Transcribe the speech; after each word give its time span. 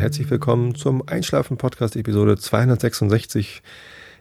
herzlich 0.00 0.30
willkommen 0.30 0.74
zum 0.74 1.06
Einschlafen-Podcast 1.06 1.94
Episode 1.94 2.38
266. 2.38 3.62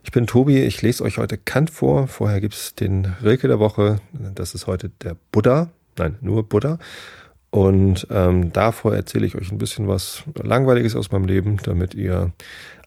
Ich 0.03 0.11
bin 0.11 0.27
Tobi, 0.27 0.59
ich 0.59 0.81
lese 0.81 1.05
euch 1.05 1.17
heute 1.17 1.37
Kant 1.37 1.69
vor. 1.69 2.09
Vorher 2.09 2.41
gibt 2.41 2.53
es 2.53 2.75
den 2.75 3.05
Rilke 3.23 3.47
der 3.47 3.59
Woche. 3.59 4.01
Das 4.35 4.53
ist 4.55 4.67
heute 4.67 4.89
der 5.01 5.15
Buddha. 5.31 5.69
Nein, 5.97 6.17
nur 6.19 6.43
Buddha. 6.43 6.79
Und 7.49 8.07
ähm, 8.11 8.51
davor 8.51 8.93
erzähle 8.93 9.25
ich 9.25 9.35
euch 9.35 9.53
ein 9.53 9.57
bisschen 9.57 9.87
was 9.87 10.23
Langweiliges 10.35 10.97
aus 10.97 11.13
meinem 11.13 11.25
Leben, 11.25 11.57
damit 11.63 11.95
ihr 11.95 12.33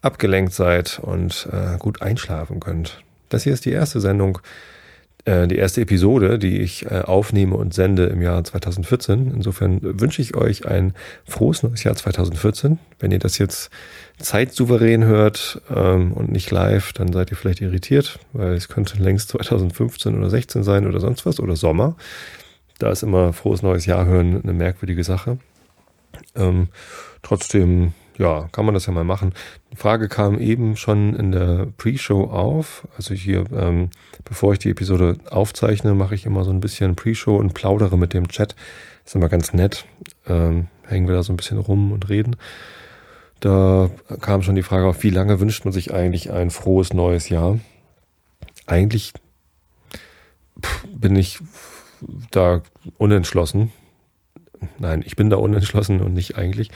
abgelenkt 0.03 0.53
seid 0.53 0.99
und 0.99 1.49
äh, 1.51 1.79
gut 1.79 2.03
einschlafen 2.03 2.61
könnt. 2.61 3.03
Das 3.31 3.45
hier 3.45 3.55
ist 3.55 3.65
die 3.65 3.73
erste 3.73 4.01
Sendung 4.01 4.39
die 5.27 5.57
erste 5.57 5.81
Episode, 5.81 6.39
die 6.39 6.61
ich 6.61 6.87
äh, 6.87 7.03
aufnehme 7.03 7.57
und 7.57 7.73
sende 7.73 8.07
im 8.07 8.23
Jahr 8.23 8.43
2014. 8.43 9.33
Insofern 9.35 9.79
wünsche 9.81 10.21
ich 10.21 10.37
euch 10.37 10.67
ein 10.67 10.95
frohes 11.25 11.63
neues 11.63 11.85
Jahr 11.85 11.95
2014. 11.95 12.81
Wenn 12.99 13.13
ihr 13.13 13.21
das 13.21 13.39
jetzt 13.39 13.71
zeitsouverän 14.19 15.05
hört 15.05 15.63
ähm, 15.75 16.13
und 16.13 16.33
nicht 16.33 16.51
live, 16.51 16.93
dann 16.93 17.13
seid 17.13 17.31
ihr 17.31 17.37
vielleicht 17.37 17.61
irritiert, 17.61 18.19
weil 18.33 18.55
es 18.55 18.69
könnte 18.69 19.01
längst 19.01 19.29
2015 19.29 20.19
oder 20.19 20.29
16 20.29 20.65
sein 20.65 20.87
oder 20.87 20.99
sonst 20.99 21.25
was 21.25 21.39
oder 21.39 21.55
Sommer. 21.55 21.97
Da 22.79 22.91
ist 22.91 23.05
immer 23.05 23.33
frohes 23.33 23.63
neues 23.63 23.87
Jahr 23.87 24.07
hören 24.07 24.41
eine 24.43 24.53
merkwürdige 24.53 25.05
Sache. 25.05 25.39
Ähm, 26.35 26.69
trotzdem 27.23 27.93
ja, 28.23 28.49
kann 28.53 28.65
man 28.65 28.73
das 28.73 28.87
ja 28.87 28.93
mal 28.93 29.03
machen. 29.03 29.35
Die 29.73 29.77
Frage 29.77 30.09
kam 30.09 30.39
eben 30.39 30.77
schon 30.77 31.17
in 31.17 31.33
der 31.33 31.67
Pre-Show 31.77 32.31
auf. 32.31 32.87
Also 32.97 33.15
hier, 33.15 33.45
ähm, 33.53 33.91
bevor 34.25 34.53
ich 34.53 34.61
die 34.61 34.71
Episode 34.71 35.17
aufzeichne, 35.29 35.95
mache 35.95 36.15
ich 36.15 36.25
immer 36.25 36.45
so 36.45 36.53
ein 36.53 36.61
bisschen 36.61 36.95
Pre-Show 36.95 37.37
und 37.37 37.53
plaudere 37.53 37.99
mit 37.99 38.15
dem 38.15 38.29
Chat. 38.29 38.55
Ist 39.05 39.17
immer 39.17 39.29
ganz 39.29 39.53
nett. 39.53 39.87
Ähm, 40.29 40.69
hängen 40.87 41.09
wir 41.09 41.17
da 41.17 41.25
so 41.25 41.33
ein 41.33 41.37
bisschen 41.37 41.59
rum 41.59 41.91
und 41.91 42.09
reden. 42.09 42.37
Da 43.41 43.91
kam 44.21 44.43
schon 44.43 44.55
die 44.55 44.63
Frage 44.63 44.87
auf, 44.87 45.03
wie 45.03 45.11
lange 45.11 45.41
wünscht 45.41 45.65
man 45.65 45.73
sich 45.73 45.93
eigentlich 45.93 46.31
ein 46.31 46.51
frohes 46.51 46.93
neues 46.93 47.29
Jahr? 47.29 47.59
Eigentlich 48.67 49.15
bin 50.95 51.17
ich 51.17 51.41
da 52.31 52.63
unentschlossen. 52.99 53.73
Nein, 54.79 55.03
ich 55.05 55.17
bin 55.17 55.29
da 55.29 55.39
unentschlossen 55.39 56.01
und 56.01 56.15
nicht 56.15 56.39
eigentlich. 56.39 56.71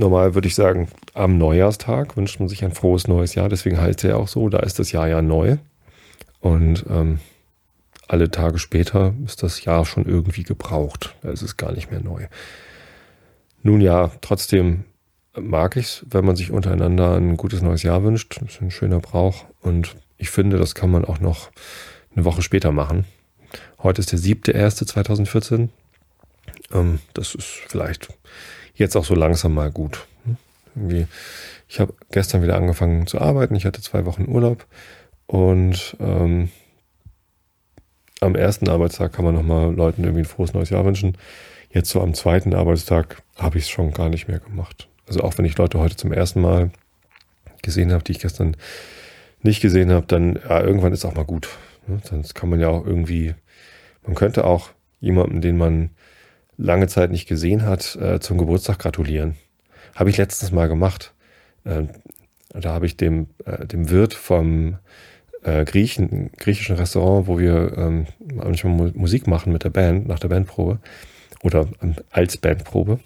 Normal 0.00 0.34
würde 0.34 0.48
ich 0.48 0.54
sagen, 0.54 0.88
am 1.14 1.38
Neujahrstag 1.38 2.16
wünscht 2.16 2.40
man 2.40 2.48
sich 2.48 2.64
ein 2.64 2.72
frohes 2.72 3.06
neues 3.06 3.34
Jahr. 3.34 3.48
Deswegen 3.48 3.80
heißt 3.80 4.02
er 4.04 4.16
auch 4.16 4.28
so, 4.28 4.48
da 4.48 4.60
ist 4.60 4.78
das 4.78 4.92
Jahr 4.92 5.06
ja 5.06 5.22
neu. 5.22 5.58
Und 6.40 6.86
ähm, 6.88 7.20
alle 8.08 8.30
Tage 8.30 8.58
später 8.58 9.14
ist 9.24 9.42
das 9.42 9.62
Jahr 9.64 9.84
schon 9.84 10.06
irgendwie 10.06 10.42
gebraucht. 10.42 11.14
Da 11.22 11.30
ist 11.30 11.42
es 11.42 11.56
gar 11.56 11.72
nicht 11.72 11.90
mehr 11.90 12.00
neu. 12.00 12.26
Nun 13.62 13.80
ja, 13.82 14.10
trotzdem 14.22 14.84
mag 15.38 15.76
ich 15.76 15.86
es, 15.86 16.06
wenn 16.08 16.24
man 16.24 16.34
sich 16.34 16.50
untereinander 16.50 17.16
ein 17.16 17.36
gutes 17.36 17.60
neues 17.60 17.82
Jahr 17.82 18.02
wünscht. 18.02 18.40
Das 18.40 18.54
ist 18.54 18.62
ein 18.62 18.70
schöner 18.70 19.00
Brauch. 19.00 19.44
Und 19.60 19.96
ich 20.16 20.30
finde, 20.30 20.56
das 20.56 20.74
kann 20.74 20.90
man 20.90 21.04
auch 21.04 21.20
noch 21.20 21.50
eine 22.16 22.24
Woche 22.24 22.42
später 22.42 22.72
machen. 22.72 23.04
Heute 23.82 24.00
ist 24.00 24.12
der 24.12 24.18
siebte 24.18 24.52
erste 24.52 24.86
2014. 24.86 25.70
Ähm, 26.72 27.00
das 27.12 27.34
ist 27.34 27.46
vielleicht 27.68 28.08
jetzt 28.80 28.96
auch 28.96 29.04
so 29.04 29.14
langsam 29.14 29.54
mal 29.54 29.70
gut. 29.70 30.06
Irgendwie, 30.74 31.06
ich 31.68 31.80
habe 31.80 31.94
gestern 32.10 32.42
wieder 32.42 32.56
angefangen 32.56 33.06
zu 33.06 33.20
arbeiten. 33.20 33.54
Ich 33.54 33.64
hatte 33.64 33.80
zwei 33.80 34.04
Wochen 34.06 34.26
Urlaub 34.28 34.66
und 35.26 35.96
ähm, 36.00 36.50
am 38.20 38.34
ersten 38.34 38.68
Arbeitstag 38.68 39.12
kann 39.12 39.24
man 39.24 39.34
nochmal 39.34 39.72
Leuten 39.72 40.02
irgendwie 40.02 40.22
ein 40.22 40.26
frohes 40.26 40.52
neues 40.52 40.70
Jahr 40.70 40.84
wünschen. 40.84 41.16
Jetzt 41.72 41.90
so 41.90 42.00
am 42.00 42.14
zweiten 42.14 42.54
Arbeitstag 42.54 43.22
habe 43.36 43.58
ich 43.58 43.64
es 43.64 43.70
schon 43.70 43.92
gar 43.92 44.08
nicht 44.08 44.28
mehr 44.28 44.40
gemacht. 44.40 44.88
Also 45.06 45.20
auch 45.20 45.38
wenn 45.38 45.44
ich 45.44 45.56
Leute 45.56 45.78
heute 45.78 45.96
zum 45.96 46.12
ersten 46.12 46.40
Mal 46.40 46.70
gesehen 47.62 47.92
habe, 47.92 48.04
die 48.04 48.12
ich 48.12 48.18
gestern 48.18 48.56
nicht 49.42 49.60
gesehen 49.60 49.90
habe, 49.90 50.06
dann 50.06 50.38
ja, 50.48 50.60
irgendwann 50.60 50.92
ist 50.92 51.04
auch 51.04 51.14
mal 51.14 51.24
gut. 51.24 51.48
Sonst 52.04 52.34
kann 52.34 52.50
man 52.50 52.60
ja 52.60 52.68
auch 52.68 52.84
irgendwie, 52.84 53.34
man 54.04 54.14
könnte 54.14 54.44
auch 54.44 54.70
jemandem, 55.00 55.40
den 55.40 55.56
man 55.56 55.90
lange 56.60 56.86
Zeit 56.86 57.10
nicht 57.10 57.28
gesehen 57.28 57.64
hat, 57.64 57.96
äh, 57.96 58.20
zum 58.20 58.38
Geburtstag 58.38 58.78
gratulieren. 58.78 59.36
Habe 59.94 60.10
ich 60.10 60.18
letztens 60.18 60.52
mal 60.52 60.68
gemacht. 60.68 61.12
Äh, 61.64 61.84
da 62.52 62.72
habe 62.72 62.86
ich 62.86 62.96
dem, 62.96 63.28
äh, 63.44 63.66
dem 63.66 63.90
Wirt 63.90 64.14
vom 64.14 64.78
äh, 65.42 65.64
Griechen, 65.64 66.30
griechischen 66.38 66.76
Restaurant, 66.76 67.26
wo 67.26 67.38
wir 67.38 67.76
ähm, 67.76 68.06
manchmal 68.18 68.92
Musik 68.94 69.26
machen 69.26 69.52
mit 69.52 69.64
der 69.64 69.70
Band, 69.70 70.06
nach 70.06 70.18
der 70.18 70.28
Bandprobe 70.28 70.78
oder 71.42 71.68
ähm, 71.82 71.94
als 72.10 72.36
Bandprobe, 72.36 73.00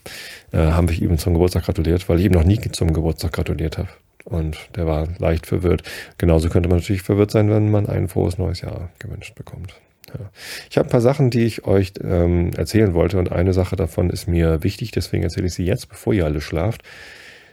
äh, 0.53 0.59
haben 0.59 0.89
wir 0.89 1.01
ihm 1.01 1.19
zum 1.19 1.35
Geburtstag 1.35 1.65
gratuliert, 1.65 2.09
weil 2.09 2.19
ich 2.19 2.27
ihm 2.27 2.33
noch 2.33 2.45
nie 2.45 2.61
zum 2.61 2.93
Geburtstag 2.93 3.33
gratuliert 3.33 3.79
habe. 3.79 3.89
Und 4.25 4.57
der 4.75 4.87
war 4.87 5.07
leicht 5.19 5.47
verwirrt. 5.47 5.83
Genauso 6.17 6.49
könnte 6.49 6.69
man 6.69 6.79
natürlich 6.79 7.03
verwirrt 7.03 7.31
sein, 7.31 7.51
wenn 7.51 7.71
man 7.71 7.87
ein 7.87 8.09
frohes 8.09 8.39
neues 8.39 8.63
Jahr 8.63 8.91
gewünscht 8.99 9.35
bekommt. 9.35 9.75
Ja. 10.09 10.31
Ich 10.71 10.77
habe 10.77 10.89
ein 10.89 10.91
paar 10.91 11.01
Sachen, 11.01 11.31
die 11.31 11.45
ich 11.45 11.65
euch 11.65 11.93
ähm, 12.03 12.51
erzählen 12.57 12.95
wollte 12.95 13.19
und 13.19 13.33
eine 13.33 13.53
Sache 13.53 13.77
davon 13.77 14.11
ist 14.11 14.29
mir 14.29 14.63
wichtig, 14.63 14.91
deswegen 14.91 15.23
erzähle 15.23 15.47
ich 15.47 15.55
sie 15.55 15.65
jetzt, 15.65 15.89
bevor 15.89 16.13
ihr 16.13 16.25
alle 16.25 16.41
schlaft. 16.41 16.83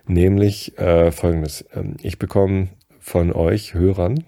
Nämlich 0.07 0.77
äh, 0.77 1.11
folgendes. 1.11 1.65
Ähm, 1.73 1.95
ich 2.01 2.19
bekomme 2.19 2.69
von 2.99 3.31
euch 3.31 3.73
Hörern 3.73 4.23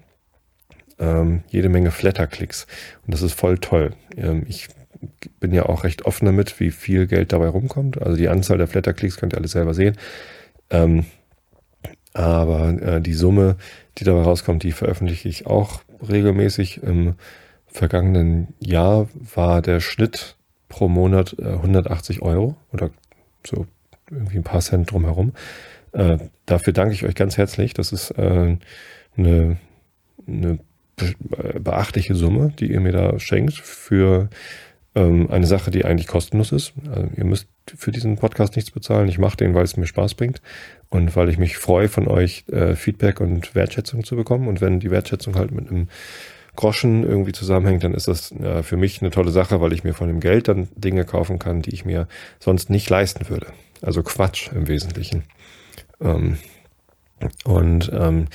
ähm, 0.98 1.42
jede 1.48 1.68
Menge 1.68 1.90
Flatterklicks 1.90 2.66
und 3.04 3.14
das 3.14 3.22
ist 3.22 3.34
voll 3.34 3.58
toll. 3.58 3.92
Ähm, 4.16 4.44
ich 4.48 4.68
bin 5.40 5.52
ja 5.52 5.66
auch 5.66 5.84
recht 5.84 6.04
offen 6.06 6.26
damit, 6.26 6.60
wie 6.60 6.70
viel 6.70 7.06
Geld 7.06 7.32
dabei 7.32 7.48
rumkommt. 7.48 8.00
Also 8.00 8.16
die 8.16 8.28
Anzahl 8.28 8.58
der 8.58 8.68
Flatterklicks 8.68 9.16
könnt 9.16 9.34
ihr 9.34 9.38
alle 9.38 9.48
selber 9.48 9.74
sehen. 9.74 9.96
Ähm, 10.70 11.04
aber 12.12 12.80
äh, 12.80 13.00
die 13.00 13.12
Summe, 13.12 13.56
die 13.98 14.04
dabei 14.04 14.22
rauskommt, 14.22 14.62
die 14.62 14.72
veröffentliche 14.72 15.28
ich 15.28 15.46
auch 15.46 15.82
regelmäßig. 16.08 16.82
Im 16.82 17.14
vergangenen 17.74 18.54
Jahr 18.60 19.08
war 19.34 19.60
der 19.60 19.80
Schnitt 19.80 20.36
pro 20.68 20.88
Monat 20.88 21.36
äh, 21.38 21.44
180 21.44 22.22
Euro 22.22 22.56
oder 22.72 22.90
so 23.44 23.66
irgendwie 24.10 24.38
ein 24.38 24.44
paar 24.44 24.60
Cent 24.60 24.90
drumherum. 24.90 25.32
Äh, 25.92 26.18
dafür 26.46 26.72
danke 26.72 26.94
ich 26.94 27.04
euch 27.04 27.16
ganz 27.16 27.36
herzlich. 27.36 27.74
Das 27.74 27.92
ist 27.92 28.12
äh, 28.12 28.56
eine, 29.16 29.56
eine 30.26 30.58
beachtliche 31.58 32.14
Summe, 32.14 32.52
die 32.58 32.70
ihr 32.70 32.80
mir 32.80 32.92
da 32.92 33.18
schenkt 33.18 33.54
für 33.54 34.28
ähm, 34.94 35.28
eine 35.30 35.46
Sache, 35.46 35.72
die 35.72 35.84
eigentlich 35.84 36.06
kostenlos 36.06 36.52
ist. 36.52 36.74
Also 36.88 37.08
ihr 37.16 37.24
müsst 37.24 37.48
für 37.76 37.90
diesen 37.90 38.16
Podcast 38.16 38.54
nichts 38.54 38.70
bezahlen. 38.70 39.08
Ich 39.08 39.18
mache 39.18 39.36
den, 39.36 39.54
weil 39.54 39.64
es 39.64 39.76
mir 39.76 39.86
Spaß 39.86 40.14
bringt 40.14 40.40
und 40.90 41.16
weil 41.16 41.28
ich 41.28 41.38
mich 41.38 41.56
freue, 41.56 41.88
von 41.88 42.06
euch 42.06 42.44
äh, 42.52 42.76
Feedback 42.76 43.20
und 43.20 43.56
Wertschätzung 43.56 44.04
zu 44.04 44.14
bekommen. 44.14 44.46
Und 44.46 44.60
wenn 44.60 44.78
die 44.78 44.92
Wertschätzung 44.92 45.34
halt 45.34 45.50
mit 45.50 45.68
einem 45.68 45.88
Groschen 46.56 47.02
irgendwie 47.04 47.32
zusammenhängt, 47.32 47.84
dann 47.84 47.94
ist 47.94 48.08
das 48.08 48.32
äh, 48.32 48.62
für 48.62 48.76
mich 48.76 49.00
eine 49.00 49.10
tolle 49.10 49.30
Sache, 49.30 49.60
weil 49.60 49.72
ich 49.72 49.84
mir 49.84 49.94
von 49.94 50.08
dem 50.08 50.20
Geld 50.20 50.48
dann 50.48 50.68
Dinge 50.76 51.04
kaufen 51.04 51.38
kann, 51.38 51.62
die 51.62 51.74
ich 51.74 51.84
mir 51.84 52.06
sonst 52.38 52.70
nicht 52.70 52.88
leisten 52.90 53.28
würde. 53.28 53.46
Also 53.82 54.02
Quatsch 54.02 54.50
im 54.52 54.68
Wesentlichen. 54.68 55.24
Ähm, 56.00 56.38
und 57.44 57.90
ähm, 57.92 58.26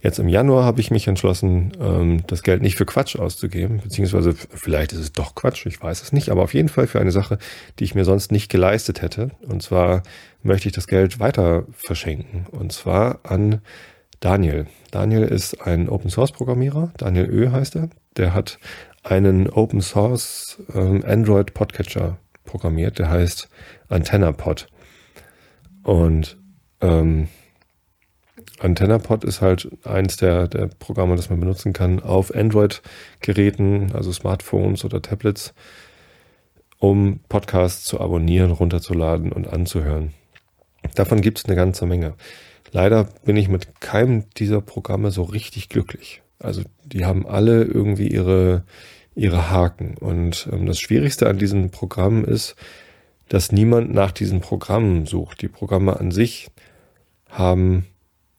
jetzt 0.00 0.18
im 0.18 0.28
Januar 0.28 0.64
habe 0.64 0.80
ich 0.80 0.90
mich 0.90 1.08
entschlossen, 1.08 1.72
ähm, 1.80 2.22
das 2.26 2.42
Geld 2.42 2.62
nicht 2.62 2.76
für 2.76 2.86
Quatsch 2.86 3.16
auszugeben, 3.16 3.80
beziehungsweise 3.82 4.34
vielleicht 4.34 4.92
ist 4.92 5.00
es 5.00 5.12
doch 5.12 5.34
Quatsch, 5.34 5.66
ich 5.66 5.82
weiß 5.82 6.02
es 6.02 6.12
nicht, 6.12 6.30
aber 6.30 6.42
auf 6.42 6.54
jeden 6.54 6.68
Fall 6.68 6.86
für 6.86 7.00
eine 7.00 7.12
Sache, 7.12 7.38
die 7.78 7.84
ich 7.84 7.94
mir 7.94 8.04
sonst 8.04 8.32
nicht 8.32 8.50
geleistet 8.50 9.02
hätte. 9.02 9.30
Und 9.46 9.62
zwar 9.62 10.02
möchte 10.42 10.68
ich 10.68 10.74
das 10.74 10.86
Geld 10.86 11.18
weiter 11.18 11.64
verschenken. 11.72 12.46
Und 12.50 12.72
zwar 12.72 13.20
an 13.24 13.60
Daniel. 14.20 14.66
Daniel 14.90 15.24
ist 15.24 15.60
ein 15.60 15.88
Open 15.88 16.10
Source 16.10 16.32
Programmierer. 16.32 16.92
Daniel 16.96 17.28
Ö 17.28 17.50
heißt 17.50 17.76
er. 17.76 17.90
Der 18.16 18.32
hat 18.34 18.58
einen 19.02 19.48
Open 19.48 19.80
Source 19.80 20.62
ähm, 20.74 21.04
Android 21.06 21.54
Podcatcher 21.54 22.18
programmiert. 22.44 22.98
Der 22.98 23.10
heißt 23.10 23.48
AntennaPod. 23.88 24.68
Und 25.82 26.36
ähm, 26.80 27.28
AntennaPod 28.58 29.24
ist 29.24 29.40
halt 29.40 29.68
eins 29.84 30.16
der, 30.16 30.48
der 30.48 30.68
Programme, 30.68 31.16
das 31.16 31.28
man 31.28 31.40
benutzen 31.40 31.72
kann 31.72 32.00
auf 32.00 32.34
Android-Geräten, 32.34 33.92
also 33.92 34.12
Smartphones 34.12 34.84
oder 34.84 35.02
Tablets, 35.02 35.52
um 36.78 37.20
Podcasts 37.28 37.84
zu 37.84 38.00
abonnieren, 38.00 38.50
runterzuladen 38.50 39.30
und 39.32 39.46
anzuhören. 39.46 40.14
Davon 40.94 41.20
gibt 41.20 41.38
es 41.38 41.44
eine 41.44 41.56
ganze 41.56 41.86
Menge. 41.86 42.14
Leider 42.76 43.04
bin 43.24 43.38
ich 43.38 43.48
mit 43.48 43.80
keinem 43.80 44.24
dieser 44.36 44.60
Programme 44.60 45.10
so 45.10 45.22
richtig 45.22 45.70
glücklich. 45.70 46.20
Also 46.38 46.60
die 46.84 47.06
haben 47.06 47.26
alle 47.26 47.64
irgendwie 47.64 48.08
ihre, 48.08 48.64
ihre 49.14 49.50
Haken. 49.50 49.96
Und 49.96 50.46
ähm, 50.52 50.66
das 50.66 50.78
Schwierigste 50.78 51.26
an 51.26 51.38
diesen 51.38 51.70
Programmen 51.70 52.26
ist, 52.26 52.54
dass 53.30 53.50
niemand 53.50 53.94
nach 53.94 54.10
diesen 54.10 54.42
Programmen 54.42 55.06
sucht. 55.06 55.40
Die 55.40 55.48
Programme 55.48 55.98
an 55.98 56.10
sich 56.10 56.48
haben 57.30 57.86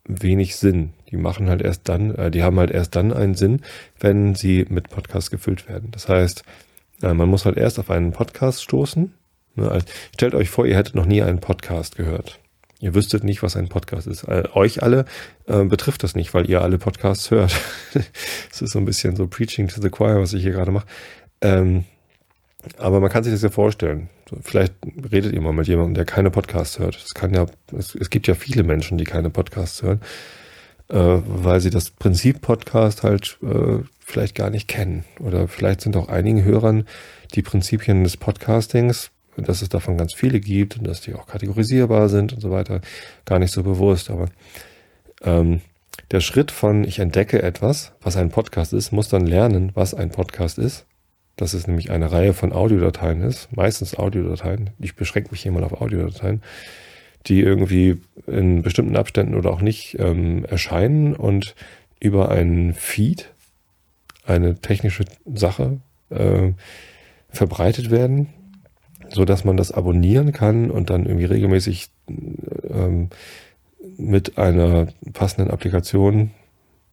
wenig 0.07 0.55
Sinn. 0.55 0.93
Die 1.09 1.17
machen 1.17 1.49
halt 1.49 1.63
erst 1.63 1.89
dann, 1.89 2.13
äh, 2.13 2.29
die 2.29 2.43
haben 2.43 2.59
halt 2.59 2.69
erst 2.69 2.95
dann 2.95 3.13
einen 3.13 3.33
Sinn, 3.33 3.61
wenn 3.99 4.35
sie 4.35 4.67
mit 4.69 4.91
Podcasts 4.91 5.31
gefüllt 5.31 5.67
werden. 5.67 5.89
Das 5.89 6.09
heißt, 6.09 6.43
äh, 7.01 7.15
man 7.15 7.27
muss 7.27 7.45
halt 7.45 7.57
erst 7.57 7.79
auf 7.79 7.89
einen 7.89 8.11
Podcast 8.11 8.61
stoßen. 8.61 9.15
Ne? 9.55 9.71
Also, 9.71 9.87
stellt 10.13 10.35
euch 10.35 10.51
vor, 10.51 10.67
ihr 10.67 10.77
hättet 10.77 10.93
noch 10.93 11.07
nie 11.07 11.23
einen 11.23 11.39
Podcast 11.39 11.95
gehört. 11.95 12.39
Ihr 12.79 12.93
wüsstet 12.93 13.23
nicht, 13.23 13.41
was 13.41 13.55
ein 13.55 13.69
Podcast 13.69 14.05
ist. 14.05 14.23
Äh, 14.23 14.43
euch 14.53 14.83
alle 14.83 15.05
äh, 15.47 15.63
betrifft 15.63 16.03
das 16.03 16.15
nicht, 16.15 16.33
weil 16.33 16.49
ihr 16.49 16.61
alle 16.61 16.77
Podcasts 16.77 17.31
hört. 17.31 17.55
Es 18.51 18.61
ist 18.61 18.71
so 18.71 18.79
ein 18.79 18.85
bisschen 18.85 19.15
so 19.15 19.27
Preaching 19.27 19.67
to 19.67 19.81
the 19.81 19.89
Choir, 19.89 20.19
was 20.19 20.33
ich 20.33 20.43
hier 20.43 20.51
gerade 20.51 20.71
mache. 20.71 20.87
Ähm, 21.41 21.85
aber 22.77 22.99
man 22.99 23.09
kann 23.09 23.23
sich 23.23 23.33
das 23.33 23.41
ja 23.41 23.49
vorstellen. 23.49 24.09
Vielleicht 24.41 24.73
redet 25.11 25.33
ihr 25.33 25.41
mal 25.41 25.53
mit 25.53 25.67
jemandem, 25.67 25.93
der 25.93 26.05
keine 26.05 26.31
Podcasts 26.31 26.79
hört. 26.79 26.95
Es 26.95 27.13
kann 27.13 27.33
ja, 27.33 27.45
es, 27.77 27.95
es 27.95 28.09
gibt 28.09 28.27
ja 28.27 28.35
viele 28.35 28.63
Menschen, 28.63 28.97
die 28.97 29.05
keine 29.05 29.29
Podcasts 29.29 29.81
hören, 29.81 30.01
äh, 30.89 30.97
weil 30.97 31.61
sie 31.61 31.69
das 31.69 31.91
Prinzip 31.91 32.41
Podcast 32.41 33.03
halt 33.03 33.37
äh, 33.41 33.79
vielleicht 33.99 34.35
gar 34.35 34.49
nicht 34.49 34.67
kennen. 34.67 35.05
Oder 35.19 35.47
vielleicht 35.47 35.81
sind 35.81 35.95
auch 35.95 36.09
einigen 36.09 36.43
Hörern 36.43 36.85
die 37.35 37.41
Prinzipien 37.41 38.03
des 38.03 38.17
Podcastings, 38.17 39.11
dass 39.45 39.61
es 39.61 39.69
davon 39.69 39.97
ganz 39.97 40.13
viele 40.13 40.39
gibt 40.39 40.77
und 40.77 40.87
dass 40.87 41.01
die 41.01 41.13
auch 41.13 41.27
kategorisierbar 41.27 42.09
sind 42.09 42.33
und 42.33 42.41
so 42.41 42.51
weiter, 42.51 42.81
gar 43.25 43.39
nicht 43.39 43.51
so 43.53 43.63
bewusst. 43.63 44.09
Aber 44.09 44.29
ähm, 45.23 45.61
der 46.11 46.21
Schritt 46.21 46.51
von 46.51 46.83
ich 46.83 46.99
entdecke 46.99 47.41
etwas, 47.41 47.93
was 48.01 48.17
ein 48.17 48.29
Podcast 48.29 48.73
ist, 48.73 48.91
muss 48.91 49.09
dann 49.09 49.25
lernen, 49.25 49.71
was 49.73 49.93
ein 49.93 50.09
Podcast 50.09 50.57
ist. 50.57 50.85
Dass 51.35 51.53
es 51.53 51.67
nämlich 51.67 51.91
eine 51.91 52.11
Reihe 52.11 52.33
von 52.33 52.51
Audiodateien 52.51 53.21
ist, 53.21 53.55
meistens 53.55 53.95
Audiodateien, 53.95 54.71
ich 54.79 54.95
beschränke 54.95 55.29
mich 55.29 55.41
hier 55.41 55.51
mal 55.51 55.63
auf 55.63 55.81
Audiodateien, 55.81 56.41
die 57.27 57.41
irgendwie 57.41 58.01
in 58.25 58.63
bestimmten 58.63 58.95
Abständen 58.95 59.35
oder 59.35 59.51
auch 59.51 59.61
nicht 59.61 59.97
ähm, 59.99 60.45
erscheinen 60.45 61.15
und 61.15 61.55
über 61.99 62.29
einen 62.29 62.73
Feed, 62.73 63.29
eine 64.25 64.55
technische 64.55 65.05
Sache, 65.25 65.79
äh, 66.09 66.53
verbreitet 67.29 67.91
werden, 67.91 68.29
so 69.09 69.25
dass 69.25 69.43
man 69.43 69.57
das 69.57 69.71
abonnieren 69.71 70.31
kann 70.31 70.71
und 70.71 70.89
dann 70.89 71.05
irgendwie 71.05 71.25
regelmäßig 71.25 71.89
ähm, 72.07 73.09
mit 73.97 74.37
einer 74.37 74.87
passenden 75.13 75.51
Applikation 75.51 76.31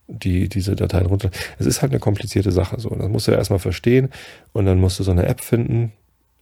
die 0.07 0.49
diese 0.49 0.77
Dateien 0.77 1.07
runter. 1.07 1.31
Es 1.59 1.67
ist 1.67 1.83
halt 1.83 1.93
eine 1.93 2.01
komplizierte 2.01 2.53
Sache 2.53 2.79
so. 2.79 2.91
Das 2.91 3.09
musst 3.09 3.27
du 3.27 3.33
ja 3.33 3.39
erstmal 3.39 3.59
verstehen 3.59 4.11
und 4.53 4.67
dann 4.67 4.79
musst 4.79 4.99
du 4.99 5.03
so 5.03 5.11
eine 5.11 5.27
App 5.27 5.41
finden. 5.41 5.93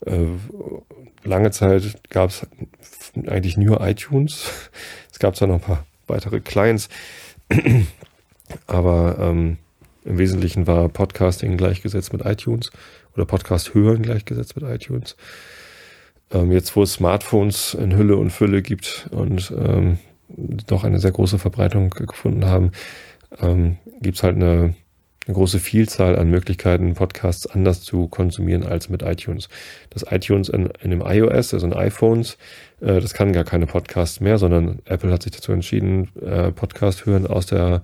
Äh, 0.05 0.27
lange 1.25 1.51
Zeit 1.51 2.01
gab 2.11 2.31
es 2.31 2.47
eigentlich 3.27 3.57
nur 3.57 3.81
iTunes. 3.87 4.51
Es 5.13 5.19
gab 5.19 5.37
zwar 5.37 5.49
noch 5.49 5.57
ein 5.57 5.61
paar 5.61 5.87
weitere 6.09 6.41
Clients, 6.41 6.89
aber 8.67 9.19
ähm, 9.21 9.59
im 10.05 10.19
Wesentlichen 10.19 10.67
war 10.67 10.89
Podcasting 10.89 11.57
gleichgesetzt 11.57 12.13
mit 12.13 12.25
iTunes 12.25 12.73
oder 13.15 13.25
Podcast 13.25 13.75
hören 13.75 14.03
gleichgesetzt 14.03 14.57
mit 14.57 14.65
iTunes. 14.65 15.17
Ähm, 16.33 16.53
jetzt, 16.53 16.75
wo 16.77 16.83
es 16.83 16.95
Smartphones 16.95 17.75
in 17.75 17.97
Hülle 17.97 18.17
und 18.17 18.31
Fülle 18.31 18.63
gibt 18.63 19.09
und 19.11 19.53
ähm, 19.57 19.99
doch 20.67 20.85
eine 20.85 20.99
sehr 20.99 21.13
große 21.13 21.39
Verbreitung 21.39 21.91
gefunden 21.91 22.47
haben, 22.47 22.73
ähm, 23.41 23.79
gibt 24.01 24.17
es 24.17 24.23
halt 24.23 24.37
eine, 24.37 24.75
eine 25.27 25.35
große 25.35 25.59
Vielzahl 25.59 26.19
an 26.19 26.31
Möglichkeiten, 26.31 26.95
Podcasts 26.95 27.47
anders 27.47 27.83
zu 27.83 28.09
konsumieren 28.09 28.65
als 28.65 28.89
mit 28.89 29.03
iTunes. 29.03 29.49
Das 29.91 30.05
iTunes 30.11 30.49
in, 30.49 30.71
in 30.83 30.91
dem 30.91 31.03
iOS, 31.03 31.55
also 31.55 31.67
in 31.67 31.75
iPhones, 31.75 32.39
äh, 32.81 33.01
das 33.01 33.15
kann 33.15 33.33
gar 33.33 33.45
keine 33.45 33.67
Podcasts 33.67 34.21
mehr, 34.21 34.39
sondern 34.39 34.81
Apple 34.87 35.13
hat 35.13 35.23
sich 35.23 35.33
dazu 35.33 35.53
entschieden, 35.53 36.09
äh, 36.21 36.51
Podcast 36.51 37.05
hören 37.07 37.27
aus 37.27 37.47
der 37.47 37.83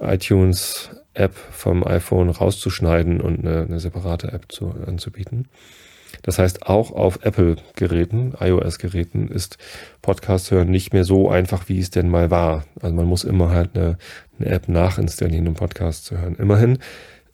iTunes 0.00 0.90
App 1.14 1.34
vom 1.34 1.86
iPhone 1.86 2.28
rauszuschneiden 2.28 3.20
und 3.20 3.46
eine, 3.46 3.62
eine 3.62 3.78
separate 3.78 4.32
App 4.32 4.50
zu, 4.50 4.74
anzubieten. 4.84 5.48
Das 6.24 6.38
heißt, 6.38 6.66
auch 6.66 6.90
auf 6.90 7.22
Apple-Geräten, 7.22 8.32
iOS-Geräten, 8.40 9.28
ist 9.28 9.58
Podcast 10.00 10.50
hören 10.50 10.70
nicht 10.70 10.94
mehr 10.94 11.04
so 11.04 11.28
einfach, 11.28 11.68
wie 11.68 11.78
es 11.78 11.90
denn 11.90 12.08
mal 12.08 12.30
war. 12.30 12.64
Also 12.80 12.96
man 12.96 13.04
muss 13.04 13.24
immer 13.24 13.50
halt 13.50 13.76
eine, 13.76 13.98
eine 14.38 14.48
App 14.48 14.66
nachinstallieren, 14.66 15.46
um 15.46 15.54
Podcast 15.54 16.06
zu 16.06 16.18
hören. 16.18 16.34
Immerhin 16.36 16.78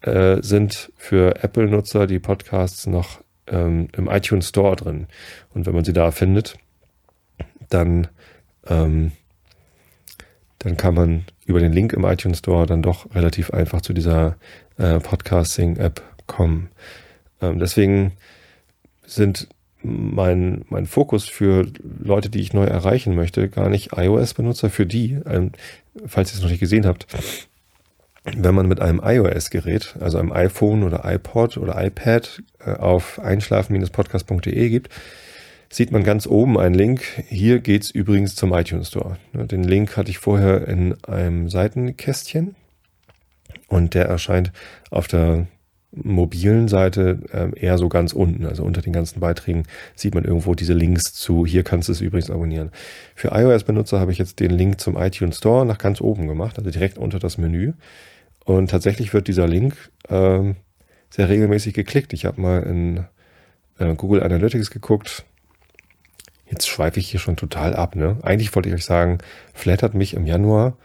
äh, 0.00 0.42
sind 0.42 0.90
für 0.96 1.36
Apple-Nutzer 1.44 2.08
die 2.08 2.18
Podcasts 2.18 2.88
noch 2.88 3.20
ähm, 3.46 3.86
im 3.96 4.08
iTunes 4.08 4.48
Store 4.48 4.74
drin. 4.74 5.06
Und 5.54 5.66
wenn 5.66 5.74
man 5.74 5.84
sie 5.84 5.92
da 5.92 6.10
findet, 6.10 6.56
dann, 7.68 8.08
ähm, 8.66 9.12
dann 10.58 10.76
kann 10.76 10.94
man 10.94 11.26
über 11.46 11.60
den 11.60 11.72
Link 11.72 11.92
im 11.92 12.04
iTunes 12.04 12.38
Store 12.38 12.66
dann 12.66 12.82
doch 12.82 13.14
relativ 13.14 13.52
einfach 13.52 13.82
zu 13.82 13.92
dieser 13.92 14.36
äh, 14.78 14.98
Podcasting-App 14.98 16.02
kommen. 16.26 16.70
Ähm, 17.40 17.60
deswegen 17.60 18.14
sind 19.10 19.48
mein, 19.82 20.64
mein 20.68 20.86
Fokus 20.86 21.28
für 21.28 21.66
Leute, 21.98 22.28
die 22.28 22.40
ich 22.40 22.52
neu 22.52 22.64
erreichen 22.64 23.14
möchte, 23.14 23.48
gar 23.48 23.68
nicht 23.68 23.96
iOS-Benutzer, 23.96 24.70
für 24.70 24.86
die, 24.86 25.18
ähm, 25.26 25.52
falls 26.06 26.32
ihr 26.32 26.36
es 26.36 26.42
noch 26.42 26.50
nicht 26.50 26.60
gesehen 26.60 26.86
habt, 26.86 27.06
wenn 28.24 28.54
man 28.54 28.68
mit 28.68 28.80
einem 28.80 29.00
iOS-Gerät, 29.02 29.96
also 30.00 30.18
einem 30.18 30.32
iPhone 30.32 30.82
oder 30.82 31.02
iPod 31.04 31.56
oder 31.56 31.82
iPad 31.82 32.42
äh, 32.64 32.72
auf 32.72 33.18
einschlafen-podcast.de 33.18 34.68
gibt, 34.68 34.90
sieht 35.70 35.92
man 35.92 36.04
ganz 36.04 36.26
oben 36.26 36.58
einen 36.58 36.74
Link. 36.74 37.02
Hier 37.28 37.60
geht's 37.60 37.90
übrigens 37.90 38.34
zum 38.34 38.52
iTunes 38.52 38.88
Store. 38.88 39.16
Den 39.32 39.64
Link 39.64 39.96
hatte 39.96 40.10
ich 40.10 40.18
vorher 40.18 40.68
in 40.68 41.02
einem 41.04 41.48
Seitenkästchen 41.48 42.56
und 43.68 43.94
der 43.94 44.06
erscheint 44.06 44.52
auf 44.90 45.08
der 45.08 45.46
mobilen 45.92 46.68
Seite 46.68 47.20
äh, 47.32 47.58
eher 47.58 47.78
so 47.78 47.88
ganz 47.88 48.12
unten. 48.12 48.46
Also 48.46 48.62
unter 48.62 48.80
den 48.80 48.92
ganzen 48.92 49.20
Beiträgen 49.20 49.64
sieht 49.94 50.14
man 50.14 50.24
irgendwo 50.24 50.54
diese 50.54 50.72
Links 50.72 51.14
zu, 51.14 51.44
hier 51.44 51.64
kannst 51.64 51.88
du 51.88 51.92
es 51.92 52.00
übrigens 52.00 52.30
abonnieren. 52.30 52.70
Für 53.14 53.28
iOS-Benutzer 53.28 53.98
habe 53.98 54.12
ich 54.12 54.18
jetzt 54.18 54.40
den 54.40 54.50
Link 54.50 54.80
zum 54.80 54.96
iTunes 54.96 55.38
Store 55.38 55.66
nach 55.66 55.78
ganz 55.78 56.00
oben 56.00 56.28
gemacht, 56.28 56.58
also 56.58 56.70
direkt 56.70 56.98
unter 56.98 57.18
das 57.18 57.38
Menü. 57.38 57.72
Und 58.44 58.70
tatsächlich 58.70 59.12
wird 59.12 59.28
dieser 59.28 59.48
Link 59.48 59.74
äh, 60.08 60.54
sehr 61.10 61.28
regelmäßig 61.28 61.74
geklickt. 61.74 62.12
Ich 62.12 62.24
habe 62.24 62.40
mal 62.40 62.62
in 62.62 63.04
äh, 63.78 63.94
Google 63.96 64.22
Analytics 64.22 64.70
geguckt. 64.70 65.24
Jetzt 66.48 66.68
schweife 66.68 67.00
ich 67.00 67.08
hier 67.08 67.20
schon 67.20 67.36
total 67.36 67.74
ab. 67.74 67.96
Ne? 67.96 68.16
Eigentlich 68.22 68.54
wollte 68.54 68.68
ich 68.68 68.74
euch 68.74 68.84
sagen, 68.84 69.18
flattert 69.54 69.94
mich 69.94 70.14
im 70.14 70.26
Januar 70.26 70.76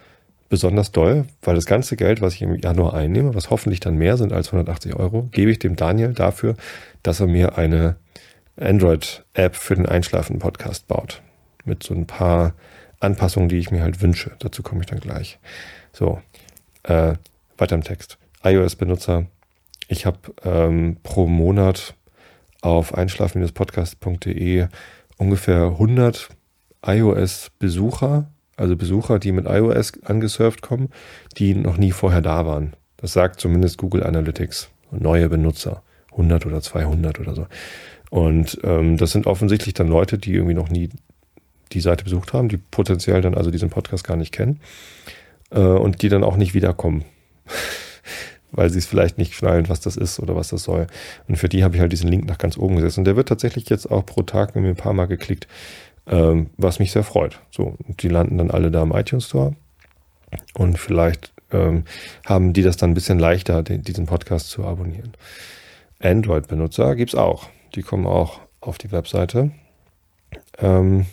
besonders 0.50 0.92
doll, 0.92 1.26
weil 1.42 1.56
das 1.56 1.66
ganze 1.66 1.96
Geld, 1.96 2.22
was 2.22 2.36
ich 2.36 2.42
im 2.42 2.56
Januar 2.56 2.94
einnehme, 2.94 3.34
was 3.34 3.50
hoffentlich 3.50 3.80
dann 3.80 3.96
mehr 3.96 4.18
sind 4.18 4.32
als 4.32 4.48
180 4.48 4.96
Euro, 4.96 5.24
gebe 5.32 5.52
ich 5.52 5.60
dem 5.60 5.76
Daniel 5.76 6.14
dafür, 6.14 6.56
dass 7.04 7.20
er 7.20 7.28
mir 7.28 7.58
eine 7.58 7.96
Android-App 8.58 9.56
für 9.56 9.76
den 9.76 9.86
Einschlafen-Podcast 9.86 10.88
baut. 10.88 11.22
Mit 11.66 11.84
so 11.84 11.94
ein 11.94 12.06
paar 12.06 12.54
Anpassungen, 13.00 13.50
die 13.50 13.58
ich 13.58 13.72
mir 13.72 13.82
halt 13.82 14.02
wünsche. 14.02 14.32
Dazu 14.40 14.64
komme 14.64 14.82
ich 14.82 14.88
dann 14.88 15.00
gleich. 15.00 15.40
So, 15.92 16.22
äh, 16.84 17.16
weiter 17.58 17.76
im 17.76 17.84
Text. 17.84 18.18
iOS-Benutzer. 18.44 19.26
Ich 19.88 20.06
habe 20.06 20.20
ähm, 20.44 20.98
pro 21.04 21.28
Monat 21.28 21.96
auf 22.62 22.94
einschlafen-podcast.de 22.94 24.68
ungefähr 25.18 25.64
100 25.64 26.30
iOS-Besucher 26.86 28.28
also 28.58 28.76
Besucher, 28.76 29.20
die 29.20 29.32
mit 29.32 29.46
iOS 29.46 29.94
angesurft 30.04 30.62
kommen, 30.62 30.90
die 31.38 31.56
noch 31.56 31.78
nie 31.78 31.92
vorher 31.92 32.22
da 32.22 32.46
waren. 32.46 32.74
Das 32.98 33.14
sagt 33.14 33.40
zumindest 33.40 33.78
Google 33.78 34.04
Analytics. 34.04 34.70
Neue 34.92 35.28
Benutzer, 35.30 35.84
100 36.12 36.46
oder 36.46 36.62
200 36.62 37.20
oder 37.20 37.36
so. 37.36 37.48
Und 38.10 38.60
ähm, 38.64 38.98
das 38.98 39.12
sind 39.12 39.28
offensichtlich 39.28 39.74
dann 39.74 39.88
Leute, 39.88 40.18
die 40.18 40.34
irgendwie 40.34 40.54
noch 40.54 40.70
nie 40.70 40.90
die 41.72 41.82
Seite 41.82 42.04
besucht 42.04 42.34
haben, 42.34 42.50
die 42.50 42.58
potenziell 42.58 43.22
dann 43.22 43.36
also 43.36 43.52
diesen 43.52 43.70
Podcast 43.70 44.04
gar 44.04 44.16
nicht 44.16 44.32
kennen 44.32 44.60
äh, 45.52 45.60
und 45.60 46.02
die 46.02 46.10
dann 46.10 46.24
auch 46.24 46.38
nicht 46.38 46.54
wiederkommen, 46.54 47.04
weil 48.52 48.70
sie 48.70 48.80
es 48.80 48.86
vielleicht 48.86 49.18
nicht 49.18 49.34
schnallen, 49.34 49.68
was 49.68 49.82
das 49.82 49.98
ist 49.98 50.20
oder 50.20 50.36
was 50.36 50.50
das 50.50 50.64
soll. 50.64 50.88
Und 51.28 51.38
für 51.38 51.50
die 51.50 51.64
habe 51.64 51.76
ich 51.76 51.82
halt 51.82 51.92
diesen 51.92 52.10
Link 52.10 52.26
nach 52.26 52.38
ganz 52.38 52.58
oben 52.58 52.76
gesetzt. 52.76 52.98
Und 52.98 53.06
der 53.06 53.16
wird 53.16 53.28
tatsächlich 53.28 53.70
jetzt 53.70 53.92
auch 53.92 54.06
pro 54.06 54.22
Tag 54.22 54.56
mir 54.56 54.68
ein 54.68 54.76
paar 54.76 54.94
Mal 54.94 55.08
geklickt 55.08 55.48
ähm, 56.08 56.50
was 56.58 56.80
mich 56.80 56.92
sehr 56.92 57.04
freut. 57.04 57.40
So, 57.52 57.76
die 57.88 58.08
landen 58.08 58.38
dann 58.38 58.52
alle 58.52 58.72
da 58.72 58.84
im 58.84 58.92
iTunes 58.92 59.28
Store 59.28 59.56
und 60.54 60.78
vielleicht 60.78 61.34
ähm, 61.52 61.86
haben 62.26 62.54
die 62.54 62.62
das 62.62 62.78
dann 62.78 62.92
ein 62.92 62.96
bisschen 62.96 63.20
leichter, 63.20 63.64
den, 63.64 63.82
diesen 63.82 64.06
Podcast 64.06 64.50
zu 64.50 64.66
abonnieren. 64.66 65.14
Android-Benutzer 66.00 66.96
gibt's 66.96 67.16
auch. 67.16 67.50
Die 67.76 67.82
kommen 67.82 68.06
auch 68.06 68.40
auf 68.62 68.78
die 68.78 68.92
Webseite. 68.92 69.52
Ähm, 70.60 71.06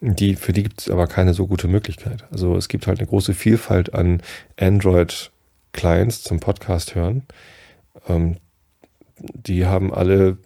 die, 0.00 0.34
für 0.36 0.52
die 0.52 0.62
gibt 0.62 0.80
es 0.80 0.90
aber 0.90 1.06
keine 1.06 1.34
so 1.34 1.46
gute 1.46 1.68
Möglichkeit. 1.68 2.24
Also 2.30 2.56
es 2.56 2.68
gibt 2.68 2.86
halt 2.86 2.98
eine 2.98 3.08
große 3.08 3.34
Vielfalt 3.34 3.94
an 3.94 4.22
Android-Clients 4.58 6.22
zum 6.22 6.40
Podcast 6.40 6.94
hören. 6.94 7.24
Ähm, 8.08 8.38
die 9.18 9.66
haben 9.66 9.92
alle 9.92 10.38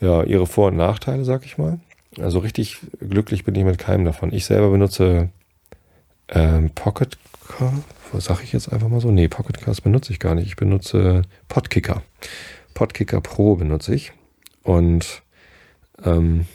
ja 0.00 0.22
ihre 0.22 0.46
Vor- 0.46 0.68
und 0.68 0.76
Nachteile, 0.76 1.24
sag 1.24 1.44
ich 1.44 1.58
mal. 1.58 1.78
Also 2.18 2.40
richtig 2.40 2.78
glücklich 3.00 3.44
bin 3.44 3.54
ich 3.54 3.64
mit 3.64 3.78
keinem 3.78 4.04
davon. 4.04 4.32
Ich 4.32 4.44
selber 4.44 4.70
benutze 4.70 5.30
ähm, 6.28 6.70
Pocket 6.70 7.16
sage 8.20 8.42
ich 8.42 8.52
jetzt 8.52 8.72
einfach 8.72 8.88
mal 8.88 9.00
so? 9.00 9.10
Nee, 9.10 9.28
Pocketcast 9.28 9.82
benutze 9.82 10.12
ich 10.12 10.20
gar 10.20 10.34
nicht. 10.34 10.46
Ich 10.46 10.56
benutze 10.56 11.22
Podkicker. 11.48 12.02
Podkicker 12.74 13.20
Pro 13.20 13.56
benutze 13.56 13.94
ich. 13.94 14.12
Und 14.62 15.22
ähm, 16.04 16.46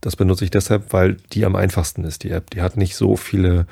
das 0.00 0.16
benutze 0.16 0.44
ich 0.44 0.50
deshalb, 0.50 0.92
weil 0.92 1.16
die 1.32 1.44
am 1.44 1.56
einfachsten 1.56 2.04
ist, 2.04 2.24
die 2.24 2.30
App. 2.30 2.50
Die 2.50 2.62
hat 2.62 2.76
nicht 2.76 2.96
so 2.96 3.16
viele 3.16 3.66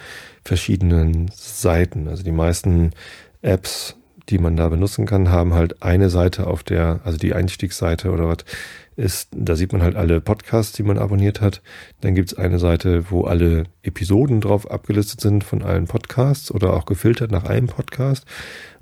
verschiedene 0.44 1.26
Seiten. 1.32 2.08
Also 2.08 2.22
die 2.22 2.32
meisten 2.32 2.92
Apps, 3.42 3.96
die 4.28 4.38
man 4.38 4.56
da 4.56 4.68
benutzen 4.68 5.06
kann, 5.06 5.30
haben 5.30 5.54
halt 5.54 5.82
eine 5.82 6.10
Seite 6.10 6.46
auf 6.46 6.62
der, 6.62 7.00
also 7.04 7.18
die 7.18 7.34
Einstiegsseite 7.34 8.10
oder 8.10 8.28
was 8.28 8.44
ist, 8.96 9.28
da 9.32 9.56
sieht 9.56 9.72
man 9.72 9.82
halt 9.82 9.96
alle 9.96 10.20
Podcasts, 10.20 10.72
die 10.72 10.82
man 10.82 10.98
abonniert 10.98 11.40
hat. 11.40 11.62
Dann 12.00 12.14
gibt's 12.14 12.34
eine 12.34 12.58
Seite, 12.58 13.10
wo 13.10 13.24
alle 13.24 13.64
Episoden 13.82 14.40
drauf 14.40 14.70
abgelistet 14.70 15.20
sind 15.20 15.44
von 15.44 15.62
allen 15.62 15.86
Podcasts 15.86 16.50
oder 16.50 16.74
auch 16.74 16.86
gefiltert 16.86 17.30
nach 17.30 17.44
einem 17.44 17.66
Podcast. 17.66 18.26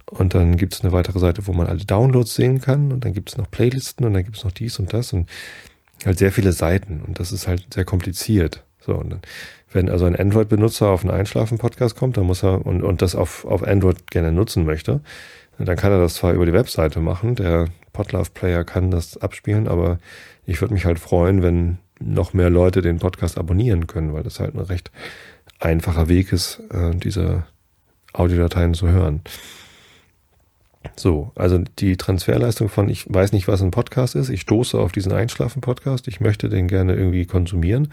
Und 0.06 0.34
dann 0.34 0.56
gibt's 0.56 0.80
eine 0.80 0.92
weitere 0.92 1.18
Seite, 1.18 1.46
wo 1.46 1.52
man 1.52 1.66
alle 1.66 1.84
Downloads 1.84 2.34
sehen 2.34 2.60
kann. 2.60 2.92
Und 2.92 3.04
dann 3.04 3.12
gibt's 3.12 3.36
noch 3.36 3.50
Playlisten 3.50 4.06
und 4.06 4.14
dann 4.14 4.24
gibt's 4.24 4.44
noch 4.44 4.52
dies 4.52 4.78
und 4.78 4.92
das 4.92 5.12
und 5.12 5.28
halt 6.04 6.18
sehr 6.18 6.32
viele 6.32 6.52
Seiten. 6.52 7.02
Und 7.06 7.20
das 7.20 7.32
ist 7.32 7.46
halt 7.46 7.74
sehr 7.74 7.84
kompliziert. 7.84 8.64
So, 8.80 8.94
und 8.94 9.10
dann, 9.10 9.20
wenn 9.72 9.90
also 9.90 10.06
ein 10.06 10.16
Android-Benutzer 10.16 10.88
auf 10.88 11.04
einen 11.04 11.12
Einschlafen-Podcast 11.12 11.96
kommt, 11.96 12.16
dann 12.16 12.24
muss 12.24 12.42
er 12.42 12.64
und, 12.64 12.82
und 12.82 13.02
das 13.02 13.14
auf, 13.14 13.44
auf 13.44 13.62
Android 13.62 14.10
gerne 14.10 14.32
nutzen 14.32 14.64
möchte, 14.64 15.00
dann 15.58 15.76
kann 15.76 15.92
er 15.92 15.98
das 15.98 16.14
zwar 16.14 16.32
über 16.32 16.46
die 16.46 16.52
Webseite 16.52 17.00
machen, 17.00 17.34
der 17.34 17.66
Podlove 17.98 18.30
Player 18.30 18.62
kann 18.62 18.92
das 18.92 19.16
abspielen, 19.16 19.66
aber 19.66 19.98
ich 20.46 20.60
würde 20.60 20.72
mich 20.72 20.84
halt 20.84 21.00
freuen, 21.00 21.42
wenn 21.42 21.78
noch 21.98 22.32
mehr 22.32 22.48
Leute 22.48 22.80
den 22.80 23.00
Podcast 23.00 23.36
abonnieren 23.36 23.88
können, 23.88 24.12
weil 24.12 24.22
das 24.22 24.38
halt 24.38 24.54
ein 24.54 24.60
recht 24.60 24.92
einfacher 25.58 26.06
Weg 26.06 26.32
ist, 26.32 26.62
äh, 26.70 26.94
diese 26.94 27.42
Audiodateien 28.12 28.74
zu 28.74 28.86
hören. 28.86 29.22
So, 30.94 31.32
also 31.34 31.58
die 31.80 31.96
Transferleistung 31.96 32.68
von, 32.68 32.88
ich 32.88 33.12
weiß 33.12 33.32
nicht, 33.32 33.48
was 33.48 33.62
ein 33.62 33.72
Podcast 33.72 34.14
ist, 34.14 34.28
ich 34.28 34.42
stoße 34.42 34.78
auf 34.78 34.92
diesen 34.92 35.10
Einschlafen-Podcast, 35.10 36.06
ich 36.06 36.20
möchte 36.20 36.48
den 36.48 36.68
gerne 36.68 36.94
irgendwie 36.94 37.26
konsumieren, 37.26 37.92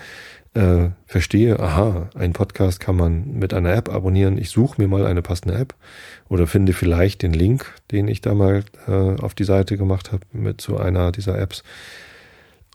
äh, 0.55 0.89
verstehe, 1.05 1.59
aha, 1.59 2.09
ein 2.15 2.33
Podcast 2.33 2.79
kann 2.79 2.95
man 2.95 3.33
mit 3.33 3.53
einer 3.53 3.73
App 3.73 3.89
abonnieren, 3.89 4.37
ich 4.37 4.49
suche 4.49 4.81
mir 4.81 4.87
mal 4.87 5.05
eine 5.05 5.21
passende 5.21 5.55
App 5.55 5.75
oder 6.29 6.47
finde 6.47 6.73
vielleicht 6.73 7.21
den 7.21 7.33
Link, 7.33 7.73
den 7.91 8.07
ich 8.07 8.21
da 8.21 8.33
mal 8.33 8.63
äh, 8.87 9.21
auf 9.21 9.35
die 9.35 9.43
Seite 9.43 9.77
gemacht 9.77 10.11
habe 10.11 10.25
mit 10.31 10.61
zu 10.61 10.77
einer 10.77 11.11
dieser 11.11 11.37
Apps 11.37 11.63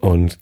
und 0.01 0.39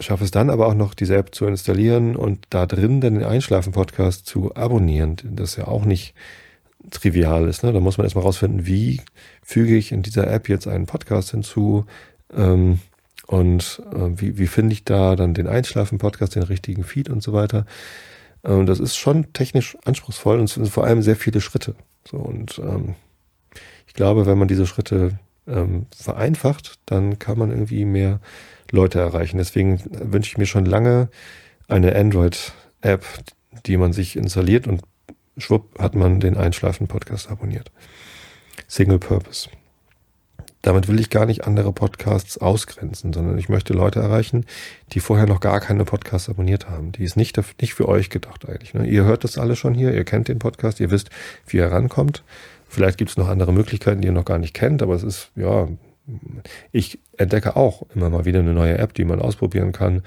schaffe 0.00 0.24
es 0.24 0.30
dann 0.30 0.50
aber 0.50 0.66
auch 0.66 0.74
noch, 0.74 0.94
diese 0.94 1.16
App 1.16 1.34
zu 1.34 1.46
installieren 1.46 2.16
und 2.16 2.46
da 2.50 2.66
drin 2.66 3.00
dann 3.00 3.14
den 3.14 3.24
Einschlafen-Podcast 3.24 4.26
zu 4.26 4.54
abonnieren. 4.54 5.16
Das 5.22 5.56
ja 5.56 5.68
auch 5.68 5.84
nicht 5.84 6.14
trivial 6.90 7.48
ist. 7.48 7.62
Ne? 7.62 7.72
Da 7.72 7.80
muss 7.80 7.98
man 7.98 8.06
erstmal 8.06 8.24
rausfinden, 8.24 8.66
wie 8.66 9.00
füge 9.42 9.76
ich 9.76 9.92
in 9.92 10.02
dieser 10.02 10.28
App 10.28 10.48
jetzt 10.48 10.66
einen 10.66 10.86
Podcast 10.86 11.30
hinzu 11.30 11.86
ähm, 12.34 12.80
und 13.32 13.82
äh, 13.94 14.10
wie, 14.20 14.36
wie 14.36 14.46
finde 14.46 14.74
ich 14.74 14.84
da 14.84 15.16
dann 15.16 15.32
den 15.32 15.46
Einschlafen-Podcast, 15.46 16.34
den 16.34 16.42
richtigen 16.42 16.84
Feed 16.84 17.08
und 17.08 17.22
so 17.22 17.32
weiter. 17.32 17.64
Ähm, 18.44 18.66
das 18.66 18.78
ist 18.78 18.98
schon 18.98 19.32
technisch 19.32 19.74
anspruchsvoll 19.86 20.38
und 20.38 20.44
es 20.44 20.54
sind 20.54 20.68
vor 20.68 20.84
allem 20.84 21.00
sehr 21.00 21.16
viele 21.16 21.40
Schritte. 21.40 21.74
So, 22.06 22.18
und 22.18 22.58
ähm, 22.58 22.94
ich 23.86 23.94
glaube, 23.94 24.26
wenn 24.26 24.36
man 24.36 24.48
diese 24.48 24.66
Schritte 24.66 25.18
ähm, 25.46 25.86
vereinfacht, 25.96 26.78
dann 26.84 27.18
kann 27.18 27.38
man 27.38 27.50
irgendwie 27.50 27.86
mehr 27.86 28.20
Leute 28.70 28.98
erreichen. 28.98 29.38
Deswegen 29.38 29.80
wünsche 29.90 30.28
ich 30.28 30.36
mir 30.36 30.44
schon 30.44 30.66
lange 30.66 31.08
eine 31.68 31.96
Android-App, 31.96 33.06
die 33.64 33.78
man 33.78 33.94
sich 33.94 34.14
installiert 34.14 34.66
und 34.66 34.82
schwupp 35.38 35.78
hat 35.78 35.94
man 35.94 36.20
den 36.20 36.36
Einschlafen-Podcast 36.36 37.30
abonniert. 37.30 37.72
Single 38.68 38.98
Purpose. 38.98 39.48
Damit 40.62 40.86
will 40.86 41.00
ich 41.00 41.10
gar 41.10 41.26
nicht 41.26 41.44
andere 41.44 41.72
Podcasts 41.72 42.38
ausgrenzen, 42.38 43.12
sondern 43.12 43.36
ich 43.36 43.48
möchte 43.48 43.72
Leute 43.72 44.00
erreichen, 44.00 44.46
die 44.92 45.00
vorher 45.00 45.26
noch 45.26 45.40
gar 45.40 45.60
keine 45.60 45.84
Podcasts 45.84 46.28
abonniert 46.28 46.70
haben. 46.70 46.92
Die 46.92 47.02
ist 47.02 47.16
nicht, 47.16 47.36
nicht 47.60 47.74
für 47.74 47.88
euch 47.88 48.10
gedacht 48.10 48.48
eigentlich. 48.48 48.72
Ne? 48.72 48.86
Ihr 48.86 49.04
hört 49.04 49.24
das 49.24 49.38
alle 49.38 49.56
schon 49.56 49.74
hier, 49.74 49.92
ihr 49.92 50.04
kennt 50.04 50.28
den 50.28 50.38
Podcast, 50.38 50.78
ihr 50.78 50.90
wisst, 50.90 51.10
wie 51.46 51.58
er 51.58 51.72
rankommt. 51.72 52.22
Vielleicht 52.68 52.96
gibt 52.96 53.10
es 53.10 53.16
noch 53.16 53.28
andere 53.28 53.52
Möglichkeiten, 53.52 54.00
die 54.00 54.06
ihr 54.06 54.12
noch 54.12 54.24
gar 54.24 54.38
nicht 54.38 54.54
kennt, 54.54 54.82
aber 54.82 54.94
es 54.94 55.02
ist, 55.02 55.30
ja, 55.36 55.68
ich 56.70 56.98
entdecke 57.16 57.56
auch 57.56 57.82
immer 57.94 58.08
mal 58.08 58.24
wieder 58.24 58.38
eine 58.38 58.54
neue 58.54 58.78
App, 58.78 58.94
die 58.94 59.04
man 59.04 59.20
ausprobieren 59.20 59.72
kann. 59.72 60.02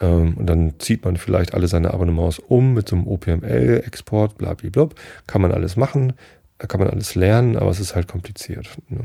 Ähm, 0.00 0.34
und 0.36 0.46
dann 0.46 0.74
zieht 0.78 1.04
man 1.04 1.16
vielleicht 1.16 1.54
alle 1.54 1.68
seine 1.68 1.94
Abonnements 1.94 2.38
um 2.38 2.74
mit 2.74 2.88
so 2.88 2.96
einem 2.96 3.06
OPML-Export, 3.06 4.36
blablabla. 4.38 4.88
Kann 5.26 5.42
man 5.42 5.52
alles 5.52 5.76
machen, 5.76 6.14
kann 6.58 6.80
man 6.80 6.88
alles 6.88 7.14
lernen, 7.14 7.56
aber 7.56 7.70
es 7.70 7.80
ist 7.80 7.94
halt 7.94 8.08
kompliziert. 8.08 8.68
Ne? 8.88 9.00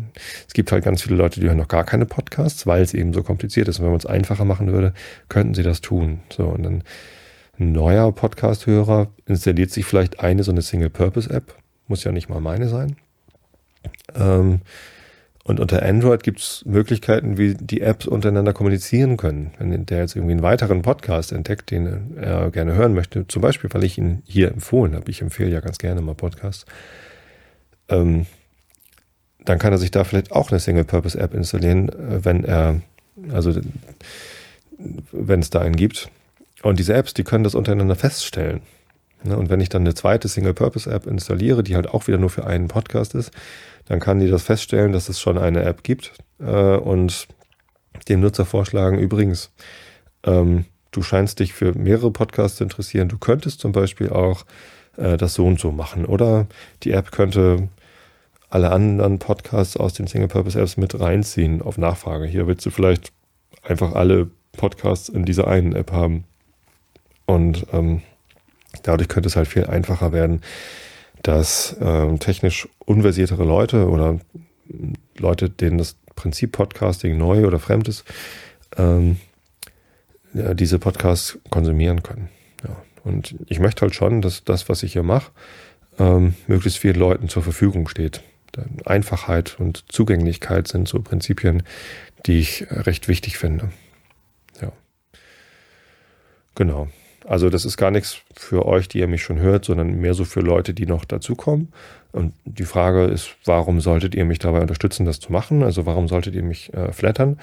Es 0.47 0.53
gibt 0.53 0.71
halt 0.71 0.83
ganz 0.85 1.01
viele 1.01 1.15
Leute, 1.15 1.39
die 1.39 1.47
hören 1.47 1.57
noch 1.57 1.67
gar 1.67 1.83
keine 1.83 2.05
Podcasts, 2.05 2.65
weil 2.65 2.81
es 2.81 2.93
eben 2.93 3.13
so 3.13 3.23
kompliziert 3.23 3.67
ist. 3.67 3.79
Und 3.79 3.85
wenn 3.85 3.91
man 3.91 3.99
es 3.99 4.05
einfacher 4.05 4.45
machen 4.45 4.71
würde, 4.71 4.93
könnten 5.27 5.53
sie 5.53 5.63
das 5.63 5.81
tun. 5.81 6.21
So, 6.29 6.45
und 6.45 6.63
dann 6.63 6.83
ein 7.59 7.73
neuer 7.73 8.11
Podcast-Hörer 8.13 9.09
installiert 9.25 9.71
sich 9.71 9.85
vielleicht 9.85 10.21
eine 10.21 10.43
so 10.43 10.51
eine 10.51 10.61
Single-Purpose-App. 10.61 11.55
Muss 11.87 12.03
ja 12.03 12.11
nicht 12.11 12.29
mal 12.29 12.39
meine 12.39 12.69
sein. 12.69 12.95
Ähm, 14.15 14.61
und 15.43 15.59
unter 15.59 15.83
Android 15.83 16.23
gibt 16.23 16.39
es 16.39 16.63
Möglichkeiten, 16.65 17.37
wie 17.37 17.55
die 17.55 17.81
Apps 17.81 18.05
untereinander 18.05 18.53
kommunizieren 18.53 19.17
können. 19.17 19.51
Wenn 19.57 19.85
der 19.85 19.99
jetzt 19.99 20.15
irgendwie 20.15 20.33
einen 20.33 20.43
weiteren 20.43 20.83
Podcast 20.83 21.31
entdeckt, 21.31 21.71
den 21.71 22.15
er 22.17 22.51
gerne 22.51 22.75
hören 22.75 22.93
möchte, 22.93 23.27
zum 23.27 23.41
Beispiel, 23.41 23.69
weil 23.73 23.83
ich 23.83 23.97
ihn 23.97 24.21
hier 24.25 24.49
empfohlen 24.49 24.95
habe, 24.95 25.09
ich 25.09 25.21
empfehle 25.21 25.49
ja 25.49 25.59
ganz 25.59 25.79
gerne 25.79 26.01
mal 26.01 26.15
Podcasts, 26.15 26.65
ähm, 27.91 28.25
dann 29.45 29.59
kann 29.59 29.73
er 29.73 29.77
sich 29.77 29.91
da 29.91 30.03
vielleicht 30.03 30.31
auch 30.31 30.51
eine 30.51 30.59
Single-Purpose-App 30.59 31.33
installieren, 31.33 31.89
äh, 31.89 32.23
wenn 32.25 32.43
er, 32.43 32.81
also 33.31 33.59
wenn 35.11 35.39
es 35.39 35.49
da 35.49 35.59
einen 35.59 35.75
gibt. 35.75 36.09
Und 36.63 36.79
diese 36.79 36.93
Apps, 36.93 37.13
die 37.13 37.23
können 37.23 37.43
das 37.43 37.55
untereinander 37.55 37.95
feststellen. 37.95 38.61
Ne, 39.23 39.37
und 39.37 39.49
wenn 39.49 39.61
ich 39.61 39.69
dann 39.69 39.83
eine 39.83 39.93
zweite 39.93 40.27
Single-Purpose-App 40.27 41.05
installiere, 41.05 41.63
die 41.63 41.75
halt 41.75 41.87
auch 41.87 42.07
wieder 42.07 42.17
nur 42.17 42.29
für 42.29 42.45
einen 42.45 42.67
Podcast 42.67 43.13
ist, 43.15 43.31
dann 43.85 43.99
kann 43.99 44.19
die 44.19 44.29
das 44.29 44.43
feststellen, 44.43 44.93
dass 44.93 45.09
es 45.09 45.19
schon 45.19 45.37
eine 45.37 45.63
App 45.63 45.83
gibt 45.83 46.13
äh, 46.39 46.75
und 46.75 47.27
dem 48.07 48.21
Nutzer 48.21 48.45
vorschlagen, 48.45 48.99
übrigens, 48.99 49.51
ähm, 50.23 50.65
du 50.91 51.01
scheinst 51.01 51.39
dich 51.39 51.53
für 51.53 51.73
mehrere 51.73 52.11
Podcasts 52.11 52.57
zu 52.57 52.63
interessieren, 52.63 53.09
du 53.09 53.17
könntest 53.17 53.59
zum 53.59 53.71
Beispiel 53.71 54.09
auch 54.09 54.45
äh, 54.97 55.17
das 55.17 55.33
so 55.33 55.45
und 55.45 55.59
so 55.59 55.71
machen. 55.71 56.05
Oder 56.05 56.47
die 56.83 56.91
App 56.91 57.11
könnte 57.11 57.69
alle 58.51 58.71
anderen 58.71 59.17
Podcasts 59.17 59.77
aus 59.77 59.93
den 59.93 60.07
Single-Purpose-Apps 60.07 60.77
mit 60.77 60.99
reinziehen 60.99 61.61
auf 61.61 61.77
Nachfrage. 61.77 62.25
Hier 62.25 62.47
willst 62.47 62.65
du 62.65 62.69
vielleicht 62.69 63.11
einfach 63.63 63.93
alle 63.93 64.29
Podcasts 64.51 65.07
in 65.07 65.23
dieser 65.25 65.47
einen 65.47 65.73
App 65.73 65.93
haben. 65.93 66.25
Und 67.25 67.65
ähm, 67.71 68.01
dadurch 68.83 69.07
könnte 69.07 69.29
es 69.29 69.37
halt 69.37 69.47
viel 69.47 69.65
einfacher 69.65 70.11
werden, 70.11 70.41
dass 71.23 71.77
ähm, 71.79 72.19
technisch 72.19 72.67
unversiertere 72.79 73.45
Leute 73.45 73.87
oder 73.87 74.19
Leute, 75.17 75.49
denen 75.49 75.77
das 75.77 75.95
Prinzip 76.15 76.51
Podcasting 76.51 77.17
neu 77.17 77.47
oder 77.47 77.57
fremd 77.59 77.87
ist, 77.87 78.03
ähm, 78.75 79.17
ja, 80.33 80.53
diese 80.53 80.77
Podcasts 80.77 81.39
konsumieren 81.49 82.03
können. 82.03 82.27
Ja. 82.67 82.75
Und 83.05 83.35
ich 83.47 83.59
möchte 83.59 83.83
halt 83.83 83.95
schon, 83.95 84.21
dass 84.21 84.43
das, 84.43 84.67
was 84.67 84.83
ich 84.83 84.91
hier 84.91 85.03
mache, 85.03 85.31
ähm, 85.99 86.35
möglichst 86.47 86.79
vielen 86.79 86.99
Leuten 86.99 87.29
zur 87.29 87.43
Verfügung 87.43 87.87
steht. 87.87 88.21
Einfachheit 88.85 89.59
und 89.59 89.91
Zugänglichkeit 89.91 90.67
sind 90.67 90.87
so 90.87 91.01
Prinzipien, 91.01 91.63
die 92.25 92.39
ich 92.39 92.65
recht 92.69 93.07
wichtig 93.07 93.37
finde. 93.37 93.71
Ja. 94.61 94.71
Genau. 96.55 96.87
Also 97.25 97.49
das 97.49 97.65
ist 97.65 97.77
gar 97.77 97.91
nichts 97.91 98.17
für 98.35 98.65
euch, 98.65 98.87
die 98.87 98.99
ihr 98.99 99.07
mich 99.07 99.21
schon 99.21 99.39
hört, 99.39 99.65
sondern 99.65 99.99
mehr 99.99 100.13
so 100.13 100.25
für 100.25 100.41
Leute, 100.41 100.73
die 100.73 100.85
noch 100.85 101.05
dazukommen. 101.05 101.71
Und 102.11 102.33
die 102.45 102.65
Frage 102.65 103.05
ist, 103.05 103.35
warum 103.45 103.79
solltet 103.79 104.15
ihr 104.15 104.25
mich 104.25 104.39
dabei 104.39 104.61
unterstützen, 104.61 105.05
das 105.05 105.19
zu 105.19 105.31
machen? 105.31 105.63
Also 105.63 105.85
warum 105.85 106.07
solltet 106.07 106.35
ihr 106.35 106.43
mich 106.43 106.73
äh, 106.73 106.91
flattern? 106.91 107.39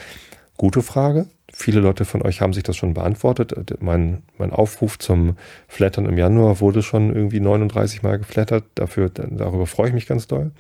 Gute 0.56 0.82
Frage. 0.82 1.26
Viele 1.52 1.80
Leute 1.80 2.04
von 2.04 2.22
euch 2.22 2.40
haben 2.40 2.52
sich 2.52 2.62
das 2.62 2.76
schon 2.76 2.94
beantwortet. 2.94 3.52
Äh, 3.52 3.76
mein, 3.80 4.22
mein 4.36 4.52
Aufruf 4.52 4.98
zum 4.98 5.36
Flattern 5.66 6.06
im 6.06 6.18
Januar 6.18 6.60
wurde 6.60 6.82
schon 6.82 7.14
irgendwie 7.14 7.40
39 7.40 8.02
Mal 8.02 8.18
geflattert. 8.18 8.64
Dafür, 8.74 9.08
darüber 9.08 9.66
freue 9.66 9.88
ich 9.88 9.94
mich 9.94 10.06
ganz 10.06 10.26
doll. 10.26 10.52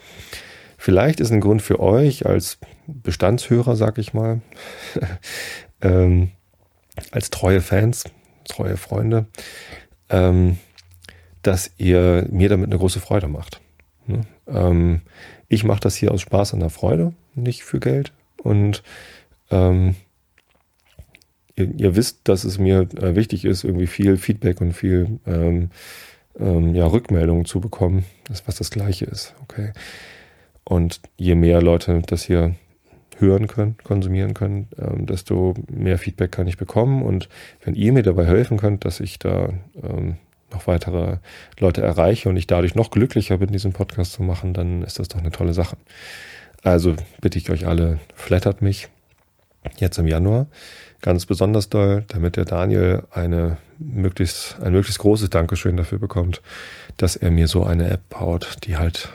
Vielleicht 0.78 1.20
ist 1.20 1.32
ein 1.32 1.40
Grund 1.40 1.60
für 1.60 1.80
euch 1.80 2.24
als 2.24 2.58
Bestandshörer, 2.86 3.76
sag 3.76 3.98
ich 3.98 4.14
mal, 4.14 4.40
ähm, 5.82 6.30
als 7.10 7.30
treue 7.30 7.60
Fans, 7.60 8.04
treue 8.46 8.76
Freunde, 8.76 9.26
ähm, 10.08 10.58
dass 11.42 11.72
ihr 11.78 12.26
mir 12.30 12.48
damit 12.48 12.66
eine 12.66 12.78
große 12.78 13.00
Freude 13.00 13.28
macht. 13.28 13.60
Ne? 14.06 14.22
Ähm, 14.46 15.02
ich 15.48 15.64
mache 15.64 15.80
das 15.80 15.96
hier 15.96 16.12
aus 16.12 16.22
Spaß 16.22 16.54
und 16.54 16.60
der 16.60 16.70
Freude, 16.70 17.12
nicht 17.34 17.64
für 17.64 17.80
Geld. 17.80 18.12
Und 18.42 18.82
ähm, 19.50 19.96
ihr, 21.58 21.74
ihr, 21.76 21.96
wisst, 21.96 22.20
dass 22.24 22.44
es 22.44 22.58
mir 22.58 22.88
äh, 23.00 23.14
wichtig 23.14 23.44
ist, 23.44 23.64
irgendwie 23.64 23.86
viel 23.86 24.16
Feedback 24.16 24.60
und 24.60 24.72
viel 24.72 25.18
ähm, 25.26 25.70
ähm, 26.38 26.74
ja, 26.74 26.86
Rückmeldungen 26.86 27.44
zu 27.44 27.60
bekommen, 27.60 28.04
das, 28.24 28.46
was 28.46 28.56
das 28.56 28.70
Gleiche 28.70 29.04
ist. 29.06 29.34
Okay. 29.42 29.72
Und 30.64 31.00
je 31.16 31.34
mehr 31.34 31.62
Leute 31.62 32.02
das 32.06 32.24
hier 32.24 32.54
hören 33.18 33.46
können, 33.48 33.76
konsumieren 33.82 34.34
können, 34.34 34.68
ähm, 34.78 35.06
desto 35.06 35.54
mehr 35.68 35.98
Feedback 35.98 36.32
kann 36.32 36.46
ich 36.46 36.56
bekommen. 36.56 37.02
Und 37.02 37.28
wenn 37.64 37.74
ihr 37.74 37.92
mir 37.92 38.02
dabei 38.02 38.26
helfen 38.26 38.58
könnt, 38.58 38.84
dass 38.84 39.00
ich 39.00 39.18
da 39.18 39.50
ähm, 39.82 40.16
noch 40.52 40.66
weitere 40.66 41.18
Leute 41.58 41.82
erreiche 41.82 42.28
und 42.28 42.36
ich 42.36 42.46
dadurch 42.46 42.74
noch 42.74 42.90
glücklicher 42.90 43.38
bin, 43.38 43.50
diesen 43.50 43.72
Podcast 43.72 44.12
zu 44.12 44.22
machen, 44.22 44.54
dann 44.54 44.82
ist 44.82 44.98
das 44.98 45.08
doch 45.08 45.18
eine 45.18 45.30
tolle 45.30 45.52
Sache. 45.52 45.76
Also 46.62 46.94
bitte 47.20 47.38
ich 47.38 47.50
euch 47.50 47.66
alle, 47.66 47.98
flattert 48.14 48.62
mich 48.62 48.88
jetzt 49.78 49.98
im 49.98 50.06
Januar 50.06 50.46
ganz 51.00 51.26
besonders 51.26 51.68
doll, 51.68 52.04
damit 52.08 52.36
der 52.36 52.44
Daniel 52.44 53.04
eine 53.10 53.58
möglichst, 53.78 54.58
ein 54.60 54.72
möglichst 54.72 55.00
großes 55.00 55.30
Dankeschön 55.30 55.76
dafür 55.76 55.98
bekommt, 55.98 56.42
dass 56.96 57.16
er 57.16 57.30
mir 57.30 57.48
so 57.48 57.64
eine 57.64 57.90
App 57.90 58.08
baut, 58.08 58.56
die 58.64 58.76
halt 58.76 59.08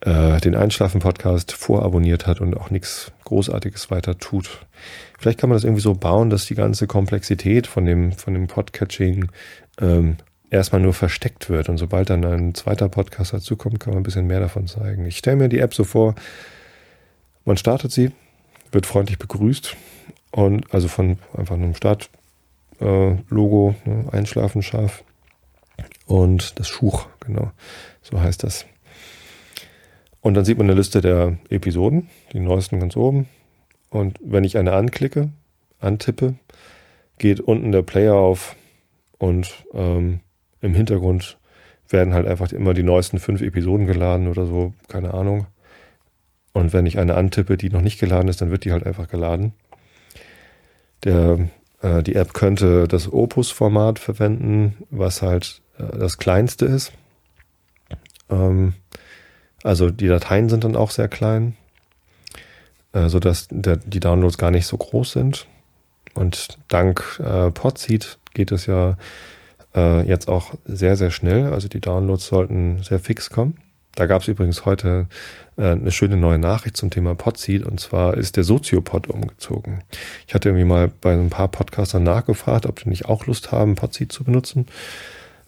äh, 0.00 0.40
den 0.40 0.54
Einschlafen-Podcast 0.54 1.52
vorabonniert 1.52 2.26
hat 2.26 2.40
und 2.40 2.56
auch 2.56 2.70
nichts 2.70 3.12
Großartiges 3.24 3.90
weiter 3.90 4.18
tut. 4.18 4.66
Vielleicht 5.18 5.38
kann 5.38 5.48
man 5.48 5.56
das 5.56 5.64
irgendwie 5.64 5.82
so 5.82 5.94
bauen, 5.94 6.28
dass 6.28 6.46
die 6.46 6.54
ganze 6.54 6.86
Komplexität 6.86 7.66
von 7.66 7.86
dem, 7.86 8.12
von 8.12 8.34
dem 8.34 8.46
Podcatching 8.46 9.30
ähm, 9.80 10.16
erstmal 10.50 10.82
nur 10.82 10.92
versteckt 10.92 11.48
wird. 11.48 11.70
Und 11.70 11.78
sobald 11.78 12.10
dann 12.10 12.24
ein 12.24 12.54
zweiter 12.54 12.88
Podcast 12.88 13.32
dazukommt, 13.32 13.80
kann 13.80 13.94
man 13.94 14.00
ein 14.00 14.04
bisschen 14.04 14.26
mehr 14.26 14.40
davon 14.40 14.66
zeigen. 14.66 15.06
Ich 15.06 15.18
stelle 15.18 15.36
mir 15.36 15.48
die 15.48 15.60
App 15.60 15.72
so 15.72 15.84
vor, 15.84 16.14
man 17.44 17.56
startet 17.56 17.92
sie, 17.92 18.10
wird 18.70 18.86
freundlich 18.86 19.18
begrüßt 19.18 19.76
und 20.32 20.74
also 20.74 20.88
von 20.88 21.18
einfach 21.36 21.54
einem 21.54 21.74
Start-Logo, 21.74 23.74
äh, 23.84 23.88
ne, 23.88 24.12
Einschlafen 24.12 24.62
scharf 24.62 25.04
und 26.06 26.58
das 26.58 26.68
Schuch, 26.68 27.06
genau, 27.20 27.52
so 28.02 28.20
heißt 28.20 28.42
das. 28.42 28.66
Und 30.20 30.34
dann 30.34 30.44
sieht 30.44 30.58
man 30.58 30.66
eine 30.66 30.74
Liste 30.74 31.00
der 31.00 31.38
Episoden, 31.48 32.08
die 32.32 32.40
neuesten 32.40 32.80
ganz 32.80 32.96
oben. 32.96 33.28
Und 33.90 34.18
wenn 34.22 34.44
ich 34.44 34.56
eine 34.56 34.72
anklicke, 34.72 35.30
antippe, 35.80 36.34
geht 37.18 37.40
unten 37.40 37.72
der 37.72 37.82
Player 37.82 38.14
auf 38.14 38.56
und 39.18 39.64
ähm, 39.74 40.20
im 40.60 40.74
Hintergrund 40.74 41.38
werden 41.88 42.14
halt 42.14 42.26
einfach 42.26 42.52
immer 42.52 42.72
die 42.72 42.84
neuesten 42.84 43.18
fünf 43.18 43.42
Episoden 43.42 43.86
geladen 43.86 44.28
oder 44.28 44.46
so, 44.46 44.72
keine 44.88 45.12
Ahnung. 45.12 45.46
Und 46.52 46.72
wenn 46.72 46.86
ich 46.86 46.98
eine 46.98 47.16
antippe, 47.16 47.56
die 47.56 47.70
noch 47.70 47.80
nicht 47.80 47.98
geladen 47.98 48.28
ist, 48.28 48.40
dann 48.40 48.50
wird 48.50 48.64
die 48.64 48.72
halt 48.72 48.86
einfach 48.86 49.08
geladen. 49.08 49.52
Der, 51.04 51.48
äh, 51.80 52.02
die 52.02 52.14
App 52.14 52.34
könnte 52.34 52.88
das 52.88 53.12
Opus-Format 53.12 53.98
verwenden, 53.98 54.76
was 54.90 55.22
halt 55.22 55.60
äh, 55.78 55.98
das 55.98 56.18
kleinste 56.18 56.66
ist. 56.66 56.92
Ähm, 58.30 58.74
also 59.62 59.90
die 59.90 60.08
Dateien 60.08 60.48
sind 60.48 60.64
dann 60.64 60.76
auch 60.76 60.90
sehr 60.90 61.08
klein, 61.08 61.56
äh, 62.92 63.08
sodass 63.08 63.48
der, 63.50 63.76
die 63.76 64.00
Downloads 64.00 64.38
gar 64.38 64.50
nicht 64.50 64.66
so 64.66 64.76
groß 64.76 65.12
sind. 65.12 65.46
Und 66.14 66.58
dank 66.68 67.20
äh, 67.24 67.50
Podseed 67.50 68.18
geht 68.34 68.52
es 68.52 68.66
ja 68.66 68.96
äh, 69.74 70.06
jetzt 70.06 70.28
auch 70.28 70.54
sehr, 70.64 70.96
sehr 70.96 71.10
schnell. 71.10 71.52
Also 71.52 71.68
die 71.68 71.80
Downloads 71.80 72.26
sollten 72.26 72.82
sehr 72.82 72.98
fix 72.98 73.30
kommen. 73.30 73.56
Da 73.94 74.06
gab 74.06 74.22
es 74.22 74.28
übrigens 74.28 74.64
heute 74.64 75.06
äh, 75.56 75.72
eine 75.72 75.90
schöne 75.90 76.16
neue 76.16 76.38
Nachricht 76.38 76.76
zum 76.76 76.90
Thema 76.90 77.14
Podseed 77.14 77.64
und 77.64 77.78
zwar 77.78 78.16
ist 78.16 78.36
der 78.36 78.44
Soziopod 78.44 79.08
umgezogen. 79.08 79.82
Ich 80.26 80.34
hatte 80.34 80.48
irgendwie 80.48 80.64
mal 80.64 80.90
bei 81.00 81.12
ein 81.12 81.30
paar 81.30 81.48
Podcastern 81.48 82.02
nachgefragt, 82.02 82.66
ob 82.66 82.82
die 82.82 82.88
nicht 82.88 83.06
auch 83.06 83.26
Lust 83.26 83.52
haben, 83.52 83.74
Podseed 83.74 84.10
zu 84.10 84.24
benutzen, 84.24 84.66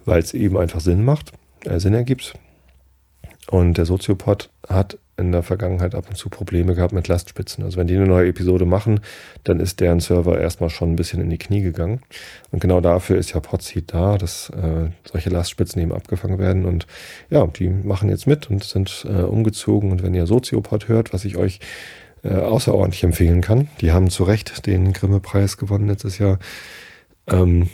weil 0.04 0.20
es 0.20 0.34
eben 0.34 0.58
einfach 0.58 0.80
Sinn 0.80 1.04
macht, 1.04 1.32
äh, 1.64 1.80
Sinn 1.80 1.94
ergibt. 1.94 2.34
Und 3.48 3.78
der 3.78 3.86
Soziopod 3.86 4.50
hat 4.68 4.98
in 5.26 5.32
der 5.32 5.42
Vergangenheit 5.42 5.94
ab 5.94 6.06
und 6.08 6.16
zu 6.16 6.28
Probleme 6.28 6.74
gehabt 6.74 6.92
mit 6.92 7.08
Lastspitzen. 7.08 7.64
Also 7.64 7.76
wenn 7.76 7.86
die 7.86 7.96
eine 7.96 8.06
neue 8.06 8.28
Episode 8.28 8.64
machen, 8.64 9.00
dann 9.44 9.60
ist 9.60 9.80
deren 9.80 10.00
Server 10.00 10.38
erstmal 10.38 10.70
schon 10.70 10.92
ein 10.92 10.96
bisschen 10.96 11.20
in 11.20 11.30
die 11.30 11.38
Knie 11.38 11.62
gegangen. 11.62 12.00
Und 12.50 12.60
genau 12.60 12.80
dafür 12.80 13.16
ist 13.16 13.32
ja 13.32 13.40
Podseed 13.40 13.92
da, 13.92 14.18
dass 14.18 14.50
äh, 14.50 14.90
solche 15.10 15.30
Lastspitzen 15.30 15.80
eben 15.82 15.92
abgefangen 15.92 16.38
werden. 16.38 16.64
Und 16.64 16.86
ja, 17.30 17.46
die 17.46 17.68
machen 17.68 18.08
jetzt 18.08 18.26
mit 18.26 18.50
und 18.50 18.64
sind 18.64 19.06
äh, 19.08 19.22
umgezogen. 19.22 19.90
Und 19.90 20.02
wenn 20.02 20.14
ihr 20.14 20.26
Soziopod 20.26 20.88
hört, 20.88 21.12
was 21.12 21.24
ich 21.24 21.36
euch 21.36 21.60
äh, 22.22 22.34
außerordentlich 22.34 23.04
empfehlen 23.04 23.40
kann, 23.40 23.68
die 23.80 23.92
haben 23.92 24.10
zu 24.10 24.24
Recht 24.24 24.66
den 24.66 24.92
Grimme-Preis 24.92 25.56
gewonnen 25.56 25.88
letztes 25.88 26.18
Jahr, 26.18 26.38
ähm, 27.26 27.68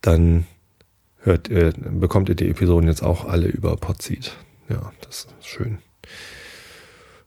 dann 0.00 0.46
hört, 1.24 1.50
äh, 1.50 1.72
bekommt 1.76 2.28
ihr 2.28 2.34
die 2.34 2.50
Episoden 2.50 2.88
jetzt 2.88 3.02
auch 3.02 3.24
alle 3.24 3.46
über 3.46 3.76
Podseed. 3.76 4.36
Ja, 4.68 4.92
das 5.00 5.26
ist 5.40 5.46
schön. 5.46 5.78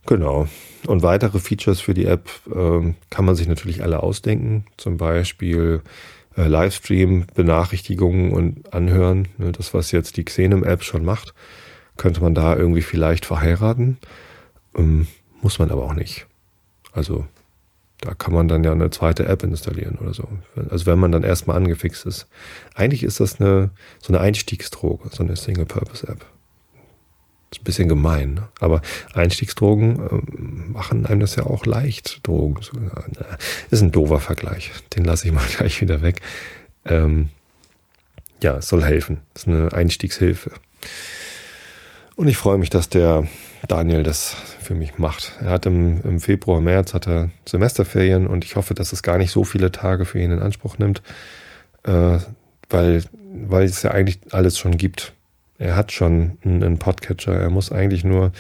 Genau. 0.06 0.48
Und 0.86 1.04
weitere 1.04 1.40
Features 1.40 1.82
für 1.82 1.94
die 1.94 2.06
App 2.06 2.30
äh, 2.48 2.94
kann 3.10 3.26
man 3.26 3.36
sich 3.36 3.48
natürlich 3.48 3.84
alle 3.84 4.02
ausdenken. 4.02 4.66
Zum 4.78 4.98
Beispiel 4.98 5.82
äh, 6.38 6.48
Livestream, 6.48 7.26
Benachrichtigungen 7.36 8.32
und 8.32 8.74
Anhören. 8.74 9.28
Ne, 9.38 9.52
das, 9.52 9.74
was 9.74 9.92
jetzt 9.92 10.18
die 10.18 10.24
Xenem-App 10.24 10.84
schon 10.84 11.04
macht, 11.04 11.34
könnte 11.98 12.22
man 12.22 12.36
da 12.36 12.56
irgendwie 12.56 12.84
vielleicht 12.84 13.26
verheiraten. 13.26 13.98
Ähm, 14.76 15.08
muss 15.42 15.60
man 15.60 15.72
aber 15.72 15.84
auch 15.84 15.94
nicht. 15.94 16.26
Also 16.94 17.26
da 18.00 18.14
kann 18.14 18.34
man 18.34 18.48
dann 18.48 18.64
ja 18.64 18.72
eine 18.72 18.92
zweite 18.92 19.26
App 19.26 19.44
installieren 19.44 19.98
oder 20.00 20.14
so. 20.14 20.28
Also 20.70 20.86
wenn 20.86 21.00
man 21.00 21.12
dann 21.12 21.24
erstmal 21.24 21.58
angefixt 21.58 22.06
ist. 22.06 22.28
Eigentlich 22.76 23.04
ist 23.04 23.20
das 23.20 23.42
eine, 23.42 23.72
so 24.00 24.14
eine 24.14 24.22
Einstiegsdroge, 24.22 25.10
so 25.12 25.24
eine 25.24 25.36
Single-Purpose-App. 25.36 26.26
Ist 27.52 27.62
ein 27.62 27.64
bisschen 27.64 27.88
gemein, 27.88 28.34
ne? 28.34 28.50
aber 28.60 28.82
Einstiegsdrogen 29.14 30.00
äh, 30.00 30.72
machen 30.74 31.06
einem 31.06 31.22
das 31.22 31.38
ja 31.38 31.46
auch 31.46 31.66
leicht. 31.66 32.28
Drogen 32.28 32.60
ist 33.72 33.82
ein 33.82 33.92
doofer 33.92 34.20
Vergleich. 34.20 34.72
Den 34.96 35.06
lasse 35.06 35.28
ich 35.28 35.34
mal 35.34 35.46
gleich 35.58 35.80
wieder 35.80 36.02
weg. 36.02 36.22
Ähm, 36.86 37.30
ja, 38.42 38.58
es 38.58 38.68
soll 38.68 38.84
helfen. 38.84 39.22
Es 39.34 39.44
ist 39.44 39.48
eine 39.48 39.72
Einstiegshilfe. 39.72 40.52
Und 42.16 42.28
ich 42.28 42.38
freue 42.38 42.58
mich, 42.58 42.70
dass 42.70 42.90
der 42.90 43.28
Daniel 43.68 44.04
das 44.04 44.36
für 44.60 44.76
mich 44.76 44.98
macht. 44.98 45.34
Er 45.42 45.52
hat 45.52 45.66
im, 45.66 46.02
im 46.02 46.20
Februar, 46.20 46.62
März 46.62 46.94
hat 46.94 47.08
er 47.08 47.30
Semesterferien 47.48 48.28
und 48.28 48.44
ich 48.44 48.56
hoffe, 48.56 48.74
dass 48.74 48.92
es 48.92 49.04
gar 49.04 49.18
nicht 49.18 49.32
so 49.32 49.44
viele 49.44 49.72
Tage 49.72 50.06
für 50.06 50.20
ihn 50.20 50.32
in 50.32 50.40
Anspruch 50.40 50.78
nimmt, 50.78 51.02
äh, 51.84 52.20
weil, 52.70 53.04
weil 53.14 53.66
es 53.66 53.84
ja 53.84 53.92
eigentlich 53.92 54.20
alles 54.32 54.58
schon 54.58 54.78
gibt 54.78 55.14
er 55.58 55.76
hat 55.76 55.92
schon 55.92 56.38
einen 56.44 56.78
Podcatcher. 56.78 57.34
Er 57.34 57.50
muss 57.50 57.72
eigentlich 57.72 58.04
nur 58.04 58.32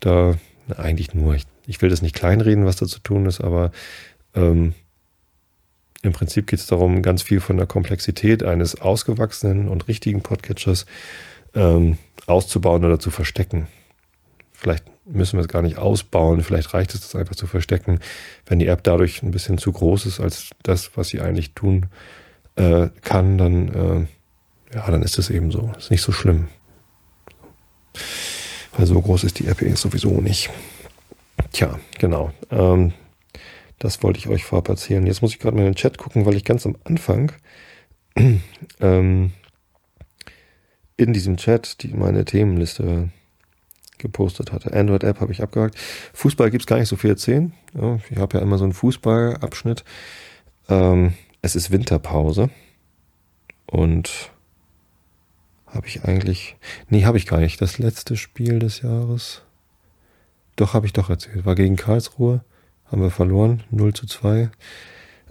da, 0.00 0.36
eigentlich 0.76 1.14
nur, 1.14 1.34
ich, 1.34 1.44
ich 1.66 1.80
will 1.82 1.90
das 1.90 2.02
nicht 2.02 2.14
kleinreden, 2.14 2.64
was 2.64 2.76
da 2.76 2.86
zu 2.86 3.00
tun 3.00 3.26
ist, 3.26 3.40
aber 3.40 3.72
ähm, 4.34 4.74
im 6.02 6.12
Prinzip 6.12 6.48
geht 6.48 6.58
es 6.58 6.66
darum, 6.66 7.02
ganz 7.02 7.22
viel 7.22 7.40
von 7.40 7.56
der 7.56 7.66
Komplexität 7.66 8.42
eines 8.42 8.80
ausgewachsenen 8.80 9.68
und 9.68 9.86
richtigen 9.88 10.22
Podcatchers 10.22 10.86
ähm, 11.54 11.98
auszubauen 12.26 12.84
oder 12.84 12.98
zu 12.98 13.10
verstecken. 13.10 13.68
Vielleicht 14.52 14.84
müssen 15.04 15.38
wir 15.38 15.42
es 15.42 15.48
gar 15.48 15.62
nicht 15.62 15.78
ausbauen, 15.78 16.42
vielleicht 16.42 16.74
reicht 16.74 16.94
es, 16.94 17.00
das 17.00 17.16
einfach 17.16 17.34
zu 17.34 17.46
verstecken, 17.46 18.00
wenn 18.46 18.58
die 18.58 18.66
App 18.66 18.82
dadurch 18.84 19.22
ein 19.22 19.30
bisschen 19.30 19.58
zu 19.58 19.72
groß 19.72 20.06
ist 20.06 20.20
als 20.20 20.50
das, 20.62 20.96
was 20.96 21.08
sie 21.08 21.20
eigentlich 21.20 21.54
tun 21.54 21.86
äh, 22.56 22.88
kann, 23.02 23.38
dann 23.38 23.68
äh, 23.68 24.06
ja, 24.74 24.90
dann 24.90 25.02
ist 25.02 25.18
es 25.18 25.30
eben 25.30 25.50
so. 25.50 25.70
Ist 25.76 25.90
nicht 25.90 26.02
so 26.02 26.12
schlimm. 26.12 26.48
Weil 28.76 28.86
so 28.86 29.00
groß 29.00 29.24
ist 29.24 29.38
die 29.38 29.46
RPE 29.46 29.76
sowieso 29.76 30.20
nicht. 30.20 30.50
Tja, 31.52 31.78
genau. 31.98 32.32
Ähm, 32.50 32.92
das 33.78 34.02
wollte 34.02 34.18
ich 34.18 34.28
euch 34.28 34.44
vorab 34.44 34.68
erzählen. 34.68 35.06
Jetzt 35.06 35.22
muss 35.22 35.32
ich 35.32 35.38
gerade 35.38 35.56
mal 35.56 35.62
in 35.62 35.72
den 35.72 35.74
Chat 35.74 35.98
gucken, 35.98 36.24
weil 36.24 36.36
ich 36.36 36.44
ganz 36.44 36.64
am 36.64 36.76
Anfang 36.84 37.32
ähm, 38.80 39.32
in 40.96 41.12
diesem 41.12 41.36
Chat 41.36 41.82
die 41.82 41.88
meine 41.88 42.24
Themenliste 42.24 43.10
gepostet 43.98 44.52
hatte. 44.52 44.72
Android-App 44.72 45.20
habe 45.20 45.32
ich 45.32 45.42
abgehakt. 45.42 45.76
Fußball 46.14 46.50
gibt 46.50 46.62
es 46.62 46.66
gar 46.66 46.78
nicht 46.78 46.88
so 46.88 46.96
viel 46.96 47.10
erzählen. 47.10 47.52
Ja, 47.74 47.98
ich 48.10 48.18
habe 48.18 48.38
ja 48.38 48.42
immer 48.42 48.58
so 48.58 48.64
einen 48.64 48.72
Fußballabschnitt. 48.72 49.84
Ähm, 50.68 51.14
es 51.40 51.56
ist 51.56 51.70
Winterpause. 51.70 52.50
Und 53.66 54.31
habe 55.74 55.86
ich 55.86 56.04
eigentlich. 56.04 56.56
Nee, 56.88 57.04
habe 57.04 57.18
ich 57.18 57.26
gar 57.26 57.40
nicht. 57.40 57.60
Das 57.60 57.78
letzte 57.78 58.16
Spiel 58.16 58.58
des 58.58 58.82
Jahres. 58.82 59.42
Doch, 60.56 60.74
habe 60.74 60.86
ich 60.86 60.92
doch 60.92 61.08
erzählt. 61.08 61.46
War 61.46 61.54
gegen 61.54 61.76
Karlsruhe. 61.76 62.44
Haben 62.86 63.02
wir 63.02 63.10
verloren. 63.10 63.62
0 63.70 63.94
zu 63.94 64.06
2. 64.06 64.50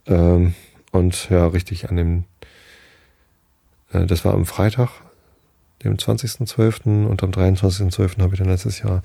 Ähm, 0.07 0.55
und 0.91 1.29
ja, 1.29 1.45
richtig 1.47 1.89
an 1.89 1.95
dem. 1.95 2.23
Äh, 3.91 4.07
das 4.07 4.25
war 4.25 4.33
am 4.33 4.45
Freitag, 4.45 4.89
dem 5.83 5.97
20.12. 5.97 7.05
Und 7.05 7.21
am 7.21 7.29
23.12. 7.29 8.19
habe 8.21 8.33
ich 8.33 8.39
dann 8.39 8.49
letztes 8.49 8.79
Jahr 8.79 9.03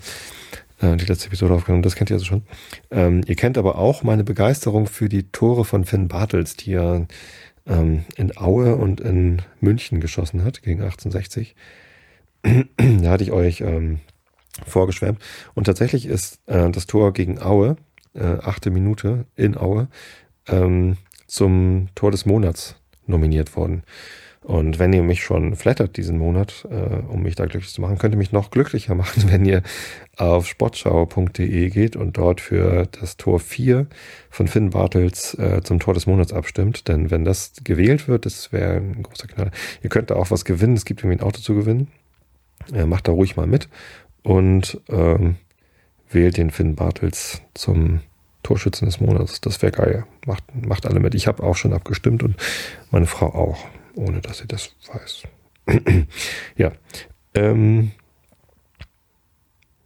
äh, 0.81 0.97
die 0.97 1.05
letzte 1.05 1.27
Episode 1.27 1.53
aufgenommen. 1.53 1.83
Das 1.83 1.95
kennt 1.95 2.09
ihr 2.09 2.15
also 2.15 2.25
schon. 2.25 2.43
Ähm, 2.89 3.21
ihr 3.27 3.35
kennt 3.35 3.59
aber 3.59 3.77
auch 3.77 4.01
meine 4.01 4.23
Begeisterung 4.23 4.87
für 4.87 5.07
die 5.07 5.29
Tore 5.31 5.65
von 5.65 5.85
Finn 5.85 6.07
Bartels, 6.07 6.55
die 6.55 6.71
ja 6.71 7.05
ähm, 7.67 8.05
in 8.15 8.37
Aue 8.37 8.75
und 8.75 9.01
in 9.01 9.41
München 9.59 9.99
geschossen 9.99 10.43
hat 10.43 10.63
gegen 10.63 10.81
1860. 10.81 11.55
da 12.43 13.09
hatte 13.09 13.23
ich 13.23 13.31
euch 13.31 13.61
ähm, 13.61 13.99
vorgeschwärmt. 14.65 15.21
Und 15.53 15.65
tatsächlich 15.65 16.05
ist 16.05 16.39
äh, 16.47 16.69
das 16.69 16.87
Tor 16.87 17.13
gegen 17.13 17.39
Aue, 17.41 17.77
äh, 18.13 18.37
achte 18.41 18.69
Minute 18.69 19.25
in 19.35 19.57
Aue, 19.57 19.87
ähm, 20.47 20.97
zum 21.27 21.89
Tor 21.95 22.11
des 22.11 22.25
Monats 22.25 22.75
nominiert 23.05 23.55
worden. 23.55 23.83
Und 24.47 24.79
wenn 24.79 24.93
ihr 24.93 25.03
mich 25.03 25.23
schon 25.23 25.57
flattert 25.57 25.97
diesen 25.97 26.17
Monat, 26.17 26.65
äh, 26.71 27.03
um 27.09 27.23
mich 27.23 27.35
da 27.35 27.47
glücklich 27.47 27.73
zu 27.73 27.81
machen, 27.81 27.97
könnt 27.97 28.13
ihr 28.13 28.17
mich 28.17 28.31
noch 28.31 28.49
glücklicher 28.49 28.95
machen, 28.95 29.25
wenn 29.29 29.43
ihr 29.43 29.61
auf 30.15 30.47
sportschau.de 30.47 31.69
geht 31.69 31.97
und 31.97 32.15
dort 32.15 32.39
für 32.39 32.87
das 32.97 33.17
Tor 33.17 33.41
4 33.41 33.87
von 34.29 34.47
Finn 34.47 34.69
Bartels 34.69 35.33
äh, 35.33 35.61
zum 35.63 35.81
Tor 35.81 35.93
des 35.93 36.07
Monats 36.07 36.31
abstimmt. 36.31 36.87
Denn 36.87 37.11
wenn 37.11 37.25
das 37.25 37.55
gewählt 37.65 38.07
wird, 38.07 38.25
das 38.25 38.53
wäre 38.53 38.77
ein 38.77 39.03
großer 39.03 39.27
Knall. 39.27 39.51
Ihr 39.83 39.89
könnt 39.89 40.11
da 40.11 40.15
auch 40.15 40.31
was 40.31 40.45
gewinnen. 40.45 40.77
Es 40.77 40.85
gibt 40.85 41.01
irgendwie 41.01 41.21
ein 41.21 41.27
Auto 41.27 41.41
zu 41.41 41.53
gewinnen. 41.53 41.89
Äh, 42.73 42.85
macht 42.85 43.09
da 43.09 43.11
ruhig 43.11 43.35
mal 43.35 43.47
mit 43.47 43.67
und 44.23 44.79
ähm, 44.87 45.35
wählt 46.09 46.37
den 46.37 46.51
Finn 46.51 46.75
Bartels 46.75 47.41
zum 47.53 47.99
Torschützen 48.43 48.85
des 48.85 49.01
Monats. 49.01 49.41
Das 49.41 49.61
wäre 49.61 49.73
geil. 49.73 50.05
Macht, 50.25 50.45
macht 50.55 50.85
alle 50.85 51.01
mit. 51.01 51.15
Ich 51.15 51.27
habe 51.27 51.43
auch 51.43 51.57
schon 51.57 51.73
abgestimmt 51.73 52.23
und 52.23 52.37
meine 52.91 53.07
Frau 53.07 53.25
auch 53.25 53.57
ohne 53.97 54.21
dass 54.21 54.39
sie 54.39 54.47
das 54.47 54.75
weiß. 54.91 55.23
ja. 56.57 56.71
Ähm, 57.33 57.91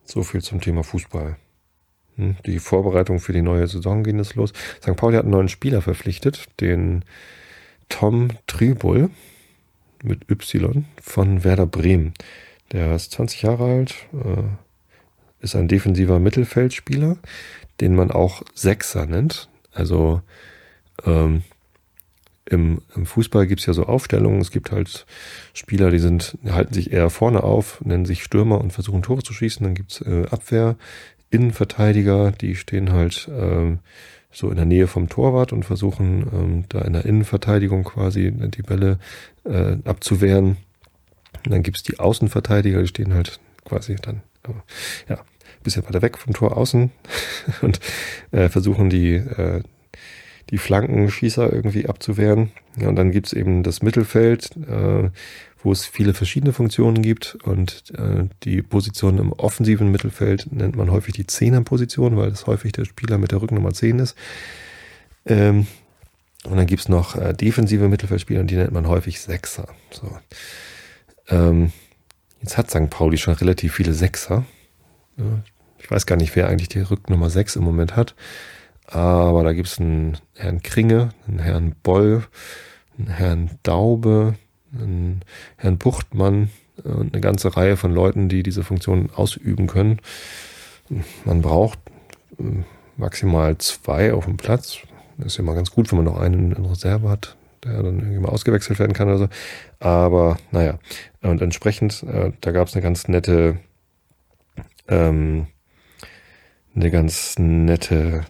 so 0.05 0.23
viel 0.23 0.41
zum 0.41 0.61
Thema 0.61 0.83
Fußball. 0.83 1.37
Hm, 2.17 2.35
die 2.45 2.59
Vorbereitung 2.59 3.19
für 3.19 3.33
die 3.33 3.41
neue 3.41 3.67
Saison 3.67 4.03
ging 4.03 4.19
es 4.19 4.35
los. 4.35 4.53
St. 4.81 4.95
Pauli 4.95 5.15
hat 5.15 5.23
einen 5.23 5.31
neuen 5.31 5.49
Spieler 5.49 5.81
verpflichtet, 5.81 6.45
den 6.59 7.03
Tom 7.89 8.29
Tribul 8.47 9.09
mit 10.03 10.29
Y 10.29 10.85
von 11.01 11.43
Werder 11.43 11.65
Bremen. 11.65 12.13
Der 12.71 12.95
ist 12.95 13.11
20 13.11 13.41
Jahre 13.41 13.65
alt, 13.65 13.95
äh, 14.13 15.43
ist 15.43 15.55
ein 15.55 15.67
defensiver 15.67 16.19
Mittelfeldspieler, 16.19 17.17
den 17.79 17.95
man 17.95 18.11
auch 18.11 18.43
Sechser 18.53 19.05
nennt. 19.05 19.49
Also 19.73 20.21
ähm, 21.05 21.43
im, 22.45 22.81
im 22.95 23.05
Fußball 23.05 23.47
gibt 23.47 23.61
es 23.61 23.67
ja 23.67 23.73
so 23.73 23.85
Aufstellungen. 23.85 24.41
Es 24.41 24.51
gibt 24.51 24.71
halt 24.71 25.05
Spieler, 25.53 25.91
die 25.91 25.99
sind, 25.99 26.37
halten 26.49 26.73
sich 26.73 26.91
eher 26.91 27.09
vorne 27.09 27.43
auf, 27.43 27.81
nennen 27.81 28.05
sich 28.05 28.23
Stürmer 28.23 28.59
und 28.59 28.73
versuchen 28.73 29.03
Tore 29.03 29.23
zu 29.23 29.33
schießen. 29.33 29.63
Dann 29.63 29.75
gibt's 29.75 30.01
äh, 30.01 30.25
Abwehr, 30.29 30.75
Innenverteidiger, 31.29 32.31
die 32.31 32.55
stehen 32.55 32.91
halt 32.91 33.29
ähm, 33.31 33.79
so 34.31 34.49
in 34.49 34.55
der 34.55 34.65
Nähe 34.65 34.87
vom 34.87 35.09
Torwart 35.09 35.53
und 35.53 35.63
versuchen 35.63 36.27
ähm, 36.33 36.65
da 36.69 36.81
in 36.81 36.93
der 36.93 37.05
Innenverteidigung 37.05 37.83
quasi 37.83 38.31
die 38.31 38.63
Bälle 38.63 38.99
äh, 39.43 39.77
abzuwehren. 39.85 40.57
Und 41.45 41.53
dann 41.53 41.63
gibt's 41.63 41.83
die 41.83 41.99
Außenverteidiger, 41.99 42.81
die 42.81 42.87
stehen 42.87 43.13
halt 43.13 43.39
quasi 43.65 43.95
dann, 43.95 44.21
äh, 44.47 44.53
ja, 45.09 45.19
bisschen 45.63 45.85
weiter 45.85 46.01
weg 46.01 46.17
vom 46.17 46.33
Tor 46.33 46.57
außen 46.57 46.91
und 47.61 47.79
äh, 48.31 48.49
versuchen 48.49 48.89
die 48.89 49.13
äh, 49.13 49.61
die 50.51 50.57
Flankenschießer 50.57 51.51
irgendwie 51.51 51.87
abzuwehren. 51.87 52.51
Ja, 52.77 52.89
und 52.89 52.95
dann 52.97 53.11
gibt's 53.11 53.33
eben 53.33 53.63
das 53.63 53.81
Mittelfeld, 53.81 54.51
äh, 54.67 55.09
wo 55.63 55.71
es 55.71 55.85
viele 55.85 56.13
verschiedene 56.13 56.53
Funktionen 56.53 57.01
gibt. 57.01 57.35
Und 57.43 57.83
äh, 57.97 58.27
die 58.43 58.61
Position 58.61 59.17
im 59.17 59.31
offensiven 59.31 59.89
Mittelfeld 59.91 60.51
nennt 60.51 60.75
man 60.75 60.91
häufig 60.91 61.13
die 61.13 61.25
Zehnerposition, 61.25 62.17
weil 62.17 62.29
das 62.29 62.47
häufig 62.47 62.73
der 62.73 62.85
Spieler 62.85 63.17
mit 63.17 63.31
der 63.31 63.41
Rückennummer 63.41 63.73
10 63.73 63.99
ist. 63.99 64.15
Ähm, 65.25 65.67
und 66.43 66.57
dann 66.57 66.65
gibt's 66.65 66.89
noch 66.89 67.15
äh, 67.15 67.33
defensive 67.33 67.87
Mittelfeldspieler, 67.87 68.43
die 68.43 68.55
nennt 68.55 68.73
man 68.73 68.87
häufig 68.87 69.21
Sechser. 69.21 69.67
So. 69.91 70.17
Ähm, 71.29 71.71
jetzt 72.41 72.57
hat 72.57 72.69
St. 72.69 72.89
Pauli 72.89 73.17
schon 73.17 73.35
relativ 73.35 73.75
viele 73.75 73.93
Sechser. 73.93 74.45
Ja, 75.17 75.43
ich 75.77 75.89
weiß 75.89 76.05
gar 76.05 76.15
nicht, 76.15 76.35
wer 76.35 76.47
eigentlich 76.47 76.69
die 76.69 76.79
Rücknummer 76.79 77.29
6 77.29 77.57
im 77.57 77.63
Moment 77.63 77.95
hat. 77.95 78.15
Aber 78.91 79.43
da 79.43 79.53
gibt 79.53 79.69
es 79.69 79.79
einen 79.79 80.17
Herrn 80.35 80.61
Kringe, 80.61 81.09
einen 81.25 81.39
Herrn 81.39 81.75
Boll, 81.81 82.23
einen 82.97 83.07
Herrn 83.07 83.51
Daube, 83.63 84.35
einen 84.73 85.23
Herrn 85.55 85.77
Buchtmann 85.77 86.49
und 86.83 87.13
eine 87.13 87.21
ganze 87.21 87.55
Reihe 87.55 87.77
von 87.77 87.93
Leuten, 87.93 88.27
die 88.27 88.43
diese 88.43 88.63
Funktion 88.63 89.09
ausüben 89.15 89.67
können. 89.67 89.99
Man 91.23 91.41
braucht 91.41 91.79
äh, 92.37 92.63
maximal 92.97 93.57
zwei 93.59 94.13
auf 94.13 94.25
dem 94.25 94.35
Platz. 94.35 94.79
Das 95.17 95.27
ist 95.27 95.37
ja 95.37 95.43
mal 95.43 95.55
ganz 95.55 95.71
gut, 95.71 95.89
wenn 95.91 96.03
man 96.03 96.13
noch 96.13 96.19
einen 96.19 96.51
in 96.51 96.65
Reserve 96.65 97.07
hat, 97.09 97.37
der 97.63 97.83
dann 97.83 97.99
irgendwie 97.99 98.19
mal 98.19 98.29
ausgewechselt 98.29 98.77
werden 98.77 98.93
kann 98.93 99.07
oder 99.07 99.19
so. 99.19 99.27
Aber 99.79 100.37
naja, 100.51 100.79
und 101.21 101.41
entsprechend, 101.41 102.03
äh, 102.03 102.33
da 102.41 102.51
gab 102.51 102.67
es 102.67 102.73
eine 102.73 102.83
ganz 102.83 103.07
nette, 103.07 103.57
ähm, 104.89 105.47
eine 106.75 106.91
ganz 106.91 107.39
nette 107.39 108.25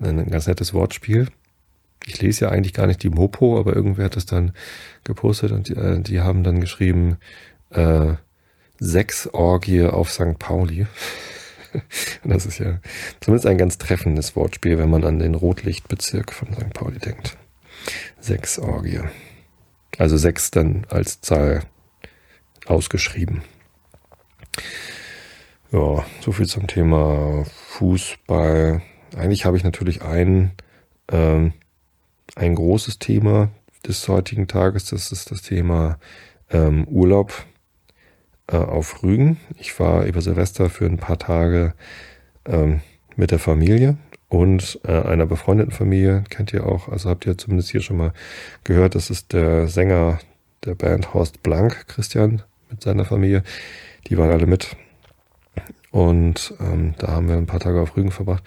ein 0.00 0.30
ganz 0.30 0.46
nettes 0.46 0.74
Wortspiel. 0.74 1.28
Ich 2.06 2.20
lese 2.20 2.46
ja 2.46 2.50
eigentlich 2.50 2.72
gar 2.72 2.86
nicht 2.86 3.02
die 3.02 3.10
Mopo, 3.10 3.58
aber 3.58 3.76
irgendwer 3.76 4.06
hat 4.06 4.16
das 4.16 4.26
dann 4.26 4.52
gepostet 5.04 5.52
und 5.52 5.68
die, 5.68 5.74
äh, 5.74 6.00
die 6.00 6.20
haben 6.20 6.42
dann 6.42 6.60
geschrieben, 6.60 7.18
äh, 7.70 8.14
Sechsorgie 8.78 9.84
auf 9.84 10.10
St. 10.10 10.38
Pauli. 10.38 10.86
das 12.24 12.46
ist 12.46 12.58
ja 12.58 12.80
zumindest 13.20 13.46
ein 13.46 13.58
ganz 13.58 13.78
treffendes 13.78 14.34
Wortspiel, 14.34 14.78
wenn 14.78 14.90
man 14.90 15.04
an 15.04 15.18
den 15.18 15.34
Rotlichtbezirk 15.34 16.32
von 16.32 16.52
St. 16.52 16.72
Pauli 16.72 16.98
denkt. 16.98 17.36
Sechsorgie. 18.18 19.00
Also 19.98 20.16
sechs 20.16 20.50
dann 20.50 20.86
als 20.88 21.20
Zahl 21.20 21.62
ausgeschrieben. 22.66 23.42
Ja, 25.72 26.04
so 26.20 26.32
viel 26.32 26.46
zum 26.46 26.66
Thema 26.66 27.44
Fußball. 27.44 28.82
Eigentlich 29.16 29.44
habe 29.44 29.56
ich 29.56 29.64
natürlich 29.64 30.02
ein, 30.02 30.52
ähm, 31.10 31.52
ein 32.36 32.54
großes 32.54 32.98
Thema 32.98 33.50
des 33.86 34.06
heutigen 34.08 34.46
Tages. 34.46 34.86
Das 34.86 35.12
ist 35.12 35.30
das 35.30 35.42
Thema 35.42 35.98
ähm, 36.50 36.86
Urlaub 36.88 37.44
äh, 38.46 38.56
auf 38.56 39.02
Rügen. 39.02 39.38
Ich 39.56 39.78
war 39.80 40.04
über 40.04 40.20
Silvester 40.20 40.70
für 40.70 40.86
ein 40.86 40.98
paar 40.98 41.18
Tage 41.18 41.74
ähm, 42.46 42.80
mit 43.16 43.30
der 43.30 43.38
Familie 43.38 43.96
und 44.28 44.80
äh, 44.84 44.92
einer 44.92 45.26
befreundeten 45.26 45.72
Familie. 45.72 46.24
Kennt 46.30 46.52
ihr 46.52 46.66
auch, 46.66 46.88
also 46.88 47.10
habt 47.10 47.26
ihr 47.26 47.36
zumindest 47.36 47.70
hier 47.70 47.82
schon 47.82 47.96
mal 47.96 48.12
gehört. 48.64 48.94
Das 48.94 49.10
ist 49.10 49.32
der 49.32 49.68
Sänger 49.68 50.20
der 50.64 50.74
Band 50.74 51.14
Horst 51.14 51.42
Blank, 51.42 51.86
Christian, 51.88 52.42
mit 52.70 52.82
seiner 52.82 53.04
Familie. 53.04 53.42
Die 54.08 54.18
waren 54.18 54.30
alle 54.30 54.46
mit. 54.46 54.76
Und 55.90 56.54
ähm, 56.60 56.94
da 56.98 57.08
haben 57.08 57.28
wir 57.28 57.36
ein 57.36 57.46
paar 57.46 57.60
Tage 57.60 57.80
auf 57.80 57.96
Rügen 57.96 58.12
verbracht. 58.12 58.44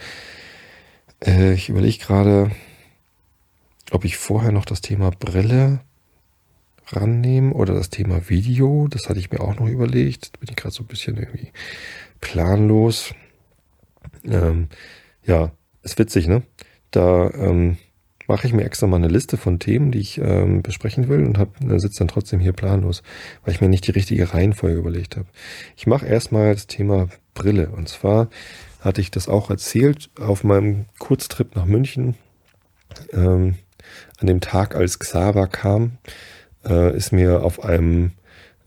Äh, 1.26 1.54
ich 1.54 1.70
überlege 1.70 1.98
gerade, 1.98 2.52
ob 3.92 4.06
ich 4.06 4.18
vorher 4.18 4.52
noch 4.52 4.66
das 4.66 4.82
Thema 4.82 5.12
Brille 5.12 5.80
rannehme 6.88 7.54
oder 7.54 7.74
das 7.74 7.90
Thema 7.90 8.30
Video. 8.30 8.88
Das 8.88 9.10
hatte 9.10 9.20
ich 9.20 9.32
mir 9.32 9.42
auch 9.42 9.56
noch 9.60 9.68
überlegt. 9.68 10.36
Da 10.36 10.40
bin 10.40 10.50
ich 10.50 10.56
gerade 10.56 10.74
so 10.74 10.84
ein 10.84 10.88
bisschen 10.88 11.18
irgendwie 11.18 11.52
planlos. 12.20 13.14
Ähm, 14.26 14.68
ja, 15.24 15.52
ist 15.82 15.98
witzig, 15.98 16.28
ne? 16.28 16.44
Da 16.92 17.30
ähm, 17.32 17.78
mache 18.28 18.48
ich 18.48 18.54
mir 18.54 18.64
extra 18.64 18.88
mal 18.88 18.98
eine 18.98 19.08
Liste 19.08 19.38
von 19.38 19.60
Themen, 19.60 19.92
die 19.92 20.00
ich 20.00 20.18
ähm, 20.18 20.62
besprechen 20.62 21.08
will 21.08 21.26
und 21.26 21.38
äh, 21.38 21.80
sitze 21.80 22.00
dann 22.00 22.08
trotzdem 22.08 22.40
hier 22.40 22.54
planlos, 22.54 23.04
weil 23.44 23.54
ich 23.54 23.62
mir 23.62 23.70
nicht 23.70 23.88
die 23.88 23.92
richtige 23.92 24.34
Reihenfolge 24.34 24.78
überlegt 24.78 25.18
habe. 25.18 25.28
Ich 25.76 25.88
mache 25.88 26.06
erstmal 26.06 26.54
das 26.54 26.68
Thema 26.68 27.08
Brille. 27.34 27.70
Und 27.70 27.90
zwar 27.90 28.30
hatte 28.84 29.02
ich 29.02 29.12
das 29.12 29.30
auch 29.30 29.50
erzählt 29.50 30.10
auf 30.20 30.44
meinem 30.44 30.86
Kurztrip 31.00 31.56
nach 31.56 31.66
München. 31.66 32.16
Ähm, 33.12 33.56
an 34.20 34.28
dem 34.28 34.42
Tag, 34.42 34.76
als 34.76 35.00
Xaver 35.00 35.48
kam, 35.48 35.98
äh, 36.66 36.96
ist 36.96 37.12
mir 37.12 37.44
auf 37.44 37.64
einem 37.64 38.12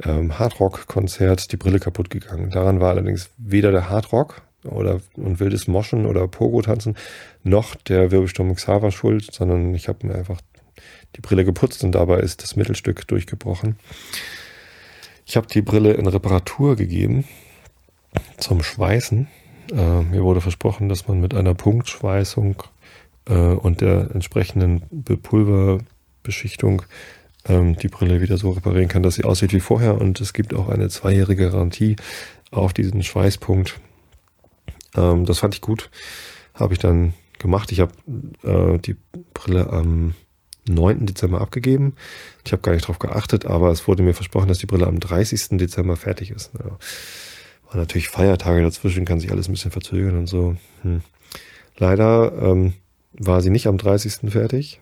ähm, 0.03 0.39
Hardrock-Konzert 0.39 1.53
die 1.53 1.57
Brille 1.57 1.81
kaputt 1.81 2.11
gegangen. 2.11 2.51
Daran 2.51 2.81
war 2.81 2.91
allerdings 2.91 3.31
weder 3.37 3.73
der 3.73 3.89
Hardrock 3.91 4.43
oder 4.65 5.01
und 5.15 5.39
wildes 5.39 5.69
Moschen 5.69 6.07
oder 6.07 6.27
Pogo-Tanzen 6.27 6.97
noch 7.45 7.77
der 7.77 8.11
Wirbelsturm 8.11 8.55
Xaver 8.55 8.91
schuld, 8.91 9.33
sondern 9.33 9.75
ich 9.75 9.89
habe 9.89 10.07
mir 10.07 10.15
einfach 10.15 10.41
die 11.15 11.21
Brille 11.21 11.45
geputzt 11.45 11.85
und 11.85 11.93
dabei 11.93 12.21
ist 12.21 12.43
das 12.43 12.57
Mittelstück 12.57 13.07
durchgebrochen. 13.07 13.77
Ich 15.25 15.37
habe 15.37 15.47
die 15.47 15.63
Brille 15.63 15.93
in 15.93 16.07
Reparatur 16.07 16.77
gegeben 16.77 17.25
zum 18.39 18.63
Schweißen 18.63 19.29
äh, 19.73 20.03
mir 20.03 20.23
wurde 20.23 20.41
versprochen, 20.41 20.89
dass 20.89 21.09
man 21.09 21.21
mit 21.21 21.35
einer 21.35 21.55
Punktschweißung 21.55 22.63
äh, 23.27 23.35
und 23.35 23.81
der 23.81 24.11
entsprechenden 24.13 24.83
Pulverbeschichtung 25.03 26.83
ähm, 27.47 27.77
die 27.77 27.89
Brille 27.89 28.21
wieder 28.21 28.39
so 28.39 28.51
reparieren 28.51 28.89
kann, 28.89 29.03
dass 29.03 29.17
sie 29.17 29.25
aussieht 29.25 29.53
wie 29.53 29.61
vorher. 29.61 30.01
Und 30.01 30.21
es 30.21 30.33
gibt 30.33 30.55
auch 30.55 30.69
eine 30.69 30.89
zweijährige 30.89 31.51
Garantie 31.51 31.97
auf 32.51 32.73
diesen 32.73 33.03
Schweißpunkt. 33.03 33.79
Ähm, 34.97 35.25
das 35.25 35.41
fand 35.41 35.55
ich 35.55 35.61
gut. 35.61 35.91
Habe 36.55 36.75
ich 36.75 36.79
dann 36.79 37.15
gemacht. 37.39 37.73
Ich 37.73 37.81
habe 37.81 37.93
äh, 38.43 38.79
die 38.79 38.97
Brille 39.35 39.71
am 39.71 40.15
9. 40.69 41.07
Dezember 41.07 41.41
abgegeben. 41.41 41.95
Ich 42.45 42.53
habe 42.53 42.63
gar 42.63 42.73
nicht 42.73 42.89
drauf 42.89 42.99
geachtet, 42.99 43.47
aber 43.47 43.71
es 43.71 43.87
wurde 43.87 44.03
mir 44.03 44.15
versprochen, 44.15 44.49
dass 44.49 44.59
die 44.59 44.67
Brille 44.67 44.87
am 44.87 44.99
30. 44.99 45.59
Dezember 45.59 45.97
fertig 45.97 46.31
ist. 46.31 46.51
Ja 46.59 46.77
War 47.67 47.77
natürlich 47.77 48.09
Feiertage 48.09 48.63
dazwischen, 48.63 49.05
kann 49.05 49.21
sich 49.21 49.31
alles 49.31 49.49
ein 49.49 49.53
bisschen 49.53 49.71
verzögern 49.71 50.19
und 50.19 50.27
so. 50.27 50.57
Hm. 50.83 51.03
Leider 51.79 52.33
ähm, 52.41 52.75
war 53.13 53.41
sie 53.41 53.51
nicht 53.51 53.67
am 53.67 53.79
30. 53.79 54.31
fertig. 54.31 54.81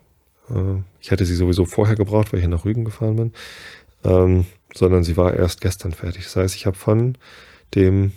Äh, 0.49 0.81
ich 0.99 1.11
hätte 1.11 1.25
sie 1.25 1.35
sowieso 1.35 1.65
vorher 1.65 1.95
gebraucht, 1.95 2.31
weil 2.31 2.39
ich 2.39 2.47
nach 2.47 2.65
Rügen 2.65 2.85
gefahren 2.85 3.15
bin. 3.15 3.33
Ähm, 4.03 4.45
sondern 4.73 5.03
sie 5.03 5.17
war 5.17 5.33
erst 5.33 5.61
gestern 5.61 5.93
fertig. 5.93 6.25
Das 6.25 6.35
heißt, 6.35 6.55
ich 6.55 6.65
habe 6.65 6.77
von 6.77 7.17
dem 7.73 8.11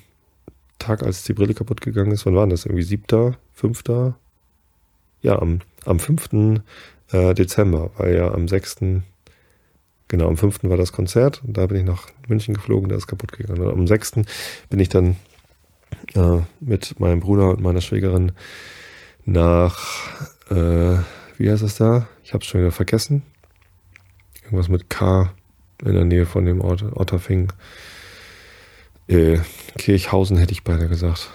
Tag, 0.79 1.03
als 1.03 1.25
die 1.25 1.33
Brille 1.33 1.55
kaputt 1.55 1.81
gegangen 1.81 2.13
ist, 2.13 2.27
wann 2.27 2.35
war 2.37 2.47
das? 2.47 2.67
Irgendwie 2.67 2.83
siebter, 2.83 3.37
fünfter? 3.53 4.17
Ja, 5.23 5.41
am, 5.41 5.61
am 5.85 5.99
5. 5.99 6.61
Äh, 7.11 7.35
Dezember, 7.35 7.91
weil 7.97 8.15
ja 8.15 8.33
am 8.33 8.49
6. 8.49 8.77
Genau, 10.09 10.27
am 10.29 10.39
5. 10.39 10.65
war 10.65 10.79
das 10.79 10.93
Konzert 10.93 11.43
und 11.45 11.57
da 11.57 11.67
bin 11.67 11.79
ich 11.79 11.85
nach 11.85 12.09
München 12.29 12.55
geflogen, 12.55 12.89
da 12.89 12.97
ist 12.97 13.07
kaputt 13.07 13.33
gegangen. 13.33 13.61
Und 13.61 13.73
am 13.73 13.87
6. 13.87 14.13
bin 14.71 14.81
ich 14.81 14.89
dann 14.89 15.17
äh, 16.15 16.41
mit 16.61 16.99
meinem 16.99 17.21
Bruder 17.21 17.51
und 17.51 17.61
meiner 17.61 17.83
Schwägerin 17.83 18.33
nach, 19.27 19.79
äh, 20.51 20.97
wie 21.37 21.51
heißt 21.51 21.63
das 21.63 21.77
da? 21.77 22.09
Ich 22.25 22.33
habe 22.33 22.43
es 22.43 22.49
schon 22.49 22.63
wieder 22.63 22.73
vergessen. 22.73 23.23
Irgendwas 24.45 24.69
mit 24.69 24.89
K 24.89 25.33
in 25.85 25.93
der 25.93 26.07
Nähe 26.07 26.25
von 26.25 26.47
dem 26.47 26.63
Ort, 26.63 26.83
Otterfing. 26.83 27.53
Äh, 29.09 29.39
Kirchhausen 29.77 30.39
hätte 30.39 30.53
ich 30.53 30.65
beinahe 30.65 30.89
gesagt. 30.89 31.31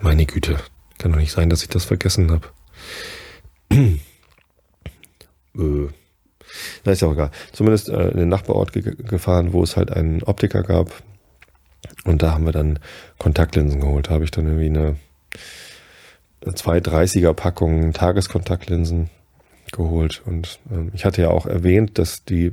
Meine 0.00 0.26
Güte, 0.26 0.58
kann 0.98 1.12
doch 1.12 1.18
nicht 1.18 1.32
sein, 1.32 1.50
dass 1.50 1.62
ich 1.62 1.68
das 1.68 1.84
vergessen 1.84 2.30
habe. 2.30 2.48
äh, 5.58 5.88
na, 6.84 6.92
ist 6.92 7.02
ja 7.02 7.08
auch 7.08 7.12
egal. 7.12 7.30
Zumindest 7.52 7.88
äh, 7.88 8.08
in 8.08 8.18
den 8.18 8.28
Nachbarort 8.28 8.72
ge 8.72 8.94
gefahren, 8.96 9.52
wo 9.52 9.62
es 9.62 9.76
halt 9.76 9.90
einen 9.90 10.22
Optiker 10.22 10.62
gab. 10.62 11.02
Und 12.04 12.22
da 12.22 12.32
haben 12.32 12.44
wir 12.44 12.52
dann 12.52 12.78
Kontaktlinsen 13.18 13.80
geholt. 13.80 14.08
Da 14.08 14.12
habe 14.12 14.24
ich 14.24 14.30
dann 14.30 14.46
irgendwie 14.46 14.66
eine 14.66 14.96
230er 16.44 17.32
Packung 17.32 17.92
Tageskontaktlinsen 17.92 19.10
geholt. 19.72 20.22
Und 20.26 20.60
ähm, 20.70 20.90
ich 20.94 21.04
hatte 21.04 21.22
ja 21.22 21.30
auch 21.30 21.46
erwähnt, 21.46 21.98
dass 21.98 22.24
die 22.24 22.52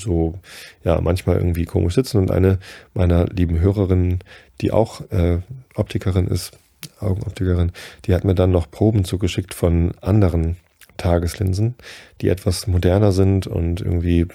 so 0.00 0.38
ja 0.84 1.00
manchmal 1.00 1.36
irgendwie 1.36 1.64
komisch 1.64 1.94
sitzen. 1.94 2.18
Und 2.18 2.30
eine 2.30 2.58
meiner 2.94 3.26
lieben 3.26 3.58
Hörerinnen, 3.58 4.20
die 4.60 4.72
auch 4.72 5.00
äh, 5.10 5.40
Optikerin 5.74 6.26
ist, 6.26 6.58
Augenoptikerin, 7.00 7.72
die 8.04 8.14
hat 8.14 8.24
mir 8.24 8.34
dann 8.34 8.52
noch 8.52 8.70
Proben 8.70 9.04
zugeschickt 9.04 9.54
von 9.54 9.92
anderen 10.00 10.56
Tageslinsen, 10.98 11.74
die 12.20 12.28
etwas 12.28 12.66
moderner 12.66 13.12
sind 13.12 13.46
und 13.46 13.80
irgendwie 13.80 14.26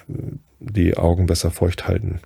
die 0.58 0.96
Augen 0.96 1.26
besser 1.26 1.50
feucht 1.50 1.86
halten. 1.86 2.20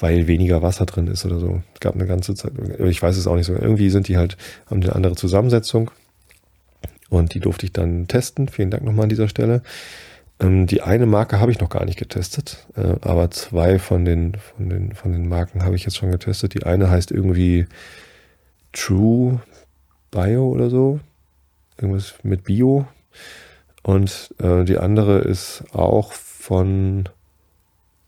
Weil 0.00 0.26
weniger 0.26 0.62
Wasser 0.62 0.86
drin 0.86 1.06
ist 1.08 1.24
oder 1.24 1.38
so. 1.38 1.62
Es 1.74 1.80
gab 1.80 1.94
eine 1.94 2.06
ganze 2.06 2.34
Zeit, 2.34 2.52
ich 2.80 3.02
weiß 3.02 3.16
es 3.16 3.26
auch 3.26 3.36
nicht 3.36 3.46
so. 3.46 3.54
Irgendwie 3.54 3.90
sind 3.90 4.08
die 4.08 4.16
halt, 4.16 4.36
haben 4.66 4.82
eine 4.82 4.94
andere 4.94 5.16
Zusammensetzung 5.16 5.90
und 7.08 7.34
die 7.34 7.40
durfte 7.40 7.66
ich 7.66 7.72
dann 7.72 8.06
testen. 8.08 8.48
Vielen 8.48 8.70
Dank 8.70 8.84
nochmal 8.84 9.04
an 9.04 9.08
dieser 9.08 9.28
Stelle. 9.28 9.62
Ähm, 10.40 10.66
die 10.66 10.82
eine 10.82 11.06
Marke 11.06 11.40
habe 11.40 11.50
ich 11.50 11.60
noch 11.60 11.68
gar 11.68 11.84
nicht 11.84 11.98
getestet, 11.98 12.66
äh, 12.76 12.94
aber 13.00 13.30
zwei 13.30 13.78
von 13.78 14.04
den, 14.04 14.34
von 14.34 14.68
den, 14.68 14.92
von 14.94 15.12
den 15.12 15.28
Marken 15.28 15.64
habe 15.64 15.74
ich 15.74 15.84
jetzt 15.84 15.96
schon 15.96 16.10
getestet. 16.10 16.54
Die 16.54 16.62
eine 16.62 16.90
heißt 16.90 17.10
irgendwie 17.10 17.66
True 18.72 19.40
Bio 20.10 20.48
oder 20.48 20.70
so. 20.70 21.00
Irgendwas 21.80 22.14
mit 22.22 22.44
Bio. 22.44 22.86
Und 23.82 24.34
äh, 24.38 24.64
die 24.64 24.78
andere 24.78 25.18
ist 25.18 25.64
auch 25.72 26.12
von 26.12 27.08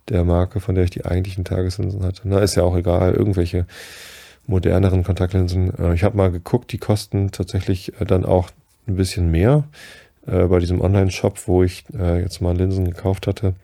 der 0.09 0.25
Marke, 0.25 0.61
von 0.61 0.75
der 0.75 0.85
ich 0.85 0.91
die 0.91 1.05
eigentlichen 1.05 1.45
Tageslinsen 1.45 2.03
hatte. 2.05 2.23
Na, 2.25 2.41
ist 2.41 2.57
ja 2.57 2.65
auch 2.65 2.77
egal. 2.77 3.15
Irgendwelche 3.15 3.67
moderneren 4.47 5.05
Kontaktlinsen. 5.05 5.73
Äh, 5.79 5.95
ich 5.95 6.05
habe 6.05 6.17
mal 6.17 6.31
geguckt, 6.31 6.73
die 6.73 6.79
kosten 6.79 7.31
tatsächlich 7.31 8.01
äh, 8.01 8.05
dann 8.05 8.25
auch 8.25 8.51
ein 8.87 8.97
bisschen 8.97 9.31
mehr. 9.31 9.65
Äh, 10.27 10.47
bei 10.47 10.59
diesem 10.59 10.81
Online-Shop, 10.81 11.47
wo 11.47 11.63
ich 11.63 11.85
äh, 11.99 12.21
jetzt 12.21 12.41
mal 12.41 12.57
Linsen 12.57 12.85
gekauft 12.85 13.27
hatte, 13.27 13.55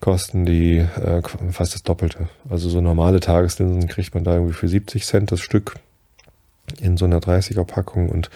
kosten 0.00 0.44
die 0.44 0.78
äh, 0.78 1.22
fast 1.50 1.74
das 1.74 1.82
Doppelte. 1.82 2.28
Also 2.50 2.68
so 2.68 2.80
normale 2.80 3.20
Tageslinsen 3.20 3.88
kriegt 3.88 4.14
man 4.14 4.24
da 4.24 4.34
irgendwie 4.34 4.52
für 4.52 4.68
70 4.68 5.04
Cent 5.06 5.32
das 5.32 5.40
Stück 5.40 5.76
in 6.80 6.96
so 6.96 7.04
einer 7.04 7.20
30er 7.20 7.64
Packung 7.64 8.08
und 8.10 8.30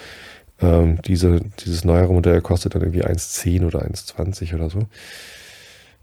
ähm, 0.60 1.00
diese, 1.02 1.40
dieses 1.64 1.84
neuere 1.84 2.12
Modell 2.12 2.40
kostet 2.40 2.74
dann 2.74 2.82
irgendwie 2.82 3.04
1,10 3.04 3.66
oder 3.66 3.82
1,20 3.82 4.54
oder 4.54 4.70
so. 4.70 4.80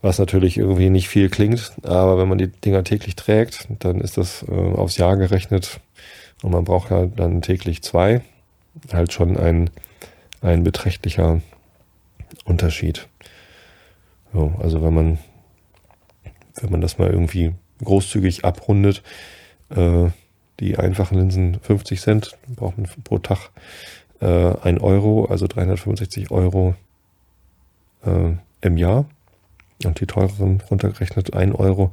Was 0.01 0.19
natürlich 0.19 0.57
irgendwie 0.57 0.89
nicht 0.89 1.09
viel 1.09 1.29
klingt, 1.29 1.73
aber 1.83 2.17
wenn 2.17 2.27
man 2.27 2.37
die 2.37 2.47
Dinger 2.47 2.83
täglich 2.83 3.15
trägt, 3.15 3.67
dann 3.79 4.01
ist 4.01 4.17
das 4.17 4.45
äh, 4.47 4.51
aufs 4.51 4.97
Jahr 4.97 5.17
gerechnet 5.17 5.79
und 6.43 6.51
man 6.51 6.63
braucht 6.63 6.91
halt 6.91 7.19
dann 7.19 7.41
täglich 7.41 7.81
zwei 7.81 8.21
halt 8.91 9.13
schon 9.13 9.37
ein, 9.37 9.69
ein 10.41 10.63
beträchtlicher 10.63 11.41
Unterschied. 12.43 13.07
So, 14.33 14.53
also 14.59 14.83
wenn 14.83 14.93
man, 14.93 15.17
wenn 16.55 16.71
man 16.71 16.81
das 16.81 16.97
mal 16.97 17.09
irgendwie 17.09 17.53
großzügig 17.83 18.45
abrundet, 18.45 19.01
äh, 19.69 20.09
die 20.59 20.77
einfachen 20.77 21.17
Linsen 21.17 21.59
50 21.59 22.01
Cent, 22.01 22.37
braucht 22.47 22.77
man 22.77 22.87
pro 23.03 23.19
Tag 23.19 23.49
äh, 24.21 24.53
1 24.61 24.81
Euro, 24.81 25.25
also 25.25 25.47
365 25.47 26.31
Euro 26.31 26.75
äh, 28.05 28.33
im 28.61 28.77
Jahr. 28.77 29.05
Und 29.83 29.99
die 29.99 30.05
teureren 30.05 30.61
runtergerechnet 30.69 31.33
1 31.33 31.55
Euro, 31.55 31.91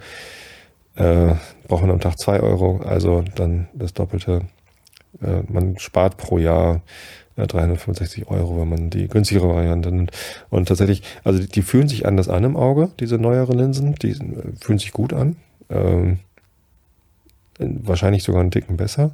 äh, 0.94 1.34
braucht 1.66 1.82
man 1.82 1.90
am 1.90 2.00
Tag 2.00 2.18
2 2.18 2.40
Euro, 2.40 2.80
also 2.84 3.24
dann 3.34 3.68
das 3.74 3.92
Doppelte 3.92 4.42
äh, 5.20 5.42
man 5.48 5.78
spart 5.78 6.16
pro 6.16 6.38
Jahr 6.38 6.80
äh, 7.36 7.46
365 7.46 8.28
Euro, 8.28 8.60
wenn 8.60 8.68
man 8.68 8.90
die 8.90 9.08
günstigere 9.08 9.48
Variante 9.48 9.92
nimmt. 9.92 10.12
Und 10.50 10.68
tatsächlich, 10.68 11.02
also 11.24 11.40
die, 11.40 11.48
die, 11.48 11.62
fühlen 11.62 11.88
sich 11.88 12.06
anders 12.06 12.28
an 12.28 12.44
im 12.44 12.56
Auge, 12.56 12.90
diese 13.00 13.18
neueren 13.18 13.58
Linsen. 13.58 13.94
Die 13.96 14.10
äh, 14.10 14.52
fühlen 14.60 14.78
sich 14.78 14.92
gut 14.92 15.12
an. 15.12 15.36
Ähm, 15.70 16.18
wahrscheinlich 17.58 18.22
sogar 18.22 18.40
einen 18.40 18.50
Ticken 18.50 18.76
besser. 18.76 19.12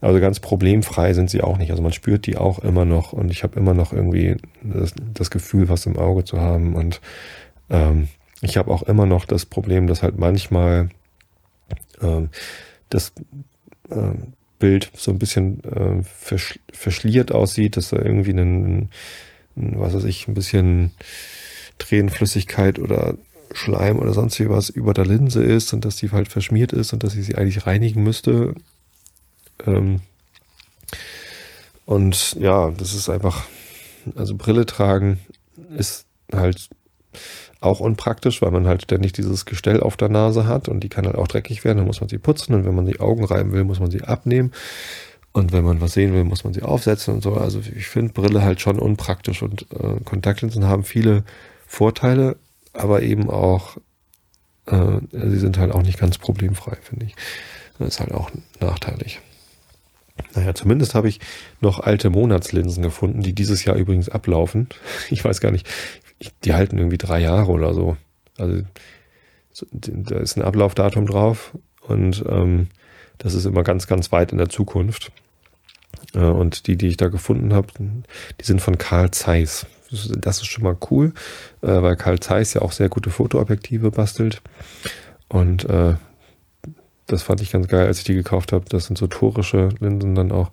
Also 0.00 0.20
ganz 0.20 0.40
problemfrei 0.40 1.12
sind 1.12 1.30
sie 1.30 1.42
auch 1.42 1.58
nicht. 1.58 1.70
Also 1.70 1.82
man 1.82 1.92
spürt 1.92 2.26
die 2.26 2.36
auch 2.36 2.58
immer 2.60 2.84
noch 2.84 3.12
und 3.12 3.30
ich 3.30 3.42
habe 3.42 3.58
immer 3.58 3.74
noch 3.74 3.92
irgendwie 3.92 4.36
das, 4.62 4.94
das, 5.12 5.30
Gefühl, 5.30 5.68
was 5.68 5.86
im 5.86 5.98
Auge 5.98 6.24
zu 6.24 6.40
haben. 6.40 6.74
Und 6.74 7.00
ähm, 7.68 8.08
ich 8.40 8.56
habe 8.56 8.70
auch 8.70 8.82
immer 8.82 9.06
noch 9.06 9.26
das 9.26 9.44
Problem, 9.44 9.86
dass 9.86 10.02
halt 10.02 10.18
manchmal 10.18 10.88
ähm, 12.00 12.30
das 12.88 13.12
ähm, 13.90 14.32
Bild 14.58 14.90
so 14.94 15.10
ein 15.10 15.18
bisschen 15.18 15.62
äh, 15.64 16.02
versch 16.02 16.58
verschliert 16.72 17.32
aussieht, 17.32 17.76
dass 17.76 17.90
da 17.90 17.98
irgendwie 17.98 18.32
ein, 18.32 18.88
was 19.54 19.94
weiß 19.94 20.04
ich, 20.04 20.28
ein 20.28 20.34
bisschen 20.34 20.92
Tränenflüssigkeit 21.78 22.78
oder 22.78 23.14
Schleim 23.52 23.98
oder 23.98 24.12
sonst 24.12 24.38
wie 24.38 24.48
was 24.48 24.68
über 24.68 24.94
der 24.94 25.06
Linse 25.06 25.42
ist 25.42 25.72
und 25.72 25.84
dass 25.84 25.96
die 25.96 26.10
halt 26.10 26.28
verschmiert 26.28 26.72
ist 26.72 26.92
und 26.92 27.02
dass 27.02 27.16
ich 27.16 27.26
sie 27.26 27.34
eigentlich 27.34 27.66
reinigen 27.66 28.02
müsste. 28.02 28.54
Ähm 29.66 30.00
und 31.86 32.34
ja, 32.34 32.70
das 32.70 32.94
ist 32.94 33.08
einfach, 33.08 33.46
also 34.14 34.36
Brille 34.36 34.64
tragen 34.66 35.18
ist 35.76 36.06
halt 36.32 36.68
auch 37.60 37.80
unpraktisch, 37.80 38.40
weil 38.42 38.50
man 38.50 38.66
halt 38.66 38.82
ständig 38.82 39.12
dieses 39.12 39.44
Gestell 39.44 39.80
auf 39.80 39.96
der 39.96 40.08
Nase 40.08 40.46
hat 40.46 40.68
und 40.68 40.80
die 40.80 40.88
kann 40.88 41.06
halt 41.06 41.16
auch 41.16 41.28
dreckig 41.28 41.64
werden, 41.64 41.78
dann 41.78 41.86
muss 41.86 42.00
man 42.00 42.08
sie 42.08 42.18
putzen 42.18 42.54
und 42.54 42.64
wenn 42.64 42.74
man 42.74 42.86
die 42.86 43.00
Augen 43.00 43.24
reiben 43.24 43.52
will, 43.52 43.64
muss 43.64 43.80
man 43.80 43.90
sie 43.90 44.02
abnehmen. 44.02 44.52
Und 45.32 45.52
wenn 45.52 45.64
man 45.64 45.80
was 45.80 45.92
sehen 45.92 46.12
will, 46.12 46.24
muss 46.24 46.42
man 46.42 46.54
sie 46.54 46.62
aufsetzen 46.62 47.14
und 47.14 47.22
so. 47.22 47.34
Also 47.34 47.60
ich 47.60 47.86
finde 47.86 48.12
Brille 48.12 48.42
halt 48.42 48.60
schon 48.60 48.80
unpraktisch 48.80 49.42
und 49.42 49.66
äh, 49.72 50.00
Kontaktlinsen 50.04 50.66
haben 50.66 50.82
viele 50.82 51.22
Vorteile, 51.66 52.36
aber 52.72 53.02
eben 53.02 53.30
auch, 53.30 53.76
äh, 54.66 54.98
sie 55.12 55.38
sind 55.38 55.58
halt 55.58 55.72
auch 55.72 55.82
nicht 55.82 56.00
ganz 56.00 56.18
problemfrei, 56.18 56.76
finde 56.82 57.06
ich. 57.06 57.14
Das 57.78 57.88
ist 57.88 58.00
halt 58.00 58.12
auch 58.12 58.30
nachteilig. 58.60 59.20
Naja, 60.34 60.54
zumindest 60.54 60.94
habe 60.94 61.08
ich 61.08 61.20
noch 61.60 61.80
alte 61.80 62.10
Monatslinsen 62.10 62.82
gefunden, 62.82 63.22
die 63.22 63.34
dieses 63.34 63.64
Jahr 63.64 63.76
übrigens 63.76 64.08
ablaufen. 64.08 64.68
Ich 65.10 65.24
weiß 65.24 65.40
gar 65.40 65.50
nicht, 65.50 65.68
die 66.44 66.54
halten 66.54 66.78
irgendwie 66.78 66.98
drei 66.98 67.20
Jahre 67.20 67.50
oder 67.50 67.74
so. 67.74 67.96
Also 68.38 68.62
da 69.72 70.16
ist 70.18 70.36
ein 70.36 70.42
Ablaufdatum 70.42 71.06
drauf 71.06 71.56
und 71.86 72.24
ähm, 72.28 72.68
das 73.18 73.34
ist 73.34 73.44
immer 73.44 73.62
ganz, 73.62 73.86
ganz 73.86 74.12
weit 74.12 74.32
in 74.32 74.38
der 74.38 74.48
Zukunft. 74.48 75.12
Äh, 76.14 76.20
und 76.20 76.66
die, 76.66 76.76
die 76.76 76.88
ich 76.88 76.96
da 76.96 77.08
gefunden 77.08 77.52
habe, 77.52 77.68
die 77.78 78.44
sind 78.44 78.60
von 78.60 78.78
Karl 78.78 79.10
Zeiss. 79.10 79.66
Das 79.90 80.38
ist 80.38 80.46
schon 80.46 80.64
mal 80.64 80.76
cool, 80.90 81.12
äh, 81.62 81.82
weil 81.82 81.96
Karl 81.96 82.20
Zeiss 82.20 82.54
ja 82.54 82.62
auch 82.62 82.72
sehr 82.72 82.88
gute 82.88 83.10
Fotoobjektive 83.10 83.90
bastelt. 83.90 84.40
Und 85.28 85.64
äh, 85.64 85.94
das 87.12 87.22
fand 87.22 87.40
ich 87.40 87.50
ganz 87.52 87.68
geil, 87.68 87.86
als 87.86 87.98
ich 87.98 88.04
die 88.04 88.14
gekauft 88.14 88.52
habe. 88.52 88.64
Das 88.68 88.86
sind 88.86 88.98
so 88.98 89.06
torische 89.06 89.70
Linsen 89.80 90.14
dann 90.14 90.32
auch, 90.32 90.50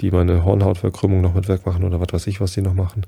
die 0.00 0.10
meine 0.10 0.44
Hornhautverkrümmung 0.44 1.20
noch 1.20 1.34
mit 1.34 1.48
wegmachen 1.48 1.84
oder 1.84 2.00
was 2.00 2.12
weiß 2.12 2.26
ich, 2.28 2.40
was 2.40 2.52
die 2.52 2.62
noch 2.62 2.74
machen. 2.74 3.06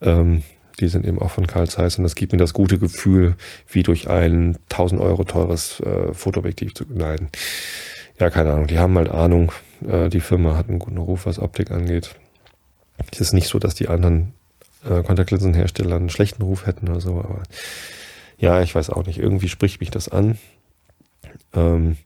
Ähm, 0.00 0.42
Die 0.80 0.88
sind 0.88 1.04
eben 1.06 1.18
auch 1.20 1.30
von 1.30 1.46
Carl 1.46 1.68
Zeiss 1.68 1.98
und 1.98 2.04
das 2.04 2.14
gibt 2.14 2.32
mir 2.32 2.38
das 2.38 2.54
gute 2.54 2.78
Gefühl, 2.78 3.36
wie 3.68 3.82
durch 3.82 4.08
ein 4.08 4.56
1000 4.70 5.00
Euro 5.00 5.22
teures 5.24 5.80
äh, 5.80 6.14
Fotoobjektiv 6.14 6.74
zu 6.74 6.86
gleiten. 6.86 7.28
Ja, 8.18 8.30
keine 8.30 8.52
Ahnung. 8.52 8.66
Die 8.68 8.78
haben 8.78 8.96
halt 8.96 9.10
Ahnung. 9.10 9.52
Äh, 9.86 10.08
die 10.08 10.20
Firma 10.20 10.56
hat 10.56 10.68
einen 10.68 10.78
guten 10.78 10.98
Ruf, 10.98 11.26
was 11.26 11.38
Optik 11.38 11.70
angeht. 11.70 12.14
Es 13.10 13.20
ist 13.20 13.32
nicht 13.32 13.48
so, 13.48 13.58
dass 13.58 13.74
die 13.74 13.88
anderen 13.88 14.32
äh, 14.88 15.02
Kontaktlinsenhersteller 15.02 15.96
einen 15.96 16.10
schlechten 16.10 16.42
Ruf 16.42 16.66
hätten 16.66 16.88
oder 16.88 17.00
so, 17.00 17.18
aber 17.18 17.42
ja, 18.38 18.62
ich 18.62 18.74
weiß 18.74 18.90
auch 18.90 19.06
nicht. 19.06 19.18
Irgendwie 19.18 19.48
spricht 19.48 19.80
mich 19.80 19.90
das 19.90 20.08
an. 20.08 20.38
Ähm, 21.54 21.96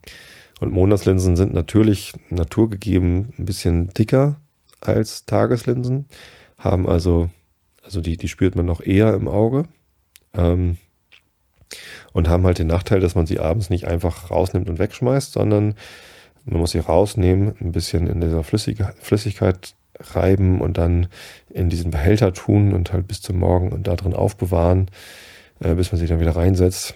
und 0.60 0.72
Monatslinsen 0.72 1.36
sind 1.36 1.52
natürlich 1.52 2.12
naturgegeben 2.30 3.34
ein 3.38 3.44
bisschen 3.44 3.88
dicker 3.88 4.40
als 4.80 5.26
Tageslinsen, 5.26 6.06
haben 6.58 6.88
also, 6.88 7.30
also 7.82 8.00
die, 8.00 8.16
die 8.16 8.28
spürt 8.28 8.56
man 8.56 8.66
noch 8.66 8.80
eher 8.80 9.14
im 9.14 9.28
Auge. 9.28 9.64
Ähm, 10.34 10.78
und 12.12 12.28
haben 12.28 12.46
halt 12.46 12.58
den 12.58 12.68
Nachteil, 12.68 13.00
dass 13.00 13.14
man 13.14 13.26
sie 13.26 13.40
abends 13.40 13.70
nicht 13.70 13.86
einfach 13.86 14.30
rausnimmt 14.30 14.68
und 14.68 14.78
wegschmeißt, 14.78 15.32
sondern 15.32 15.74
man 16.44 16.60
muss 16.60 16.70
sie 16.70 16.78
rausnehmen, 16.78 17.54
ein 17.60 17.72
bisschen 17.72 18.06
in 18.06 18.20
dieser 18.20 18.44
Flüssigkeit 18.44 19.74
reiben 19.98 20.60
und 20.60 20.78
dann 20.78 21.08
in 21.50 21.68
diesen 21.68 21.90
Behälter 21.90 22.32
tun 22.32 22.72
und 22.72 22.92
halt 22.92 23.08
bis 23.08 23.20
zum 23.20 23.38
Morgen 23.38 23.72
und 23.72 23.86
da 23.86 23.96
drin 23.96 24.14
aufbewahren, 24.14 24.86
äh, 25.60 25.74
bis 25.74 25.90
man 25.90 25.98
sich 25.98 26.08
dann 26.08 26.20
wieder 26.20 26.36
reinsetzt. 26.36 26.94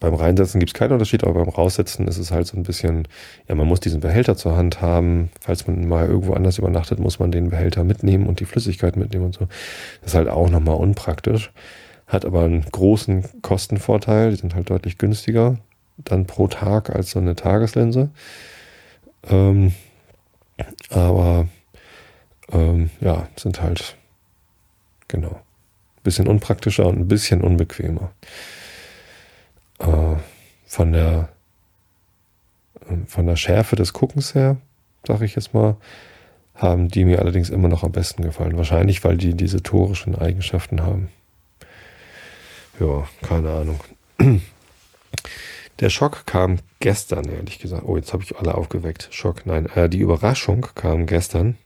Beim 0.00 0.14
Reinsetzen 0.14 0.60
gibt 0.60 0.70
es 0.70 0.74
keinen 0.74 0.92
Unterschied, 0.92 1.24
aber 1.24 1.34
beim 1.34 1.48
Raussetzen 1.48 2.08
ist 2.08 2.18
es 2.18 2.30
halt 2.30 2.46
so 2.46 2.56
ein 2.56 2.62
bisschen, 2.62 3.08
ja, 3.48 3.54
man 3.54 3.66
muss 3.66 3.80
diesen 3.80 4.00
Behälter 4.00 4.36
zur 4.36 4.56
Hand 4.56 4.80
haben. 4.80 5.30
Falls 5.40 5.66
man 5.66 5.86
mal 5.88 6.06
irgendwo 6.06 6.34
anders 6.34 6.58
übernachtet, 6.58 6.98
muss 6.98 7.18
man 7.18 7.30
den 7.30 7.50
Behälter 7.50 7.84
mitnehmen 7.84 8.26
und 8.26 8.40
die 8.40 8.44
Flüssigkeit 8.44 8.96
mitnehmen 8.96 9.26
und 9.26 9.34
so. 9.34 9.46
Das 10.02 10.12
ist 10.12 10.14
halt 10.14 10.28
auch 10.28 10.50
nochmal 10.50 10.76
unpraktisch. 10.76 11.52
Hat 12.06 12.24
aber 12.24 12.44
einen 12.44 12.64
großen 12.70 13.42
Kostenvorteil. 13.42 14.30
Die 14.30 14.36
sind 14.36 14.54
halt 14.54 14.70
deutlich 14.70 14.98
günstiger 14.98 15.58
dann 15.98 16.26
pro 16.26 16.48
Tag 16.48 16.90
als 16.90 17.10
so 17.10 17.18
eine 17.18 17.34
Tageslinse. 17.34 18.10
Ähm, 19.28 19.72
aber 20.90 21.48
ähm, 22.52 22.90
ja, 23.00 23.28
sind 23.36 23.60
halt 23.62 23.96
genau 25.08 25.30
ein 25.30 26.02
bisschen 26.02 26.28
unpraktischer 26.28 26.86
und 26.86 26.98
ein 26.98 27.08
bisschen 27.08 27.40
unbequemer. 27.40 28.12
Äh, 29.78 30.16
von 30.66 30.92
der 30.92 31.28
von 33.06 33.26
der 33.26 33.36
Schärfe 33.36 33.76
des 33.76 33.92
Guckens 33.92 34.34
her, 34.34 34.58
sage 35.06 35.24
ich 35.24 35.34
jetzt 35.34 35.54
mal, 35.54 35.76
haben 36.54 36.88
die 36.88 37.04
mir 37.04 37.20
allerdings 37.20 37.50
immer 37.50 37.68
noch 37.68 37.82
am 37.82 37.92
besten 37.92 38.22
gefallen. 38.22 38.56
Wahrscheinlich, 38.56 39.04
weil 39.04 39.16
die 39.16 39.34
diese 39.34 39.62
torischen 39.62 40.16
Eigenschaften 40.16 40.82
haben. 40.82 41.08
Ja, 42.80 43.06
keine 43.22 43.50
Ahnung. 43.50 43.80
Der 45.80 45.90
Schock 45.90 46.26
kam 46.26 46.58
gestern, 46.80 47.28
ehrlich 47.28 47.58
gesagt. 47.58 47.82
Oh, 47.84 47.96
jetzt 47.96 48.12
habe 48.12 48.22
ich 48.22 48.36
alle 48.36 48.54
aufgeweckt. 48.54 49.08
Schock, 49.10 49.44
nein. 49.44 49.66
Äh, 49.74 49.88
die 49.88 49.98
Überraschung 49.98 50.66
kam 50.74 51.06
gestern. 51.06 51.56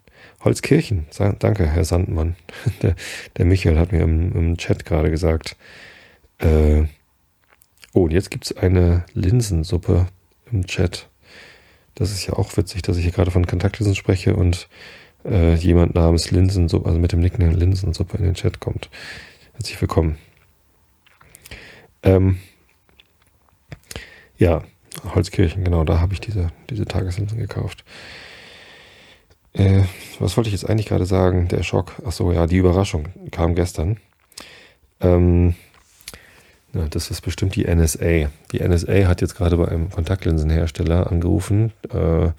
Holzkirchen. 0.42 1.06
Danke, 1.38 1.66
Herr 1.66 1.84
Sandmann. 1.84 2.34
Der, 2.82 2.94
der 3.36 3.44
Michael 3.44 3.78
hat 3.78 3.92
mir 3.92 4.00
im, 4.00 4.32
im 4.32 4.56
Chat 4.56 4.84
gerade 4.84 5.10
gesagt. 5.10 5.56
Äh, 6.38 6.84
oh, 7.92 8.04
und 8.04 8.12
jetzt 8.12 8.30
gibt's 8.30 8.56
eine 8.56 9.04
Linsensuppe 9.14 10.06
im 10.50 10.66
Chat. 10.66 11.08
Das 11.94 12.10
ist 12.10 12.26
ja 12.26 12.34
auch 12.34 12.56
witzig, 12.56 12.82
dass 12.82 12.96
ich 12.96 13.04
hier 13.04 13.12
gerade 13.12 13.30
von 13.30 13.46
Kontaktlinsen 13.46 13.94
spreche 13.94 14.34
und 14.36 14.68
äh, 15.24 15.54
jemand 15.54 15.94
namens 15.94 16.30
Linsensuppe, 16.30 16.86
also 16.86 16.98
mit 16.98 17.12
dem 17.12 17.20
Nickname 17.20 17.52
Linsensuppe 17.52 18.16
in 18.16 18.24
den 18.24 18.34
Chat 18.34 18.60
kommt. 18.60 18.90
Herzlich 19.54 19.80
willkommen. 19.80 20.18
Ähm, 22.02 22.38
ja, 24.38 24.62
Holzkirchen, 25.14 25.64
genau, 25.64 25.84
da 25.84 26.00
habe 26.00 26.14
ich 26.14 26.20
diese, 26.20 26.50
diese 26.70 26.86
Tageslinsen 26.86 27.38
gekauft. 27.38 27.84
Äh, 29.52 29.82
was 30.18 30.36
wollte 30.36 30.48
ich 30.48 30.54
jetzt 30.54 30.68
eigentlich 30.68 30.86
gerade 30.86 31.06
sagen? 31.06 31.48
Der 31.48 31.62
Schock. 31.62 32.00
Achso, 32.04 32.32
ja, 32.32 32.46
die 32.46 32.56
Überraschung 32.56 33.08
kam 33.30 33.54
gestern. 33.54 33.98
Ähm, 35.00 35.54
ja, 36.72 36.86
das 36.88 37.10
ist 37.10 37.22
bestimmt 37.22 37.56
die 37.56 37.64
NSA. 37.64 38.30
Die 38.52 38.60
NSA 38.60 39.06
hat 39.06 39.20
jetzt 39.20 39.36
gerade 39.36 39.56
bei 39.56 39.68
einem 39.68 39.90
Kontaktlinsenhersteller 39.90 41.10
angerufen. 41.10 41.72
Äh, 41.88 42.30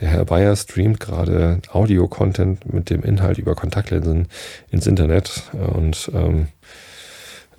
der 0.00 0.08
Herr 0.08 0.24
Bayer 0.24 0.56
streamt 0.56 1.00
gerade 1.00 1.60
Audio-Content 1.70 2.72
mit 2.72 2.90
dem 2.90 3.02
Inhalt 3.02 3.38
über 3.38 3.54
Kontaktlinsen 3.54 4.28
ins 4.70 4.86
Internet. 4.86 5.50
Und 5.52 6.10
ähm, 6.14 6.48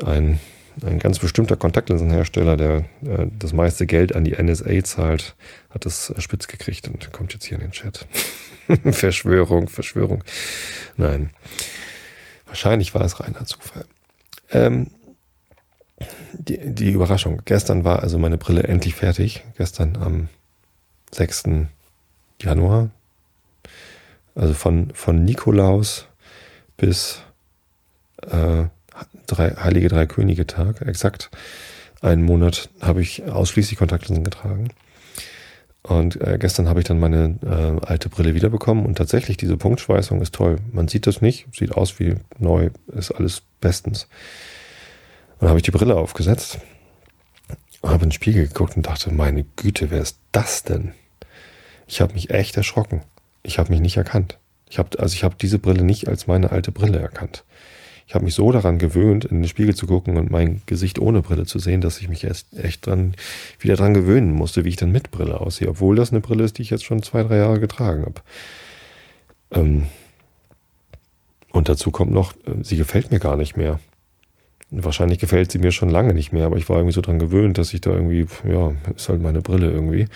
ein 0.04 0.40
ein 0.84 1.00
ganz 1.00 1.20
bestimmter 1.20 1.56
Kontaktlinsenhersteller, 1.56 2.58
der 2.58 2.78
äh, 3.06 3.28
das 3.40 3.54
meiste 3.54 3.86
Geld 3.86 4.16
an 4.16 4.26
die 4.26 4.36
NSA 4.42 4.84
zahlt, 4.84 5.36
hat 5.70 5.86
das 5.86 6.10
äh, 6.10 6.20
spitz 6.22 6.48
gekriegt 6.48 6.88
und 6.88 7.12
kommt 7.12 7.34
jetzt 7.34 7.46
hier 7.46 7.58
in 7.58 7.62
den 7.62 7.72
Chat. 7.72 8.06
Verschwörung, 8.84 9.70
Verschwörung. 9.70 10.24
Nein. 10.98 11.30
Wahrscheinlich 12.46 12.94
war 12.94 13.02
es 13.02 13.20
reiner 13.20 13.46
Zufall. 13.46 13.86
Ähm, 14.52 14.88
die, 16.34 16.74
die 16.74 16.92
Überraschung. 16.92 17.42
Gestern 17.46 17.84
war 17.84 18.04
also 18.04 18.18
meine 18.18 18.38
Brille 18.38 18.64
endlich 18.64 18.96
fertig. 18.96 19.44
Gestern 19.58 19.98
am 19.98 20.30
6. 21.12 21.44
Januar. 22.42 22.90
Also 24.36 24.54
von, 24.54 24.92
von 24.94 25.24
Nikolaus 25.24 26.08
bis 26.78 27.22
äh, 28.24 28.66
drei, 29.28 29.52
Heilige 29.52 29.88
Drei 29.88 30.06
Könige 30.06 30.46
Tag, 30.46 30.82
exakt 30.82 31.30
einen 32.02 32.24
Monat, 32.24 32.70
habe 32.82 33.02
ich 33.02 33.24
ausschließlich 33.24 33.80
Kontaktlinsen 33.80 34.24
getragen. 34.24 34.70
Und 35.82 36.20
äh, 36.20 36.38
gestern 36.40 36.68
habe 36.68 36.80
ich 36.80 36.86
dann 36.86 37.00
meine 37.00 37.40
äh, 37.44 37.86
alte 37.86 38.10
Brille 38.10 38.34
wiederbekommen 38.34 38.86
und 38.86 38.98
tatsächlich 38.98 39.38
diese 39.38 39.56
Punktschweißung 39.56 40.20
ist 40.22 40.34
toll. 40.34 40.58
Man 40.72 40.88
sieht 40.88 41.06
das 41.06 41.22
nicht, 41.22 41.46
sieht 41.56 41.74
aus 41.74 42.00
wie 42.00 42.16
neu, 42.40 42.72
ist 42.88 43.12
alles 43.12 43.44
bestens. 43.62 44.08
Und 45.36 45.42
dann 45.42 45.50
habe 45.50 45.60
ich 45.60 45.64
die 45.64 45.72
Brille 45.72 45.96
aufgesetzt, 45.96 46.60
habe 47.84 48.04
in 48.04 48.10
den 48.10 48.12
Spiegel 48.12 48.48
geguckt 48.48 48.76
und 48.76 48.86
dachte, 48.86 49.12
meine 49.14 49.46
Güte, 49.56 49.92
wer 49.92 50.02
ist 50.02 50.20
das 50.32 50.64
denn? 50.64 50.94
Ich 51.88 52.02
habe 52.02 52.14
mich 52.14 52.32
echt 52.32 52.58
erschrocken. 52.58 53.02
Ich 53.44 53.60
habe 53.60 53.72
mich 53.72 53.80
nicht 53.80 53.98
erkannt. 53.98 54.40
Ich 54.68 54.80
habe 54.80 54.98
also 54.98 55.14
ich 55.14 55.24
habe 55.24 55.36
diese 55.40 55.60
Brille 55.60 55.84
nicht 55.84 56.08
als 56.08 56.26
meine 56.26 56.52
alte 56.52 56.72
Brille 56.72 57.00
erkannt 57.00 57.46
ich 58.08 58.14
habe 58.14 58.26
mich 58.26 58.36
so 58.36 58.52
daran 58.52 58.78
gewöhnt, 58.78 59.26
in 59.26 59.42
den 59.42 59.48
Spiegel 59.48 59.76
zu 59.76 59.88
gucken 59.88 60.18
und 60.18 60.30
mein 60.30 60.62
Gesicht 60.68 61.00
ohne 61.00 61.22
Brille 61.22 61.46
zu 61.46 61.58
sehen, 61.58 61.82
dass 61.82 62.00
ich 62.00 62.08
mich 62.08 62.24
erst 62.24 62.58
echt 62.58 62.86
dran, 62.86 63.16
wieder 63.60 63.76
dran 63.76 63.96
gewöhnen 63.96 64.32
musste, 64.32 64.64
wie 64.64 64.70
ich 64.70 64.76
dann 64.76 64.92
mit 64.92 65.10
Brille 65.10 65.40
aussehe, 65.42 65.70
obwohl 65.70 65.96
das 65.96 66.12
eine 66.12 66.22
Brille 66.22 66.44
ist, 66.44 66.58
die 66.58 66.62
ich 66.62 66.70
jetzt 66.70 66.86
schon 66.86 67.02
zwei, 67.02 67.24
drei 67.24 67.38
Jahre 67.38 67.60
getragen 67.60 68.06
habe. 68.06 68.22
Ähm 69.52 69.88
und 71.52 71.68
dazu 71.68 71.90
kommt 71.90 72.12
noch, 72.12 72.34
äh, 72.46 72.64
sie 72.64 72.78
gefällt 72.78 73.12
mir 73.12 73.20
gar 73.20 73.38
nicht 73.38 73.58
mehr. 73.58 73.80
Wahrscheinlich 74.72 75.20
gefällt 75.20 75.52
sie 75.52 75.60
mir 75.60 75.72
schon 75.72 75.90
lange 75.90 76.14
nicht 76.14 76.34
mehr, 76.34 76.46
aber 76.46 76.58
ich 76.58 76.68
war 76.70 76.78
irgendwie 76.78 76.96
so 76.96 77.02
dran 77.02 77.20
gewöhnt, 77.20 77.58
dass 77.58 77.74
ich 77.74 77.82
da 77.82 77.92
irgendwie, 77.92 78.26
ja, 78.50 78.74
ist 78.96 79.10
halt 79.10 79.22
meine 79.22 79.42
Brille 79.42 79.72
irgendwie. 79.72 80.08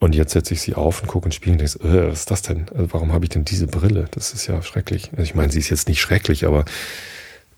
Und 0.00 0.14
jetzt 0.14 0.32
setze 0.32 0.54
ich 0.54 0.62
sie 0.62 0.74
auf 0.74 1.02
und 1.02 1.08
gucke 1.08 1.26
ins 1.26 1.34
Spiegel 1.34 1.60
und 1.60 1.60
denke, 1.60 1.86
äh, 1.86 2.10
was 2.10 2.20
ist 2.20 2.30
das 2.30 2.42
denn? 2.42 2.66
Also 2.74 2.92
warum 2.94 3.12
habe 3.12 3.26
ich 3.26 3.28
denn 3.28 3.44
diese 3.44 3.66
Brille? 3.66 4.06
Das 4.12 4.32
ist 4.32 4.46
ja 4.46 4.62
schrecklich. 4.62 5.10
Also 5.12 5.24
ich 5.24 5.34
meine, 5.34 5.52
sie 5.52 5.58
ist 5.58 5.68
jetzt 5.68 5.88
nicht 5.88 6.00
schrecklich, 6.00 6.46
aber, 6.46 6.64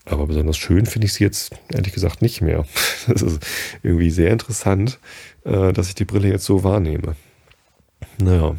aber 0.07 0.27
besonders 0.27 0.57
schön 0.57 0.87
finde 0.87 1.07
ich 1.07 1.13
sie 1.13 1.23
jetzt 1.23 1.55
ehrlich 1.73 1.93
gesagt 1.93 2.21
nicht 2.21 2.41
mehr. 2.43 2.67
Das 3.07 3.23
ist 3.23 3.41
irgendwie 3.83 4.11
sehr 4.11 4.31
interessant, 4.31 4.99
äh, 5.45 5.73
dass 5.73 5.89
ich 5.89 5.95
die 5.95 6.05
Brille 6.05 6.29
jetzt 6.29 6.45
so 6.45 6.65
wahrnehme. 6.65 7.15
Naja, 8.19 8.57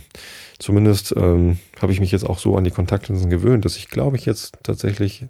zumindest 0.59 1.13
ähm, 1.17 1.59
habe 1.81 1.91
ich 1.91 1.99
mich 1.99 2.11
jetzt 2.11 2.25
auch 2.25 2.39
so 2.39 2.55
an 2.55 2.63
die 2.63 2.71
Kontaktlinsen 2.71 3.29
gewöhnt, 3.29 3.65
dass 3.65 3.75
ich 3.77 3.89
glaube 3.89 4.17
ich 4.17 4.25
jetzt 4.25 4.57
tatsächlich, 4.63 5.25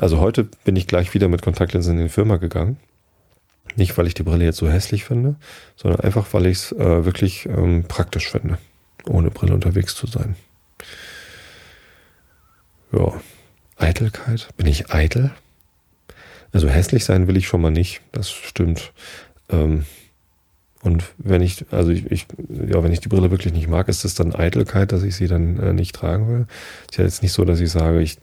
also 0.00 0.20
heute 0.20 0.48
bin 0.64 0.76
ich 0.76 0.86
gleich 0.86 1.14
wieder 1.14 1.28
mit 1.28 1.42
Kontaktlinsen 1.42 1.98
in 1.98 2.04
die 2.04 2.10
Firma 2.10 2.36
gegangen 2.36 2.78
nicht, 3.76 3.96
weil 3.98 4.06
ich 4.06 4.14
die 4.14 4.22
Brille 4.22 4.44
jetzt 4.44 4.58
so 4.58 4.68
hässlich 4.68 5.04
finde, 5.04 5.36
sondern 5.76 6.00
einfach, 6.00 6.32
weil 6.32 6.46
ich 6.46 6.58
es 6.58 6.72
äh, 6.72 7.04
wirklich 7.04 7.46
ähm, 7.46 7.84
praktisch 7.86 8.30
finde, 8.30 8.58
ohne 9.06 9.30
Brille 9.30 9.54
unterwegs 9.54 9.94
zu 9.94 10.06
sein. 10.06 10.36
Ja, 12.92 13.20
Eitelkeit. 13.76 14.48
Bin 14.56 14.66
ich 14.66 14.90
eitel? 14.90 15.32
Also 16.52 16.68
hässlich 16.68 17.04
sein 17.04 17.28
will 17.28 17.36
ich 17.36 17.46
schon 17.46 17.60
mal 17.60 17.70
nicht, 17.70 18.00
das 18.12 18.30
stimmt. 18.30 18.92
Ähm, 19.50 19.84
und 20.86 21.02
wenn 21.18 21.42
ich, 21.42 21.66
also 21.72 21.90
ich, 21.90 22.08
ich, 22.12 22.26
ja, 22.48 22.80
wenn 22.80 22.92
ich 22.92 23.00
die 23.00 23.08
Brille 23.08 23.32
wirklich 23.32 23.52
nicht 23.52 23.66
mag, 23.66 23.88
ist 23.88 24.04
es 24.04 24.14
dann 24.14 24.32
Eitelkeit, 24.32 24.92
dass 24.92 25.02
ich 25.02 25.16
sie 25.16 25.26
dann 25.26 25.58
äh, 25.58 25.72
nicht 25.72 25.96
tragen 25.96 26.28
will. 26.28 26.46
Ist 26.88 26.96
ja 26.96 27.04
jetzt 27.04 27.24
nicht 27.24 27.32
so, 27.32 27.44
dass 27.44 27.58
ich 27.58 27.72
sage, 27.72 28.00
ich, 28.00 28.18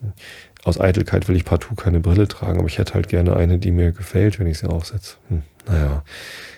aus 0.64 0.80
Eitelkeit 0.80 1.28
will 1.28 1.36
ich 1.36 1.43
partout 1.43 1.76
keine 1.76 1.99
Brille 1.99 2.26
tragen, 2.26 2.59
aber 2.59 2.68
ich 2.70 2.78
hätte 2.78 2.93
halt 2.93 3.09
gerne 3.09 3.36
eine, 3.36 3.59
die 3.59 3.72
mir 3.72 3.91
gefällt, 3.91 4.39
wenn 4.39 4.47
ich 4.47 4.59
sie 4.59 4.70
aufsetze. 4.70 5.18
Hm, 5.28 5.43
naja, 5.68 6.05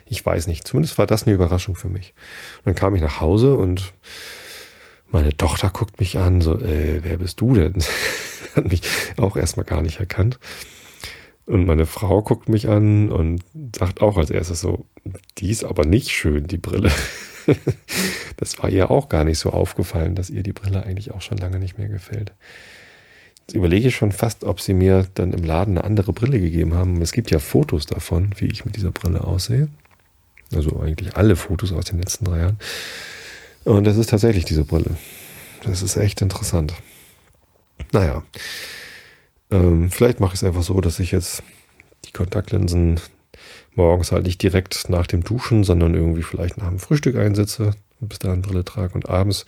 ich 0.05 0.23
weiß 0.23 0.45
nicht. 0.45 0.67
Zumindest 0.67 0.99
war 0.99 1.07
das 1.07 1.23
eine 1.23 1.33
Überraschung 1.33 1.75
für 1.75 1.89
mich. 1.89 2.13
Und 2.59 2.67
dann 2.67 2.75
kam 2.75 2.93
ich 2.93 3.01
nach 3.01 3.19
Hause 3.19 3.55
und 3.55 3.93
meine 5.09 5.35
Tochter 5.35 5.71
guckt 5.71 5.99
mich 5.99 6.19
an, 6.19 6.41
so, 6.41 6.59
äh, 6.59 6.99
wer 7.01 7.17
bist 7.17 7.41
du 7.41 7.55
denn? 7.55 7.73
hat 8.55 8.69
mich 8.69 8.83
auch 9.17 9.37
erstmal 9.37 9.65
gar 9.65 9.81
nicht 9.81 9.99
erkannt. 9.99 10.37
Und 11.45 11.65
meine 11.65 11.85
Frau 11.85 12.21
guckt 12.23 12.49
mich 12.49 12.67
an 12.69 13.11
und 13.11 13.43
sagt 13.75 14.01
auch 14.01 14.17
als 14.17 14.31
erstes 14.31 14.61
so, 14.61 14.85
die 15.37 15.51
ist 15.51 15.63
aber 15.63 15.85
nicht 15.85 16.09
schön, 16.09 16.47
die 16.47 16.57
Brille. 16.57 16.91
das 18.37 18.57
war 18.57 18.69
ihr 18.69 18.89
auch 18.89 19.09
gar 19.09 19.23
nicht 19.23 19.37
so 19.37 19.51
aufgefallen, 19.51 20.15
dass 20.15 20.31
ihr 20.31 20.41
die 20.41 20.53
Brille 20.53 20.83
eigentlich 20.83 21.11
auch 21.11 21.21
schon 21.21 21.37
lange 21.37 21.59
nicht 21.59 21.77
mehr 21.77 21.87
gefällt. 21.87 22.33
Jetzt 23.41 23.55
überlege 23.55 23.89
ich 23.89 23.95
schon 23.95 24.11
fast, 24.11 24.43
ob 24.43 24.59
sie 24.59 24.73
mir 24.73 25.07
dann 25.13 25.33
im 25.33 25.43
Laden 25.43 25.77
eine 25.77 25.85
andere 25.85 26.13
Brille 26.13 26.39
gegeben 26.39 26.73
haben. 26.73 26.99
Es 27.03 27.11
gibt 27.11 27.29
ja 27.29 27.37
Fotos 27.37 27.85
davon, 27.85 28.31
wie 28.37 28.47
ich 28.47 28.65
mit 28.65 28.75
dieser 28.75 28.91
Brille 28.91 29.23
aussehe. 29.23 29.67
Also 30.53 30.79
eigentlich 30.79 31.15
alle 31.15 31.35
Fotos 31.35 31.71
aus 31.71 31.85
den 31.85 31.99
letzten 31.99 32.25
drei 32.25 32.39
Jahren. 32.39 32.57
Und 33.65 33.83
das 33.83 33.97
ist 33.97 34.09
tatsächlich 34.09 34.45
diese 34.45 34.63
Brille. 34.63 34.97
Das 35.63 35.83
ist 35.83 35.95
echt 35.95 36.21
interessant. 36.21 36.73
Naja, 37.91 38.23
ähm, 39.51 39.91
vielleicht 39.91 40.19
mache 40.19 40.33
ich 40.33 40.41
es 40.41 40.43
einfach 40.43 40.63
so, 40.63 40.79
dass 40.81 40.99
ich 40.99 41.11
jetzt 41.11 41.43
die 42.05 42.11
Kontaktlinsen 42.11 42.99
morgens 43.75 44.11
halt 44.11 44.25
nicht 44.25 44.41
direkt 44.41 44.89
nach 44.89 45.07
dem 45.07 45.23
Duschen, 45.23 45.63
sondern 45.63 45.93
irgendwie 45.93 46.23
vielleicht 46.23 46.57
nach 46.57 46.69
dem 46.69 46.79
Frühstück 46.79 47.15
einsetze 47.15 47.71
und 47.99 48.09
bis 48.09 48.19
dahin 48.19 48.41
Brille 48.41 48.63
trage 48.63 48.93
und 48.93 49.09
abends, 49.09 49.45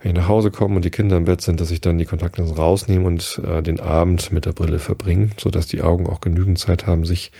wenn 0.00 0.10
ich 0.10 0.16
nach 0.18 0.28
Hause 0.28 0.50
komme 0.50 0.76
und 0.76 0.84
die 0.84 0.90
Kinder 0.90 1.16
im 1.16 1.24
Bett 1.24 1.40
sind, 1.40 1.60
dass 1.60 1.70
ich 1.70 1.80
dann 1.80 1.98
die 1.98 2.04
Kontaktlinsen 2.04 2.56
rausnehme 2.56 3.06
und 3.06 3.40
äh, 3.44 3.62
den 3.62 3.80
Abend 3.80 4.32
mit 4.32 4.44
der 4.44 4.52
Brille 4.52 4.78
verbringe, 4.78 5.30
sodass 5.38 5.66
die 5.66 5.82
Augen 5.82 6.06
auch 6.06 6.20
genügend 6.20 6.58
Zeit 6.58 6.86
haben, 6.86 7.06
sich 7.06 7.32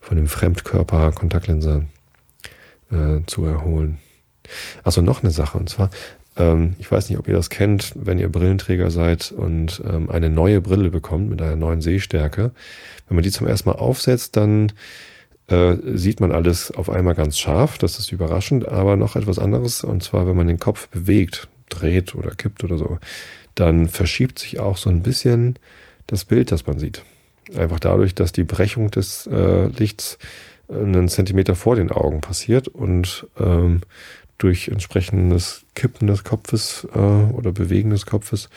von 0.00 0.16
dem 0.16 0.26
Fremdkörper 0.26 1.12
Kontaktlinse 1.12 1.86
äh, 2.90 3.20
zu 3.26 3.44
erholen. 3.44 3.98
Also 4.84 5.02
noch 5.02 5.22
eine 5.22 5.32
Sache, 5.32 5.58
und 5.58 5.68
zwar, 5.68 5.90
ich 6.78 6.92
weiß 6.92 7.08
nicht, 7.08 7.18
ob 7.18 7.28
ihr 7.28 7.34
das 7.34 7.48
kennt, 7.48 7.92
wenn 7.94 8.18
ihr 8.18 8.30
Brillenträger 8.30 8.90
seid 8.90 9.32
und 9.32 9.82
ähm, 9.90 10.10
eine 10.10 10.28
neue 10.28 10.60
Brille 10.60 10.90
bekommt 10.90 11.30
mit 11.30 11.40
einer 11.40 11.56
neuen 11.56 11.80
Sehstärke. 11.80 12.50
Wenn 13.08 13.14
man 13.14 13.22
die 13.22 13.30
zum 13.30 13.46
ersten 13.46 13.70
Mal 13.70 13.76
aufsetzt, 13.76 14.36
dann 14.36 14.72
äh, 15.48 15.76
sieht 15.94 16.20
man 16.20 16.32
alles 16.32 16.70
auf 16.70 16.90
einmal 16.90 17.14
ganz 17.14 17.38
scharf. 17.38 17.78
Das 17.78 17.98
ist 17.98 18.12
überraschend, 18.12 18.68
aber 18.68 18.96
noch 18.96 19.16
etwas 19.16 19.38
anderes. 19.38 19.82
Und 19.82 20.02
zwar, 20.02 20.26
wenn 20.26 20.36
man 20.36 20.46
den 20.46 20.58
Kopf 20.58 20.88
bewegt, 20.88 21.48
dreht 21.68 22.14
oder 22.14 22.30
kippt 22.30 22.64
oder 22.64 22.76
so, 22.76 22.98
dann 23.54 23.88
verschiebt 23.88 24.38
sich 24.38 24.60
auch 24.60 24.76
so 24.76 24.90
ein 24.90 25.02
bisschen 25.02 25.58
das 26.06 26.24
Bild, 26.24 26.52
das 26.52 26.66
man 26.66 26.78
sieht. 26.78 27.02
Einfach 27.56 27.80
dadurch, 27.80 28.14
dass 28.14 28.32
die 28.32 28.44
Brechung 28.44 28.90
des 28.90 29.26
äh, 29.26 29.68
Lichts 29.68 30.18
einen 30.68 31.08
Zentimeter 31.08 31.54
vor 31.54 31.76
den 31.76 31.90
Augen 31.92 32.20
passiert 32.20 32.68
und 32.68 33.26
ähm, 33.38 33.82
durch 34.38 34.68
entsprechendes 34.68 35.64
Kippen 35.74 36.06
des 36.06 36.24
Kopfes 36.24 36.86
äh, 36.94 36.98
oder 36.98 37.52
Bewegen 37.52 37.90
des 37.90 38.06
Kopfes 38.06 38.48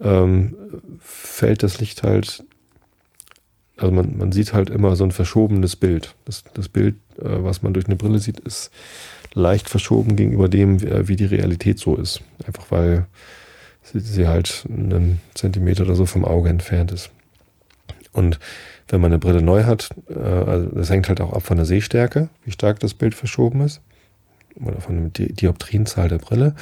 ähm, 0.00 0.56
fällt 1.00 1.62
das 1.62 1.80
Licht 1.80 2.02
halt, 2.02 2.44
also 3.76 3.92
man, 3.92 4.16
man 4.16 4.32
sieht 4.32 4.52
halt 4.52 4.70
immer 4.70 4.96
so 4.96 5.04
ein 5.04 5.12
verschobenes 5.12 5.76
Bild. 5.76 6.14
Das, 6.24 6.44
das 6.54 6.68
Bild, 6.68 6.96
äh, 7.18 7.42
was 7.42 7.62
man 7.62 7.74
durch 7.74 7.86
eine 7.86 7.96
Brille 7.96 8.18
sieht, 8.18 8.40
ist 8.40 8.70
leicht 9.34 9.68
verschoben 9.68 10.16
gegenüber 10.16 10.48
dem, 10.48 10.80
wie, 10.82 11.08
wie 11.08 11.16
die 11.16 11.24
Realität 11.24 11.78
so 11.78 11.96
ist. 11.96 12.22
Einfach 12.46 12.70
weil 12.70 13.06
sie, 13.82 14.00
sie 14.00 14.26
halt 14.26 14.64
einen 14.68 15.20
Zentimeter 15.34 15.84
oder 15.84 15.94
so 15.94 16.06
vom 16.06 16.24
Auge 16.24 16.48
entfernt 16.48 16.90
ist. 16.92 17.10
Und 18.12 18.38
wenn 18.88 19.00
man 19.00 19.12
eine 19.12 19.18
Brille 19.18 19.42
neu 19.42 19.64
hat, 19.64 19.90
äh, 20.08 20.18
also 20.18 20.68
das 20.70 20.90
hängt 20.90 21.08
halt 21.08 21.20
auch 21.20 21.32
ab 21.32 21.42
von 21.44 21.56
der 21.56 21.66
Sehstärke, 21.66 22.30
wie 22.44 22.50
stark 22.50 22.80
das 22.80 22.94
Bild 22.94 23.14
verschoben 23.14 23.60
ist 23.60 23.80
oder 24.56 24.80
von 24.80 25.12
der 25.12 25.28
Dioptrienzahl 25.28 26.08
der 26.08 26.18
Brille. 26.18 26.54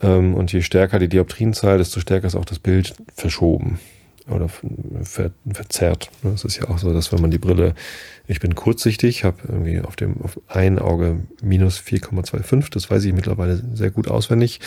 Ähm, 0.00 0.34
und 0.34 0.52
je 0.52 0.62
stärker 0.62 0.98
die 0.98 1.08
Dioptrienzahl, 1.08 1.78
desto 1.78 2.00
stärker 2.00 2.26
ist 2.26 2.36
auch 2.36 2.44
das 2.44 2.58
Bild 2.58 2.94
verschoben 3.14 3.78
oder 4.28 4.48
ver 4.48 5.30
verzerrt. 5.52 6.10
Es 6.34 6.44
ist 6.44 6.56
ja 6.56 6.68
auch 6.68 6.78
so, 6.78 6.92
dass 6.92 7.12
wenn 7.12 7.20
man 7.20 7.30
die 7.30 7.38
Brille, 7.38 7.74
ich 8.26 8.40
bin 8.40 8.54
kurzsichtig, 8.56 9.24
habe 9.24 9.38
irgendwie 9.46 9.80
auf 9.80 9.94
dem 9.94 10.20
auf 10.22 10.40
ein 10.48 10.78
Auge 10.78 11.20
minus 11.42 11.78
4,25, 11.78 12.70
das 12.70 12.90
weiß 12.90 13.04
ich 13.04 13.12
mittlerweile 13.12 13.62
sehr 13.74 13.90
gut 13.90 14.08
auswendig, 14.08 14.60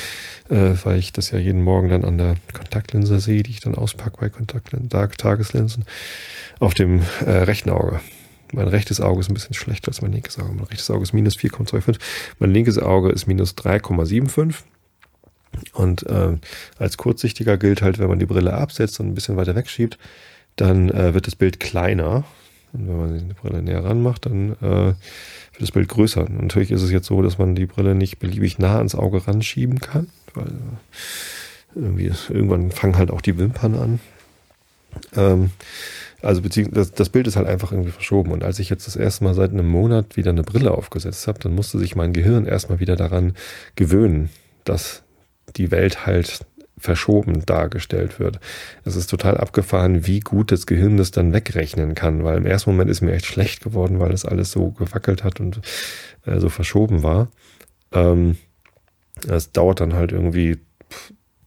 äh, 0.50 0.72
weil 0.84 0.98
ich 0.98 1.12
das 1.12 1.32
ja 1.32 1.40
jeden 1.40 1.62
Morgen 1.62 1.90
dann 1.90 2.06
an 2.06 2.18
der 2.18 2.36
Kontaktlinse 2.54 3.20
sehe, 3.20 3.44
die 3.44 3.52
ich 3.52 3.60
dann 3.60 3.76
auspacke 3.76 4.18
bei 4.20 4.30
Kontaktlinsen, 4.30 4.90
Tageslinsen, 4.90 5.86
auf 6.60 6.74
dem 6.74 7.02
äh, 7.26 7.30
rechten 7.30 7.70
Auge 7.70 8.00
mein 8.52 8.68
rechtes 8.68 9.02
Auge 9.02 9.20
ist 9.20 9.30
ein 9.30 9.34
bisschen 9.34 9.54
schlechter 9.54 9.90
als 9.90 10.02
mein 10.02 10.12
linkes 10.12 10.40
Auge. 10.40 10.54
Mein 10.54 10.66
rechtes 10.66 10.90
Auge 10.90 11.04
ist 11.04 11.14
minus 11.14 11.38
4,25. 11.38 12.00
Mein 12.40 12.52
linkes 12.52 12.80
Auge 12.80 13.10
ist 13.10 13.28
minus 13.28 13.56
3,75. 13.56 14.56
Und 15.74 16.06
äh, 16.08 16.38
als 16.78 16.98
kurzsichtiger 16.98 17.58
gilt 17.58 17.82
halt, 17.82 18.00
wenn 18.00 18.08
man 18.08 18.20
die 18.20 18.26
Brille 18.26 18.54
absetzt 18.54 19.00
und 19.00 19.08
ein 19.08 19.16
bisschen 19.16 19.38
weiter 19.38 19.56
wegschiebt, 19.56 19.98
dann 20.56 20.90
äh, 20.90 21.14
wird 21.14 21.28
das 21.28 21.36
Bild 21.36 21.60
kleiner. 21.60 22.24
Und 22.74 22.88
wenn 22.88 22.98
man 22.98 23.28
die 23.30 23.34
Brille 23.34 23.62
näher 23.62 23.84
ranmacht, 23.84 24.26
dann 24.26 24.54
äh, 24.62 24.94
wird 24.94 24.98
das 25.60 25.72
Bild 25.72 25.90
größer. 25.90 26.22
Und 26.22 26.42
natürlich 26.42 26.72
ist 26.72 26.84
es 26.84 26.92
jetzt 26.92 27.08
so, 27.08 27.22
dass 27.22 27.38
man 27.38 27.56
die 27.56 27.66
Brille 27.66 27.96
nicht 27.96 28.20
beliebig 28.20 28.60
nah 28.60 28.78
ans 28.78 28.96
Auge 28.96 29.28
ranschieben 29.28 29.80
kann, 29.80 30.08
weil 30.34 30.48
äh, 30.48 31.76
irgendwie 31.76 32.12
irgendwann 32.30 32.72
fangen 32.72 32.98
halt 32.98 33.12
auch 33.12 33.22
die 33.22 33.38
Wimpern 33.38 33.76
an. 33.76 34.00
Ähm, 35.16 35.52
also 36.22 36.42
beziehungsweise 36.42 36.80
das, 36.80 36.92
das 36.92 37.10
Bild 37.10 37.28
ist 37.28 37.36
halt 37.36 37.48
einfach 37.48 37.72
irgendwie 37.72 37.92
verschoben. 37.92 38.32
Und 38.32 38.44
als 38.44 38.60
ich 38.60 38.70
jetzt 38.70 38.88
das 38.88 38.96
erste 38.96 39.24
Mal 39.24 39.34
seit 39.34 39.52
einem 39.52 39.68
Monat 39.68 40.18
wieder 40.18 40.32
eine 40.32 40.44
Brille 40.44 40.72
aufgesetzt 40.72 41.28
habe, 41.28 41.40
dann 41.40 41.56
musste 41.56 41.80
sich 41.80 41.96
mein 41.96 42.14
Gehirn 42.14 42.46
erstmal 42.46 42.80
wieder 42.80 42.96
daran 42.96 43.34
gewöhnen, 43.76 44.30
dass 44.66 45.04
die 45.56 45.72
Welt 45.72 46.06
halt 46.06 46.46
verschoben 46.78 47.46
dargestellt 47.46 48.20
wird. 48.20 48.40
Es 48.86 48.96
ist 48.96 49.10
total 49.10 49.38
abgefahren, 49.38 50.08
wie 50.08 50.22
gut 50.22 50.52
das 50.52 50.66
Gehirn 50.66 50.98
das 50.98 51.12
dann 51.12 51.34
wegrechnen 51.34 51.94
kann, 51.94 52.24
weil 52.24 52.38
im 52.38 52.46
ersten 52.46 52.72
Moment 52.72 52.90
ist 52.90 53.02
mir 53.02 53.12
echt 53.12 53.26
schlecht 53.26 53.62
geworden, 53.62 54.00
weil 54.00 54.14
es 54.14 54.26
alles 54.26 54.52
so 54.52 54.72
gewackelt 54.72 55.24
hat 55.24 55.40
und 55.40 55.60
äh, 56.26 56.40
so 56.40 56.50
verschoben 56.50 57.04
war. 57.04 57.30
Ähm, 57.92 58.38
es 59.28 59.52
dauert 59.52 59.82
dann 59.82 59.94
halt 59.94 60.14
irgendwie 60.14 60.58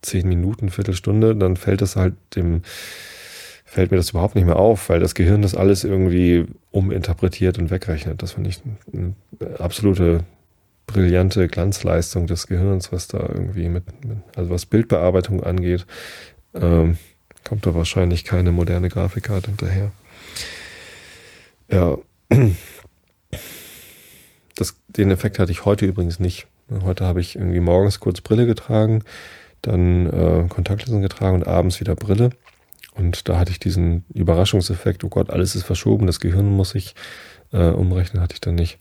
zehn 0.03 0.29
Minuten, 0.29 0.68
Viertelstunde, 0.68 1.35
dann 1.35 1.57
fällt 1.57 1.81
es 1.81 1.97
halt 1.97 2.14
dem 2.37 2.62
fällt 3.73 3.91
mir 3.91 3.97
das 3.97 4.11
überhaupt 4.11 4.35
nicht 4.35 4.45
mehr 4.45 4.59
auf, 4.59 4.91
weil 4.91 5.01
das 5.01 5.14
Gehirn 5.14 5.41
das 5.41 5.55
alles 5.55 5.83
irgendwie 5.83 6.45
uminterpretiert 6.73 7.59
und 7.59 7.70
wegrechnet. 7.70 8.23
Das 8.23 8.33
finde 8.33 8.51
ich 8.51 8.61
eine 8.93 9.14
absolute 9.59 10.25
brillante 10.87 11.49
Glanzleistung 11.49 12.27
des 12.27 12.49
Gehirns, 12.49 12.93
was 12.93 13.09
da 13.09 13.20
irgendwie 13.20 13.70
mit, 13.70 13.85
mit 14.05 14.18
also 14.37 14.51
was 14.51 14.66
Bildbearbeitung 14.66 15.43
angeht, 15.43 15.87
ähm, 16.53 16.99
kommt 17.49 17.64
da 17.64 17.75
wahrscheinlich 17.75 18.25
keine 18.25 18.53
moderne 18.53 18.91
Grafikkarte 18.91 19.47
hinterher. 19.49 19.91
Ja, 21.70 21.97
das, 24.55 24.77
den 24.89 25.11
Effekt 25.11 25.39
hatte 25.39 25.51
ich 25.51 25.64
heute 25.64 25.87
übrigens 25.87 26.20
nicht. 26.20 26.47
Heute 26.85 27.07
habe 27.07 27.23
ich 27.23 27.37
irgendwie 27.37 27.61
morgens 27.61 28.01
kurz 28.01 28.20
Brille 28.20 28.45
getragen, 28.45 29.03
dann 29.62 30.11
äh, 30.11 30.47
Kontaktlinsen 30.51 31.01
getragen 31.01 31.37
und 31.37 31.47
abends 31.47 31.81
wieder 31.81 31.95
Brille. 31.95 32.33
Und 32.95 33.28
da 33.28 33.38
hatte 33.38 33.51
ich 33.51 33.59
diesen 33.59 34.05
Überraschungseffekt, 34.12 35.03
oh 35.05 35.09
Gott, 35.09 35.30
alles 35.30 35.55
ist 35.55 35.64
verschoben, 35.64 36.07
das 36.07 36.20
Gehirn 36.20 36.47
muss 36.51 36.70
sich 36.70 36.95
äh, 37.53 37.68
umrechnen, 37.68 38.22
hatte 38.22 38.34
ich 38.34 38.40
dann 38.40 38.55
nicht. 38.55 38.78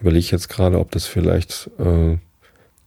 Überlege 0.00 0.28
jetzt 0.30 0.48
gerade, 0.48 0.78
ob 0.78 0.90
das 0.90 1.06
vielleicht 1.06 1.70
äh, 1.78 2.16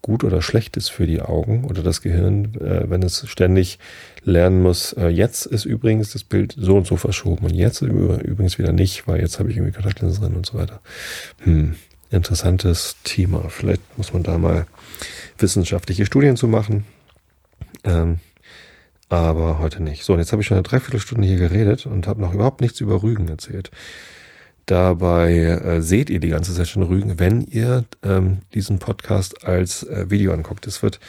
gut 0.02 0.24
oder 0.24 0.42
schlecht 0.42 0.78
ist 0.78 0.90
für 0.90 1.06
die 1.06 1.22
Augen 1.22 1.66
oder 1.66 1.84
das 1.84 2.02
Gehirn, 2.02 2.56
äh, 2.56 2.90
wenn 2.90 3.04
es 3.04 3.28
ständig 3.28 3.78
lernen 4.24 4.62
muss, 4.62 4.94
äh, 4.94 5.08
jetzt 5.08 5.46
ist 5.46 5.66
übrigens 5.66 6.14
das 6.14 6.24
Bild 6.24 6.56
so 6.58 6.78
und 6.78 6.88
so 6.88 6.98
verschoben 6.98 7.46
und 7.46 7.54
jetzt 7.54 7.82
übrigens 7.82 8.58
wieder 8.58 8.72
nicht, 8.72 9.08
weil 9.08 9.20
jetzt 9.22 9.40
habe 9.40 9.50
ich 9.50 9.58
irgendwie 9.58 9.74
Kontaktlinsen 9.74 10.24
drin 10.24 10.36
und 10.36 10.46
so 10.46 10.58
weiter. 10.58 10.82
Hm, 11.44 11.76
interessantes 12.10 12.96
Thema. 13.04 13.50
Vielleicht 13.50 13.82
muss 13.98 14.14
man 14.14 14.24
da 14.24 14.38
mal 14.38 14.66
wissenschaftliche 15.38 16.06
Studien 16.06 16.38
zu 16.38 16.48
machen. 16.48 16.86
Ähm, 17.84 18.20
aber 19.10 19.60
heute 19.60 19.82
nicht. 19.82 20.04
So, 20.04 20.14
und 20.14 20.20
jetzt 20.20 20.32
habe 20.32 20.42
ich 20.42 20.48
schon 20.48 20.58
eine 20.58 20.64
Dreiviertelstunde 20.64 21.28
hier 21.28 21.38
geredet 21.38 21.86
und 21.86 22.08
habe 22.08 22.22
noch 22.22 22.34
überhaupt 22.34 22.62
nichts 22.62 22.82
über 22.82 23.02
Rügen 23.04 23.28
erzählt. 23.28 23.72
Dabei 24.66 25.34
äh, 25.34 25.82
seht 25.82 26.10
ihr 26.10 26.20
die 26.20 26.28
ganze 26.30 26.54
Zeit 26.54 26.68
schon 26.68 26.84
Rügen, 26.84 27.20
wenn 27.20 27.42
ihr 27.42 27.86
ähm, 28.04 28.40
diesen 28.54 28.80
Podcast 28.80 29.46
als 29.46 29.84
äh, 29.84 30.10
Video 30.10 30.34
anguckt. 30.34 30.68
Es 30.68 30.84
wird 30.84 31.00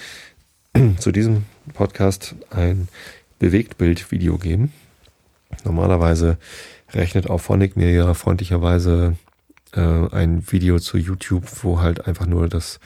zu 0.99 1.11
diesem 1.11 1.45
Podcast 1.75 2.37
ein 2.51 2.89
Bewegtbild-Video 3.41 4.39
geben. 4.39 4.73
Normalerweise 5.65 6.39
rechnet 6.93 7.29
auch 7.29 7.39
Phonic 7.39 7.77
mir 7.77 7.91
ja 7.91 8.15
freundlicherweise 8.15 9.17
äh, 9.75 9.81
ein 9.81 10.45
Video 10.51 10.79
zu 10.79 10.97
YouTube, 10.97 11.45
wo 11.63 11.81
halt 11.81 12.07
einfach 12.07 12.27
nur 12.27 12.49
das 12.49 12.79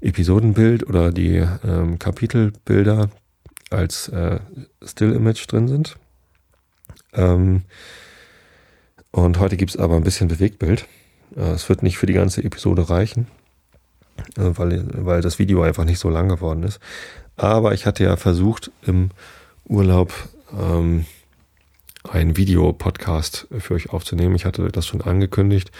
Episodenbild 0.00 0.86
oder 0.86 1.12
die 1.12 1.46
ähm, 1.62 1.98
Kapitelbilder 1.98 3.10
als 3.70 4.08
äh, 4.08 4.40
Still-Image 4.84 5.46
drin 5.50 5.68
sind. 5.68 5.96
Ähm, 7.12 7.62
und 9.12 9.38
heute 9.38 9.56
gibt 9.56 9.70
es 9.70 9.76
aber 9.76 9.96
ein 9.96 10.04
bisschen 10.04 10.28
Bewegtbild. 10.28 10.86
Äh, 11.36 11.52
es 11.52 11.68
wird 11.68 11.82
nicht 11.82 11.98
für 11.98 12.06
die 12.06 12.12
ganze 12.12 12.42
Episode 12.44 12.90
reichen, 12.90 13.26
äh, 14.36 14.50
weil, 14.54 14.86
weil 14.92 15.22
das 15.22 15.38
Video 15.38 15.62
einfach 15.62 15.84
nicht 15.84 15.98
so 15.98 16.10
lang 16.10 16.28
geworden 16.28 16.62
ist. 16.62 16.80
Aber 17.36 17.72
ich 17.72 17.86
hatte 17.86 18.04
ja 18.04 18.16
versucht, 18.16 18.70
im 18.82 19.10
Urlaub 19.64 20.12
ähm, 20.58 21.06
einen 22.08 22.36
Videopodcast 22.36 23.48
für 23.58 23.74
euch 23.74 23.90
aufzunehmen. 23.90 24.34
Ich 24.34 24.44
hatte 24.44 24.68
das 24.68 24.86
schon 24.86 25.00
angekündigt. 25.00 25.70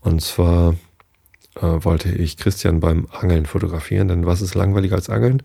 Und 0.00 0.22
zwar 0.22 0.74
äh, 1.56 1.60
wollte 1.60 2.10
ich 2.10 2.36
Christian 2.36 2.80
beim 2.80 3.06
Angeln 3.10 3.46
fotografieren. 3.46 4.08
Denn 4.08 4.26
was 4.26 4.42
ist 4.42 4.54
langweiliger 4.54 4.96
als 4.96 5.10
Angeln? 5.10 5.42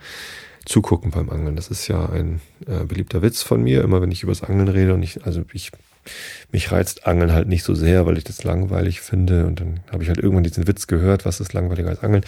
Zugucken 0.66 1.12
beim 1.12 1.30
Angeln. 1.30 1.55
Das 1.55 1.70
ist 1.70 1.88
ja 1.88 2.07
ein 2.09 2.41
äh, 2.68 2.84
beliebter 2.86 3.22
Witz 3.22 3.41
von 3.41 3.64
mir, 3.64 3.84
immer 3.84 4.01
wenn 4.01 4.12
ich 4.12 4.24
über 4.24 4.32
das 4.32 4.43
Angeln 4.43 4.68
rede. 4.68 4.93
Und 4.93 5.03
ich, 5.03 5.26
also 5.26 5.43
ich, 5.53 5.72
mich 6.51 6.72
reizt 6.72 7.07
Angeln 7.07 7.32
halt 7.32 7.47
nicht 7.47 7.64
so 7.64 7.74
sehr, 7.74 8.05
weil 8.05 8.18
ich 8.18 8.24
das 8.24 8.43
langweilig 8.43 9.01
finde. 9.01 9.47
Und 9.47 9.59
dann 9.59 9.80
habe 9.91 10.03
ich 10.03 10.09
halt 10.09 10.20
irgendwann 10.20 10.43
diesen 10.43 10.68
Witz 10.68 10.88
gehört, 10.88 11.26
was 11.26 11.39
ist 11.39 11.53
langweiliger 11.53 11.89
als 11.89 12.03
Angeln? 12.03 12.24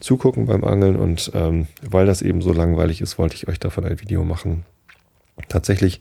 Zugucken 0.00 0.46
beim 0.46 0.64
Angeln. 0.64 0.96
Und 0.96 1.30
ähm, 1.34 1.66
weil 1.82 2.06
das 2.06 2.22
eben 2.22 2.40
so 2.42 2.52
langweilig 2.52 3.00
ist, 3.00 3.18
wollte 3.18 3.36
ich 3.36 3.48
euch 3.48 3.60
davon 3.60 3.84
ein 3.84 4.00
Video 4.00 4.24
machen. 4.24 4.64
Tatsächlich 5.48 6.00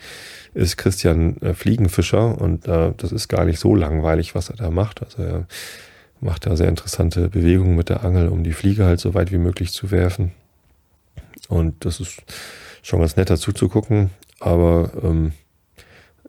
ist 0.54 0.78
Christian 0.78 1.38
äh, 1.42 1.54
Fliegenfischer 1.54 2.40
und 2.40 2.68
äh, 2.68 2.94
das 2.96 3.12
ist 3.12 3.28
gar 3.28 3.46
nicht 3.46 3.60
so 3.60 3.76
langweilig, 3.76 4.36
was 4.36 4.50
er 4.50 4.56
da 4.56 4.70
macht. 4.70 5.02
Also 5.02 5.24
er 5.24 5.48
macht 6.22 6.46
da 6.46 6.56
sehr 6.56 6.70
interessante 6.70 7.30
Bewegungen 7.30 7.76
mit 7.76 7.90
der 7.90 8.04
Angel, 8.04 8.30
um 8.30 8.44
die 8.44 8.54
Fliege 8.54 8.86
halt 8.86 9.00
so 9.00 9.14
weit 9.14 9.32
wie 9.32 9.38
möglich 9.38 9.72
zu 9.72 9.92
werfen. 9.92 10.32
Und 11.54 11.86
das 11.86 12.00
ist 12.00 12.24
schon 12.82 13.00
ganz 13.00 13.16
nett 13.16 13.30
dazu 13.30 13.52
zu 13.52 13.70
gucken, 13.70 14.10
aber 14.40 14.92
ähm, 15.04 15.34